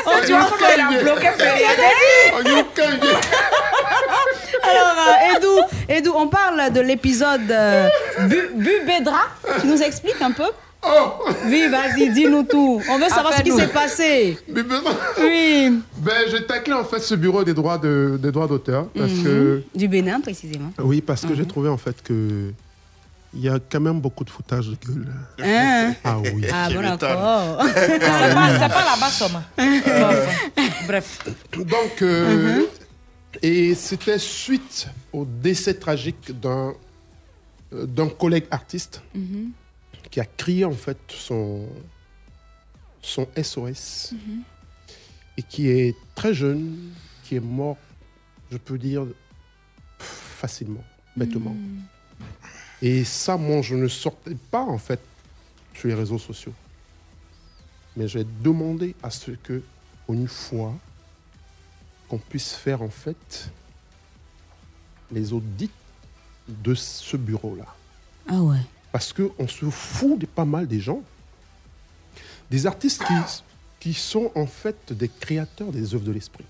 Oh, 0.07 0.11
tu 0.25 0.33
vois 0.33 0.47
comment 0.51 0.69
il 0.77 0.81
a 0.81 1.03
bloqué 1.03 1.29
Alors, 4.63 4.97
euh, 4.99 5.37
Edou, 5.37 5.61
Edou, 5.89 6.13
on 6.17 6.29
parle 6.29 6.73
de 6.73 6.81
l'épisode 6.81 7.51
euh, 7.51 7.89
Bu- 8.29 8.51
Bubedra. 8.55 9.21
Tu 9.61 9.67
nous 9.67 9.81
expliques 9.83 10.21
un 10.21 10.33
peu 10.33 10.45
Oui, 11.47 11.69
vas-y, 11.71 12.11
dis-nous 12.11 12.45
tout. 12.45 12.81
On 12.91 12.99
veut 12.99 13.09
savoir 13.09 13.35
ce 13.35 13.43
qui 13.43 13.51
Appelle-nous. 13.51 13.59
s'est 13.59 13.67
passé. 13.69 14.39
Bubedra. 14.49 14.93
Oui. 15.21 15.81
Ben, 15.99 16.23
j'ai 16.31 16.45
taclé 16.47 16.73
en 16.75 16.85
fait 16.85 17.01
ce 17.01 17.15
bureau 17.15 17.45
des 17.45 17.55
droits 17.55 17.79
de- 17.79 18.19
des 18.21 18.31
droits 18.33 18.47
d'auteur 18.47 18.87
parce 18.97 19.11
Mhm. 19.13 19.25
que 19.25 19.63
Du 19.75 19.89
Bénin, 19.89 20.21
précisément. 20.21 20.73
oui 20.79 21.01
parce 21.01 21.23
que 21.23 21.29
Mhm. 21.29 21.37
j'ai 21.37 21.47
trouvé 21.47 21.69
en 21.69 21.77
fait 21.77 22.03
que 22.03 22.53
il 23.33 23.43
y 23.45 23.49
a 23.49 23.59
quand 23.71 23.79
même 23.81 24.01
beaucoup 24.01 24.25
de 24.25 24.31
foutage 24.31 24.67
de 24.69 24.77
gueule. 24.85 25.07
Hein? 25.45 25.93
Ah 26.03 26.17
oui. 26.19 26.45
Ah, 26.53 26.69
bon, 26.73 26.81
d'accord. 26.81 27.63
C'est 27.75 27.99
pas, 28.01 28.49
c'est 28.59 28.75
pas 28.75 28.85
la 28.91 28.97
basse 29.01 29.19
somme. 29.19 29.41
Bref. 30.87 31.19
Donc, 31.57 32.03
euh, 32.03 32.57
Mhm. 32.57 32.63
Et 33.43 33.75
c'était 33.75 34.19
suite 34.19 34.89
au 35.13 35.25
décès 35.25 35.75
tragique 35.75 36.33
d'un 36.41 36.75
euh, 37.73 37.87
d'un 37.87 38.09
collègue 38.09 38.47
artiste 38.51 39.01
Mhm. 39.15 39.53
qui 40.11 40.19
a 40.21 40.25
crié 40.25 40.65
en 40.65 40.73
fait 40.73 40.99
son, 41.09 41.69
son 43.01 43.29
SOS 43.37 44.13
Mhm. 44.13 44.43
et 45.37 45.43
qui 45.45 45.69
est 45.69 45.95
très 46.17 46.35
jeune, 46.35 46.77
qui 47.25 47.37
est 47.37 47.41
mort, 47.41 47.77
je 48.51 48.57
peux 48.57 48.77
dire, 48.79 49.07
facilement, 49.99 50.83
bêtement. 51.17 51.55
Mhm. 51.55 51.83
Et 52.83 53.05
ça, 53.05 53.37
moi, 53.37 53.63
je 53.63 53.77
ne 53.77 53.87
sortais 53.89 54.35
pas 54.51 54.63
en 54.63 54.79
fait 54.79 55.01
sur 55.75 55.89
les 55.89 55.95
réseaux 55.95 56.19
sociaux. 56.19 56.55
Mais 57.97 58.09
j'ai 58.09 58.25
demandé 58.43 58.95
à 59.03 59.11
ce 59.11 59.31
que, 59.33 59.63
une 60.09 60.27
fois, 60.29 60.75
qu'on 62.11 62.19
puisse 62.19 62.53
faire 62.53 62.83
en 62.83 62.91
fait 62.91 63.51
les 65.13 65.33
audits 65.33 65.71
de 66.49 66.75
ce 66.75 67.17
bureau-là. 67.17 67.67
Ah 68.29 68.43
ouais. 68.43 68.59
Parce 68.91 69.13
qu'on 69.13 69.47
se 69.47 69.71
fout 69.71 70.19
de 70.19 70.27
pas 70.27 70.45
mal 70.45 70.67
des 70.67 70.81
gens. 70.81 71.03
Des 72.51 72.67
artistes 72.67 73.05
qui, 73.05 73.15
qui 73.79 73.95
sont 73.95 74.33
en 74.35 74.47
fait 74.47 74.93
des 74.93 75.09
créateurs 75.09 75.71
des 75.71 75.95
œuvres 75.95 76.05
de 76.05 76.11
l'esprit. 76.11 76.45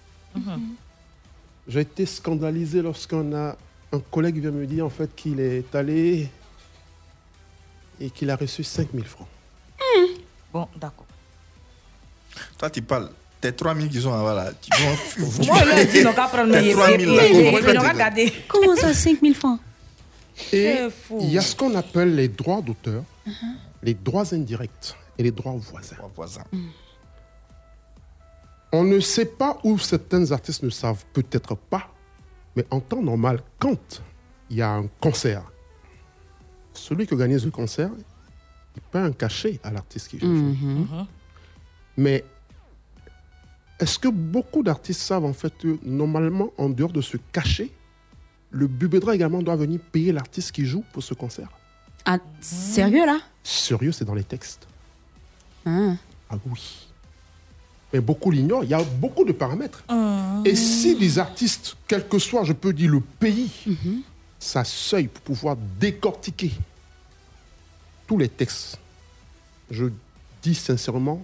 J'ai 1.68 1.80
été 1.80 2.06
scandalisé 2.06 2.80
lorsqu'on 2.80 3.34
a 3.34 3.56
un 3.92 4.00
collègue 4.00 4.40
vient 4.40 4.50
me 4.50 4.66
dire 4.66 4.86
en 4.86 4.90
fait 4.90 5.14
qu'il 5.14 5.40
est 5.40 5.74
allé 5.74 6.30
et 8.00 8.08
qu'il 8.08 8.30
a 8.30 8.36
reçu 8.36 8.64
5000 8.64 9.04
francs. 9.04 9.28
Bon, 10.52 10.66
d'accord. 10.76 11.06
Toi, 12.58 12.70
tu 12.70 12.82
parles. 12.82 13.10
Tes 13.40 13.52
3000 13.52 13.88
qui 13.88 14.00
sont 14.02 14.10
là, 14.24 14.34
là, 14.34 14.52
tu 14.60 14.70
vont. 14.82 15.44
Moi, 15.46 15.64
là, 15.64 15.84
dis, 15.84 16.02
non, 16.04 16.12
qu'à 16.12 16.28
prendre 16.28 16.52
mes 16.52 16.60
Tes 16.62 16.72
3000 16.72 17.06
là, 17.08 17.26
yeux, 17.28 17.34
ils 17.46 17.52
complètement- 17.54 17.88
regarder. 17.92 18.32
Comment 18.48 18.76
ça, 18.76 18.92
5000 18.92 19.34
francs 19.34 19.60
Et 20.52 20.74
C'est 20.76 20.90
fou. 20.90 21.18
il 21.22 21.30
y 21.32 21.38
a 21.38 21.40
ce 21.40 21.56
qu'on 21.56 21.74
appelle 21.74 22.14
les 22.14 22.28
droits 22.28 22.60
d'auteur, 22.60 23.02
les 23.82 23.94
droits 23.94 24.34
indirects 24.34 24.94
et 25.18 25.22
les 25.22 25.30
droits 25.30 25.54
voisins. 25.58 25.96
On 28.72 28.84
ne 28.84 29.00
sait 29.00 29.24
pas 29.26 29.58
où 29.64 29.78
certains 29.78 30.30
artistes 30.30 30.62
ne 30.62 30.70
savent 30.70 31.04
peut-être 31.12 31.56
pas, 31.56 31.88
mais 32.54 32.64
en 32.70 32.80
temps 32.80 33.02
normal, 33.02 33.40
quand 33.58 34.02
il 34.48 34.58
y 34.58 34.62
a 34.62 34.70
un 34.70 34.86
concert, 35.00 35.42
celui 36.72 37.06
qui 37.06 37.14
organise 37.14 37.44
le 37.44 37.50
concert, 37.50 37.90
il 38.76 38.82
paie 38.82 38.98
un 38.98 39.12
cachet 39.12 39.58
à 39.64 39.70
l'artiste 39.72 40.08
qui 40.08 40.20
joue. 40.20 40.26
Mhm. 40.26 41.06
Mais 41.96 42.24
est-ce 43.80 43.98
que 43.98 44.08
beaucoup 44.08 44.62
d'artistes 44.62 45.00
savent 45.00 45.24
en 45.24 45.32
fait 45.32 45.56
que 45.56 45.78
normalement, 45.82 46.52
en 46.58 46.68
dehors 46.68 46.92
de 46.92 47.00
ce 47.00 47.16
cachet, 47.32 47.70
le 48.50 48.66
Bubedra 48.66 49.14
également 49.14 49.42
doit 49.42 49.56
venir 49.56 49.80
payer 49.80 50.12
l'artiste 50.12 50.52
qui 50.52 50.66
joue 50.66 50.84
pour 50.92 51.02
ce 51.02 51.14
concert? 51.14 51.48
Ah, 52.04 52.18
sérieux 52.40 53.06
là? 53.06 53.18
Sérieux, 53.42 53.92
c'est 53.92 54.04
dans 54.04 54.14
les 54.14 54.24
textes. 54.24 54.66
Ah. 55.64 55.94
Ah 56.28 56.36
oui. 56.46 56.88
Mais 57.92 58.00
beaucoup 58.00 58.30
l'ignorent. 58.30 58.64
Il 58.64 58.70
y 58.70 58.74
a 58.74 58.82
beaucoup 58.82 59.24
de 59.24 59.32
paramètres. 59.32 59.82
Et 60.44 60.54
si 60.54 60.94
les 60.96 61.18
artistes, 61.18 61.76
quel 61.88 62.06
que 62.06 62.18
soit, 62.18 62.44
je 62.44 62.52
peux 62.52 62.72
dire, 62.72 62.90
le 62.90 63.00
pays, 63.00 63.50
ça 64.38 64.62
seuil 64.64 65.08
pour 65.08 65.22
pouvoir 65.22 65.56
décortiquer 65.78 66.52
tous 68.06 68.18
les 68.18 68.28
textes, 68.28 68.78
je 69.70 69.86
dis 70.42 70.54
sincèrement, 70.54 71.22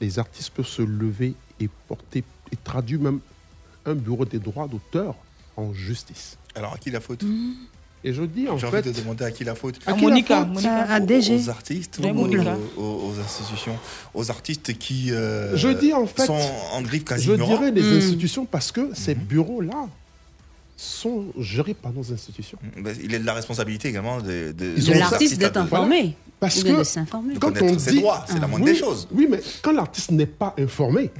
les 0.00 0.18
artistes 0.18 0.50
peuvent 0.50 0.66
se 0.66 0.82
lever 0.82 1.34
et 1.60 1.68
porter 1.88 2.24
et 2.52 2.56
traduire 2.64 3.00
même 3.00 3.20
un 3.86 3.94
bureau 3.94 4.24
des 4.24 4.38
droits 4.38 4.66
d'auteur 4.68 5.14
en 5.56 5.72
justice. 5.72 6.36
Alors, 6.54 6.74
à 6.74 6.78
qui 6.78 6.90
la 6.90 7.00
faute 7.00 7.22
Et 8.02 8.12
je 8.14 8.22
dis 8.22 8.48
en 8.48 8.56
J'ai 8.58 8.66
envie 8.66 8.82
de 8.82 8.92
demander 8.92 9.24
à 9.24 9.30
qui 9.30 9.44
la 9.44 9.54
faute. 9.54 9.76
À 9.86 9.92
qui 9.92 10.00
la 10.00 10.08
Monica, 10.08 10.38
faute 10.40 10.48
Monica. 10.54 10.82
À- 10.84 11.00
DG. 11.00 11.36
Aux 11.44 11.48
artistes, 11.50 12.00
aux, 12.02 12.80
aux- 12.80 13.10
aux 13.10 13.20
institutions, 13.20 13.76
aux 14.14 14.30
artistes 14.30 14.76
qui 14.78 15.12
euh, 15.12 15.54
Je 15.56 15.68
dis 15.68 15.92
en 15.92 16.06
fait, 16.06 16.24
sont 16.26 16.38
en 16.72 16.80
griffe 16.82 17.04
quasi 17.04 17.26
je 17.26 17.32
dirais 17.34 17.70
des 17.72 17.82
Hmm. 17.82 17.98
institutions 17.98 18.46
parce 18.46 18.72
que 18.72 18.90
ces 18.94 19.14
bureaux-là 19.14 19.86
sont 20.80 21.26
gérés 21.38 21.74
par 21.74 21.92
nos 21.92 22.10
institutions. 22.12 22.58
Ben, 22.78 22.96
Il 23.02 23.14
est 23.14 23.18
de 23.18 23.26
la 23.26 23.34
responsabilité 23.34 23.88
également 23.88 24.20
de, 24.20 24.52
de, 24.52 24.98
l'artiste 24.98 25.38
d'être 25.38 25.52
Voilà. 25.52 25.84
informé. 25.84 26.16
Parce 26.40 26.62
que 26.62 26.78
de 26.78 26.84
s'informer. 26.84 27.34
quand 27.38 27.52
on 27.60 27.78
ses 27.78 27.90
dit, 27.92 28.00
droits, 28.00 28.24
c'est 28.26 28.38
la 28.40 28.46
moindre 28.46 28.64
oui, 28.64 28.72
des 28.72 28.78
choses. 28.78 29.06
Oui, 29.12 29.26
mais 29.30 29.40
quand 29.60 29.72
l'artiste 29.72 30.10
n'est 30.10 30.24
pas 30.24 30.54
informé, 30.58 31.10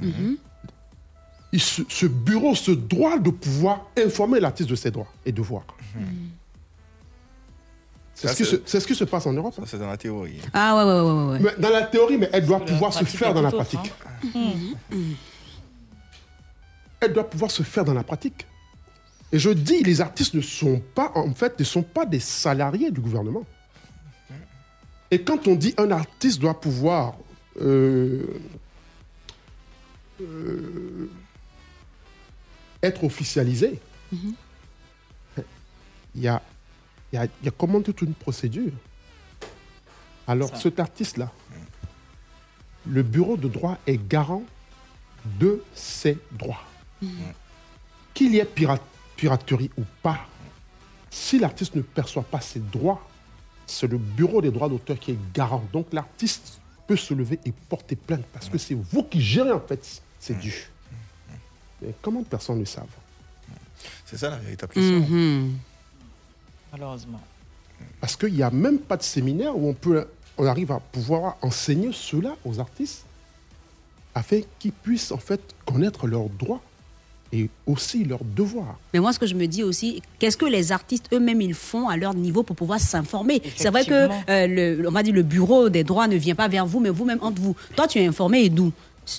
il 1.51 1.61
se- 1.61 1.83
ce 1.87 2.07
bureau 2.07 2.55
se 2.55 2.71
doit 2.71 3.19
de 3.19 3.29
pouvoir 3.29 3.85
informer 3.97 4.39
l'artiste 4.39 4.69
de 4.69 4.75
ses 4.75 4.89
droits 4.89 5.11
et 5.25 5.31
devoirs. 5.31 5.65
Ce, 8.15 8.27
qui 8.35 8.45
c'est- 8.45 8.79
ce 8.79 8.87
qui 8.87 8.95
se 8.95 9.03
passe 9.03 9.27
en 9.27 9.33
Europe. 9.33 9.53
hein. 9.57 9.61
Ça, 9.65 9.71
c'est 9.71 9.79
dans 9.79 9.87
la 9.87 9.97
théorie. 9.97 10.39
Ah 10.53 10.75
ouais, 10.75 10.83
ouais, 10.83 10.99
ouais, 11.01 11.23
ouais. 11.23 11.31
ouais. 11.33 11.39
Mais 11.39 11.61
dans 11.61 11.69
la 11.71 11.83
théorie, 11.83 12.17
mais 12.17 12.29
elle 12.33 12.45
doit 12.45 12.63
pouvoir 12.65 12.93
se 12.93 13.03
faire 13.05 13.33
dans 13.35 13.41
la 13.43 13.51
pratique. 13.51 13.91
Mhm. 14.33 14.75
Elle 16.99 17.13
doit 17.13 17.29
pouvoir 17.29 17.49
se 17.51 17.61
faire 17.63 17.83
dans 17.85 17.93
la 17.93 18.03
pratique. 18.03 18.45
Et 19.31 19.39
je 19.39 19.49
dis, 19.49 19.81
les 19.83 20.01
artistes 20.01 20.33
ne 20.33 20.41
sont 20.41 20.81
pas, 20.93 21.11
en 21.15 21.33
fait, 21.33 21.57
ne 21.59 21.63
sont 21.63 21.83
pas 21.83 22.05
des 22.05 22.19
salariés 22.19 22.91
du 22.91 22.99
gouvernement. 22.99 23.45
Et 25.09 25.21
quand 25.23 25.47
on 25.47 25.55
dit 25.55 25.73
un 25.77 25.91
artiste 25.91 26.39
doit 26.39 26.59
pouvoir 26.59 27.15
euh, 27.61 28.25
euh, 30.21 31.09
être 32.81 33.03
officialisé, 33.03 33.79
Mhm. 34.11 34.33
il 36.15 36.21
y 36.21 36.27
a, 36.27 36.41
il 37.11 37.15
y, 37.15 37.17
a, 37.19 37.25
il 37.25 37.45
y 37.45 37.47
a 37.47 37.51
comment 37.51 37.81
toute 37.81 38.01
une 38.01 38.13
procédure. 38.13 38.71
Alors, 40.27 40.55
cet 40.57 40.79
artiste-là, 40.79 41.31
le 42.87 43.03
bureau 43.03 43.37
de 43.37 43.47
droit 43.47 43.77
est 43.87 43.97
garant 44.07 44.43
de 45.39 45.61
ses 45.73 46.17
droits. 46.31 46.63
Qu'il 48.13 48.33
y 48.33 48.39
ait 48.39 48.45
pirate- 48.45 48.81
piraterie 49.21 49.69
ou 49.77 49.83
pas, 50.01 50.17
si 51.11 51.37
l'artiste 51.37 51.75
ne 51.75 51.83
perçoit 51.83 52.23
pas 52.23 52.41
ses 52.41 52.59
droits, 52.59 53.07
c'est 53.67 53.85
le 53.85 53.99
bureau 53.99 54.41
des 54.41 54.49
droits 54.49 54.67
d'auteur 54.67 54.97
qui 54.97 55.11
est 55.11 55.17
garant. 55.31 55.63
Donc 55.71 55.93
l'artiste 55.93 56.59
peut 56.87 56.95
se 56.95 57.13
lever 57.13 57.39
et 57.45 57.51
porter 57.51 57.95
plainte 57.95 58.25
parce 58.33 58.49
que 58.49 58.57
c'est 58.57 58.73
vous 58.73 59.03
qui 59.03 59.21
gérez 59.21 59.51
en 59.51 59.59
fait 59.59 60.01
c'est 60.19 60.39
dû. 60.39 60.71
Mais 61.83 61.93
comment 62.01 62.23
personne 62.23 62.55
ne 62.55 62.61
le 62.61 62.65
savent? 62.65 62.87
C'est 64.05 64.17
ça 64.17 64.31
la 64.31 64.37
véritable 64.37 64.73
question. 64.73 64.99
Mhm. 64.99 65.57
Malheureusement. 66.71 67.21
Parce 67.99 68.15
qu'il 68.15 68.33
n'y 68.33 68.43
a 68.43 68.49
même 68.49 68.79
pas 68.79 68.97
de 68.97 69.03
séminaire 69.03 69.55
où 69.55 69.69
on, 69.69 69.73
peut, 69.75 70.07
on 70.37 70.47
arrive 70.47 70.71
à 70.71 70.79
pouvoir 70.79 71.37
enseigner 71.43 71.91
cela 71.93 72.35
aux 72.43 72.59
artistes 72.59 73.05
afin 74.15 74.41
qu'ils 74.57 74.71
puissent 74.71 75.11
en 75.11 75.17
fait 75.17 75.41
connaître 75.65 76.07
leurs 76.07 76.29
droits 76.29 76.61
et 77.33 77.49
aussi 77.65 78.03
leurs 78.03 78.23
devoirs. 78.23 78.77
Mais 78.93 78.99
moi, 78.99 79.13
ce 79.13 79.19
que 79.19 79.25
je 79.25 79.35
me 79.35 79.45
dis 79.47 79.63
aussi, 79.63 80.01
qu'est-ce 80.19 80.35
que 80.37 80.45
les 80.45 80.71
artistes 80.71 81.07
eux-mêmes 81.13 81.41
ils 81.41 81.53
font 81.53 81.87
à 81.87 81.95
leur 81.97 82.13
niveau 82.13 82.43
pour 82.43 82.55
pouvoir 82.55 82.79
s'informer? 82.79 83.41
C'est 83.55 83.69
vrai 83.69 83.85
que 83.85 84.09
euh, 84.29 84.77
le, 84.77 84.87
on 84.87 84.91
va 84.91 85.01
dire 85.03 85.13
le 85.13 85.23
bureau 85.23 85.69
des 85.69 85.83
droits 85.83 86.07
ne 86.07 86.15
vient 86.17 86.35
pas 86.35 86.47
vers 86.49 86.65
vous, 86.65 86.79
mais 86.79 86.89
vous-même 86.89 87.19
entre 87.21 87.41
vous. 87.41 87.55
Toi, 87.75 87.87
tu 87.87 87.99
es 87.99 88.05
informé 88.05 88.41
et 88.43 88.49
d'où? 88.49 88.71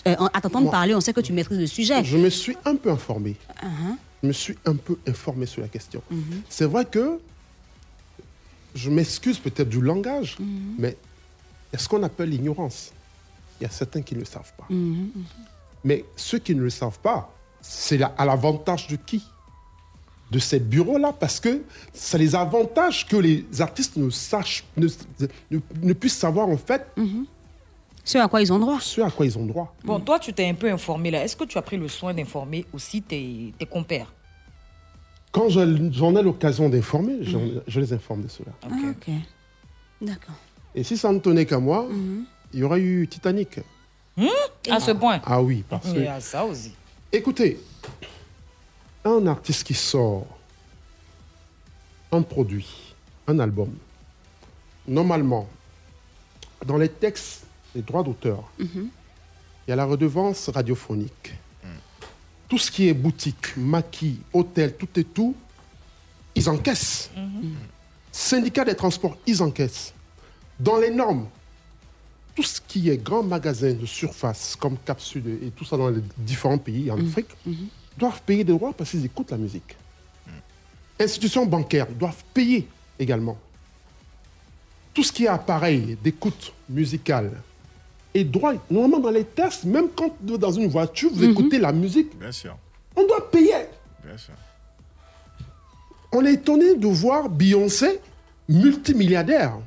Euh, 0.06 0.14
À 0.32 0.40
t'entendre 0.40 0.70
parler, 0.70 0.94
on 0.94 1.00
sait 1.00 1.12
que 1.12 1.20
tu 1.20 1.32
maîtrises 1.32 1.58
le 1.58 1.66
sujet. 1.66 2.04
Je 2.04 2.16
me 2.18 2.28
suis 2.30 2.56
un 2.64 2.76
peu 2.76 2.90
informé. 2.90 3.36
Uh-huh. 3.62 3.96
Je 4.22 4.28
me 4.28 4.32
suis 4.32 4.56
un 4.66 4.76
peu 4.76 4.96
informé 5.08 5.46
sur 5.46 5.60
la 5.62 5.68
question. 5.68 6.02
Mhm. 6.10 6.42
C'est 6.48 6.66
vrai 6.66 6.84
que 6.84 7.18
je 8.74 8.90
m'excuse 8.90 9.38
peut-être 9.38 9.68
du 9.68 9.80
langage, 9.80 10.36
Mhm. 10.38 10.74
mais 10.78 10.96
il 11.72 11.74
y 11.74 11.76
a 11.76 11.78
ce 11.78 11.88
qu'on 11.88 12.02
appelle 12.02 12.28
l'ignorance? 12.30 12.92
Il 13.60 13.64
y 13.64 13.66
a 13.66 13.70
certains 13.70 14.02
qui 14.02 14.14
ne 14.14 14.20
le 14.20 14.24
savent 14.26 14.52
pas. 14.56 14.66
Mhm. 14.70 15.10
Mais 15.84 16.04
ceux 16.16 16.38
qui 16.38 16.54
ne 16.54 16.62
le 16.62 16.70
savent 16.70 16.98
pas, 17.00 17.34
c'est 17.62 18.00
à 18.02 18.24
l'avantage 18.26 18.88
de 18.88 18.96
qui? 18.96 19.22
De 20.30 20.38
ces 20.38 20.58
bureaux-là, 20.60 21.12
parce 21.18 21.40
que 21.40 21.62
ça 21.92 22.16
les 22.18 22.34
avantage 22.34 23.06
que 23.06 23.16
les 23.16 23.44
artistes 23.60 23.96
ne 23.96 24.08
sachent, 24.10 24.64
ne, 24.76 24.88
ne- 25.50 25.58
ne 25.82 25.92
puissent 25.92 26.16
savoir 26.16 26.48
en 26.48 26.56
fait 26.56 26.86
ce 28.04 28.18
à 28.18 28.26
quoi 28.26 28.40
ils 28.42 28.52
ont 28.52 28.58
droit. 28.58 28.80
Ce 28.80 29.00
à 29.00 29.10
quoi 29.10 29.26
ils 29.26 29.38
ont 29.38 29.44
droit. 29.46 29.74
Bon, 29.84 30.00
toi, 30.00 30.18
tu 30.18 30.32
t'es 30.32 30.48
un 30.48 30.54
peu 30.54 30.68
informé 30.72 31.10
là. 31.12 31.22
Est-ce 31.22 31.36
que 31.36 31.44
tu 31.44 31.56
as 31.56 31.62
pris 31.62 31.76
le 31.76 31.86
soin 31.86 32.12
d'informer 32.12 32.64
aussi 32.72 33.00
tes, 33.02 33.54
tes 33.58 33.66
compères? 33.66 34.12
Quand 35.30 35.48
je- 35.48 35.90
j'en 35.92 36.16
ai 36.16 36.22
l'occasion 36.22 36.68
d'informer, 36.68 37.18
j'en- 37.22 37.40
je 37.66 37.80
les 37.80 37.92
informe 37.92 38.22
de 38.22 38.28
cela. 38.28 38.50
Ah, 38.64 38.68
ok. 38.90 39.14
D'accord. 40.00 40.34
Et 40.74 40.82
si 40.82 40.96
ça 40.96 41.12
ne 41.12 41.18
tenait 41.20 41.46
qu'à 41.46 41.58
moi, 41.60 41.86
il 42.52 42.58
y 42.60 42.64
aurait 42.64 42.80
eu 42.80 43.06
Titanic. 43.06 43.60
À 44.70 44.80
ce 44.80 44.90
point? 44.92 45.20
Ah 45.24 45.40
oui, 45.42 45.62
parce 45.68 45.86
Il 45.88 45.94
que... 45.94 46.00
y 46.00 46.06
a 46.06 46.20
ça 46.20 46.44
aussi. 46.44 46.72
Écoutez, 47.14 47.60
un 49.04 49.26
artiste 49.26 49.64
qui 49.64 49.74
sort 49.74 50.26
un 52.10 52.22
produit, 52.22 52.94
un 53.26 53.38
album, 53.38 53.70
normalement, 54.88 55.46
dans 56.64 56.78
les 56.78 56.88
textes 56.88 57.44
des 57.74 57.82
droits 57.82 58.02
d'auteur, 58.02 58.50
il 58.58 58.88
y 59.68 59.72
a 59.72 59.76
la 59.76 59.84
redevance 59.84 60.48
radiophonique. 60.48 61.34
Tout 62.48 62.56
ce 62.56 62.70
qui 62.70 62.88
est 62.88 62.94
boutique, 62.94 63.58
maquis, 63.58 64.18
hôtel, 64.32 64.74
tout 64.78 64.98
et 64.98 65.04
tout, 65.04 65.36
ils 66.34 66.48
encaissent. 66.48 67.10
Syndicat 68.10 68.64
des 68.64 68.74
transports, 68.74 69.18
ils 69.26 69.42
encaissent. 69.42 69.92
Dans 70.58 70.78
les 70.78 70.90
normes, 70.90 71.28
tout 72.34 72.42
ce 72.42 72.60
qui 72.66 72.88
est 72.90 72.96
grand 72.96 73.22
magasin 73.22 73.72
de 73.74 73.84
surface, 73.86 74.56
comme 74.56 74.76
Cap 74.84 75.00
Sud 75.00 75.26
et 75.26 75.50
tout 75.50 75.64
ça 75.64 75.76
dans 75.76 75.88
les 75.90 76.00
différents 76.16 76.58
pays 76.58 76.90
en 76.90 76.98
Afrique, 77.00 77.28
doivent 77.98 78.22
payer 78.22 78.42
des 78.44 78.52
droits 78.52 78.72
parce 78.72 78.90
qu'ils 78.90 79.04
écoutent 79.04 79.30
la 79.30 79.36
musique. 79.36 79.76
Institutions 80.98 81.44
bancaires 81.46 81.88
doivent 81.88 82.22
payer 82.32 82.68
également. 82.98 83.36
Tout 84.94 85.02
ce 85.02 85.12
qui 85.12 85.24
est 85.24 85.28
appareil 85.28 85.96
d'écoute 86.02 86.52
musicale 86.68 87.32
et 88.14 88.24
droit, 88.24 88.52
normalement 88.70 89.00
dans 89.00 89.10
les 89.10 89.24
tests, 89.24 89.64
même 89.64 89.88
quand 89.96 90.14
vous 90.22 90.34
êtes 90.34 90.40
dans 90.40 90.52
une 90.52 90.68
voiture, 90.68 91.10
vous 91.12 91.24
écoutez 91.24 91.58
la 91.58 91.72
musique, 91.72 92.16
Bien 92.18 92.32
sûr. 92.32 92.56
on 92.94 93.06
doit 93.06 93.30
payer. 93.30 93.54
Bien 94.04 94.16
sûr. 94.18 94.34
on 96.12 96.24
est 96.24 96.34
étonné 96.34 96.76
de 96.76 96.86
voir 96.86 97.28
Beyoncé 97.28 98.00
multimilliardaire 98.48 99.58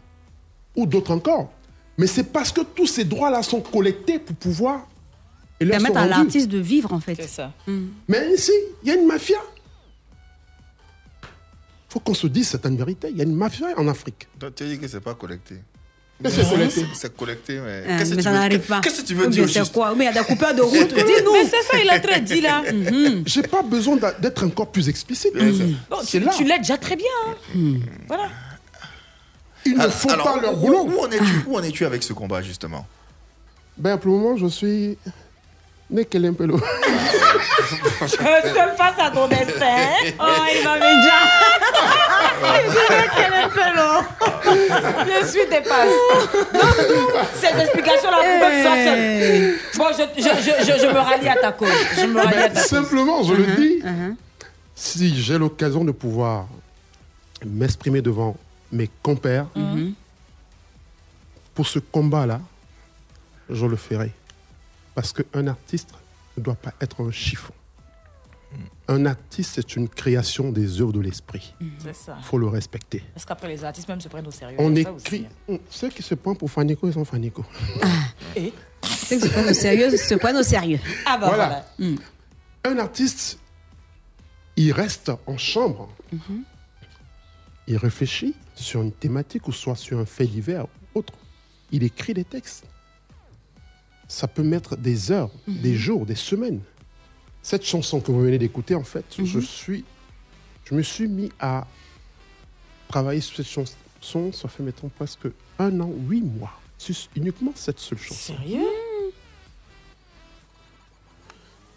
ou 0.76 0.86
d'autres 0.86 1.12
encore. 1.12 1.52
Mais 1.98 2.08
c'est 2.08 2.24
parce 2.26 2.52
que 2.52 2.62
tous 2.62 2.88
ces 2.88 3.04
droits-là 3.06 3.42
sont 3.44 3.62
collectés 3.62 4.20
pour 4.20 4.36
pouvoir 4.36 4.88
et 5.62 5.66
Permettre 5.66 5.98
à 5.98 6.06
l'artiste 6.08 6.50
de 6.50 6.58
vivre, 6.58 6.92
en 6.92 7.00
fait. 7.00 7.16
C'est 7.16 7.30
ça. 7.30 7.54
Mais 8.10 8.34
ici, 8.36 8.52
il 8.84 8.90
y 8.90 8.92
a 8.92 8.96
une 8.96 9.08
mafia. 9.08 9.38
faut 11.90 12.00
qu'on 12.02 12.14
se 12.14 12.28
dise 12.28 12.50
certaines 12.50 12.76
vérités. 12.76 13.08
Il 13.12 13.18
y 13.18 13.22
a 13.22 13.24
une 13.24 13.36
mafia 13.36 13.68
en 13.78 13.88
Afrique. 13.88 14.28
Donc, 14.40 14.56
tu 14.56 14.66
dis 14.66 14.78
que 14.78 14.88
c'est 14.88 15.00
pas 15.00 15.14
collecté. 15.14 15.56
Qu'est-ce 16.22 16.36
que 16.38 16.44
c'est 16.44 16.50
collecté 16.50 16.86
C'est 16.94 17.16
collecté, 17.18 17.60
mais. 17.60 17.84
Qu'est-ce 17.98 18.10
que 18.12 18.16
mais 18.16 18.16
tu 18.18 18.24
ça 18.24 18.32
veux- 18.32 18.36
n'arrive 18.38 18.60
pas. 18.60 18.82
Qu'est-ce 18.82 19.02
que 19.02 19.08
tu 19.08 19.14
veux 19.16 19.28
Ou 19.28 19.30
dire 19.30 19.50
c'est 19.50 19.72
quoi? 19.72 19.94
Mais 19.96 20.06
il 20.06 20.14
y 20.14 20.18
a 20.18 20.22
des 20.22 20.28
coupeurs 20.28 20.56
de 20.56 20.62
route? 20.62 20.94
Mais 20.96 21.04
Dis-nous. 21.04 21.36
c'est 21.50 21.62
ça, 21.72 21.78
il 21.82 21.90
a 21.90 22.00
très 22.00 22.20
dit 22.22 22.42
là. 22.42 22.64
J'ai 23.26 23.42
pas 23.44 23.62
besoin 23.64 23.98
d'être 24.22 24.46
encore 24.46 24.72
plus 24.72 24.88
explicite. 24.90 25.34
Non, 25.36 25.98
C'est 26.04 26.20
tu 26.20 26.26
là. 26.26 26.32
tu 26.36 26.44
l'aides 26.46 26.62
déjà 26.62 26.78
très 26.78 26.96
bien. 26.98 27.06
hein. 27.28 27.60
Voilà. 28.08 28.30
Ils 29.66 29.76
ne 29.76 29.80
Alors- 29.82 29.94
font 29.94 30.10
alors, 30.10 30.34
pas 30.36 30.42
leur 30.42 30.56
boulot. 30.56 30.84
Où 30.86 31.00
en 31.06 31.10
es-tu 31.12 31.44
où 31.48 31.58
en 31.58 31.64
es-tu 31.64 31.86
avec 31.86 32.04
ce 32.04 32.14
combat, 32.14 32.42
justement 32.42 32.86
Ben, 33.78 33.98
pour 33.98 34.12
le 34.12 34.18
moment, 34.20 34.38
je 34.38 34.48
suis 34.48 34.98
un 36.28 36.34
peu 36.34 36.46
l'eau. 36.46 36.60
Seul 38.08 38.76
face 38.78 39.00
à 39.00 39.12
ton 39.12 39.28
destin. 39.28 39.78
Oh, 40.20 40.24
il 40.56 40.64
m'avait 40.64 40.96
déjà. 40.96 41.20
Il 42.42 42.72
long. 43.76 44.02
Je 45.06 45.26
suis. 45.28 45.46
Donc, 46.54 46.76
ces 47.36 47.62
explications-là 47.62 48.18
pouvaient 48.18 48.52
que 48.52 48.64
ça 48.64 48.74
seul. 48.84 49.56
Bon, 49.78 49.86
je, 49.92 50.22
je, 50.22 50.30
je, 50.42 50.64
je, 50.74 50.80
je 50.82 50.88
me 50.88 51.00
rallie 51.00 51.28
à 51.30 51.36
ta 51.36 51.52
cause. 51.52 51.70
Je 51.98 52.06
me 52.06 52.20
rallie 52.20 52.38
à 52.38 52.48
Ben, 52.50 52.54
ta 52.54 52.62
cause. 52.62 52.70
simplement, 52.70 53.24
je 53.24 53.34
le 53.34 53.46
Mhm, 53.46 53.56
dis, 53.56 53.80
mhm. 53.84 54.16
si 54.76 55.22
j'ai 55.22 55.38
l'occasion 55.38 55.84
de 55.84 55.92
pouvoir 55.92 56.46
m'exprimer 57.46 58.02
devant 58.02 58.36
mes 58.72 58.90
compères, 59.04 59.48
Mhm. 59.56 59.94
pour 61.54 61.68
ce 61.68 61.80
combat-là, 61.80 62.42
je 63.50 63.66
le 63.66 63.76
ferai. 63.76 64.12
Parce 64.94 65.14
qu'un 65.14 65.48
artiste 65.48 65.90
ne 66.38 66.44
doit 66.44 66.56
pas 66.56 66.74
être 66.82 67.04
un 67.04 67.12
chiffon. 67.12 67.54
Un 68.88 69.06
artiste, 69.06 69.54
c'est 69.56 69.76
une 69.76 69.90
création 69.90 70.52
des 70.52 70.80
œuvres 70.80 70.94
de 70.94 71.00
l'esprit. 71.02 71.54
C'est 71.80 71.96
ça. 71.96 72.16
Il 72.20 72.24
faut 72.24 72.38
le 72.38 72.48
respecter. 72.48 73.04
Parce 73.14 73.26
qu'après, 73.26 73.48
les 73.50 73.64
artistes 73.66 73.88
même 73.90 74.00
se 74.00 74.08
prennent 74.08 74.28
au 74.28 74.32
sérieux. 74.32 74.56
On 74.60 74.74
écrit. 74.76 75.28
on- 75.50 75.60
Ceux 75.70 75.90
qui 75.90 76.02
se 76.04 76.14
prennent 76.16 76.38
pour 76.38 76.50
Fanico, 76.50 76.88
ils 76.88 76.94
sont 76.94 77.04
Fanico. 77.04 77.44
Et? 78.36 78.54
Ceux 78.84 79.18
qui 79.18 79.24
se 79.24 79.28
prennent 79.34 79.50
au 79.50 79.54
sérieux 79.54 79.98
se 79.98 80.16
prennent 80.16 80.38
au 80.38 80.44
sérieux. 80.44 80.80
Ah 81.06 81.18
bah 81.18 81.28
voilà. 81.28 81.66
Voilà. 81.78 81.96
Un 82.64 82.78
artiste, 82.78 83.40
il 84.56 84.72
reste 84.72 85.12
en 85.26 85.38
chambre. 85.38 85.90
Il 87.68 87.78
réfléchit 87.78 88.36
sur 88.56 88.82
une 88.82 88.92
thématique 88.92 89.48
ou 89.48 89.52
soit 89.52 89.76
sur 89.76 90.00
un 90.00 90.06
fait 90.06 90.28
divers 90.28 90.66
ou 90.66 91.00
autre. 91.00 91.14
Il 91.72 91.84
écrit 91.84 92.14
des 92.14 92.24
textes. 92.24 92.66
Ça 94.08 94.28
peut 94.28 94.44
mettre 94.44 94.78
des 94.78 95.12
heures, 95.12 95.32
des 95.48 95.76
jours, 95.76 96.06
des 96.06 96.16
semaines. 96.16 96.62
Cette 97.42 97.66
chanson 97.66 98.00
que 98.00 98.12
vous 98.12 98.22
venez 98.22 98.38
d'écouter, 98.38 98.76
en 98.76 98.84
fait, 98.84 99.06
je 99.18 99.40
suis, 99.40 99.84
je 100.66 100.76
me 100.76 100.82
suis 100.82 101.08
mis 101.08 101.32
à 101.40 101.68
travailler 102.88 103.22
sur 103.22 103.38
cette 103.38 103.48
chanson. 103.48 104.32
Ça 104.32 104.48
fait 104.48 104.64
maintenant 104.64 104.90
presque 104.96 105.28
un 105.58 105.80
an, 105.80 105.92
huit 106.08 106.22
mois, 106.22 106.60
sur 106.78 106.96
uniquement 107.16 107.52
cette 107.56 107.80
seule 107.80 107.98
chanson. 107.98 108.34
Sérieux? 108.36 108.68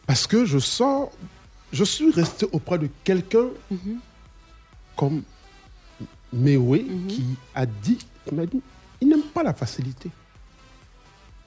Parce 0.07 0.27
que 0.27 0.45
je 0.45 0.59
sens, 0.59 1.11
je 1.73 1.85
suis 1.85 2.11
resté 2.11 2.47
auprès 2.53 2.79
de 2.79 2.89
quelqu'un 3.05 3.49
comme 4.97 5.23
Mewe 6.33 6.79
qui 7.09 7.25
a 7.55 7.65
dit, 7.67 7.99
qui 8.27 8.35
m'a 8.35 8.47
dit, 8.47 8.61
il 9.01 9.09
n'aime 9.09 9.23
pas 9.23 9.43
la 9.43 9.55
facilité. 9.55 10.11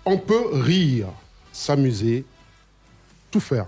On 0.05 0.17
peut 0.17 0.47
rire, 0.53 1.07
s'amuser, 1.51 2.25
tout 3.29 3.39
faire. 3.39 3.67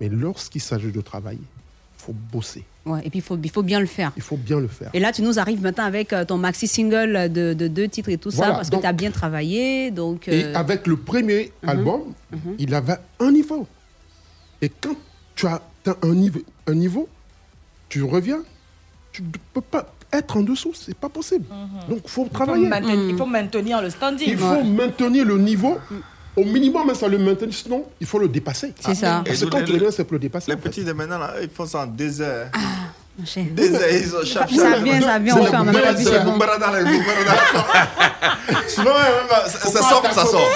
Mais 0.00 0.08
lorsqu'il 0.08 0.60
s'agit 0.60 0.92
de 0.92 1.00
travailler, 1.00 1.38
il 1.40 2.02
faut 2.04 2.12
bosser. 2.12 2.64
Ouais, 2.84 3.00
et 3.04 3.10
puis 3.10 3.20
il 3.20 3.22
faut, 3.22 3.38
il 3.42 3.50
faut 3.50 3.62
bien 3.62 3.78
le 3.78 3.86
faire. 3.86 4.12
Il 4.16 4.22
faut 4.22 4.36
bien 4.36 4.58
le 4.58 4.66
faire. 4.68 4.90
Et 4.92 4.98
là, 5.00 5.12
tu 5.12 5.22
nous 5.22 5.38
arrives 5.38 5.62
maintenant 5.62 5.84
avec 5.84 6.12
euh, 6.12 6.24
ton 6.24 6.36
maxi 6.36 6.66
single 6.66 7.30
de, 7.32 7.54
de 7.54 7.68
deux 7.68 7.86
titres 7.88 8.08
et 8.08 8.18
tout 8.18 8.32
ça, 8.32 8.50
parce 8.50 8.70
donc- 8.70 8.80
que 8.80 8.84
tu 8.84 8.88
as 8.88 8.92
bien 8.92 9.12
travaillé. 9.12 9.90
Donc, 9.92 10.26
Et 10.26 10.44
euh, 10.46 10.54
avec 10.54 10.86
le 10.88 10.96
premier 10.96 11.52
Mhm. 11.62 11.68
album, 11.68 12.02
Mhm. 12.32 12.56
il 12.58 12.74
avait 12.74 12.96
un 13.20 13.30
niveau. 13.30 13.68
Et 14.60 14.68
quand 14.68 14.96
tu 15.36 15.46
as 15.46 15.54
atteint 15.84 15.96
un 16.02 16.14
niveau, 16.14 16.40
un 16.66 16.74
niveau, 16.74 17.08
tu 17.88 18.02
reviens, 18.02 18.42
tu 19.12 19.22
ne 19.22 19.28
peux 19.54 19.60
pas 19.60 19.86
être 20.12 20.36
en 20.36 20.42
dessous, 20.42 20.72
c'est 20.74 20.94
pas 20.96 21.08
possible. 21.08 21.44
Donc 21.88 22.00
il 22.04 22.10
faut 22.10 22.22
Il 22.22 22.28
faut 22.28 22.28
travailler. 22.28 22.68
Il 23.10 23.16
faut 23.16 23.26
maintenir 23.26 23.80
le 23.82 23.90
standing. 23.90 24.28
Il 24.28 24.38
faut 24.38 24.62
maintenir 24.62 25.24
le 25.24 25.38
niveau. 25.38 25.78
Au 26.34 26.44
minimum, 26.44 26.84
mais 26.86 26.94
ça 26.94 27.08
le 27.08 27.18
maintenir, 27.18 27.52
sinon 27.54 27.84
il 28.00 28.06
faut 28.06 28.18
le 28.18 28.26
dépasser. 28.28 28.72
C'est 28.80 28.94
ça. 28.94 29.22
Parce 29.24 29.42
Et 29.42 29.44
que 29.44 29.50
quand 29.50 29.58
donc, 29.58 29.66
tu 29.66 29.72
les- 29.72 29.78
reviens, 29.78 29.90
c'est 29.90 30.04
pour 30.04 30.14
le 30.14 30.18
dépasser. 30.18 30.50
Les 30.50 30.56
petits 30.56 30.82
de 30.82 30.92
maintenant, 30.92 31.18
là, 31.18 31.34
ils 31.42 31.48
font 31.50 31.66
ça 31.66 31.80
en 31.80 31.86
désert. 31.86 32.50
Ça 34.56 34.78
vient, 34.78 35.00
ça 35.02 35.18
vient, 35.18 35.36
on 35.36 35.44
fait 35.44 35.50
ça 39.48 39.82
sort, 39.82 40.02
ça 40.12 40.24
sort. 40.26 40.48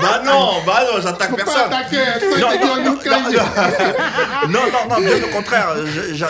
Bah 0.00 0.22
non, 0.24 0.50
bah 0.66 0.84
non, 0.92 1.00
j'attaque 1.02 1.34
personne. 1.34 1.70
Non, 4.48 4.60
non, 4.72 4.78
on 4.84 4.88
non, 4.88 5.00
bien 5.00 5.24
au 5.24 5.34
contraire, 5.34 5.68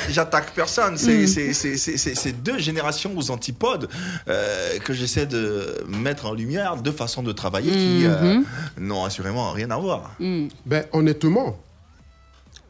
j'attaque 0.09 0.53
personne. 0.55 0.97
C'est 0.97 1.17
Mm. 1.27 1.53
c'est- 1.53 2.33
deux 2.43 2.59
générations 2.59 3.13
aux 3.17 3.31
antipodes 3.31 3.89
euh, 4.29 4.79
que 4.85 4.93
j'essaie 4.93 5.27
de 5.27 5.85
mettre 5.89 6.27
en 6.27 6.33
lumière, 6.35 6.77
deux 6.77 6.93
façons 6.93 7.23
de 7.23 7.33
travailler 7.33 7.71
qui 7.73 8.03
euh, 8.07 8.35
Mhm. 8.37 8.45
n'ont 8.79 9.05
assurément 9.05 9.51
rien 9.53 9.71
à 9.71 9.77
voir. 9.77 10.13
Ben, 10.65 10.85
honnêtement, 10.93 11.57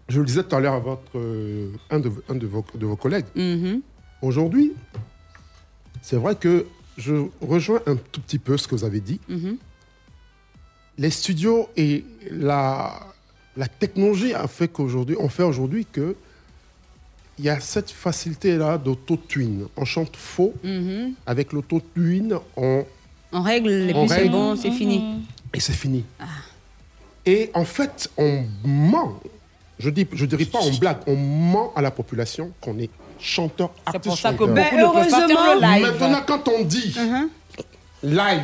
je 0.09 0.21
le 0.21 0.27
disais 0.27 0.43
tout 0.45 0.55
à 0.57 0.61
l'heure 0.61 0.75
à 0.75 0.79
votre, 0.81 1.17
euh, 1.19 1.71
un, 1.91 1.99
de, 1.99 2.11
un 2.29 2.35
de 2.35 2.47
vos, 2.47 2.65
de 2.75 2.87
vos 2.87 2.97
collègues, 2.97 3.27
Mhm. 3.35 3.81
aujourd'hui, 4.23 4.73
c'est 6.03 6.17
vrai 6.17 6.35
que 6.37 6.67
je 6.97 7.15
rejoins 7.41 7.81
un 7.87 7.97
tout 7.97 8.21
petit 8.21 8.39
peu 8.39 8.57
ce 8.57 8.67
que 8.69 8.75
vous 8.75 8.85
avez 8.85 9.01
dit. 9.01 9.21
Mhm. 9.29 9.57
Les 10.99 11.11
studios 11.11 11.69
et 11.77 12.05
la, 12.31 12.99
la 13.57 13.69
technologie 13.69 14.33
a 14.33 14.47
fait 14.49 14.69
qu'aujourd'hui, 14.69 15.17
on 15.19 15.29
fait 15.29 15.43
aujourd'hui 15.43 15.85
que 15.85 16.17
il 17.39 17.45
y 17.45 17.51
a 17.51 17.61
cette 17.61 17.91
facilité-là 17.91 18.79
d'auto-tune. 18.79 19.67
On 19.77 19.85
chante 19.85 20.17
faux. 20.17 20.55
Mhm. 20.65 21.13
Avec 21.27 21.53
l'autotune, 21.53 22.39
on, 22.57 22.87
On 23.33 23.43
règle, 23.43 23.93
On 23.95 24.07
puis 24.07 24.15
c'est 24.17 24.29
bon, 24.31 24.57
c'est 24.57 24.71
fini. 24.71 25.23
et 25.53 25.61
c'est 25.61 25.75
fini. 25.75 26.03
Et 27.27 27.51
en 27.53 27.67
fait, 27.67 28.09
on 28.17 28.45
ment. 28.65 29.21
Je 29.79 29.91
dis, 29.91 30.07
je 30.13 30.25
dirais 30.25 30.45
pas 30.47 30.61
on 30.63 30.75
blague, 30.79 30.99
on 31.07 31.17
ment 31.17 31.73
à 31.77 31.83
la 31.83 31.91
population 31.91 32.53
qu'on 32.61 32.79
est 32.79 32.91
chanteur, 33.19 33.71
artiste. 33.85 34.05
pour 34.05 34.19
ça 34.19 34.33
que 34.33 34.47
chanteur. 34.47 34.55
beaucoup 34.55 34.77
ne 34.77 35.03
peuvent 35.03 35.11
pas 35.11 35.29
faire 35.29 35.55
le 35.55 35.61
live. 35.61 36.01
Maintenant, 36.01 36.23
quand 36.27 36.49
on 36.49 36.65
dit 36.65 36.95
live, 38.03 38.43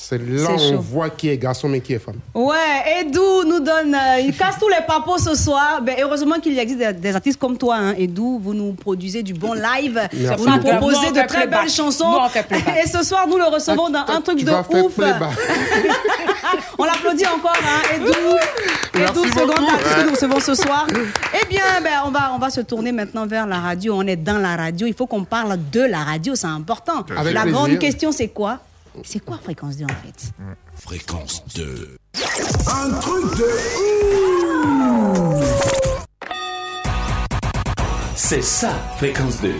c'est 0.00 0.18
là 0.18 0.46
C'est 0.56 0.74
on 0.74 0.78
voit 0.78 1.10
qui 1.10 1.28
est 1.28 1.36
garçon 1.36 1.68
mais 1.68 1.80
qui 1.80 1.92
est 1.92 1.98
femme. 1.98 2.20
Ouais, 2.32 3.00
Edou 3.00 3.42
nous 3.44 3.58
donne, 3.58 3.94
euh, 3.94 4.20
il 4.20 4.34
casse 4.34 4.56
tous 4.58 4.68
les 4.68 4.84
papos 4.86 5.18
ce 5.18 5.34
soir. 5.34 5.82
Ben, 5.82 5.96
heureusement 6.00 6.36
qu'il 6.38 6.56
existe 6.56 6.78
des, 6.78 6.92
des 6.92 7.14
artistes 7.16 7.38
comme 7.38 7.58
toi, 7.58 7.76
hein, 7.76 7.94
Edou. 7.98 8.40
Vous 8.42 8.54
nous 8.54 8.74
produisez 8.74 9.24
du 9.24 9.34
bon 9.34 9.54
live. 9.54 10.00
Merci 10.12 10.36
Vous 10.38 10.48
nous 10.48 10.60
proposez 10.60 11.10
de 11.10 11.26
très 11.26 11.48
belles 11.48 11.68
chansons. 11.68 12.16
Et 12.84 12.88
ce 12.88 13.02
soir, 13.02 13.26
nous 13.26 13.38
le 13.38 13.46
recevons 13.46 13.90
dans 13.90 14.04
un 14.06 14.20
truc 14.20 14.44
de 14.44 14.52
ouf. 14.52 14.98
On 16.78 16.84
l'applaudit 16.84 17.26
encore, 17.26 17.56
hein, 17.56 17.96
Edou. 17.96 18.12
Edou, 18.94 19.24
second 19.24 19.66
artiste 19.66 19.96
que 19.96 20.04
nous 20.04 20.10
recevons 20.12 20.40
ce 20.40 20.54
soir. 20.54 20.86
Eh 21.34 21.46
bien, 21.48 21.62
ben, 21.82 22.02
on, 22.06 22.10
va, 22.10 22.32
on 22.34 22.38
va 22.38 22.50
se 22.50 22.60
tourner 22.60 22.92
maintenant 22.92 23.26
vers 23.26 23.46
la 23.48 23.58
radio. 23.58 23.94
On 23.96 24.06
est 24.06 24.16
dans 24.16 24.38
la 24.38 24.56
radio. 24.56 24.86
Il 24.86 24.94
faut 24.94 25.06
qu'on 25.06 25.24
parle 25.24 25.58
de 25.72 25.80
la 25.80 26.04
radio, 26.04 26.36
c'est 26.36 26.46
important. 26.46 27.04
Avec 27.16 27.34
la 27.34 27.42
plaisir. 27.42 27.58
grande 27.58 27.78
question, 27.78 28.12
c'est 28.12 28.28
quoi? 28.28 28.60
C'est 29.04 29.20
quoi 29.20 29.38
Fréquence 29.38 29.76
2 29.76 29.84
en 29.84 29.88
fait 29.88 30.32
Fréquence 30.74 31.44
2. 31.54 31.96
Un 32.66 32.90
truc 33.00 33.36
de 33.36 33.48
C'est 38.14 38.42
ça, 38.42 38.72
fréquence 38.96 39.40
2. 39.40 39.54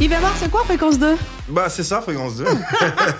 Yves 0.00 0.16
c'est 0.38 0.50
quoi 0.50 0.64
Fréquence 0.64 0.98
2 0.98 1.16
Bah 1.48 1.68
c'est 1.68 1.84
ça, 1.84 2.00
Fréquence 2.00 2.36
2. 2.36 2.46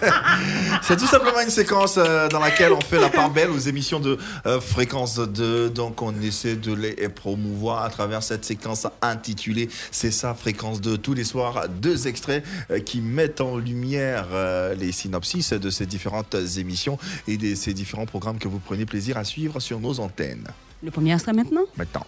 c'est 0.83 0.97
tout 0.97 1.07
simplement 1.07 1.41
une 1.43 1.51
séquence 1.51 1.97
euh, 1.99 2.27
dans 2.29 2.39
laquelle 2.39 2.73
on 2.73 2.81
fait 2.81 2.99
la 2.99 3.11
part 3.11 3.29
belle 3.31 3.51
aux 3.51 3.59
émissions 3.59 4.01
de 4.01 4.17
euh, 4.47 4.61
Fréquence 4.63 5.19
2. 5.19 5.69
Donc 5.69 6.01
on 6.01 6.19
essaie 6.23 6.57
de 6.57 6.73
les 6.73 6.95
promouvoir 7.11 7.85
à 7.85 7.91
travers 7.91 8.23
cette 8.23 8.47
séquence 8.47 8.87
intitulée 9.03 9.69
C'est 9.91 10.11
ça, 10.11 10.33
Fréquence 10.35 10.81
2. 10.81 10.97
Tous 10.97 11.13
les 11.13 11.25
soirs, 11.25 11.69
deux 11.69 12.09
extraits 12.09 12.43
euh, 12.71 12.81
qui 12.81 13.03
mettent 13.03 13.43
en 13.43 13.59
lumière 13.59 14.29
euh, 14.33 14.75
les 14.75 14.93
synopsis 14.93 15.53
de 15.53 15.69
ces 15.69 15.85
différentes 15.85 16.35
émissions 16.57 16.99
et 17.29 17.37
de 17.37 17.55
ces 17.55 17.75
différents 17.75 18.07
programmes 18.07 18.39
que 18.39 18.49
vous 18.49 18.59
prenez 18.59 18.87
plaisir 18.87 19.19
à 19.19 19.25
suivre 19.25 19.61
sur 19.61 19.81
nos 19.81 20.01
antennes. 20.01 20.49
Le 20.83 20.91
premier 20.91 21.13
extrait 21.13 21.35
maintenant? 21.35 21.65
Maintenant. 21.77 22.07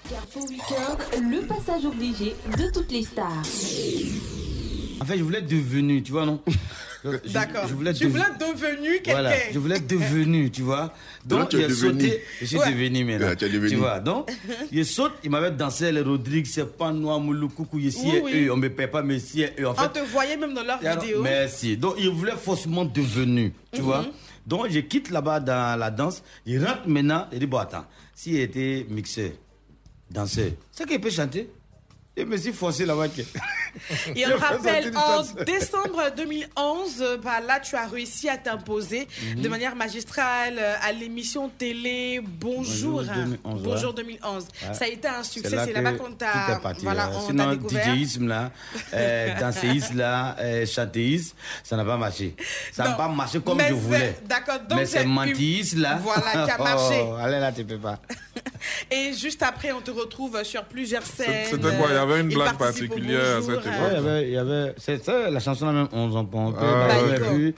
Le 1.21 1.47
passage 1.47 1.85
obligé 1.85 2.35
de 2.57 2.71
toutes 2.73 2.91
les 2.91 3.03
stars. 3.03 3.43
En 5.01 5.05
fait, 5.05 5.19
je 5.19 5.23
voulais 5.23 5.39
être 5.39 5.47
devenu, 5.49 6.03
tu 6.03 6.13
vois, 6.13 6.25
non? 6.27 6.41
D'accord. 7.33 7.69
Je 7.69 7.75
voulais 7.75 7.93
Tu 7.93 8.05
dev- 8.05 8.11
voulais 8.11 8.25
devenir 8.41 8.93
quelqu'un. 8.95 9.13
Voilà, 9.13 9.33
je 9.53 9.59
voulais 9.59 9.77
être 9.77 9.87
devenu, 9.87 10.51
tu 10.51 10.63
vois. 10.63 10.93
Donc, 11.25 11.53
il 11.53 11.63
a 11.65 11.69
devenu. 11.69 12.01
sauté. 12.01 12.23
Je 12.41 12.47
suis 12.47 12.57
Ouais. 12.57 12.73
devenu 12.73 13.05
maintenant. 13.05 13.27
Ouais, 13.29 13.37
tu 13.37 13.45
es 13.45 13.49
devenu. 13.49 13.77
vois, 13.77 14.01
donc, 14.01 14.31
il 14.73 14.85
saute, 14.87 15.13
il 15.23 15.31
m'avait 15.31 15.51
dansé 15.53 15.93
les 15.93 16.01
Rodrigue, 16.01 16.47
c'est 16.47 16.65
pas 16.77 16.91
noir, 16.93 17.21
moulou, 17.21 17.49
coucou, 17.49 17.79
ici 17.79 18.01
Oui, 18.05 18.17
et 18.17 18.21
oui. 18.23 18.45
eux. 18.47 18.53
On 18.53 18.57
me 18.57 18.69
paie 18.71 18.89
pas, 18.89 19.03
mais 19.03 19.19
si 19.21 19.43
et 19.43 19.53
eux. 19.61 19.69
En 19.69 19.73
On 19.73 19.75
fait, 19.75 19.89
te 20.01 20.11
voyait 20.11 20.37
même 20.37 20.55
dans 20.55 20.65
leurs 20.65 20.81
vidéos. 20.81 21.23
Merci. 21.23 21.77
Donc, 21.77 21.95
il 21.99 22.09
voulait 22.11 22.33
forcément 22.37 22.85
devenu, 22.85 23.53
tu 23.73 23.81
Mhm. 23.83 23.87
vois. 23.87 24.05
Donc, 24.47 24.67
je 24.71 24.81
quitte 24.81 25.11
là-bas 25.11 25.39
dans 25.41 25.79
la 25.79 25.91
danse. 25.91 26.23
Il 26.47 26.65
rentre 26.65 26.89
maintenant. 26.89 27.29
Il 27.33 27.39
dit, 27.39 27.47
bon, 27.47 27.59
attends, 27.59 27.85
s'il 28.15 28.37
était 28.41 28.85
mixeur, 28.91 29.31
danseur, 30.11 30.51
c'est 30.73 30.89
qu'il 30.89 31.01
peut 31.01 31.11
chanter. 31.11 31.51
Et 32.19 32.25
me 32.25 32.37
suis 32.39 32.53
forcé 32.55 32.87
là-bas. 32.87 33.09
Et 33.09 33.11
Je 34.25 34.33
on 34.33 34.39
rappelle, 34.39 34.91
en 34.97 35.23
décembre 35.45 36.05
2011, 36.17 36.97
euh, 37.03 37.17
bah, 37.19 37.41
là, 37.47 37.61
tu 37.61 37.77
as 37.77 37.87
réussi 37.87 38.27
à 38.31 38.39
t'imposer 38.39 39.07
Mhm. 39.35 39.43
de 39.43 39.49
manière 39.51 39.77
magistrale 39.77 40.57
euh, 40.59 40.75
à 40.83 40.93
l'émission 40.93 41.51
télé 41.51 42.23
Bonjour. 42.25 43.03
Bonjour 43.03 43.13
2011, 43.15 43.55
ouais. 43.55 43.61
Bonjour 43.65 43.93
2011. 43.93 44.45
Ouais. 44.67 44.75
Ça 44.75 44.85
a 44.87 44.89
été 44.89 45.07
un 45.09 45.23
succès. 45.23 45.59
C'est 45.63 45.73
là-bas 45.75 45.93
qu'on 45.93 46.13
t'a 46.13 46.59
voilà, 46.83 47.03
là. 47.05 47.11
on 47.13 47.21
t'a 47.21 47.27
Sinon, 47.27 47.51
découvert. 47.51 47.95
DJisme 47.95 48.29
là, 48.29 48.51
euh, 48.95 49.35
danséisme 49.41 49.99
là, 49.99 50.37
euh, 50.41 50.65
chantéisme, 50.65 51.37
ça 51.63 51.77
n'a 51.77 51.85
pas 51.85 51.99
marché. 51.99 52.35
Ça 52.73 52.85
n'a 52.85 52.93
pas 52.93 53.09
marché 53.09 53.41
comme 53.41 53.61
je 53.61 53.75
voulais. 53.75 54.17
d'accord, 54.25 54.61
donc 54.61 54.79
Mais 54.79 54.87
c'est 54.87 55.05
mentisme 55.05 55.83
là. 55.83 55.99
Voilà, 56.03 56.47
qui 56.47 56.51
a 56.51 56.59
marché. 56.65 57.03
Oh, 57.07 57.15
allez 57.21 57.41
là, 57.41 57.53
tu 57.53 57.63
peux 57.65 57.77
pas. 57.79 57.99
Et 58.91 59.13
juste 59.13 59.43
après, 59.43 59.71
on 59.73 59.81
te 59.83 59.91
retrouve 59.91 60.43
sur 60.45 60.65
plusieurs 60.65 61.05
scènes. 61.05 61.47
C'était 61.51 61.77
quoi 61.77 61.89
avait 62.13 62.21
une 62.21 62.31
Il 62.31 62.35
blague 62.35 62.57
particulière 62.57 63.37
à 63.39 63.43
cette 63.43 63.67
hein. 63.67 63.71
Ouais, 63.83 63.91
il 63.91 63.95
y 63.95 63.97
avait, 63.97 64.23
il 64.29 64.33
y 64.33 64.37
avait 64.39 64.75
c'est 64.77 65.05
ça, 65.05 65.31
la 65.31 65.41
chanson 65.41 65.67
là 65.67 65.73
même, 65.73 65.89
on 65.93 66.11
en 66.15 66.21
on 66.21 66.53
peut, 66.53 66.59
Ah. 66.61 66.89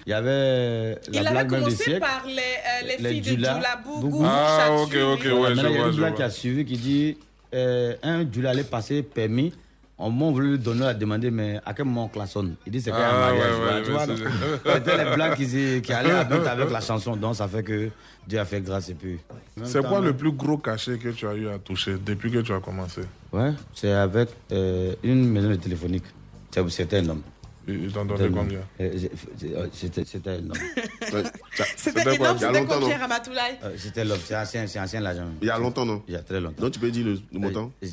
Il 0.07 0.11
y 0.11 0.12
avait 0.12 0.95
la 0.95 0.99
Il 1.12 1.19
avait 1.19 1.31
blague 1.31 1.51
même 1.51 1.61
des 1.61 1.65
commencé 1.66 1.85
siècles. 1.85 2.01
par 2.01 2.23
les, 2.27 2.33
euh, 2.33 2.87
les 2.87 2.97
Les 3.03 3.11
filles 3.11 3.20
Dula, 3.37 3.55
de 3.55 3.59
Dula 3.59 3.77
Bougou. 3.85 4.23
Ah, 4.27 4.69
ok, 4.73 4.81
ok, 4.81 4.95
ouais, 4.95 4.95
je 5.25 5.31
maintenant, 5.55 5.70
il 5.70 5.77
y 5.77 5.83
a 5.83 5.87
une 5.87 5.97
blague 5.97 6.15
qui 6.15 6.23
a 6.23 6.31
suivi 6.31 6.65
qui 6.65 6.77
dit 6.77 7.19
euh, 7.55 7.95
un 8.03 8.25
du 8.25 8.47
allait 8.47 8.65
passer 8.65 9.03
permis. 9.03 9.53
On 10.01 10.11
m'a 10.11 10.31
voulu 10.31 10.59
donner 10.59 10.87
à 10.87 10.95
demander, 10.95 11.31
mais 11.31 11.59
à 11.66 11.75
quel 11.75 11.85
moment 11.87 12.05
on 12.05 12.09
klaxonne? 12.09 12.55
Il 12.65 12.70
dit 12.73 12.81
c'est 12.81 12.91
quand 12.93 12.99
un 12.99 13.03
Ah, 13.03 13.20
mariage. 13.33 13.59
ouais, 13.59 13.66
ouais, 13.75 13.83
tu 13.85 13.91
vois, 13.91 14.75
C'était 14.77 15.05
les 15.05 15.15
blagues 15.16 15.35
qui, 15.35 15.83
qui 15.83 15.93
allaient 15.93 16.12
avec, 16.12 16.47
avec 16.47 16.70
la 16.70 16.81
chanson. 16.81 17.16
Donc 17.16 17.35
ça 17.35 17.49
fait 17.49 17.65
que 17.65 17.91
Dieu 18.27 18.39
a 18.39 18.45
fait 18.45 18.61
grâce 18.61 18.89
et 18.91 18.95
puis. 18.95 19.19
C'est 19.65 19.85
quoi 19.85 20.01
le 20.01 20.12
plus 20.12 20.31
gros 20.33 20.57
cachet 20.59 20.99
que 20.99 21.09
tu 21.09 21.27
as 21.27 21.35
eu 21.35 21.49
à 21.49 21.59
toucher 21.59 21.97
depuis 22.05 22.31
que 22.31 22.39
tu 22.39 22.53
as 22.53 22.61
commencé? 22.61 23.01
Ouais, 23.33 23.53
c'est 23.75 23.91
avec 23.91 24.29
euh, 24.53 24.95
une 25.03 25.29
maison 25.29 25.49
de 25.51 25.57
téléphonique. 25.57 26.05
C'est- 26.53 26.69
C'était 26.70 26.99
un 26.99 27.09
homme. 27.09 27.23
C'était 27.69 28.05
donné 28.05 28.12
un 28.12 28.24
homme. 28.27 28.35
combien 28.35 28.61
Euh, 28.81 28.90
j'ai- 28.97 29.11
j'ai- 29.40 29.57
euh, 29.57 29.66
C'était 29.73 30.05
c'était 30.05 30.31
un 30.31 30.36
homme. 30.51 30.53
C'était 31.77 32.03
quoi? 32.03 32.15
énorme, 32.15 32.36
Il 32.39 32.43
y 32.43 32.45
a 32.45 32.49
c'était 32.49 32.61
longtemps, 32.61 32.74
combien, 32.81 32.97
non? 32.97 33.03
Ramatoulaye 33.03 33.59
Euh, 33.65 33.70
C'était 33.77 34.05
l'homme, 34.05 34.19
c'est 34.24 34.36
ancien, 34.36 34.66
c'est 34.66 34.81
ancien 34.81 35.01
l'argent. 35.01 35.28
Il 35.43 35.49
y 35.49 35.51
a 35.51 35.59
longtemps, 35.59 35.85
non? 35.85 36.03
Il 36.09 36.15
y 36.15 36.16
a 36.16 36.23
très 36.23 36.40
longtemps. 36.40 36.62
Donc 36.62 36.73
tu 36.73 36.81
peux 36.81 36.90
dire 36.90 37.05
le, 37.07 37.19
le 37.32 37.39
montant 37.39 37.70
Euh, 37.82 37.86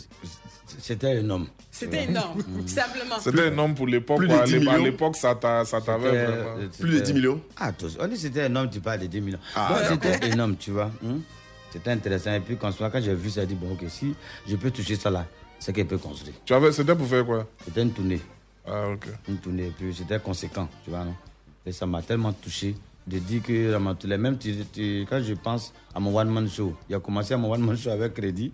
C'était 0.79 1.17
un 1.17 1.29
homme. 1.29 1.47
C'était 1.71 2.05
énorme, 2.05 2.41
simplement. 2.65 3.19
C'était 3.19 3.47
un 3.49 3.57
homme 3.57 3.75
pour 3.75 3.87
l'époque. 3.87 4.17
Plus 4.17 4.27
de 4.27 4.33
quoi. 4.33 4.41
À 4.43 4.45
10 4.45 4.51
l'é- 4.59 4.67
à 4.67 4.71
millions 4.73 4.83
l'époque, 4.85 5.15
ça 5.15 5.35
t'a- 5.35 5.65
ça 5.65 5.81
t'avait 5.81 6.09
C'était- 6.09 6.25
vraiment. 6.25 6.57
euh, 6.57 6.67
Plus 6.79 6.89
de 6.89 6.93
c'était- 6.97 7.05
10 7.07 7.13
millions 7.13 7.41
Ah, 7.57 7.71
tous. 7.71 7.97
On 7.99 8.07
dit 8.07 8.17
c'était 8.17 8.43
un 8.43 8.55
homme, 8.55 8.69
tu 8.69 8.79
parles 8.79 8.99
de 9.01 9.07
10 9.07 9.21
millions. 9.21 9.39
Ah, 9.55 9.81
c'était 9.89 10.27
énorme, 10.29 10.55
tu 10.57 10.71
vois. 10.71 10.91
hein. 11.05 11.17
C'était 11.71 11.91
intéressant. 11.91 12.33
Et 12.33 12.39
puis 12.39 12.55
quand, 12.55 12.71
quand 12.77 13.01
j'ai 13.01 13.13
vu 13.13 13.29
ça, 13.29 13.41
j'ai 13.41 13.47
dit, 13.47 13.55
bon, 13.55 13.73
ok, 13.73 13.83
si 13.89 14.15
je 14.47 14.55
peux 14.55 14.71
toucher 14.71 14.95
ça 14.95 15.09
là, 15.09 15.25
c'est 15.59 15.73
qu'elle 15.73 15.87
peut 15.87 15.97
construire. 15.97 16.35
Tu 16.45 16.53
avais, 16.53 16.71
c'était 16.71 16.95
pour 16.95 17.07
faire 17.07 17.25
quoi? 17.25 17.45
C'était 17.65 17.81
une 17.81 17.91
tournée. 17.91 18.21
Ah, 18.67 18.89
ok. 18.89 19.07
Une 19.29 19.37
tournée. 19.37 19.67
Et 19.67 19.71
puis 19.77 19.93
c'était 19.93 20.19
conséquent, 20.19 20.67
tu 20.83 20.89
vois, 20.89 21.03
non? 21.03 21.15
Et 21.65 21.71
ça 21.71 21.85
m'a 21.85 22.01
tellement 22.01 22.33
touché 22.33 22.75
de 23.07 23.19
dire 23.19 23.41
que 23.43 23.71
Ramatoulaye, 23.73 24.17
même 24.19 24.37
tu- 24.37 24.65
tu- 24.73 25.05
quand 25.09 25.21
je 25.21 25.33
pense 25.33 25.73
à 25.93 25.99
mon 25.99 26.15
one-man 26.17 26.49
show, 26.49 26.75
il 26.89 26.95
a 26.95 26.99
commencé 26.99 27.33
à 27.33 27.37
mon 27.37 27.51
one-man 27.51 27.77
show 27.77 27.89
avec 27.91 28.13
crédit. 28.13 28.51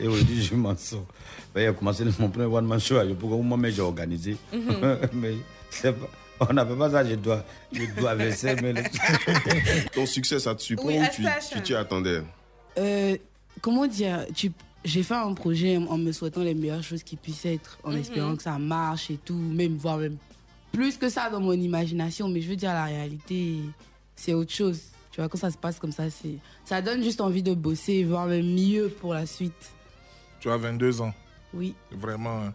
Et 0.00 0.06
aujourd'hui, 0.06 0.42
je 0.42 0.54
m'en 0.54 0.74
sors. 0.76 1.06
Ben, 1.54 1.62
il 1.62 1.66
a 1.66 1.72
commencé 1.74 2.02
mon 2.18 2.30
premier 2.30 2.46
one-man 2.46 2.80
show. 2.80 2.96
Je 3.06 3.12
pourquoi 3.12 3.38
moi-même 3.38 3.70
j'ai 3.70 3.82
organisé. 3.82 4.36
Mhm. 4.52 4.98
mais 5.12 5.34
c'est 5.70 5.92
pas. 5.92 6.08
On 6.48 6.52
n'appelle 6.54 6.76
pas 6.78 6.90
ça, 6.90 7.04
je 7.04 7.14
dois, 7.14 7.44
je 7.72 7.84
dois 8.00 8.14
verser. 8.14 8.56
Mais 8.62 8.72
le- 8.72 8.82
Ton 9.94 10.06
succès, 10.06 10.38
ça 10.40 10.54
te 10.54 10.62
surprend 10.62 10.88
Oui, 10.88 10.98
ou 10.98 11.04
tu 11.52 11.60
t'y 11.62 11.74
attendais? 11.74 12.22
Euh, 12.78 13.16
comment 13.60 13.86
dire 13.86 14.24
tu, 14.34 14.50
J'ai 14.84 15.02
fait 15.02 15.14
un 15.14 15.32
projet 15.34 15.76
en 15.76 15.96
me 15.98 16.10
souhaitant 16.12 16.40
les 16.42 16.54
meilleures 16.54 16.82
choses 16.82 17.02
qui 17.02 17.16
puissent 17.16 17.44
être, 17.46 17.78
en 17.84 17.92
espérant 17.94 18.34
que 18.36 18.42
ça 18.42 18.58
marche 18.58 19.10
et 19.10 19.16
tout, 19.16 19.34
même 19.36 19.76
voire 19.76 19.98
même 19.98 20.16
plus 20.72 20.96
que 20.96 21.08
ça 21.08 21.30
dans 21.30 21.40
mon 21.40 21.52
imagination. 21.52 22.28
Mais 22.28 22.40
je 22.40 22.48
veux 22.48 22.56
dire, 22.56 22.72
la 22.72 22.86
réalité, 22.86 23.58
c'est 24.16 24.34
autre 24.34 24.52
chose. 24.52 24.80
Tu 25.12 25.20
vois, 25.20 25.28
quand 25.28 25.38
ça 25.38 25.50
se 25.50 25.58
passe 25.58 25.78
comme 25.78 25.92
ça, 25.92 26.10
c'est 26.10 26.36
ça 26.64 26.80
donne 26.82 27.02
juste 27.02 27.20
envie 27.20 27.42
de 27.42 27.54
bosser, 27.54 28.02
voire 28.02 28.26
même 28.26 28.46
mieux 28.54 28.88
pour 28.88 29.14
la 29.14 29.26
suite. 29.26 29.52
Tu 30.40 30.50
as 30.50 30.56
22 30.56 31.00
ans. 31.02 31.12
Oui. 31.54 31.74
Vraiment. 31.92 32.40
hein. 32.42 32.52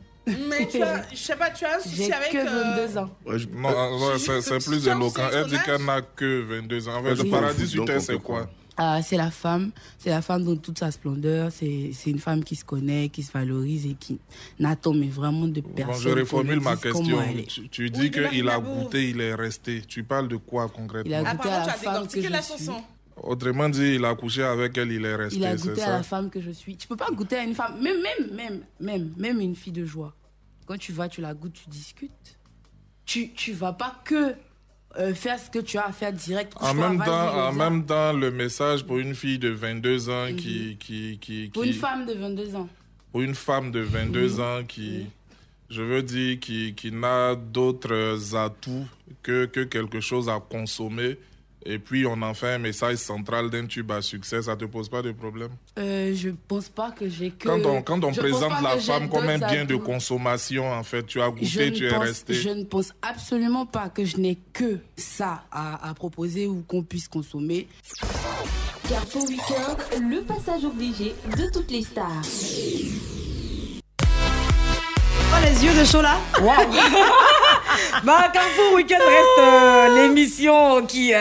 Mais 0.49 0.67
tu 0.67 0.81
as, 0.81 1.07
je 1.11 1.15
sais 1.15 1.35
pas, 1.37 1.51
tu 1.51 1.63
as 1.63 1.77
un 1.77 1.79
souci 1.79 1.95
J'ai 2.07 2.11
avec. 2.11 2.31
que 2.31 2.37
euh, 2.39 2.75
22 2.87 2.97
ans. 2.97 3.09
Ouais, 3.25 3.39
je- 3.39 3.47
Non, 3.47 3.69
ouais, 4.09 4.41
c'est 4.41 4.65
plus 4.65 4.85
éloquent. 4.87 5.21
Elle 5.31 5.45
dit 5.47 5.55
qu'elle 5.63 5.85
n'a 5.85 6.01
que 6.01 6.41
22 6.41 6.89
ans. 6.89 6.99
En 6.99 7.03
fait, 7.03 7.15
le 7.15 7.29
paradis 7.29 7.67
sur 7.67 7.85
terre, 7.85 8.01
c'est 8.01 8.19
quoi? 8.19 8.49
Ah, 8.79 9.01
c'est 9.01 9.17
la 9.17 9.31
femme, 9.31 9.71
c'est 9.97 10.11
la 10.11 10.21
femme 10.21 10.43
dans 10.43 10.55
toute 10.55 10.77
sa 10.77 10.91
splendeur. 10.91 11.51
C'est 11.51 11.89
c'est 11.93 12.11
une 12.11 12.19
femme 12.19 12.43
qui 12.43 12.55
se 12.55 12.63
connaît, 12.63 13.09
qui 13.09 13.23
se 13.23 13.31
valorise 13.31 13.87
et 13.87 13.95
qui 13.95 14.19
n'attend 14.59 14.93
mais 14.93 15.07
vraiment 15.07 15.47
de 15.47 15.61
personne. 15.61 15.93
Bon, 15.93 15.99
je 15.99 16.09
reformule 16.09 16.59
ma 16.59 16.75
question. 16.75 17.17
Tu, 17.47 17.69
tu 17.69 17.89
dis 17.89 18.01
Oui, 18.01 18.11
qu'il 18.11 18.47
a 18.49 18.59
goûté, 18.59 19.09
il 19.09 19.19
est 19.19 19.33
resté. 19.33 19.81
Tu 19.81 20.03
parles 20.03 20.27
de 20.27 20.35
quoi 20.37 20.69
concrètement? 20.69 21.09
Il 21.09 21.13
a 21.15 21.33
goûté 21.33 21.49
à 21.49 21.59
la 21.59 21.63
tu 21.65 21.69
as 21.69 21.73
femme 21.73 22.07
que 22.07 22.21
je 22.21 22.29
la 22.29 22.41
suis. 22.41 22.69
Autrement 23.23 23.67
dit, 23.67 23.95
il 23.95 24.05
a 24.05 24.13
couché 24.13 24.43
avec 24.43 24.77
elle, 24.77 24.91
il 24.91 25.03
est 25.03 25.15
resté. 25.15 25.39
Il 25.39 25.45
a 25.45 25.57
c'est 25.57 25.69
goûté 25.69 25.81
à 25.81 25.85
ça? 25.85 25.91
la 25.97 26.03
femme 26.03 26.29
que 26.29 26.39
je 26.39 26.51
suis. 26.51 26.77
Tu 26.77 26.87
peux 26.87 26.95
pas 26.95 27.09
goûter 27.09 27.37
à 27.37 27.43
une 27.43 27.55
femme, 27.55 27.81
même, 27.81 27.97
même, 28.01 28.35
même, 28.35 28.63
même, 28.79 29.13
même 29.17 29.39
une 29.41 29.55
fille 29.55 29.73
de 29.73 29.85
joie. 29.85 30.15
Quand 30.67 30.77
tu 30.77 30.91
vas, 30.91 31.09
tu 31.09 31.21
la 31.21 31.33
goûtes, 31.33 31.53
tu 31.53 31.67
discutes. 31.67 32.37
Tu, 33.05 33.33
tu 33.33 33.53
vas 33.53 33.73
pas 33.73 34.01
que 34.05 34.35
euh, 34.98 35.14
faire 35.14 35.40
ce 35.40 35.49
que 35.49 35.60
tu 35.60 35.78
as 35.78 35.86
à 35.88 35.91
faire 35.91 36.11
direct. 36.14 36.53
En 36.60 36.74
même, 36.74 36.98
temps, 37.03 37.48
en 37.48 37.52
même 37.53 37.86
temps, 37.86 38.14
le 38.14 38.32
message 38.32 38.84
pour 38.86 38.98
une 38.99 39.14
fille 39.15 39.40
de 39.40 39.49
22 39.49 40.10
ans 40.10 40.28
qui, 40.36 40.78
qui, 40.80 41.18
qui, 41.22 41.49
Pour 41.53 41.64
qui- 41.64 41.69
une 41.69 41.76
femme 41.76 42.06
de 42.06 42.14
22 42.14 42.56
ans. 42.56 42.68
pour 43.11 43.22
une 43.22 43.36
femme 43.36 43.72
de 43.72 43.80
22 43.82 44.36
Oui. 44.36 44.41
ans 44.41 44.64
qui, 44.68 45.06
je 45.69 45.82
veux 45.82 46.02
dire, 46.03 46.40
qui, 46.40 46.74
qui 46.76 46.91
n'a 46.91 47.36
d'autres 47.36 48.36
atouts 48.36 48.88
que, 49.24 49.45
que 49.45 49.61
quelque 49.61 49.99
chose 49.99 50.30
à 50.30 50.40
consommer, 50.40 51.18
et 51.68 51.80
puis 51.80 52.06
on 52.06 52.22
en 52.22 52.34
fait 52.34 52.53
un 52.53 52.60
message 52.60 52.95
central 52.98 53.49
d'un 53.49 53.65
tube 53.65 53.91
à 53.91 54.02
succès, 54.02 54.41
ça 54.41 54.56
te 54.56 54.64
pose 54.65 54.88
pas 54.88 55.02
de 55.02 55.11
problème? 55.11 55.49
Euh, 55.77 56.14
je 56.15 56.30
pense 56.48 56.69
pas 56.69 56.91
que 56.91 57.10
j'ai 57.10 57.31
que. 57.31 57.48
Quand 57.48 57.65
on, 57.65 57.81
quand 57.81 58.03
on 58.06 58.14
présente 58.14 58.61
la 58.64 58.77
femme 58.77 59.10
comme 59.10 59.27
un 59.27 59.38
bien 59.38 59.65
de 59.65 59.76
consommation, 59.76 60.72
en 60.72 60.84
fait, 60.84 61.06
tu 61.06 61.22
as 61.22 61.30
goûté, 61.30 61.69
ne, 61.69 61.76
tu 61.76 61.85
es 61.85 61.89
pense, 61.89 61.99
resté. 61.99 62.34
je 62.34 62.49
ne 62.49 62.64
pense 62.64 62.94
absolument 63.02 63.65
pas 63.65 63.89
que 63.89 64.06
je 64.06 64.18
n'ai 64.18 64.38
que 64.53 64.80
ça 64.95 65.44
à, 65.52 65.89
à 65.89 65.94
proposer 65.94 66.48
ou 66.48 66.64
qu'on 66.68 66.84
puisse 66.84 67.10
consommer. 67.10 67.68
Carrefour 68.88 69.27
Weekend, 69.27 70.10
le 70.10 70.22
passage 70.22 70.64
obligé 70.64 71.14
de 71.38 71.52
toutes 71.52 71.72
les 71.72 71.81
stars. 71.84 72.22
Oh, 75.29 75.35
les 75.43 75.65
yeux 75.65 75.73
de 75.79 75.85
Chola 75.85 76.15
Bah, 78.03 78.29
Carrefour 78.33 78.73
Weekend 78.75 79.01
reste 79.01 79.39
euh, 79.39 79.95
l'émission 80.07 80.85
qui. 80.85 81.13
euh, 81.13 81.17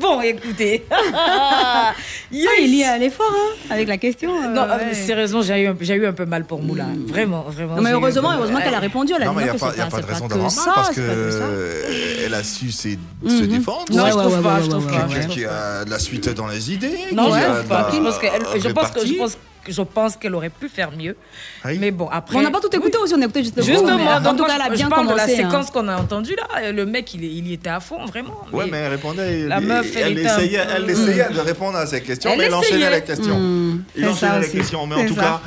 Bon, 0.00 0.20
écoutez. 0.20 0.84
Ah, 1.14 1.92
Yes. 2.32 2.48
il 2.60 2.74
y 2.74 2.82
a 2.84 2.98
l'effort 2.98 3.32
hein, 3.32 3.54
avec 3.70 3.86
la 3.88 3.98
question. 3.98 4.30
euh, 4.42 4.48
Non, 4.48 4.62
euh, 4.62 4.78
ouais. 4.88 4.94
sérieusement, 4.94 5.42
j'ai 5.42 5.62
eu, 5.62 5.68
un- 5.68 5.76
j'ai 5.80 5.94
eu 5.94 6.06
un 6.06 6.12
peu 6.12 6.24
mal 6.24 6.44
pour 6.44 6.60
Moula. 6.62 6.86
Vraiment, 7.06 7.42
vraiment. 7.48 7.76
Non, 7.76 7.82
mais 7.82 7.90
j'ai 7.90 7.92
eu 7.92 7.96
un 7.96 8.00
heureusement, 8.00 8.22
peu 8.22 8.28
mal. 8.28 8.38
heureusement 8.38 8.60
qu'elle 8.60 8.74
a 8.74 8.78
répondu. 8.80 9.12
Elle 9.16 9.22
a 9.22 9.26
Ah, 9.26 9.28
Non, 9.28 9.32
dit 9.32 9.38
mais 9.38 9.42
il 9.44 9.52
n'y 9.52 9.58
que 9.58 9.64
a, 9.64 9.70
c'est 9.70 9.76
pas- 9.76 9.76
y 9.76 9.80
a 9.80 9.84
pas, 9.86 9.90
pas 9.90 9.96
de 10.02 10.06
c'est 10.06 10.12
raison 10.12 10.24
que 10.26 10.32
d'avoir 10.34 10.50
ça, 10.50 10.64
mal 10.66 10.74
parce 10.74 10.88
c'est 10.94 11.06
pas 11.06 11.14
que 11.14 11.30
ça. 11.30 12.20
qu'elle 12.22 12.34
a 12.34 12.42
su 12.42 12.70
se, 12.72 12.88
se 12.88 13.42
Mhm. 13.42 13.46
défendre. 13.46 13.84
Non, 13.92 14.04
C'est 14.04 14.10
je 14.12 14.16
trouve 14.18 14.42
pas, 14.42 14.60
je 14.62 14.66
trouve 14.68 14.86
pas, 14.86 14.92
Quelqu'un 14.92 15.28
ouais, 15.28 15.34
qui 15.34 15.44
a 15.44 15.84
de 15.84 15.90
la 15.90 15.98
suite 15.98 16.28
dans 16.30 16.46
les 16.48 16.72
idées. 16.72 16.98
Non, 17.12 17.26
qui 17.26 17.32
je 17.32 17.36
a 17.38 17.42
trouve 17.44 17.62
de 17.62 17.68
pas. 17.68 17.88
la 17.90 17.96
Je 17.96 18.00
pense 18.02 18.18
qu'elle, 18.18 18.32
je 18.32 18.38
pense 18.40 18.52
que, 18.54 18.60
je 18.60 18.68
répartie. 18.68 19.12
pense, 19.14 19.32
que- 19.34 19.38
je 19.68 19.82
pense 19.82 20.16
qu'elle 20.16 20.34
aurait 20.34 20.50
pu 20.50 20.68
faire 20.68 20.90
mieux. 20.92 21.16
Mais 21.64 21.90
bon, 21.90 22.08
après. 22.10 22.36
On 22.36 22.42
n'a 22.42 22.50
pas 22.50 22.60
tout 22.60 22.74
écouté 22.74 22.96
aussi, 22.98 23.14
on 23.16 23.20
a 23.20 23.24
écouté 23.24 23.42
juste 23.42 23.56
le 23.56 23.62
Justement, 23.62 23.96
mais 23.96 24.08
en 24.08 24.20
donc 24.20 24.36
tout 24.38 24.44
cas, 24.44 24.52
elle 24.56 24.62
a 24.62 24.64
je- 24.66 24.70
bien 24.76 24.86
je 24.86 24.90
parle 24.90 25.08
de 25.08 25.14
la 25.14 25.24
hein. 25.24 25.26
séquence 25.28 25.70
qu'on 25.70 25.88
a 25.88 25.96
entendue 25.96 26.36
là. 26.36 26.72
Le 26.72 26.86
mec, 26.86 27.12
il, 27.14 27.24
est- 27.24 27.28
il 27.28 27.46
y 27.48 27.52
était 27.54 27.70
à 27.70 27.80
fond, 27.80 28.04
vraiment. 28.06 28.40
Ouais, 28.52 28.66
mais 28.70 28.78
elle 28.78 28.92
répondait. 28.92 29.46
La 29.46 29.58
elle, 29.58 29.64
meuf, 29.64 29.86
elle 29.96 30.18
elle 30.18 30.26
un 30.26 30.34
essayait, 30.36 30.64
peu- 30.64 30.72
elle 30.76 30.90
essayait 30.90 31.28
de 31.30 31.40
répondre 31.40 31.76
à 31.78 31.86
ces 31.86 32.00
questions, 32.02 32.30
Elle 32.32 32.38
mais 32.38 32.44
elle 32.46 32.54
enchaînait 32.54 32.80
essayait. 32.82 32.96
les 33.00 33.02
questions. 33.04 33.38
Mm, 33.38 33.84
il 33.96 34.08
enchaînait 34.08 34.40
les 34.40 34.48
questions, 34.50 34.86
mais 34.86 34.96
en 34.96 35.06
tout 35.06 35.14
ça. 35.14 35.20
cas, 35.20 35.40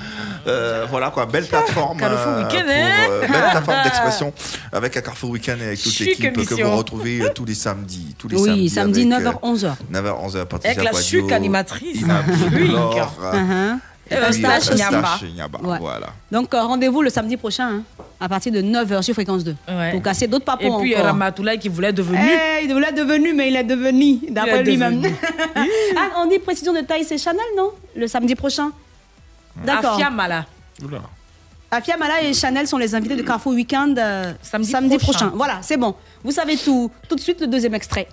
euh, 0.47 0.85
voilà 0.89 1.09
quoi, 1.11 1.25
belle 1.25 1.45
plateforme, 1.45 1.99
Carrefour 1.99 2.31
euh, 2.33 2.43
Week-end, 2.43 2.63
pour, 2.63 2.71
hein 2.71 3.07
euh, 3.09 3.21
belle 3.21 3.29
plateforme 3.51 3.83
d'expression 3.83 4.33
avec 4.71 4.97
un 4.97 5.01
Carrefour 5.01 5.29
Week-end 5.31 5.55
et 5.61 5.65
avec 5.67 5.81
toute 5.81 5.99
l'équipe 5.99 6.45
que 6.45 6.53
vous 6.63 6.75
retrouvez 6.77 7.21
euh, 7.21 7.29
tous 7.35 7.45
les 7.45 7.53
samedis, 7.53 8.15
tous 8.17 8.27
les 8.29 8.37
Oui, 8.37 8.69
samedi 8.69 9.11
avec, 9.11 9.25
9h, 9.27 9.41
11h. 9.41 9.71
9h, 9.93 10.29
11h, 10.31 10.45
Patricia 10.45 10.81
Avec 10.81 10.93
la 10.93 10.99
chic 11.01 11.31
animatrice. 11.31 12.01
Ina 12.01 12.23
Eustache 14.11 14.69
aussi. 14.69 15.31
Nyaba, 15.35 15.59
Ouais. 15.63 15.77
Voilà. 15.79 16.07
Donc, 16.31 16.53
euh, 16.53 16.61
rendez-vous 16.61 17.01
le 17.01 17.09
samedi 17.09 17.37
prochain, 17.37 17.67
hein, 17.69 17.83
à 18.19 18.27
partir 18.29 18.51
de 18.51 18.61
9h 18.61 19.01
sur 19.01 19.13
Fréquence 19.13 19.43
2. 19.43 19.55
Ouais. 19.67 19.91
Pour 19.91 20.01
casser 20.01 20.27
d'autres 20.27 20.45
papos 20.45 20.63
Et 20.79 20.81
puis 20.81 20.93
encore. 20.95 21.07
Ramatoulaye 21.07 21.59
qui 21.59 21.69
voulait 21.69 21.93
devenir. 21.93 22.21
Eh, 22.21 22.65
il 22.65 22.73
voulait 22.73 22.91
devenu, 22.91 23.33
mais 23.33 23.49
il 23.49 23.55
est 23.55 23.63
devenu, 23.63 24.19
d'après 24.29 24.63
lui-même. 24.63 25.01
ah, 25.97 26.09
on 26.17 26.25
dit 26.27 26.39
précision 26.39 26.73
de 26.73 26.81
taille, 26.81 27.03
c'est 27.03 27.17
Chanel, 27.17 27.41
non 27.57 27.71
Le 27.95 28.07
samedi 28.07 28.35
prochain? 28.35 28.71
D'accord. 29.63 29.93
Afia 29.95 30.09
Mala. 30.09 30.45
Afia 31.71 31.97
Mala 31.97 32.23
et 32.23 32.33
Chanel 32.33 32.67
sont 32.67 32.77
les 32.77 32.95
invités 32.95 33.15
de 33.15 33.21
Carrefour 33.21 33.53
Weekend 33.53 33.97
euh, 33.99 34.33
Samedi 34.41 34.71
prochain. 34.71 34.97
prochain. 34.97 35.31
Voilà, 35.35 35.59
c'est 35.61 35.77
bon. 35.77 35.93
Vous 36.23 36.31
savez 36.31 36.57
tout. 36.57 36.89
Tout 37.07 37.15
de 37.15 37.19
suite, 37.21 37.41
le 37.41 37.47
deuxième 37.47 37.75
extrait. 37.75 38.07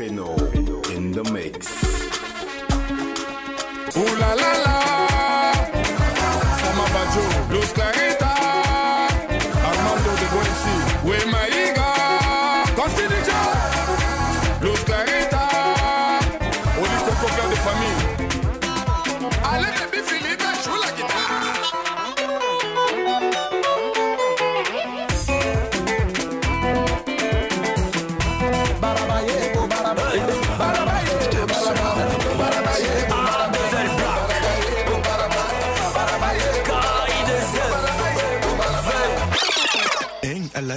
Feno 0.00 0.34
in 0.96 1.12
the 1.12 1.22
mix. 1.30 1.68
Ooh 3.98 4.12
la 4.18 4.32
la 4.42 4.52
la, 4.64 4.78
Sama 6.60 6.86
Bajo, 6.94 7.24
Los 7.52 7.70
Clarita, 7.74 8.09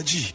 Hein, 0.05 0.32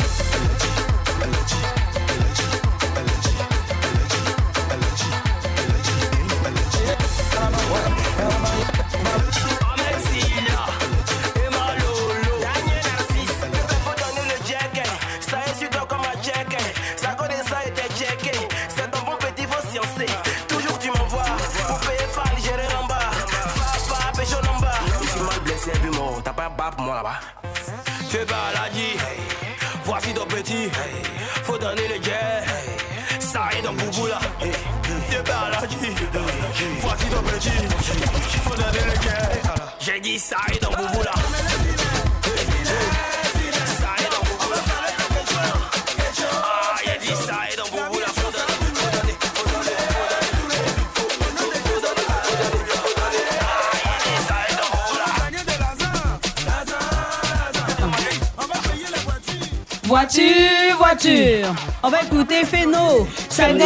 Voiture. 60.88 61.54
On 61.82 61.90
va 61.90 62.00
écouter 62.02 62.44
Feno. 62.46 63.06
Samedi, 63.28 63.62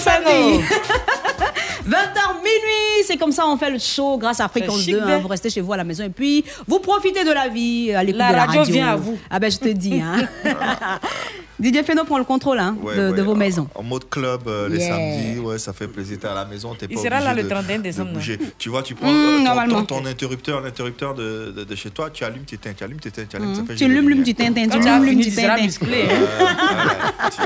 samedi. 0.00 0.60
Feno. 0.60 0.60
20h 1.88 2.34
minuit, 2.44 3.04
c'est 3.06 3.16
comme 3.16 3.32
ça 3.32 3.46
on 3.46 3.56
fait 3.56 3.70
le 3.70 3.78
show 3.78 4.18
grâce 4.18 4.40
à 4.40 4.48
Fréquence 4.48 4.82
chic, 4.82 4.92
2. 4.92 5.00
hein. 5.00 5.04
ben. 5.06 5.18
Vous 5.22 5.28
restez 5.28 5.48
chez 5.48 5.62
vous 5.62 5.72
à 5.72 5.78
la 5.78 5.84
maison 5.84 6.04
et 6.04 6.10
puis 6.10 6.44
vous 6.66 6.80
profitez 6.80 7.24
de 7.24 7.32
la 7.32 7.48
vie 7.48 7.94
à 7.94 8.04
l'écoute 8.04 8.18
La 8.18 8.28
de 8.28 8.32
la 8.34 8.44
radio 8.44 8.60
radio. 8.60 8.74
vient 8.74 8.88
à 8.88 8.96
vous. 8.96 9.18
Ah 9.30 9.38
ben 9.38 9.50
je 9.50 9.56
te 9.56 9.68
dis. 9.68 9.98
Hein. 9.98 10.28
Didier 11.60 11.82
Feno 11.82 12.04
prend 12.04 12.18
le 12.18 12.24
contrôle 12.24 12.58
hein, 12.60 12.76
Ouais, 12.82 12.94
de, 12.96 13.20
vos 13.22 13.34
maisons. 13.34 13.68
En 13.74 13.82
mode 13.82 14.08
club 14.08 14.42
euh, 14.46 14.68
les 14.68 14.78
Yeah. 14.78 14.88
samedis, 14.94 15.38
ouais, 15.40 15.58
ça 15.58 15.72
fait 15.72 15.88
plaisir. 15.88 16.18
T'es 16.20 16.28
à 16.28 16.34
la 16.34 16.44
maison, 16.44 16.74
t'es 16.74 16.86
Il 16.88 16.94
pas 16.96 17.02
sera 17.02 17.20
là 17.20 17.32
obligé 17.32 17.42
le 17.42 17.42
de- 17.42 17.48
31 17.54 17.78
de 17.78 17.82
décembre. 17.82 18.10
Tu 18.58 18.68
vois, 18.68 18.82
tu 18.82 18.94
prends 18.94 19.10
Mm, 19.10 19.16
euh, 19.16 19.36
ton- 19.38 19.44
normalement. 19.44 19.84
ton, 19.84 20.00
ton 20.02 20.06
interrupteur, 20.06 20.60
l'interrupteur 20.60 21.14
de, 21.14 21.52
de, 21.56 21.64
de 21.64 21.74
chez 21.74 21.90
toi, 21.90 22.10
tu 22.10 22.22
allumes, 22.24 22.44
tu 22.46 22.54
éteins, 22.54 22.72
tu 22.74 22.84
allumes, 22.84 23.00
tu 23.00 23.08
éteins, 23.08 23.24
tu 23.28 23.36
allumes, 23.36 23.54
ça 23.56 23.62
Mm. 23.62 23.66
fait 23.66 23.72
Tu 23.74 23.78
gérer 23.80 23.90
lumes, 23.94 24.22
tu 24.22 24.34
Quand 24.34 24.44
tu 24.52 24.80
tu 24.80 24.88
as 24.88 24.96
lumes, 24.98 25.04
lumes, 25.04 25.22
fini, 25.22 25.34
tu 25.34 25.84
ouais. 25.84 26.08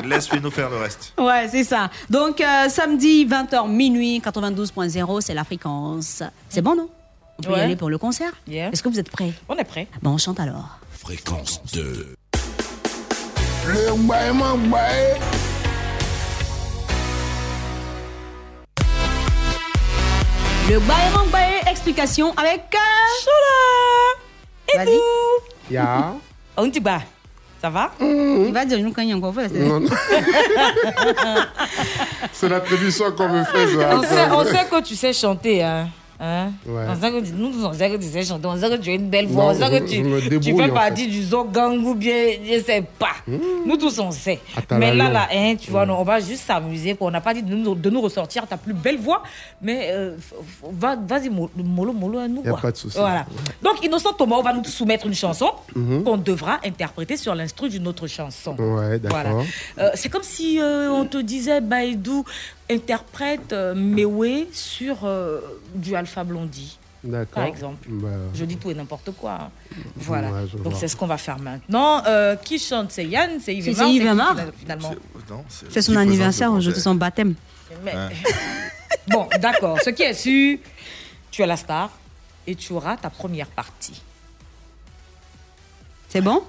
Tu 0.02 0.08
laisses 0.08 0.28
Fino 0.28 0.50
faire 0.50 0.70
le 0.70 0.76
reste. 0.76 1.12
Ouais, 1.18 1.48
c'est 1.50 1.64
ça. 1.64 1.90
Donc, 2.10 2.40
euh, 2.40 2.68
samedi, 2.68 3.26
20h 3.26 3.68
minuit, 3.68 4.20
92.0, 4.20 5.20
c'est 5.20 5.34
la 5.34 5.44
fréquence. 5.44 6.22
C'est 6.48 6.62
bon, 6.62 6.74
non? 6.76 6.88
On 7.38 7.42
peut 7.42 7.52
y 7.56 7.60
aller 7.60 7.76
pour 7.76 7.88
le 7.90 7.98
concert? 7.98 8.32
Yeah. 8.46 8.70
Est-ce 8.72 8.82
que 8.82 8.88
vous 8.88 8.98
êtes 9.00 9.10
prêts? 9.10 9.32
On 9.48 9.56
est 9.56 9.64
prêt. 9.64 9.88
Bon, 10.02 10.10
on 10.10 10.18
chante 10.18 10.38
alors. 10.38 10.78
Fréquence 10.90 11.60
2. 11.72 12.14
Le 13.66 13.94
baillement 14.08 14.58
bail. 14.58 15.20
Le 20.70 20.78
Bayram 20.80 21.28
Baye, 21.30 21.60
explication 21.70 22.32
avec. 22.36 22.62
Euh... 22.74 24.72
Et 24.72 24.78
Vas-y. 24.78 24.98
Ya. 25.70 26.14
On 26.56 26.70
t'y 26.70 26.80
bat. 26.80 27.02
Ça 27.60 27.68
va? 27.70 27.90
Il 28.00 28.52
va 28.52 28.64
dire 28.64 28.78
nous 28.80 28.92
quand 28.92 29.02
il 29.02 29.10
y 29.10 29.12
a 29.12 29.16
encore 29.16 29.34
fait. 29.34 29.50
C'est 32.32 32.48
l'attribution 32.48 33.12
qu'on 33.16 33.28
me 33.28 33.44
fait, 33.44 33.66
ça. 33.68 33.96
on 33.96 34.02
sait, 34.02 34.30
on 34.30 34.44
sait 34.44 34.66
que 34.68 34.82
tu 34.82 34.96
sais 34.96 35.12
chanter. 35.12 35.62
Hein. 35.62 35.88
Hein? 36.24 36.52
Ouais. 36.64 36.84
On 36.88 36.94
que 37.10 37.24
tu- 37.24 37.32
nous, 37.32 37.50
on 37.66 37.72
sait 37.72 37.90
que 37.90 37.96
tu 37.96 38.06
sais 38.08 38.22
chanter. 38.22 38.46
On 38.46 38.56
sait 38.56 38.70
que 38.70 38.76
tu 38.76 38.90
as 38.90 38.94
une 38.94 39.10
belle 39.10 39.26
voix. 39.26 39.46
On 39.46 39.80
tu, 39.84 40.38
tu 40.40 40.54
fais 40.56 40.70
en 40.70 40.72
partie 40.72 41.08
du 41.08 41.20
Zogang 41.20 41.84
ou 41.84 41.96
bien 41.96 42.14
je 42.48 42.62
sais 42.62 42.84
pas. 42.96 43.16
Nous 43.26 43.76
tous 43.76 43.98
on 43.98 44.12
sait. 44.12 44.38
Mais 44.70 44.94
là, 44.94 45.08
là, 45.10 45.28
hein, 45.32 45.56
tu 45.60 45.72
vois, 45.72 45.84
non, 45.84 45.96
on 45.98 46.04
va 46.04 46.20
juste 46.20 46.44
s'amuser. 46.46 46.96
On 47.00 47.10
n'a 47.10 47.20
pas 47.20 47.34
dit 47.34 47.42
de 47.42 47.52
nous, 47.52 47.74
de 47.74 47.90
nous 47.90 48.00
ressortir 48.00 48.46
ta 48.46 48.56
plus 48.56 48.72
belle 48.72 48.98
voix. 48.98 49.24
Mais 49.60 49.88
euh, 49.90 50.14
va- 50.70 50.94
vas-y, 50.96 51.28
mo- 51.28 51.50
mollo, 51.56 51.92
mollo 51.92 52.20
à 52.20 52.28
nous. 52.28 52.42
Y 52.44 52.46
a 52.48 52.50
quoi. 52.52 52.60
pas 52.60 52.70
de 52.72 52.76
souci. 52.76 52.98
Voilà. 52.98 53.26
Donc, 53.60 53.84
Innocent 53.84 54.12
Thomas 54.12 54.40
va 54.42 54.52
nous 54.52 54.62
soumettre 54.64 55.06
une 55.08 55.14
chanson 55.14 55.50
Mhm. 55.74 56.04
qu'on 56.04 56.16
devra 56.18 56.60
interpréter 56.64 57.16
sur 57.16 57.34
l'instru 57.34 57.68
d'une 57.68 57.88
autre 57.88 58.06
chanson. 58.06 58.54
Ouais, 58.58 59.00
Voilà. 59.10 59.30
Euh, 59.78 59.90
c'est 59.94 60.08
comme 60.08 60.22
si 60.22 60.60
euh, 60.60 60.88
on 60.92 61.04
te 61.04 61.18
disait 61.18 61.60
Baïdou 61.60 62.24
interprète 62.72 63.52
euh, 63.52 63.74
Mewe 63.74 64.46
sur 64.52 65.04
euh, 65.04 65.40
du 65.74 65.94
Alpha 65.94 66.24
Blondie. 66.24 66.78
Par 67.34 67.44
exemple. 67.44 67.88
Bah, 67.90 68.08
Je 68.32 68.44
dis 68.44 68.56
tout 68.56 68.70
et 68.70 68.74
n'importe 68.74 69.10
quoi. 69.12 69.32
hein. 69.32 69.50
Voilà. 69.96 70.30
Ouais, 70.30 70.46
Donc 70.62 70.74
c'est 70.76 70.86
ce 70.86 70.94
qu'on 70.94 71.06
va 71.08 71.16
faire 71.16 71.38
maintenant. 71.38 72.04
Euh, 72.06 72.36
qui 72.36 72.60
chante? 72.60 72.92
C'est 72.92 73.04
Yann 73.04 73.40
C'est 73.40 73.54
Yves 73.56 73.74
C'est 73.76 73.90
Yves 73.90 74.02
final- 74.02 74.52
Finalement? 74.56 74.94
C'est 75.68 75.82
son 75.82 75.96
anniversaire 75.96 76.52
aujourd'hui, 76.52 76.80
son 76.80 76.94
baptême. 76.94 77.34
Mais- 77.84 77.94
bon, 79.08 79.26
d'accord. 79.40 79.78
Ce 79.84 79.90
qui 79.90 80.02
est 80.04 80.14
sûr, 80.14 80.58
tu 81.32 81.42
es 81.42 81.46
la 81.46 81.56
star 81.56 81.90
et 82.46 82.54
tu 82.54 82.72
auras 82.72 82.96
ta 82.96 83.10
première 83.10 83.48
partie. 83.48 84.00
C'est 86.08 86.20
bon? 86.20 86.42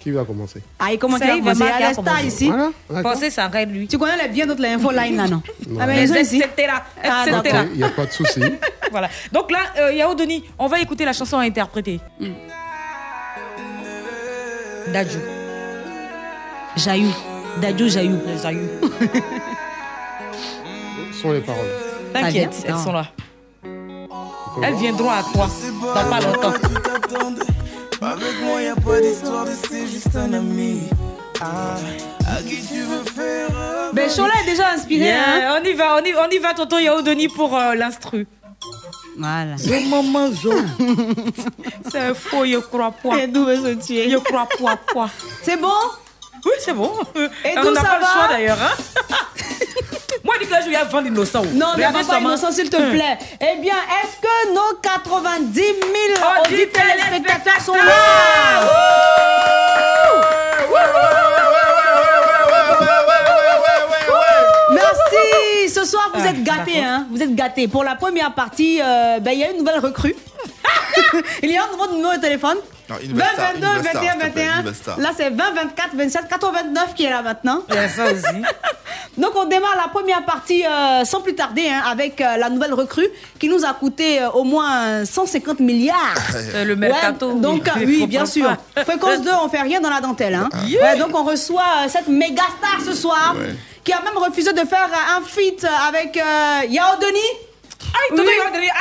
Qui 0.00 0.12
va 0.12 0.24
commencer? 0.24 0.62
Ah, 0.78 0.92
il 0.92 0.98
commence 0.98 1.18
C'est 1.18 1.28
à 1.28 1.34
Yves 1.36 1.44
commencer. 1.44 1.94
Commencé. 1.96 2.26
ici. 2.26 2.48
D'accord. 2.50 3.12
Pensez, 3.12 3.30
ça 3.30 3.44
arrête 3.46 3.68
lui. 3.68 3.88
Tu 3.88 3.98
connais 3.98 4.16
les- 4.22 4.28
bien 4.28 4.46
d'autres 4.46 4.64
infos 4.64 4.92
line 4.92 5.16
là, 5.16 5.26
non? 5.26 5.42
Non. 5.68 5.80
Ah, 5.80 5.86
mais 5.86 6.06
Les 6.06 6.12
etc. 6.16 6.44
Ah. 7.04 7.24
Il 7.72 7.76
n'y 7.78 7.82
a 7.82 7.88
pas 7.88 8.06
de 8.06 8.12
souci. 8.12 8.40
Voilà. 8.90 9.10
Donc 9.32 9.50
là, 9.50 9.58
euh, 9.78 9.92
Yao 9.92 10.14
Denis, 10.14 10.44
on 10.58 10.66
va 10.66 10.80
écouter 10.80 11.04
la 11.04 11.12
chanson 11.12 11.36
à 11.38 11.42
interpréter. 11.42 12.00
Dadju. 14.92 15.18
Jaillou. 16.76 17.12
Dadju 17.60 17.90
Jaillou. 17.90 18.18
Jaillou. 18.42 18.68
Ce 21.12 21.20
sont 21.20 21.32
les 21.32 21.40
paroles. 21.40 21.66
T'inquiète, 22.14 22.54
vient 22.64 22.76
elles 22.76 22.82
sont 22.82 22.92
là. 22.92 23.06
Elles 24.62 24.74
viendront 24.76 25.10
à 25.10 25.22
toi 25.22 25.48
dans 25.94 26.08
pas 26.08 26.20
longtemps. 26.20 26.54
Avec 28.00 28.40
moi, 28.42 28.62
y 28.62 28.68
a 28.68 28.76
pas 28.76 29.00
d'histoire 29.00 29.44
de 29.44 29.50
c'est 29.68 29.86
juste 29.86 30.14
un 30.14 30.32
ami. 30.32 30.82
Ah, 31.40 31.74
à 32.26 32.42
qui 32.42 32.56
tu 32.66 32.80
veux 32.82 33.02
faire 33.04 33.48
Ben, 33.92 34.08
Chola 34.10 34.32
est 34.42 34.46
déjà 34.50 34.70
inspiré. 34.72 35.04
Yeah, 35.06 35.52
Hein? 35.54 35.60
on 35.60 35.64
y 35.64 35.72
va, 35.72 35.96
on 36.00 36.04
y, 36.04 36.14
on 36.14 36.28
y 36.30 36.38
va, 36.38 36.54
tonton 36.54 36.78
Yao 36.78 37.02
Denis 37.02 37.28
pour 37.28 37.56
euh, 37.56 37.74
l'instru. 37.74 38.26
Voilà. 39.18 39.56
Zo 39.56 39.74
maman 39.88 40.30
zo. 40.32 40.52
C'est 41.90 42.14
faux, 42.14 42.44
je 42.46 42.58
crois 42.58 42.92
pas. 42.92 43.18
Et 43.18 43.26
d'où 43.26 43.44
veut 43.44 43.56
se 43.56 43.84
tuer 43.86 44.10
Je 44.10 44.16
crois 44.18 44.48
pas, 44.62 44.76
pas. 44.94 45.10
C'est 45.42 45.56
bon? 45.60 45.72
Oui, 46.44 46.52
c'est 46.60 46.72
bon. 46.74 46.92
Et 47.44 47.58
on 47.58 47.70
n'a 47.72 47.82
pas 47.82 47.98
le 47.98 48.04
choix 48.04 48.28
d'ailleurs. 48.30 48.58
Hein? 48.62 49.14
Moi, 50.28 50.34
je 50.40 50.44
dis 50.44 50.50
que 50.52 50.62
je 50.62 50.68
vais 50.68 50.84
vendre 50.84 51.04
l'innocent. 51.08 51.42
Non, 51.54 51.68
Regardez 51.74 51.80
n'avons 51.80 52.06
pas 52.06 52.12
seulement. 52.12 52.28
innocent, 52.28 52.52
s'il 52.52 52.68
te 52.68 52.76
Hum. 52.76 52.90
plaît. 52.90 53.16
Eh 53.40 53.56
bien, 53.62 53.76
est-ce 54.02 54.20
que 54.20 54.52
nos 54.52 54.74
90 54.82 55.54
000 55.54 55.72
Auditeurs 56.44 56.82
téléspectateurs 56.84 57.60
sont 57.64 57.72
là 57.74 57.82
Merci. 64.72 65.68
Ce 65.74 65.84
soir, 65.84 66.10
vous 66.14 66.20
Ah, 66.24 66.30
êtes 66.30 66.42
gâtés. 66.42 66.82
Hein. 66.82 67.06
Vous 67.10 67.22
êtes 67.22 67.34
gâtés. 67.34 67.68
Pour 67.68 67.84
la 67.84 67.94
première 67.94 68.32
partie, 68.34 68.80
euh, 68.82 69.18
ben, 69.20 69.32
il 69.32 69.38
y 69.40 69.44
a 69.44 69.50
une 69.50 69.58
nouvelle 69.58 69.78
recrue. 69.80 70.14
il 71.42 71.50
y 71.50 71.56
a 71.56 71.64
un 71.64 71.70
nouveau 71.72 71.94
numéro 71.94 72.14
de 72.14 72.20
téléphone. 72.20 72.58
Non, 72.88 72.96
une 73.02 73.12
20, 73.12 73.12
nouvelle 73.12 73.26
star, 73.34 73.52
22, 73.52 73.66
une 73.66 73.74
nouvelle 73.74 73.84
star, 73.90 74.02
21, 74.02 74.10
s'il 74.12 74.20
te 74.20 74.32
plaît, 74.32 74.42
une 74.42 74.48
21. 74.48 74.56
nouvelle 74.58 74.74
star. 74.74 74.98
Là, 75.00 75.10
c'est 75.16 75.30
20, 75.30 75.36
24, 75.54 75.88
27, 75.94 76.28
89 76.28 76.94
qui 76.94 77.04
est 77.04 77.10
là 77.10 77.22
maintenant. 77.22 77.62
Il 77.68 77.74
y 77.74 77.78
a 77.78 77.88
ça 77.88 78.04
aussi. 78.06 78.42
Donc, 79.18 79.32
on 79.36 79.46
démarre 79.46 79.76
la 79.76 79.88
première 79.88 80.24
partie 80.24 80.64
euh, 80.64 81.04
sans 81.04 81.20
plus 81.20 81.34
tarder 81.34 81.68
hein, 81.68 81.82
avec 81.90 82.20
euh, 82.20 82.36
la 82.36 82.48
nouvelle 82.50 82.72
recrue 82.72 83.08
qui 83.38 83.48
nous 83.48 83.64
a 83.64 83.72
coûté 83.74 84.22
euh, 84.22 84.30
au 84.30 84.44
moins 84.44 85.04
150 85.04 85.58
milliards. 85.60 85.96
Le 86.64 86.74
mercato. 86.76 87.32
Ouais, 87.32 87.40
donc, 87.40 87.68
oui. 87.76 88.00
euh, 88.04 88.06
bien 88.06 88.26
sûr. 88.26 88.48
Fréquence 88.84 89.22
2, 89.22 89.30
on 89.44 89.48
fait 89.48 89.62
rien 89.62 89.80
dans 89.80 89.90
la 89.90 90.00
dentelle. 90.00 90.34
Hein. 90.34 90.48
Yeah. 90.66 90.82
Ouais, 90.92 90.98
donc, 90.98 91.10
on 91.18 91.24
reçoit 91.24 91.62
euh, 91.84 91.88
cette 91.88 92.08
méga 92.08 92.42
star 92.58 92.80
ce 92.84 92.94
soir 92.94 93.34
Ouais. 93.38 93.56
qui 93.84 93.92
a 93.92 94.00
même 94.02 94.16
refusé 94.16 94.52
de 94.52 94.60
faire 94.60 94.88
un 95.16 95.22
feat 95.24 95.66
avec 95.88 96.16
euh, 96.16 96.60
Yao 96.68 96.96
Denis. 97.00 97.47
Ah, 97.80 98.14
Denis, 98.16 98.26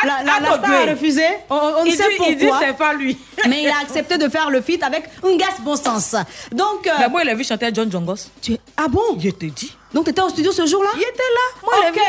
la, 0.04 0.24
la, 0.24 0.24
la 0.24 0.34
attends, 0.36 0.64
star 0.64 0.72
a 0.82 0.86
refusé. 0.92 1.24
On, 1.50 1.56
on 1.56 1.86
Il 1.86 1.96
sait 1.96 2.10
dit- 2.10 2.16
pourquoi. 2.18 2.34
il 2.34 2.38
dit 2.38 2.50
c'est 2.60 2.74
pas 2.78 2.94
lui. 2.94 3.18
Mais 3.48 3.62
il 3.64 3.70
a 3.70 3.80
accepté 3.82 4.18
de 4.18 4.28
faire 4.30 4.50
le 4.50 4.62
feat 4.62 4.82
avec 4.84 5.06
Ungas 5.24 5.60
Bon 5.60 5.76
Sens. 5.76 6.16
Donc, 6.52 6.88
euh, 6.88 6.92
Mais 7.00 7.08
moi, 7.10 7.22
il 7.24 7.30
a 7.30 7.36
vu 7.36 7.44
chanter 7.44 7.70
John 7.74 7.92
Jongos. 7.92 8.30
tu 8.42 8.58
ah 8.76 8.88
bon? 8.90 9.18
Je 9.20 9.30
te 9.30 9.46
dis. 9.46 9.76
Donc, 9.94 10.06
tu 10.06 10.12
étais 10.12 10.22
au 10.22 10.30
studio 10.30 10.52
ce 10.52 10.66
jour-là? 10.66 10.90
Il 10.96 11.02
était 11.02 11.10
là. 11.12 11.62
Moi, 11.64 11.74
Ok. 11.90 12.02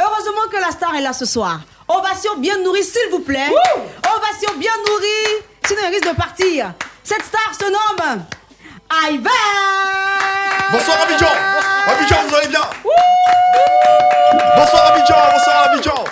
Heureusement 0.00 0.48
que 0.50 0.56
la 0.60 0.70
star 0.70 0.94
est 0.94 1.00
là 1.02 1.12
ce 1.12 1.24
soir. 1.24 1.60
Ovation 1.88 2.36
bien 2.38 2.58
nourrie, 2.58 2.84
s'il 2.84 3.10
vous 3.10 3.20
plaît. 3.20 3.48
Ovation 3.48 4.56
bien 4.58 4.72
nourrie. 4.88 5.42
Sinon, 5.66 5.80
il 5.84 5.94
risque 5.94 6.08
de 6.08 6.16
partir. 6.16 6.72
Cette 7.02 7.24
star 7.24 7.52
se 7.58 7.64
nomme 7.64 8.24
Ivan. 9.10 9.30
Bonsoir 10.72 11.00
Abidjan 11.02 11.26
Abidjan, 11.88 12.16
vous 12.28 12.34
allez 12.36 12.48
bien? 12.48 12.60
Bonsoir 14.56 14.92
Abidjan, 14.92 15.14
bonsoir 15.32 15.68
Abidjan 15.72 16.04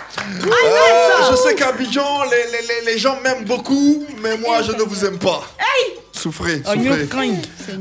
Euh, 0.44 1.30
Je 1.30 1.36
sais 1.36 1.54
qu'Abidjan, 1.54 2.24
les, 2.24 2.30
les, 2.52 2.66
les, 2.86 2.92
les 2.92 2.98
gens 2.98 3.18
m'aiment 3.22 3.44
beaucoup, 3.44 4.04
mais 4.22 4.36
moi 4.36 4.62
je 4.62 4.72
ne 4.72 4.82
vous 4.82 5.04
aime 5.04 5.18
pas. 5.18 5.42
Souffrez, 6.12 6.62
Oh, 6.66 6.74
you 6.74 6.92
souffrez. 6.92 7.06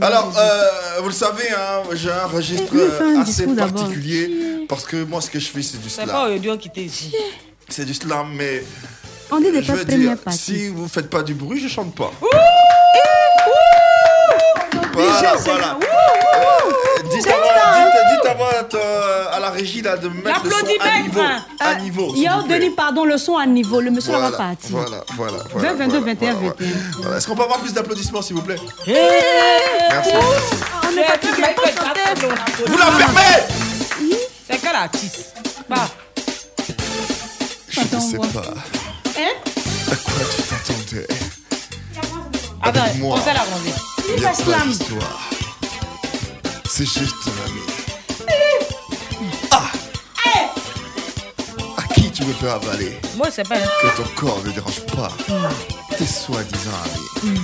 Alors, 0.02 0.34
euh, 0.38 1.00
vous 1.02 1.08
le 1.10 1.14
savez, 1.14 1.50
hein, 1.52 1.84
j'ai 1.94 2.12
un 2.12 2.26
registre 2.26 2.74
euh, 2.76 3.22
assez 3.22 3.46
particulier 3.56 4.66
parce 4.68 4.86
que 4.86 5.04
moi, 5.04 5.22
ce 5.22 5.30
que 5.30 5.40
je 5.40 5.48
fais, 5.50 5.62
c'est 5.62 5.78
du 5.82 5.90
C'est 5.90 6.06
pas 6.06 6.12
slam. 6.26 6.40
Ici. 6.76 7.14
C'est 7.70 7.86
du 7.86 7.94
slam, 7.94 8.28
mais 8.36 8.64
On 9.32 9.40
dit 9.40 9.52
des 9.52 9.62
je 9.64 9.72
veux 9.72 9.86
dire, 9.86 10.16
si 10.32 10.68
vous 10.70 10.88
faites 10.88 11.10
pas 11.10 11.22
du 11.24 11.36
bruit, 11.36 11.60
je 11.62 11.68
chante 11.68 11.96
pas. 11.96 12.12
Voilà, 14.94 15.36
voilà. 15.46 15.78
Là. 16.40 16.58
Euh, 16.66 17.10
Dites 17.10 17.28
à, 17.28 17.32
hein. 17.32 17.86
dites- 17.86 18.22
dites 18.22 18.30
à 18.32 18.78
euh, 18.78 19.26
à 19.34 19.40
la 19.40 19.50
régie 19.50 19.82
là, 19.82 19.98
de 19.98 20.08
mettre 20.10 20.44
le 20.44 20.50
son 20.50 20.58
à 20.80 21.00
niveau. 21.02 21.22
À 21.60 21.76
niveau. 21.76 22.10
s'il 22.14 22.24
Yao 22.24 22.40
vous 22.42 22.48
plaît. 22.48 22.60
Denis, 22.60 22.70
pardon, 22.72 23.06
le 23.06 23.18
son 23.18 23.38
à 23.38 23.46
niveau. 23.46 23.82
Le 23.82 23.92
monsieur 23.92 24.12
là 24.14 24.20
Voilà, 24.20 24.32
va 24.32 24.38
partir. 24.38 24.70
voilà, 24.72 25.04
voilà, 25.16 25.38
voilà. 25.52 25.70
20, 25.74 25.76
22, 25.78 25.98
voilà, 26.00 26.14
21, 26.14 26.34
voilà, 26.34 26.50
21. 26.60 26.68
voilà. 27.02 27.18
Est-ce 27.18 27.28
qu'on 27.28 27.36
peut 27.36 27.44
avoir 27.44 27.60
plus 27.60 27.74
d'applaudissements, 27.74 28.22
s'il 28.22 28.36
vous 28.36 28.42
plaît? 28.42 28.56
Eh, 28.88 28.94
Merci. 29.92 30.12
On 30.14 30.98
est 30.98 31.06
applaudit. 31.06 31.42
Vous 32.68 32.78
la 32.78 32.86
fermez 32.86 33.22
C'est 34.50 34.58
quel 34.62 34.76
artiste? 34.76 35.34
Bah, 35.70 35.76
Je 37.70 37.80
ne 37.82 37.86
sais 37.86 38.18
pas 38.18 38.42
Hein 39.18 39.34
à 39.92 39.96
quoi 39.96 40.14
tu 40.36 40.42
t'attendais? 40.44 41.08
attends, 42.62 42.82
Avec 42.82 42.98
moi. 43.00 43.18
on 43.18 43.22
s'est 43.22 43.34
l'arrangé. 43.34 43.74
Il 44.10 44.16
Il 44.18 44.22
y 44.22 44.26
a 44.26 44.34
fait 44.34 44.44
pas 44.44 44.52
slam. 44.52 44.74
C'est 46.76 46.86
juste 46.86 47.16
un 47.28 47.46
ami. 47.50 47.62
Eh. 48.30 48.66
À 51.78 51.84
qui 51.94 52.10
tu 52.12 52.24
veux 52.24 52.34
faire 52.34 52.56
avaler 52.56 52.98
Moi, 53.16 53.28
c'est 53.32 53.48
pas. 53.48 53.58
hein. 53.58 53.70
Que 53.82 53.88
ton 54.02 54.10
corps 54.16 54.42
ne 54.44 54.52
dérange 54.52 54.80
pas 54.96 55.12
tes 55.98 56.06
soi-disant 56.08 56.72
amis. 56.86 57.40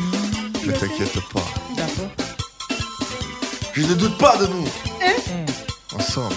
Ne 0.65 0.71
t'inquiète 0.71 1.19
pas. 1.31 1.45
D'accord. 1.77 2.09
Je 3.73 3.83
ne 3.83 3.93
doute 3.93 4.17
pas 4.17 4.35
de 4.37 4.47
nous. 4.47 4.65
Hein 5.03 5.45
Ensemble, 5.95 6.33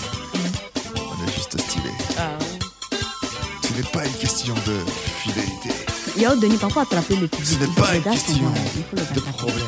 on 0.97 1.27
est 1.27 1.33
juste 1.35 1.59
stylés. 1.61 1.89
Ah, 2.19 2.37
Ce 3.67 3.73
n'est 3.75 3.89
pas 3.89 4.05
une 4.05 4.13
question 4.15 4.55
de 4.67 4.79
fidélité. 5.23 5.71
Yao 6.19 6.37
Denis, 6.37 6.59
parfois 6.59 6.83
attraper 6.83 7.17
le 7.17 7.27
Ce 7.43 7.55
public. 7.55 7.61
n'est 7.61 7.67
Il 7.67 7.73
faut 7.73 7.83
pas 7.83 7.95
une 7.95 8.03
question 8.03 8.53
de 9.15 9.21
problème. 9.21 9.67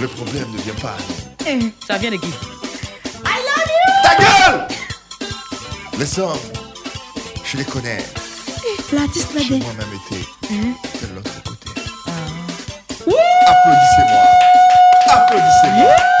Le 0.00 0.06
problème 0.08 0.46
ne 0.52 0.58
vient 0.62 0.74
pas 0.74 0.90
à 0.90 0.98
nous. 1.08 1.25
Ça 1.86 1.96
vient 1.96 2.10
de 2.10 2.16
qui 2.16 2.32
Ta 4.02 4.16
gueule 4.16 4.66
Les 5.96 6.18
hommes, 6.18 6.36
je 7.44 7.56
les 7.58 7.64
connais. 7.64 8.04
L'artiste 8.92 9.28
J'ai 9.38 9.50
des. 9.50 9.64
moi-même 9.64 9.86
été 10.08 10.24
Hein 10.50 10.74
de 11.02 11.14
l'autre 11.14 11.42
côté. 11.44 11.68
Applaudissez-moi. 13.46 14.22
Applaudissez-moi. 15.06 15.94
Applaudissez-moi. 15.94 16.15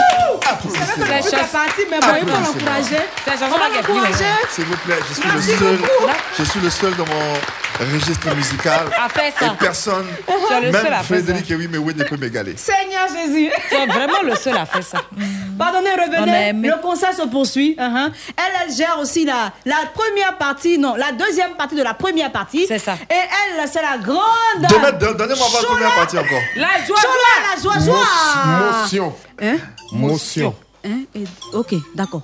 C'est 0.72 1.32
la 1.36 1.44
partie, 1.44 1.82
mais 1.90 1.98
bon, 2.00 2.06
il 2.22 2.28
faut 2.28 2.40
l'encourager. 2.40 3.02
C'est 3.24 3.40
l'encourager. 3.40 4.24
S'il 4.50 4.64
vous 4.64 4.76
plaît, 4.78 4.98
je 5.08 5.14
suis 5.14 5.22
Merci 5.28 5.50
le 5.52 5.56
seul. 5.58 5.76
beaucoup. 5.76 6.12
Je 6.38 6.44
suis 6.44 6.60
le 6.60 6.70
seul 6.70 6.94
dans 6.96 7.06
mon 7.06 7.94
registre 7.94 8.34
musical. 8.34 8.86
A 8.96 9.08
fait 9.08 9.34
ça. 9.38 9.46
Et 9.46 9.50
personne, 9.58 10.06
Tu 10.26 10.32
es 10.54 10.60
le 10.60 10.72
seul 10.72 10.86
à 10.86 10.90
même 10.90 10.92
faire 10.92 11.04
Frédéric 11.04 11.50
et 11.50 11.54
oui, 11.56 11.68
mais 11.70 11.78
oui, 11.78 11.94
ne 11.96 12.04
peut 12.04 12.16
m'égaler. 12.16 12.56
Seigneur 12.56 13.06
Jésus. 13.08 13.50
Tu 13.68 13.74
es 13.74 13.86
vraiment 13.86 14.22
le 14.24 14.34
seul 14.34 14.56
à 14.56 14.64
faire 14.66 14.82
ça. 14.82 14.98
Pardonnez, 15.58 15.90
revenez. 15.90 16.52
Le 16.68 16.80
concert 16.80 17.12
se 17.14 17.22
poursuit. 17.22 17.76
uh-huh. 17.78 18.10
Elle, 18.36 18.52
elle 18.68 18.74
gère 18.74 18.98
aussi 19.00 19.24
la, 19.24 19.52
la 19.64 19.76
première 19.94 20.36
partie, 20.38 20.78
non, 20.78 20.94
la 20.96 21.12
deuxième 21.12 21.52
partie 21.54 21.74
de 21.76 21.82
la 21.82 21.94
première 21.94 22.32
partie. 22.32 22.64
C'est 22.66 22.78
ça. 22.78 22.94
Et 23.10 23.14
elle, 23.14 23.68
c'est 23.70 23.82
la 23.82 23.98
grande. 23.98 24.62
Donnez-moi 25.00 25.46
votre 25.50 25.66
première 25.66 25.94
partie 25.94 26.18
encore. 26.18 26.40
La 26.56 26.84
joie, 26.86 26.96
Chola, 27.00 27.54
la 27.54 27.62
joie, 27.62 27.78
joie. 27.84 28.82
Motion. 28.82 29.14
Hein? 29.42 29.56
Motion. 29.92 30.54
Hein? 30.84 31.02
Et- 31.14 31.24
ok, 31.52 31.74
d'accord. 31.94 32.22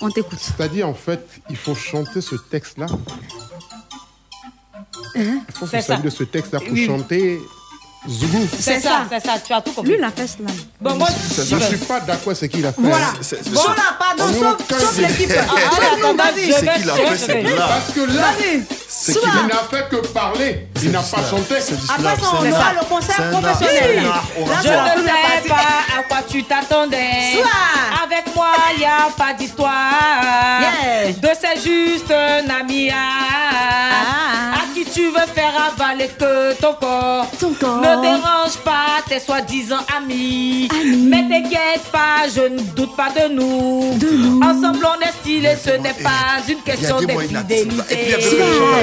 On 0.00 0.10
t'écoute. 0.10 0.38
C'est-à-dire, 0.40 0.88
en 0.88 0.94
fait, 0.94 1.26
il 1.50 1.56
faut 1.56 1.74
chanter 1.74 2.20
ce 2.20 2.34
texte-là. 2.36 2.86
Hein? 5.16 5.40
Il 5.48 5.54
faut 5.54 5.66
saviez 5.66 5.96
de 6.04 6.10
ce 6.10 6.24
texte-là 6.24 6.60
pour 6.60 6.72
Oui. 6.72 6.86
chanter 6.86 7.38
Zougou. 8.08 8.48
C'est 8.58 8.80
ça, 8.80 9.02
c'est 9.10 9.20
ça. 9.26 9.34
Tu 9.46 9.52
as 9.52 9.60
tout 9.60 9.72
compris. 9.72 9.90
Lui, 9.92 9.98
il 9.98 10.04
a 10.04 10.10
fait 10.10 10.26
cela. 10.26 10.48
Bon, 10.80 10.94
moi, 10.94 11.08
Je 11.36 11.54
ne 11.54 11.60
suis 11.60 11.76
pas 11.76 12.00
d'accord, 12.00 12.32
c'est 12.34 12.48
qui 12.48 12.62
l'a 12.62 12.72
fait. 12.72 12.80
Voilà. 12.80 13.08
C'est- 13.20 13.44
c'est- 13.44 13.50
Voilà, 13.50 13.82
pardon, 13.98 14.24
On 14.24 14.78
sauf, 14.78 14.96
l'équipe. 14.98 15.30
Ah, 15.38 15.54
C'est 15.76 16.60
vais- 16.64 16.78
qui 16.80 16.84
l'a 16.86 16.94
je 16.96 17.00
vais- 17.02 17.16
fait, 17.16 17.26
c'est 17.26 17.42
là. 17.42 17.66
Parce 17.68 17.92
que 17.94 18.00
là, 18.00 18.22
Vas-y. 18.22 18.62
C'est 18.88 19.12
Sois. 19.12 19.22
qui 19.22 19.28
il 19.42 19.46
n'a 19.46 19.62
fait 19.70 19.88
que 19.88 19.96
parler. 20.08 20.66
Il 20.82 20.90
n'a 20.90 21.00
pas 21.00 21.18
chanté. 21.28 21.54
Après 21.56 22.16
ça, 22.16 22.28
on 22.32 22.50
aura 22.50 22.72
le 22.72 22.88
concert 22.88 23.30
professionnel. 23.30 23.96
Là. 24.02 24.22
Je 24.36 24.42
ne 24.42 25.06
sais 25.06 25.48
pas 25.48 25.98
à 25.98 26.02
quoi 26.08 26.18
tu 26.28 26.42
t'attendais. 26.44 27.34
Soit. 27.34 28.02
Avec 28.02 28.34
moi, 28.34 28.48
y 28.78 28.84
a 28.84 29.08
pas 29.16 29.32
d'histoire. 29.34 30.60
De 31.06 31.28
c'est 31.40 31.62
juste 31.62 32.10
un 32.10 32.48
ami 32.50 32.90
à, 32.90 32.94
Ah. 32.94 34.54
à 34.56 34.74
qui 34.74 34.84
tu 34.84 35.06
veux 35.10 35.26
faire 35.34 35.52
avaler 35.72 36.08
que 36.18 36.54
ton 36.54 36.74
corps. 36.74 37.26
Ton 37.38 37.52
corps. 37.54 37.80
Ne 37.96 38.02
dérange 38.02 38.56
pas 38.64 39.02
tes 39.08 39.18
soi-disant 39.18 39.80
amis. 39.96 40.68
Mais 41.08 41.22
t'inquiète 41.28 41.82
pas, 41.90 42.28
je 42.34 42.42
ne 42.42 42.60
doute 42.76 42.94
pas 42.96 43.10
de 43.10 43.32
nous. 43.34 43.98
Ensemble, 44.42 44.86
on 44.86 45.00
est 45.00 45.12
stylé, 45.20 45.56
ce 45.62 45.70
n'est 45.70 45.94
pas 46.02 46.40
une 46.48 46.60
question 46.60 47.00
de 47.00 47.08
fidélité. 47.08 47.68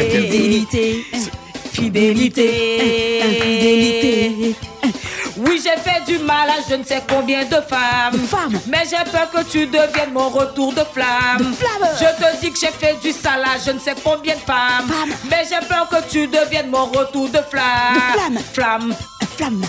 Fidélité. 0.04 1.06
Fidélité. 1.72 3.22
Infidélité. 3.24 4.56
Oui, 5.38 5.62
j'ai 5.64 5.78
fait 5.80 6.04
du 6.06 6.18
mal 6.20 6.50
à 6.50 6.56
je 6.68 6.76
ne 6.76 6.84
sais 6.84 7.02
combien 7.08 7.46
de 7.46 7.62
femmes. 7.62 8.20
femmes. 8.28 8.60
Mais 8.68 8.84
j'ai 8.90 9.04
peur 9.12 9.30
que 9.32 9.44
tu 9.50 9.66
deviennes 9.68 10.12
mon 10.14 10.30
retour 10.30 10.74
de 10.74 10.82
flamme. 10.94 11.38
De 11.38 11.44
flamme. 11.54 11.90
Je 12.00 12.06
te 12.26 12.42
dis 12.42 12.52
que 12.52 12.60
j'ai 12.60 12.72
fait 12.72 12.96
du 13.02 13.12
sale 13.12 13.44
à 13.44 13.58
je 13.64 13.72
ne 13.72 13.80
sais 13.80 13.96
combien 14.04 14.36
de 14.36 14.40
femmes. 14.42 14.88
Femmes. 14.88 15.14
Mais 15.30 15.46
j'ai 15.50 15.66
peur 15.68 15.88
que 15.90 16.02
tu 16.10 16.28
deviennes 16.28 16.70
mon 16.70 16.86
retour 16.86 17.30
de 17.30 17.40
flamme. 17.50 17.96
De 17.96 18.00
flamme. 18.14 18.40
Flamme. 18.54 18.96
Flamme. 19.38 19.62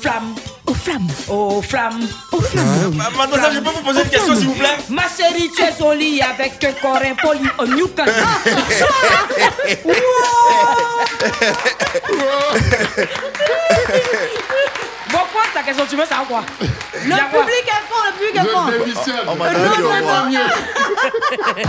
Flamme. 0.00 0.34
Aux 0.66 0.74
flammes. 0.74 1.08
Oh, 1.28 1.62
flamme. 1.62 2.06
Aux 2.30 2.40
flammes. 2.40 2.94
Ma- 2.94 3.10
Mademoiselle, 3.10 3.54
je 3.54 3.60
peux 3.60 3.70
vous 3.70 3.82
poser 3.82 4.02
une 4.02 4.08
question, 4.10 4.34
s'il 4.36 4.46
vous 4.48 4.54
plaît 4.54 4.76
Ma 4.90 5.02
chérie, 5.04 5.50
tu 5.56 5.62
es 5.62 5.72
jolie 5.78 6.20
avec 6.22 6.62
un 6.62 6.72
corps 6.72 7.00
impoli 7.02 7.48
au 7.58 7.66
Newton. 7.66 8.06
Bon, 15.10 15.18
quoi, 15.32 15.42
ta 15.54 15.62
question, 15.62 15.84
tu 15.88 15.96
veux 15.96 16.04
savoir 16.04 16.26
quoi? 16.26 16.42
Le 16.94 17.00
public 17.00 17.64
est 17.66 17.84
fort, 17.88 18.04
le 18.06 18.12
public 18.18 18.36
est 18.36 18.48
fort. 18.52 18.70
Je 18.70 18.78
démissionne. 18.78 19.26
On 19.26 19.34
va 19.34 19.44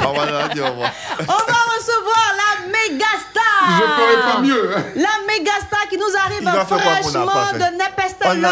On 0.07 0.14
va 0.14 0.48
dire 0.49 0.66
au 0.66 0.70
revoir. 0.72 0.91
On 1.20 1.26
va 1.26 1.60
recevoir 1.76 2.36
la 2.38 2.68
méga 2.68 3.06
star. 3.30 3.64
Je 3.80 3.84
ferai 3.84 4.34
pas 4.34 4.40
mieux. 4.41 4.78
hein. 4.78 4.84
La 4.95 5.16
méga 5.28 5.52
star 5.68 5.88
qui 5.90 5.98
nous 5.98 6.16
arrive 6.26 6.44
quoi 6.44 6.66
fraîchement 6.78 7.52
de 7.53 7.68
Nepestalon. 7.78 8.49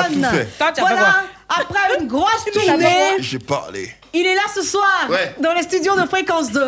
Voilà, 0.80 1.24
après 1.50 2.00
une 2.00 2.08
grosse 2.08 2.46
tournée, 2.54 3.16
J'ai 3.20 3.40
parlé. 3.40 3.94
il 4.14 4.26
est 4.26 4.36
là 4.36 4.44
ce 4.54 4.62
soir 4.62 5.08
Ouais. 5.10 5.36
dans 5.40 5.54
les 5.54 5.64
studios 5.64 5.96
de 5.96 6.06
Fréquence 6.08 6.52
2. 6.52 6.62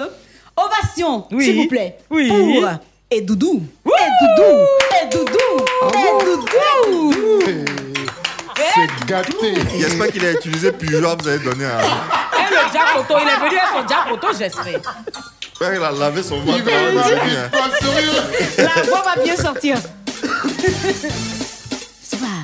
Ovation, 0.58 1.26
Oui. 1.32 1.46
s'il 1.46 1.56
vous 1.56 1.68
plaît. 1.68 1.98
Oui. 2.10 2.28
Pour 2.28 2.70
et 3.12 3.22
Doudou. 3.22 3.64
Et 3.86 3.90
Doudou. 4.22 4.66
Et 5.02 5.06
Doudou. 5.08 5.66
Et 5.96 6.24
Doudou. 6.26 7.79
C'est 8.73 9.06
gâté. 9.06 9.53
J'espère 9.80 10.07
qu'il 10.11 10.26
a 10.26 10.31
utilisé 10.31 10.72
Pujol, 10.72 11.03
vous 11.19 11.27
avez 11.27 11.40
donné 11.40 11.65
un. 11.65 11.80
Et 11.80 12.49
le 12.49 12.73
Jacoto, 12.73 13.15
il 13.22 13.27
est 13.27 13.36
venu 13.36 13.57
avec 13.57 13.69
son 13.73 13.88
Jacoto, 13.88 14.27
j'espère. 14.38 14.80
Ouais, 15.61 15.76
il 15.77 15.84
a 15.84 15.91
lavé 15.91 16.23
son 16.23 16.40
ventre. 16.41 16.60
Est 16.60 17.49
pas 17.52 17.69
sérieux. 17.80 18.11
La 18.57 18.81
voix 18.84 19.03
va 19.15 19.22
bien 19.22 19.36
sortir. 19.36 19.77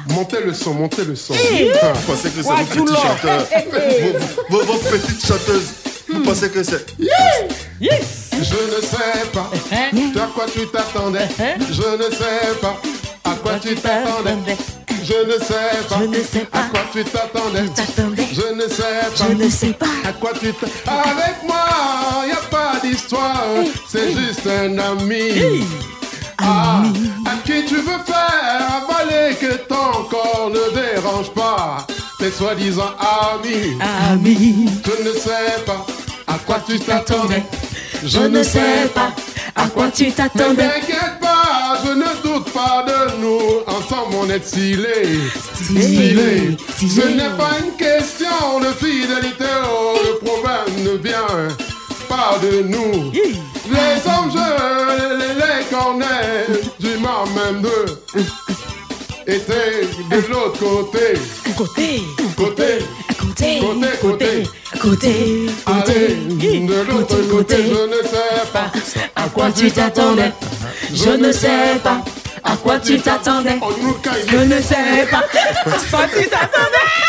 Montez 0.09 0.41
le 0.45 0.53
son, 0.53 0.73
montez 0.73 1.03
le 1.03 1.15
son. 1.15 1.33
Vous 1.33 1.39
Ah. 1.81 1.87
pensez 2.07 2.29
que 2.29 2.41
c'est 2.41 2.49
Ouais, 2.49 2.63
vos 2.63 2.75
tout 2.75 2.85
petits 2.85 2.93
long. 2.93 3.01
chanteurs, 3.01 3.47
vos, 4.49 4.57
vos- 4.57 4.63
vos 4.73 4.77
petites 4.89 5.25
chanteuses. 5.27 5.69
Vous 6.13 6.21
pensez 6.21 6.49
que 6.49 6.63
c'est. 6.63 6.85
Yes. 6.99 8.29
Je 8.31 8.37
ne 8.37 8.81
sais 8.81 9.27
pas 9.33 9.49
à 10.23 10.27
quoi 10.27 10.45
tu 10.53 10.67
t'attendais. 10.67 11.27
Je 11.37 11.97
ne 11.97 12.11
sais 12.15 12.55
pas 12.61 12.75
à 13.25 13.35
quoi 13.35 13.53
tu 13.61 13.75
t'attendais. 13.75 14.55
Je 15.07 15.25
ne 15.27 15.39
sais 15.39 15.87
pas 15.89 15.97
Je 15.99 16.05
ne 16.05 16.23
sais 16.23 16.39
pas. 16.51 16.57
à 16.59 16.63
quoi 16.63 16.79
tu 16.91 17.03
t'attendais. 17.03 17.65
Je 18.33 18.53
ne 18.53 18.67
sais 18.67 18.83
pas 18.83 19.25
Je 19.27 19.33
ne 19.33 19.49
sais 19.49 19.73
pas. 19.73 19.85
à 20.07 20.13
quoi 20.13 20.31
tu 20.39 20.51
t'attendais. 20.53 21.09
Avec 21.09 21.43
moi, 21.43 21.65
y 22.27 22.31
a 22.31 22.35
pas 22.49 22.73
d'histoire. 22.83 23.43
C'est 23.87 24.11
juste 24.11 24.47
un 24.47 24.77
ami. 24.77 25.63
Ah, 26.37 26.83
à 27.25 27.35
qui 27.45 27.65
tu 27.65 27.75
veux 27.75 28.03
faire 28.05 28.67
avaler 28.77 29.35
que 29.35 29.53
ton 29.67 30.03
corps 30.09 30.49
ne 30.51 30.75
dérange 30.79 31.31
pas 31.31 31.85
tes 32.19 32.31
soi-disant 32.31 32.91
amis. 33.33 33.77
Ami, 34.11 34.67
Je 34.85 35.03
ne 35.09 35.13
sais 35.13 35.61
pas 35.65 35.85
à 36.27 36.37
quoi 36.45 36.57
tu 36.67 36.79
t'attendais. 36.79 37.43
je 38.03 38.19
ne 38.19 38.43
sais 38.43 38.89
pas 38.93 39.11
à 39.55 39.67
quoi 39.67 39.87
tu 39.89 40.11
t'attendais. 40.11 40.67
t'inquiète 40.67 41.19
pas, 41.21 41.34
ne 41.93 42.21
doute 42.23 42.49
pas 42.51 42.85
de 42.87 43.21
nous. 43.21 43.61
Ensemble, 43.67 44.15
on 44.21 44.29
est 44.29 44.43
stylé. 44.45 45.19
Stylé, 45.55 46.57
Ce 46.79 47.07
n'est 47.07 47.35
pas 47.37 47.57
une 47.63 47.75
question 47.77 48.59
de 48.59 48.67
fidélité. 48.73 49.45
Oh, 49.69 49.97
le 50.05 50.25
problème 50.25 50.83
ne 50.83 50.97
vient 50.97 51.47
pas 52.07 52.37
de 52.41 52.61
nous. 52.63 53.11
Les 53.11 53.97
hommes, 54.07 54.31
les, 54.33 55.33
les 55.35 55.65
connais. 55.69 56.59
Du 56.79 56.97
m'en 56.99 57.25
même 57.27 57.61
d'eux. 57.61 58.01
Étaient 59.27 59.87
de 60.11 60.31
l'autre 60.31 60.59
côté. 60.59 61.19
Côté, 61.57 62.01
Côté. 62.37 62.79
côté, 63.19 63.59
Côté, 63.59 63.87
côté. 64.01 64.43
Côté, 64.89 65.45
côté. 65.65 66.15
de 66.67 66.73
l'autre 66.73 67.07
Côté, 67.07 67.15
côté, 67.27 67.55
côté. 67.55 67.55
je 67.63 67.87
ne 67.87 68.03
sais 68.07 68.45
pas 68.53 68.71
À 69.15 69.27
quoi 69.29 69.51
tu 69.51 69.71
t'attendais? 69.71 70.31
Je 70.93 71.09
ne 71.09 71.31
sais 71.31 71.79
pas 71.83 72.01
à 72.43 72.55
quoi 72.57 72.79
tu 72.79 72.99
t'attendais? 73.01 73.59
Je 74.27 74.37
ne 74.37 74.61
sais 74.61 75.07
pas 75.09 75.17
à 75.17 75.79
quoi 75.89 76.05
tu 76.15 76.29
t'attendais? 76.29 77.04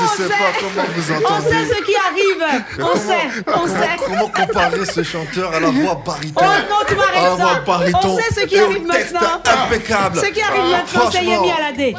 Nous, 0.00 0.06
on 0.06 0.16
sais 0.16 0.22
sait. 0.22 0.28
pas 0.28 0.52
comment 0.60 0.86
vous 0.94 1.12
On 1.12 1.16
entendez. 1.24 1.50
sait 1.50 1.74
ce 1.74 1.82
qui 1.82 1.96
arrive. 1.96 2.62
On 2.80 2.96
sait, 2.96 3.42
on 3.46 3.66
sait. 3.66 3.96
Comment 4.06 4.28
comparer 4.28 4.84
ce 4.84 5.02
chanteur 5.02 5.52
à 5.54 5.60
la 5.60 5.70
voix 5.70 6.02
baryton 6.06 6.40
Oh 6.40 6.44
non, 6.70 6.76
tu 6.86 6.94
m'arrêtes 6.94 7.16
À 7.16 7.22
la 7.22 7.34
voix 7.34 7.54
ça. 7.54 7.60
baryton 7.66 7.98
On 8.04 8.16
sait 8.16 8.40
ce 8.40 8.46
qui 8.46 8.58
arrive 8.58 8.86
maintenant. 8.86 9.20
impeccable. 9.66 10.18
Ce 10.20 10.26
qui 10.26 10.40
arrive 10.42 10.62
Ah, 10.64 10.76
maintenant, 10.82 11.10
c'est. 11.10 11.24
Yemi 11.24 11.50
Alade. 11.50 11.94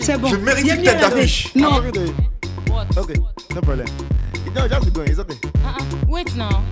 C'est 0.00 0.18
bon. 0.20 0.28
Je 0.28 0.36
mérite 0.36 0.66
Yemi 0.66 0.78
une 0.78 0.84
tête 0.84 1.00
d'affiche. 1.00 1.54
Non. 1.54 1.80
Okay, 2.96 3.14
no 3.54 3.60
problem. 3.60 3.86
No, 4.54 4.68
just 4.68 4.84
be 4.86 4.90
going. 4.92 5.08
It's 5.08 5.18
okay. 5.18 5.36
Uh-uh. 5.64 6.06
Wait 6.08 6.34
now. 6.36 6.62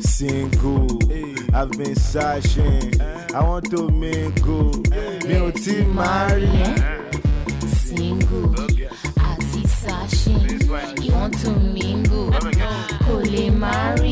Single, 0.00 0.86
I've 1.54 1.70
been 1.72 1.96
searching. 1.96 2.92
I 3.34 3.42
want 3.42 3.70
to 3.70 3.88
mingle. 3.90 4.70
Me 5.26 5.36
ò 5.40 5.94
marry. 5.94 6.48
Single. 7.96 8.48
Àti 9.28 9.62
sashing. 9.80 11.04
You 11.04 11.12
want 11.12 11.34
to 11.42 11.50
mingle? 11.74 12.30
Kò 13.04 13.14
lè 13.32 13.44
marry. 13.62 14.11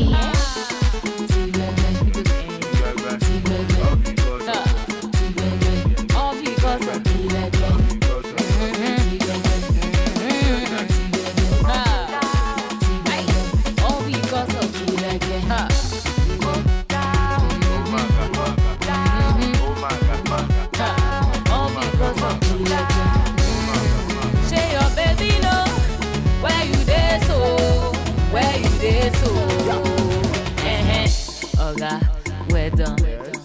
Done. 32.83 32.99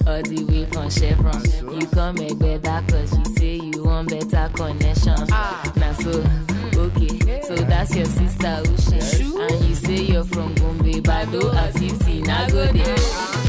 All 0.06 0.22
the 0.22 0.44
way 0.48 0.64
from 0.66 0.88
Chevron. 0.90 1.42
You 1.74 1.86
come 1.88 2.16
Egbeda 2.16 2.88
cause 2.88 3.18
you 3.18 3.24
say 3.36 3.54
you 3.56 3.84
want 3.84 4.08
better 4.08 4.50
connection. 4.54 5.16
Ah. 5.30 5.72
Now 5.76 5.92
so, 5.92 6.24
okay, 6.76 7.42
so 7.42 7.54
that's 7.56 7.94
your 7.94 8.06
sister 8.06 8.62
Ushe. 8.64 9.50
And 9.50 9.64
you 9.68 9.74
say 9.74 10.02
you're 10.12 10.24
from 10.24 10.54
Gombe, 10.54 11.02
Bado, 11.02 11.52
Asisi, 11.52 12.22
Nagode. 12.22 12.82
Ah. 12.86 13.45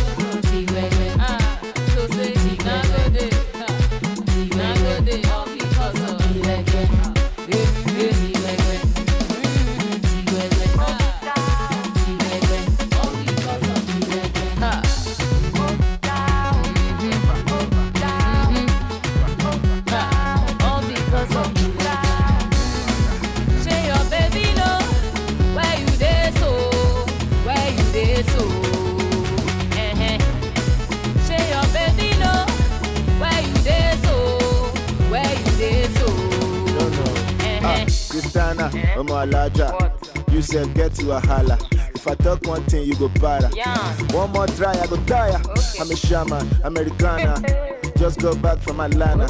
Alaja. 39.31 40.31
You 40.31 40.41
said 40.41 40.73
get 40.73 40.93
to 40.95 41.11
a 41.11 41.19
holla. 41.19 41.57
If 41.71 42.07
I 42.07 42.15
talk 42.15 42.45
one 42.47 42.63
thing, 42.65 42.83
you 42.87 42.95
go 42.95 43.09
para. 43.09 43.49
One 44.13 44.31
more 44.31 44.47
try, 44.47 44.71
I 44.73 44.87
go 44.87 44.97
tire. 45.05 45.41
I'm 45.79 45.91
a 45.91 45.95
shaman, 45.95 46.47
Americana. 46.63 47.41
Just 47.97 48.19
go 48.19 48.35
back 48.35 48.59
from 48.59 48.79
Atlanta. 48.79 49.27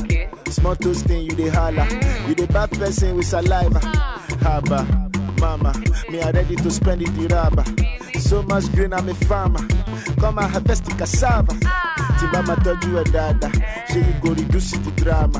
Small 0.51 0.75
toasting, 0.75 1.23
you 1.23 1.31
dey 1.31 1.47
holla. 1.49 1.81
Mm. 1.85 2.29
You 2.29 2.35
dey 2.35 2.45
bad 2.47 2.71
person 2.71 3.15
with 3.15 3.25
saliva. 3.27 3.79
Ah. 3.83 4.25
Haba, 4.41 5.39
mama, 5.39 5.73
me 6.09 6.21
I 6.21 6.31
ready 6.31 6.55
to 6.57 6.71
spend 6.71 7.01
it 7.01 7.09
the 7.15 7.27
rubber. 7.33 7.63
So 8.19 8.43
much 8.43 8.69
green, 8.73 8.93
I'm 8.93 9.07
a 9.09 9.13
farmer. 9.13 9.65
Come 10.19 10.39
and 10.39 10.51
harvest 10.51 10.85
the 10.85 10.95
cassava. 10.95 11.57
Ah. 11.65 12.17
Timba 12.19 12.41
ma 12.47 12.55
tọ́jú 12.55 12.97
ẹ̀ 13.01 13.05
dáadáa. 13.13 13.51
Ṣé 13.89 13.97
you 14.07 14.13
go 14.21 14.29
reduce 14.33 14.71
the 14.71 14.91
drama? 15.01 15.39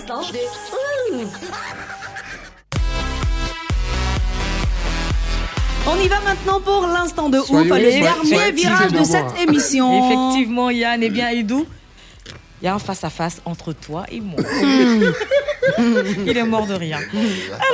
de. 0.00 1.26
On 5.86 5.96
y 6.00 6.08
va 6.08 6.20
maintenant 6.20 6.60
pour 6.60 6.86
l'instant 6.86 7.28
de 7.28 7.38
Soyez- 7.40 7.70
ouf, 7.70 7.76
le 7.78 8.00
dernier 8.30 8.52
virage 8.52 8.92
de 8.92 9.04
cette 9.04 9.38
émission. 9.42 10.08
Effectivement, 10.08 10.70
Yann, 10.70 11.02
et 11.02 11.10
bien 11.10 11.28
Edou, 11.30 11.66
il 12.60 12.64
y 12.66 12.68
a 12.68 12.74
un 12.74 12.78
face-à-face 12.78 13.42
entre 13.44 13.72
toi 13.72 14.04
et 14.10 14.20
moi. 14.20 14.38
il 16.26 16.36
est 16.38 16.44
mort 16.44 16.66
de 16.66 16.74
rien. 16.74 16.98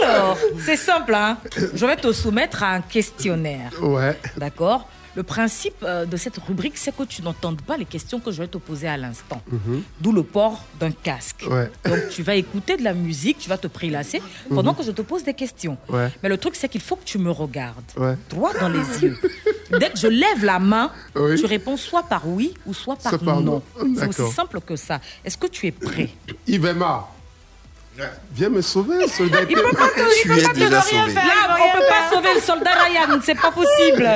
Alors, 0.03 0.37
c'est 0.65 0.77
simple, 0.77 1.15
hein. 1.15 1.39
Je 1.75 1.87
vais 1.87 1.97
te 1.97 2.13
soumettre 2.13 2.63
à 2.63 2.71
un 2.73 2.81
questionnaire. 2.81 3.71
Ouais. 3.83 4.19
D'accord? 4.37 4.89
Le 5.19 5.25
principe 5.25 5.75
euh, 5.83 6.07
de 6.07 6.17
cette 6.17 6.39
rubrique, 6.39 6.77
c'est 6.79 6.95
que 6.95 7.03
tu 7.03 7.23
n'entendes 7.23 7.61
pas 7.63 7.77
les 7.77 7.85
questions 7.87 8.21
que 8.21 8.31
je 8.31 8.39
vais 8.41 8.47
te 8.47 8.57
poser 8.57 8.87
à 8.87 8.97
l'instant. 8.97 9.43
Mhm. 9.51 9.83
D'où 10.01 10.13
le 10.13 10.23
port 10.23 10.63
d'un 10.79 10.93
casque. 10.93 11.45
Ouais. 11.51 11.69
Donc, 11.85 12.09
tu 12.11 12.23
vas 12.23 12.37
écouter 12.37 12.77
de 12.77 12.85
la 12.85 12.95
musique, 12.95 13.39
tu 13.41 13.49
vas 13.49 13.59
te 13.59 13.67
prélasser 13.67 14.23
pendant 14.49 14.71
Mhm. 14.71 14.79
que 14.79 14.85
je 14.85 14.93
te 14.93 15.03
pose 15.03 15.25
des 15.25 15.35
questions. 15.35 15.77
Ouais. 15.89 16.13
Mais 16.23 16.29
le 16.29 16.39
truc, 16.39 16.55
c'est 16.55 16.69
qu'il 16.69 16.81
faut 16.81 16.95
que 16.95 17.03
tu 17.05 17.19
me 17.19 17.33
regardes 17.33 17.91
Ouais. 17.97 18.17
droit 18.31 18.53
dans 18.61 18.69
les 18.69 18.87
yeux. 19.03 19.19
Dès 19.81 19.91
que 19.91 19.99
je 19.99 20.07
lève 20.07 20.45
la 20.45 20.61
main, 20.61 20.93
Oui. 21.17 21.35
tu 21.37 21.47
réponds 21.47 21.77
soit 21.77 22.05
par 22.05 22.29
oui 22.29 22.55
ou 22.65 22.73
soit 22.73 22.95
par, 22.95 23.11
Soit 23.11 23.19
par 23.25 23.41
non. 23.41 23.61
non. 23.81 23.95
C'est 23.97 24.07
aussi 24.21 24.33
simple 24.33 24.61
que 24.61 24.77
ça. 24.77 25.01
Est-ce 25.25 25.37
que 25.37 25.49
tu 25.49 25.67
es 25.67 25.73
prêt? 25.73 26.11
Yvema, 26.47 27.09
viens 28.33 28.49
me 28.49 28.63
sauver, 28.63 29.09
soldat. 29.09 29.43
Il 29.49 29.55
peut 29.57 29.63
pas 29.77 29.89
te, 29.89 30.01
il 30.01 30.29
peut 30.29 30.43
pas 30.43 30.53
te 30.53 30.59
rien 30.59 30.81
faire. 30.81 31.27
Là, 31.27 31.57
on 31.61 31.79
peut 31.79 31.87
pas 31.89 32.11
sauver 32.11 32.35
le 32.35 32.41
soldat 32.41 32.71
Ryan, 32.73 33.21
c'est 33.23 33.35
pas 33.35 33.51
possible. 33.51 34.09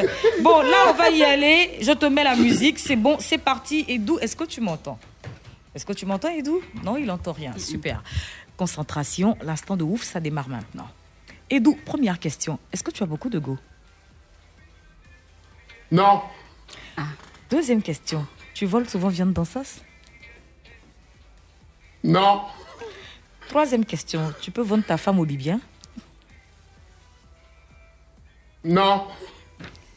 Bon, 0.43 0.63
là, 0.63 0.87
on 0.91 0.93
va 0.93 1.11
y 1.11 1.23
aller. 1.25 1.79
Je 1.81 1.93
te 1.93 2.07
mets 2.07 2.25
la 2.25 2.37
musique, 2.37 2.79
c'est 2.79 2.97
bon, 2.97 3.17
c'est 3.21 3.39
parti. 3.39 3.85
Edou, 3.89 4.19
est-ce 4.21 4.37
que 4.37 4.45
tu 4.45 4.61
m'entends? 4.61 4.99
Est-ce 5.75 5.87
que 5.87 5.93
tu 5.93 6.07
m'entends, 6.07 6.29
Edou? 6.29 6.61
Non, 6.85 6.97
il 6.97 7.11
entend 7.11 7.33
rien. 7.33 7.53
Super. 7.57 8.03
Concentration, 8.57 9.37
l'instant 9.43 9.77
de 9.77 9.85
ouf, 9.85 10.03
ça 10.03 10.21
démarre 10.21 10.49
maintenant. 10.49 10.89
Edou, 11.51 11.79
première 11.85 12.19
question. 12.19 12.59
Est-ce 12.73 12.83
que 12.83 12.91
tu 12.91 13.03
as 13.03 13.07
beaucoup 13.07 13.31
de 13.31 13.39
go? 13.39 13.59
Non. 15.91 16.23
Deuxième 17.51 17.83
question. 17.83 18.27
Tu 18.55 18.67
voles 18.67 18.89
souvent 18.89 19.09
viande 19.09 19.33
dans 19.33 19.45
sauce 19.45 19.83
Non. 22.05 22.43
Troisième 23.53 23.85
question. 23.85 24.33
Tu 24.41 24.51
peux 24.51 24.63
vendre 24.63 24.83
ta 24.83 24.97
femme 24.97 25.21
au 25.21 25.27
Libyen 25.27 25.61
Non. 28.65 29.07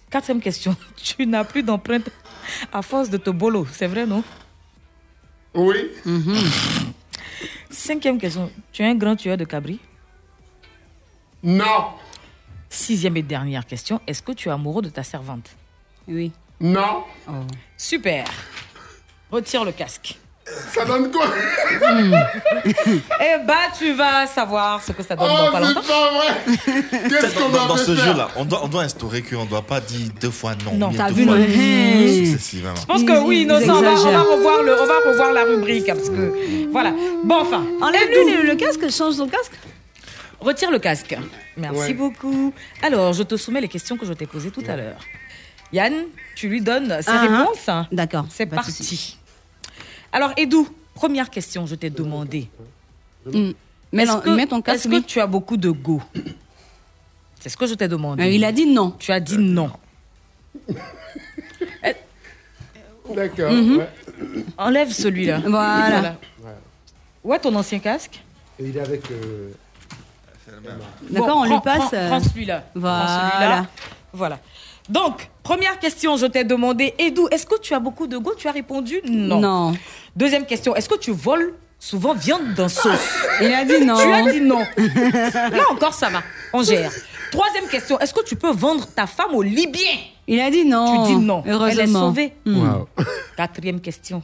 Quatrième 0.10 0.41
question. 0.41 0.76
Tu 0.98 1.26
n'as 1.26 1.45
plus 1.45 1.64
d'empreinte 1.64 2.10
à 2.73 2.82
force 2.82 3.10
de 3.10 3.15
te 3.15 3.30
bolo, 3.30 3.65
c'est 3.72 3.88
vrai, 3.88 4.06
non? 4.06 4.26
Oui. 5.53 5.90
Cinquième 7.69 8.18
question. 8.18 8.52
Tu 8.73 8.82
es 8.82 8.88
un 8.88 8.95
grand 8.95 9.15
tueur 9.15 9.38
de 9.38 9.45
cabri 9.45 9.80
Non. 11.41 11.94
Sixième 12.69 13.15
et 13.15 13.23
dernière 13.23 13.65
question. 13.65 14.02
Est-ce 14.06 14.22
que 14.22 14.34
tu 14.34 14.49
es 14.49 14.52
amoureux 14.52 14.82
de 14.82 14.90
ta 14.90 15.02
servante? 15.03 15.56
Oui. 16.10 16.34
Non. 16.60 17.06
Super. 17.77 18.26
Retire 19.32 19.64
le 19.64 19.72
casque. 19.72 20.19
Ça 20.73 20.85
donne 20.85 21.11
quoi 21.11 21.26
Eh 22.65 23.43
bah, 23.47 23.53
tu 23.77 23.93
vas 23.93 24.27
savoir 24.27 24.81
ce 24.84 24.91
que 24.91 25.01
ça 25.01 25.15
donne 25.15 25.27
dans 25.27 25.51
pas 25.51 25.59
longtemps. 25.59 25.81
Qu'est-ce 26.65 27.35
qu'on 27.35 27.49
va 27.49 27.67
dans 27.67 27.77
ce 27.77 27.95
jeu-là, 27.95 28.27
on 28.35 28.45
doit, 28.45 28.63
on 28.63 28.67
doit 28.67 28.84
instaurer 28.84 29.23
qu'on 29.23 29.45
ne 29.45 29.49
doit 29.49 29.63
pas 29.63 29.81
dire 29.81 30.07
deux 30.22 30.30
fois 30.30 30.53
non. 30.63 30.76
Non, 30.77 30.93
t'as 30.95 31.09
vu, 31.09 31.23
successivement. 32.26 32.76
Je 32.80 32.85
pense 32.85 33.03
que 33.03 33.19
oui, 33.26 33.41
Innocent, 33.41 33.77
on 33.77 33.81
va, 33.81 33.91
on 33.93 34.11
va 34.11 34.22
revoir 34.22 34.63
le, 34.63 34.73
on 34.80 34.85
va 34.85 34.93
revoir 35.11 35.31
la 35.34 35.43
rubrique. 35.45 35.89
hein, 35.89 35.95
Parce 35.95 36.09
que, 36.09 36.69
voilà. 36.72 36.93
Bon, 37.23 37.41
enfin. 37.41 37.63
Enlève-lui 37.81 38.35
le, 38.35 38.43
le 38.43 38.55
casque, 38.55 38.88
change 38.91 39.17
ton 39.17 39.27
casque. 39.27 39.53
Retire 40.39 40.69
le 40.69 40.77
casque. 40.80 41.17
Merci 41.57 41.80
Ouais. 41.80 41.93
beaucoup. 41.93 42.53
Alors, 42.84 43.13
je 43.13 43.23
te 43.23 43.35
soumets 43.35 43.61
les 43.61 43.67
questions 43.67 43.97
que 43.97 44.05
je 44.05 44.13
t'ai 44.13 44.27
posées 44.27 44.51
tout 44.51 44.63
à 44.67 44.76
l'heure. 44.76 44.99
Yann, 45.73 45.93
tu 46.35 46.47
lui 46.49 46.61
donnes 46.61 46.97
ses 47.01 47.09
Ah, 47.11 47.22
réponses 47.22 47.69
D'accord. 47.91 48.26
C'est 48.30 48.45
pas 48.45 48.57
parti. 48.57 49.17
Alors, 50.16 50.32
Edou, 50.38 50.66
première 50.94 51.30
question, 51.30 51.66
je 51.66 51.76
t'ai 51.76 51.90
demandé. 51.90 52.48
Mm. 53.26 53.52
Mets, 53.92 54.04
Est-ce 54.04 54.18
que, 54.18 54.30
mets 54.30 54.48
ton 54.48 54.62
casque. 54.62 54.86
est-ce 54.86 54.88
que 54.96 55.00
tu 55.06 55.20
as 55.20 55.28
beaucoup 55.28 55.58
de 55.58 55.70
go? 55.72 56.02
C'est 57.42 57.50
ce 57.50 57.58
que 57.58 57.68
je 57.68 57.74
t'ai 57.74 57.90
demandé. 57.90 58.24
Euh, 58.24 58.28
il 58.28 58.46
a 58.46 58.54
dit 58.54 58.66
non. 58.66 58.92
Tu 58.98 59.12
as 59.12 59.20
dit 59.20 59.38
non. 59.38 59.72
D'accord. 63.14 63.52
Mhm. 63.52 63.78
ouais. 63.78 63.90
Enlève 64.58 64.90
celui-là. 64.92 65.40
Voilà. 65.46 66.16
Où 67.24 67.34
est 67.34 67.40
ton 67.40 67.54
ancien 67.56 67.80
casque? 67.80 68.24
Et 68.58 68.68
il 68.70 68.78
est 68.78 68.80
avec. 68.80 69.12
euh, 69.12 69.52
D'accord, 71.12 71.28
Bon, 71.28 71.42
on 71.42 71.44
lui 71.44 71.50
prends- 71.52 71.60
passe, 71.62 71.78
Prends, 71.90 71.98
euh, 71.98 72.08
prends 72.08 72.20
celui-là. 72.22 72.60
Prends 72.72 72.80
voilà. 72.80 73.08
celui-là. 73.32 73.66
Voilà. 74.14 74.40
Donc, 74.90 75.30
première 75.44 75.80
question, 75.80 76.16
je 76.18 76.26
t'ai 76.28 76.44
demandé, 76.44 76.94
Edou, 76.99 77.28
est-ce 77.32 77.45
que 77.45 77.60
tu 77.60 77.74
as 77.74 77.80
beaucoup 77.80 78.07
de 78.07 78.18
go? 78.18 78.34
Tu 78.38 78.48
as 78.48 78.52
répondu 78.52 79.02
non. 79.10 79.40
Non. 79.40 79.74
Deuxième 80.16 80.45
question, 80.45 80.76
est-ce 80.76 80.88
que 80.88 80.98
tu 80.98 81.12
voles 81.12 81.53
souvent 81.80 82.14
viande 82.14 82.53
dans 82.56 82.70
sauce? 82.70 82.99
Il 83.41 83.52
a 83.53 83.66
dit 83.66 83.84
non. 83.84 83.98
Tu 83.98 84.12
as 84.12 84.32
dit 84.32 84.41
non. 84.41 84.60
Là 84.78 85.64
encore, 85.72 85.94
ça 85.94 86.10
va. 86.10 86.22
On 86.53 86.62
gère. 86.64 86.91
Troisième 87.32 87.68
question, 87.68 87.99
est-ce 87.99 88.14
que 88.14 88.24
tu 88.24 88.36
peux 88.36 88.52
vendre 88.52 88.86
ta 88.88 89.07
femme 89.07 89.34
au 89.34 89.41
Libyen? 89.41 89.98
Il 90.28 90.40
a 90.40 90.49
dit 90.52 90.66
non. 90.66 91.06
Tu 91.07 91.14
dis 91.14 91.18
non. 91.18 91.41
Elle 91.45 91.52
est 91.52 91.56
Heureusement. 91.56 91.99
sauvée. 92.10 92.34
Mm. 92.45 92.57
Wow. 92.70 92.88
Quatrième 93.36 93.82
question. 93.82 94.22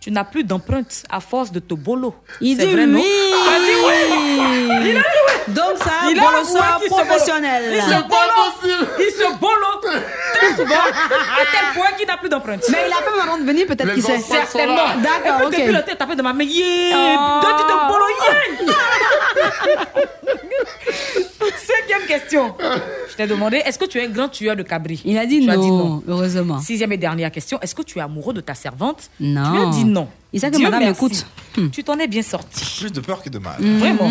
Tu 0.00 0.10
n'as 0.10 0.24
plus 0.24 0.42
d'empreinte 0.42 1.04
à 1.10 1.20
force 1.20 1.52
de 1.52 1.60
te 1.60 1.74
bolo. 1.74 2.14
Il 2.40 2.56
C'est 2.56 2.66
dit 2.66 2.72
vrai, 2.72 2.86
non? 2.86 2.98
oui. 2.98 3.04
Dit 3.04 3.72
oui. 3.86 3.94
Il 4.66 4.70
a 4.72 4.80
dit 4.80 4.96
oui. 4.96 5.54
Donc 5.54 5.78
ça, 5.78 5.92
Il 6.10 6.18
a 6.18 6.22
bolo 6.22 6.31
avoué 6.31 6.31
soit 6.31 6.31
qu'il 6.31 6.31
se 6.31 6.31
professionnel. 6.88 7.62
Il 7.74 7.82
se 7.82 8.02
bolo. 8.02 8.40
Il 8.98 9.10
se 9.12 9.38
bolo 9.38 9.66
très 10.34 10.50
souvent 10.56 10.74
à 10.74 11.44
tel 11.50 11.74
point 11.74 11.92
qu'il 11.98 12.06
n'a 12.06 12.16
plus 12.16 12.28
d'empreinte. 12.28 12.62
Mais 12.70 12.84
il 12.88 12.92
a 12.92 12.96
fait 12.96 13.20
avant 13.22 13.38
de 13.38 13.44
venir, 13.44 13.66
peut-être 13.66 13.94
qu'il 13.94 14.02
sait. 14.02 14.66
là. 14.66 14.94
D'accord, 15.02 15.46
ok. 15.46 15.52
depuis 15.52 15.72
le 15.72 15.82
temps, 15.82 15.92
t'as 15.98 16.06
fait 16.06 16.16
de 16.16 16.22
ma 16.22 16.32
main. 16.32 16.44
Yeah. 16.44 17.16
Oh. 17.18 17.40
Toi, 17.42 17.56
tu 17.58 17.64
te 17.64 17.72
bolo. 17.88 18.04
Yeah. 18.22 19.82
Cinquième 21.56 22.06
question. 22.06 22.54
Je 23.10 23.16
t'ai 23.16 23.26
demandé, 23.26 23.56
est-ce 23.64 23.78
que 23.78 23.84
tu 23.86 23.98
es 23.98 24.04
un 24.06 24.08
grand 24.08 24.28
tueur 24.28 24.56
de 24.56 24.62
cabri? 24.62 25.00
Il 25.04 25.18
a 25.18 25.26
dit 25.26 25.40
Tu 25.40 25.46
non. 25.46 25.52
as 25.52 25.56
dit 25.56 25.70
non. 25.70 26.02
Heureusement. 26.06 26.60
Sixième 26.60 26.92
et 26.92 26.96
dernière 26.96 27.30
question, 27.30 27.58
est-ce 27.60 27.74
que 27.74 27.82
tu 27.82 27.98
es 27.98 28.02
amoureux 28.02 28.32
de 28.34 28.40
ta 28.40 28.54
servante? 28.54 29.10
Non. 29.20 29.52
Tu 29.52 29.58
as 29.60 29.66
dit 29.70 29.84
non. 29.84 30.08
Il 30.32 30.40
sait 30.40 30.50
que 30.50 30.56
Dieu 30.56 30.64
madame 30.64 30.80
merci. 30.84 31.04
écoute. 31.04 31.26
Tu 31.72 31.84
t'en 31.84 31.98
es 31.98 32.06
bien 32.06 32.22
sorti. 32.22 32.64
Plus 32.80 32.92
de 32.92 33.00
peur 33.00 33.22
que 33.22 33.28
de 33.28 33.38
mal. 33.38 33.56
Mhm. 33.60 33.78
Vraiment. 33.78 34.10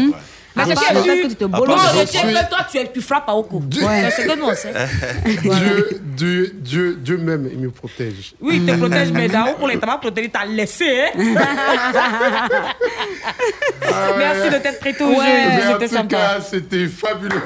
Mais 0.55 0.63
Ah, 0.63 0.65
c'est 0.67 0.75
que 0.75 1.27
tu 1.29 1.35
te 1.35 1.45
bolos. 1.45 1.77
je 1.93 2.05
suis- 2.07 2.19
que 2.19 2.49
toi, 2.49 2.59
tu, 2.69 2.77
tu 2.93 3.01
frappes 3.01 3.29
à 3.29 3.35
Oko. 3.35 3.61
Ouais. 3.81 4.09
C'est 4.13 4.25
que 4.27 4.37
non, 4.37 4.51
c'est. 4.53 4.73
Dieu, 5.41 5.99
Dieu, 6.01 6.51
Dieu, 6.55 6.95
Dieu 6.99 7.17
même, 7.17 7.47
il 7.51 7.59
me 7.59 7.71
protège. 7.71 8.33
Oui, 8.41 8.57
il 8.57 8.65
te 8.65 8.77
protège, 8.77 9.11
mais 9.13 9.29
d'abord 9.29 9.55
pour 9.55 9.69
les 9.69 9.79
tabacs 9.79 10.01
protégés, 10.01 10.29
t'as 10.29 10.45
laissé. 10.45 11.05
Hein? 11.15 11.15
Merci 14.17 14.49
de 14.49 14.57
t'être 14.57 14.79
prêté 14.79 15.03
au 15.03 15.13
jeu. 15.13 15.21
C'était 15.71 15.87
tout 15.87 15.95
sympa. 15.95 16.07
cas, 16.17 16.41
c'était 16.41 16.87
fabuleux. 16.87 17.41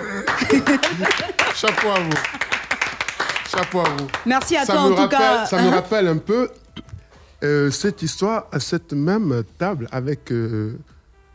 Chapeau 1.54 1.90
à 1.90 2.00
vous. 2.00 3.56
Chapeau 3.56 3.80
à 3.82 3.90
vous. 3.90 4.08
Merci 4.26 4.58
à 4.58 4.66
ça 4.66 4.74
toi, 4.74 4.82
en 4.82 4.90
tout 4.90 4.96
rappelle, 4.96 5.20
cas. 5.20 5.46
Ça 5.46 5.58
me 5.62 5.68
Hein 5.68 5.72
rappelle 5.72 6.08
un 6.08 6.18
peu 6.18 6.50
euh, 7.44 7.72
cette 7.72 8.02
histoire 8.02 8.48
à 8.52 8.60
cette 8.60 8.94
même 8.94 9.44
table 9.58 9.88
avec 9.92 10.32
euh, 10.32 10.78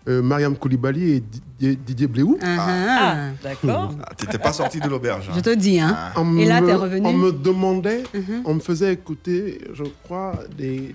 euh, 0.09 0.23
Mariam 0.23 0.57
Koulibaly 0.57 1.11
et 1.13 1.21
Didier, 1.21 1.77
Didier 1.77 2.07
Bléou. 2.07 2.39
Ah, 2.43 3.29
d'accord. 3.43 3.95
Ah, 4.03 4.15
T'étais 4.15 4.39
pas 4.39 4.53
sorti 4.53 4.81
de 4.81 4.89
l'auberge. 4.89 5.29
hein. 5.31 5.35
Je 5.37 5.41
te 5.41 5.55
dis, 5.55 5.79
hein. 5.81 5.97
On 6.17 6.37
Et 6.39 6.47
là, 6.47 6.61
me- 6.61 6.67
t'es 6.67 6.75
revenu. 6.75 7.07
On 7.07 7.13
me 7.13 7.33
demandait, 7.33 8.03
Mhm. 8.15 8.43
on 8.45 8.55
me 8.55 8.61
faisait 8.61 8.93
écouter, 8.95 9.61
je 9.75 9.85
crois, 10.05 10.39
des, 10.57 10.95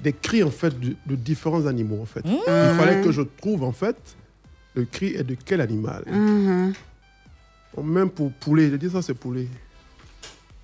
des 0.00 0.12
cris 0.12 0.42
en 0.42 0.50
fait 0.50 0.78
de, 0.80 0.96
de 1.06 1.14
différents 1.16 1.66
animaux 1.66 2.00
en 2.02 2.06
fait. 2.06 2.22
Il 2.26 2.76
fallait 2.78 3.02
que 3.02 3.12
je 3.12 3.22
trouve 3.22 3.62
en 3.62 3.72
fait 3.72 3.96
le 4.74 4.84
cri 4.84 5.14
est 5.14 5.22
de 5.22 5.36
quel 5.44 5.60
animal. 5.60 6.02
Mhm. 6.10 6.72
On 7.76 7.82
même 7.84 8.10
pour 8.10 8.32
poulet, 8.32 8.68
je 8.70 8.76
dis 8.76 8.90
ça 8.90 9.00
c'est 9.00 9.14
poulet. 9.14 9.46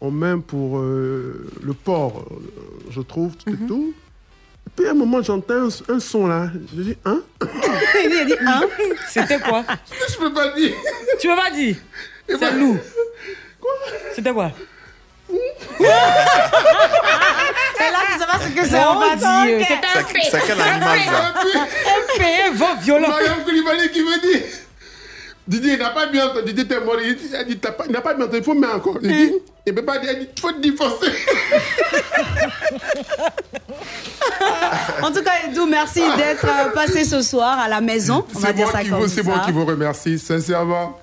On 0.00 0.10
même 0.10 0.42
pour 0.42 0.78
euh, 0.78 1.50
le 1.62 1.72
porc, 1.72 2.24
euh, 2.30 2.34
je 2.90 3.00
trouve 3.00 3.36
tout 3.36 3.50
et 3.50 3.66
tout. 3.66 3.92
Et 4.68 4.70
puis 4.76 4.86
à 4.86 4.90
un 4.90 4.94
moment 4.94 5.22
j'entends 5.22 5.68
un, 5.88 5.94
un 5.94 5.98
son 6.00 6.26
là, 6.26 6.48
je 6.76 6.82
dis 6.82 6.96
hein 7.06 7.20
il 8.04 8.18
a 8.18 8.24
dit 8.26 8.34
hein 8.46 8.60
C'était 9.08 9.38
quoi 9.38 9.64
Je 10.10 10.16
peux 10.18 10.32
pas 10.32 10.48
dire. 10.50 10.74
Tu 11.18 11.26
m'as 11.28 11.36
pas 11.36 11.50
dit 11.50 11.74
C'est 12.28 12.52
loup. 12.52 12.78
C'était 14.14 14.32
quoi 14.32 14.52
Et 15.80 15.82
là, 17.90 17.98
tu 18.06 18.18
sais 18.18 18.26
pas 18.26 18.38
ce 18.40 18.48
que 18.48 18.64
c'est 18.64 18.70
fait. 18.70 19.16
Dieu, 19.16 19.58
Ok. 19.58 19.64
c'est 19.68 19.74
un 19.74 20.04
C'est- 20.06 20.30
c'est 20.30 20.42
quel 20.46 20.60
animal, 20.60 20.98
ça 21.06 21.34
Un 22.48 22.50
vent 22.54 22.74
violent. 22.80 23.08
Mariam 23.08 23.44
Koulibaly 23.44 23.90
qui 23.90 24.02
me 24.02 24.20
dit 24.20 24.42
Didier, 25.48 25.72
il 25.72 25.78
n'a 25.78 25.90
pas 25.90 26.06
bien 26.06 26.26
entendu. 26.28 26.44
Didier, 26.52 26.68
t'es 26.68 26.80
mort. 26.80 26.96
Il 27.02 27.16
dit, 27.16 27.22
il 27.40 27.46
dit, 27.46 27.58
t'as 27.58 27.72
pas- 27.72 27.84
il 27.86 27.92
n'a 27.92 28.00
pas 28.02 28.12
bien 28.14 28.24
entendu. 28.26 28.38
Il 28.38 28.44
faut 28.44 28.54
mettre 28.54 28.76
encore. 28.76 28.98
Il 29.02 29.08
dit, 29.08 29.32
il 29.66 29.74
peut 29.74 29.84
pas 29.84 29.98
dire, 29.98 30.10
il 30.12 30.18
dit, 30.20 30.28
il 30.36 30.40
faut 30.40 30.52
divorcer. 30.52 31.06
En 35.02 35.10
tout 35.12 35.22
cas, 35.22 35.32
Edou, 35.48 35.66
merci 35.66 36.00
d'être 36.16 36.44
euh, 36.44 36.70
passé 36.72 37.04
ce 37.04 37.22
soir 37.22 37.58
à 37.58 37.68
la 37.68 37.80
maison. 37.80 38.24
On 38.34 38.38
va 38.38 38.48
C'est 38.48 38.54
dire 38.54 38.70
ça 38.70 38.82
comme 38.84 39.00
vous, 39.00 39.08
c'est 39.08 39.22
moi 39.22 39.42
qui 39.44 39.52
vous 39.52 39.64
remercie, 39.64 40.18
sincèrement. 40.18 40.98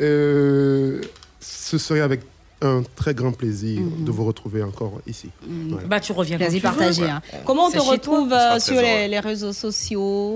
Euh, 0.00 1.00
ce 1.40 1.78
serait 1.78 2.00
avec 2.00 2.20
un 2.62 2.82
très 2.96 3.14
grand 3.14 3.32
plaisir 3.32 3.80
Mhm. 3.80 4.04
de 4.04 4.10
vous 4.10 4.24
retrouver 4.24 4.62
encore 4.62 5.00
ici. 5.06 5.30
Voilà. 5.46 5.86
Bah, 5.86 6.00
tu 6.00 6.12
reviens 6.12 6.36
Plaisir 6.38 6.62
partagé. 6.62 7.04
hein. 7.04 7.20
Comment 7.46 7.66
on 7.66 7.70
te 7.70 7.78
retrouve 7.78 8.32
euh, 8.32 8.58
sur 8.58 8.74
présent, 8.74 8.80
les, 8.82 8.94
ouais. 9.02 9.08
les 9.08 9.20
réseaux 9.20 9.52
sociaux? 9.52 10.34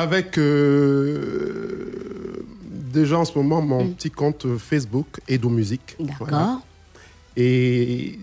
Avec 0.00 0.38
euh, 0.38 2.42
déjà 2.92 3.18
en 3.18 3.24
ce 3.24 3.36
moment 3.38 3.60
mon 3.60 3.84
Mm. 3.84 3.94
petit 3.94 4.10
compte 4.10 4.46
Facebook 4.58 5.20
Edo 5.28 5.48
Musique. 5.48 5.96
D'accord. 6.00 6.60
Et 7.36 8.18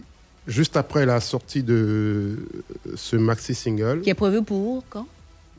juste 0.47 0.75
après 0.77 1.05
la 1.05 1.19
sortie 1.19 1.63
de 1.63 2.37
ce 2.95 3.15
maxi 3.15 3.53
single, 3.53 4.01
Qui 4.01 4.09
est 4.09 4.13
prévu 4.15 4.43
pour 4.43 4.83
quand? 4.89 5.07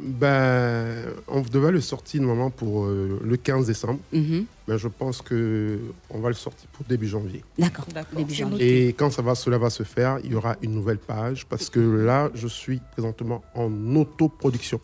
Ben, 0.00 1.06
on 1.26 1.40
devait 1.40 1.72
le 1.72 1.80
sortir 1.80 2.22
normalement 2.22 2.50
pour 2.50 2.84
euh, 2.84 3.18
le 3.24 3.36
15 3.36 3.66
décembre. 3.66 3.98
Mhm. 4.12 4.44
Mais 4.68 4.78
je 4.78 4.86
pense 4.86 5.20
que 5.22 5.78
on 6.10 6.20
va 6.20 6.28
le 6.28 6.34
sortir 6.36 6.68
pour 6.72 6.84
début 6.86 7.08
janvier. 7.08 7.42
D'accord. 7.58 7.84
Début 8.16 8.32
janvier. 8.34 8.88
Et 8.88 8.92
quand 8.92 9.10
ça 9.10 9.22
va, 9.22 9.34
cela 9.34 9.58
va 9.58 9.70
se 9.70 9.82
faire, 9.82 10.18
il 10.22 10.30
y 10.32 10.34
aura 10.36 10.54
une 10.62 10.72
nouvelle 10.72 10.98
page 10.98 11.46
parce 11.46 11.68
que 11.68 11.80
là, 11.80 12.30
je 12.34 12.46
suis 12.46 12.80
présentement 12.92 13.42
en 13.56 13.72
autoproduction. 13.96 14.80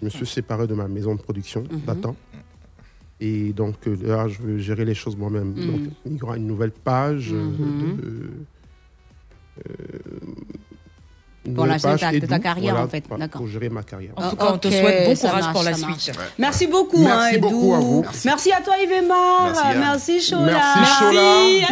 Je 0.00 0.04
me 0.04 0.10
suis 0.10 0.26
séparé 0.26 0.66
de 0.66 0.74
ma 0.74 0.88
maison 0.88 1.14
de 1.14 1.20
production 1.20 1.64
datant. 1.86 2.16
Et 3.20 3.52
donc 3.52 3.74
euh, 3.88 3.96
là, 4.02 4.28
je 4.28 4.38
veux 4.40 4.58
gérer 4.58 4.84
les 4.84 4.94
choses 4.94 5.16
moi-même. 5.16 5.54
Mhm. 5.54 5.66
Donc 5.66 5.80
il 6.06 6.16
y 6.16 6.22
aura 6.22 6.36
une 6.36 6.46
nouvelle 6.46 6.70
page. 6.70 7.32
euh, 7.32 7.42
Mhm. 7.44 7.96
de- 7.96 8.30
euh, 9.68 9.98
Pour 11.54 11.66
la 11.66 11.78
suite 11.78 11.92
de 11.92 11.96
ta- 11.98 12.12
de 12.12 12.26
ta 12.26 12.34
Edu, 12.36 12.42
carrière, 12.42 12.72
voilà, 12.74 12.86
en 12.86 12.88
fait. 12.90 13.04
D'accord. 13.18 13.40
Pour 13.40 13.48
gérer 13.48 13.68
ma 13.68 13.82
carrière. 13.82 14.12
En 14.16 14.30
tout 14.30 14.36
cas, 14.36 14.50
on 14.54 14.58
te 14.58 14.68
souhaite 14.68 15.06
bon 15.08 15.14
courage 15.14 15.40
marche, 15.42 15.52
pour 15.52 15.62
la 15.62 15.74
suite. 15.74 16.12
Merci 16.38 16.66
beaucoup, 16.66 16.98
Merci 17.02 17.34
hein, 17.36 17.38
beaucoup 17.40 17.56
Edou. 17.56 17.74
à 17.74 17.78
vous. 17.78 18.04
Merci. 18.24 18.52
à 18.52 18.60
toi, 18.60 18.74
Yvemar. 18.82 19.52
Merci. 19.78 19.78
Merci, 19.78 20.20
Chola. 20.30 20.52
Merci, 20.52 20.92
Chola. 20.98 21.22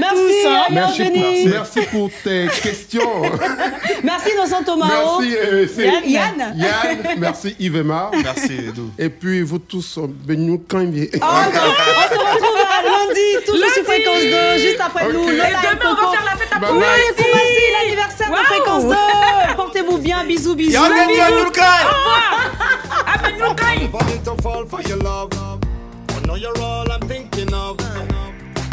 Merci, 0.01 0.17
tous, 0.17 0.49
hein. 0.49 0.63
Merci 0.71 1.03
pour, 1.05 1.51
merci 1.51 1.81
pour 1.91 2.11
tes 2.25 2.47
questions. 2.63 3.23
Merci, 4.03 4.31
Innocent 4.35 4.65
Thomas. 4.65 4.89
Merci, 4.89 5.37
euh, 5.37 5.67
Yann. 5.79 6.05
Yann. 6.39 6.55
Yann, 6.57 7.19
merci 7.19 7.57
Yvemar. 7.59 8.11
Merci 8.23 8.53
Edou. 8.69 8.91
Et 8.99 9.09
puis 9.09 9.43
vous 9.43 9.59
tous, 9.59 9.99
euh, 9.99 10.07
ben, 10.09 10.39
nous, 10.45 10.63
quand 10.69 10.81
il 10.81 10.91
vient. 10.91 11.07
Oh 11.15 11.25
on 11.25 11.53
se 11.53 12.19
retrouve 12.19 12.57
à 12.63 12.66
lundi, 12.87 13.45
toujours 13.47 13.69
sur. 13.71 13.85
Fréquence 13.85 14.23
2, 14.23 14.59
juste 14.59 14.81
après 14.81 15.13
nous. 15.13 15.29
Et 15.29 15.37
demain, 15.37 15.79
on 15.85 15.95
va 15.95 16.11
faire 16.13 16.25
la 16.25 16.37
fête 16.37 16.53
à 16.53 16.59
Bye 16.59 16.71
Oui, 16.73 16.81
l'anniversaire 17.83 18.31
de. 18.31 18.37
Fréquence 18.47 18.85
2. 18.85 18.95
Portez-vous 19.57 19.99
bien, 19.99 20.25
bisous, 20.25 20.55
bisous. 20.55 20.73
Y'all 20.73 20.89
get 20.95 21.07
Bisous. 21.07 21.21
one, 21.23 21.45
look 21.45 21.59
at. 21.59 21.87
Amen, 23.15 23.39
Lukai. 23.41 23.91
Falling 23.91 24.23
to 24.23 24.43
fall 24.43 24.65
for 24.67 24.81
your 24.89 24.99
love. 24.99 25.31
I 26.11 26.27
know 26.27 26.35
you're 26.37 26.59
all 26.61 26.91
I'm 26.91 27.01
thinking 27.09 27.53
of. 27.55 27.77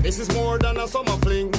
This 0.01 0.19
is 0.19 0.29
more 0.33 0.57
than 0.57 0.77
a 0.77 0.87
summer 0.87 1.17
fling. 1.21 1.51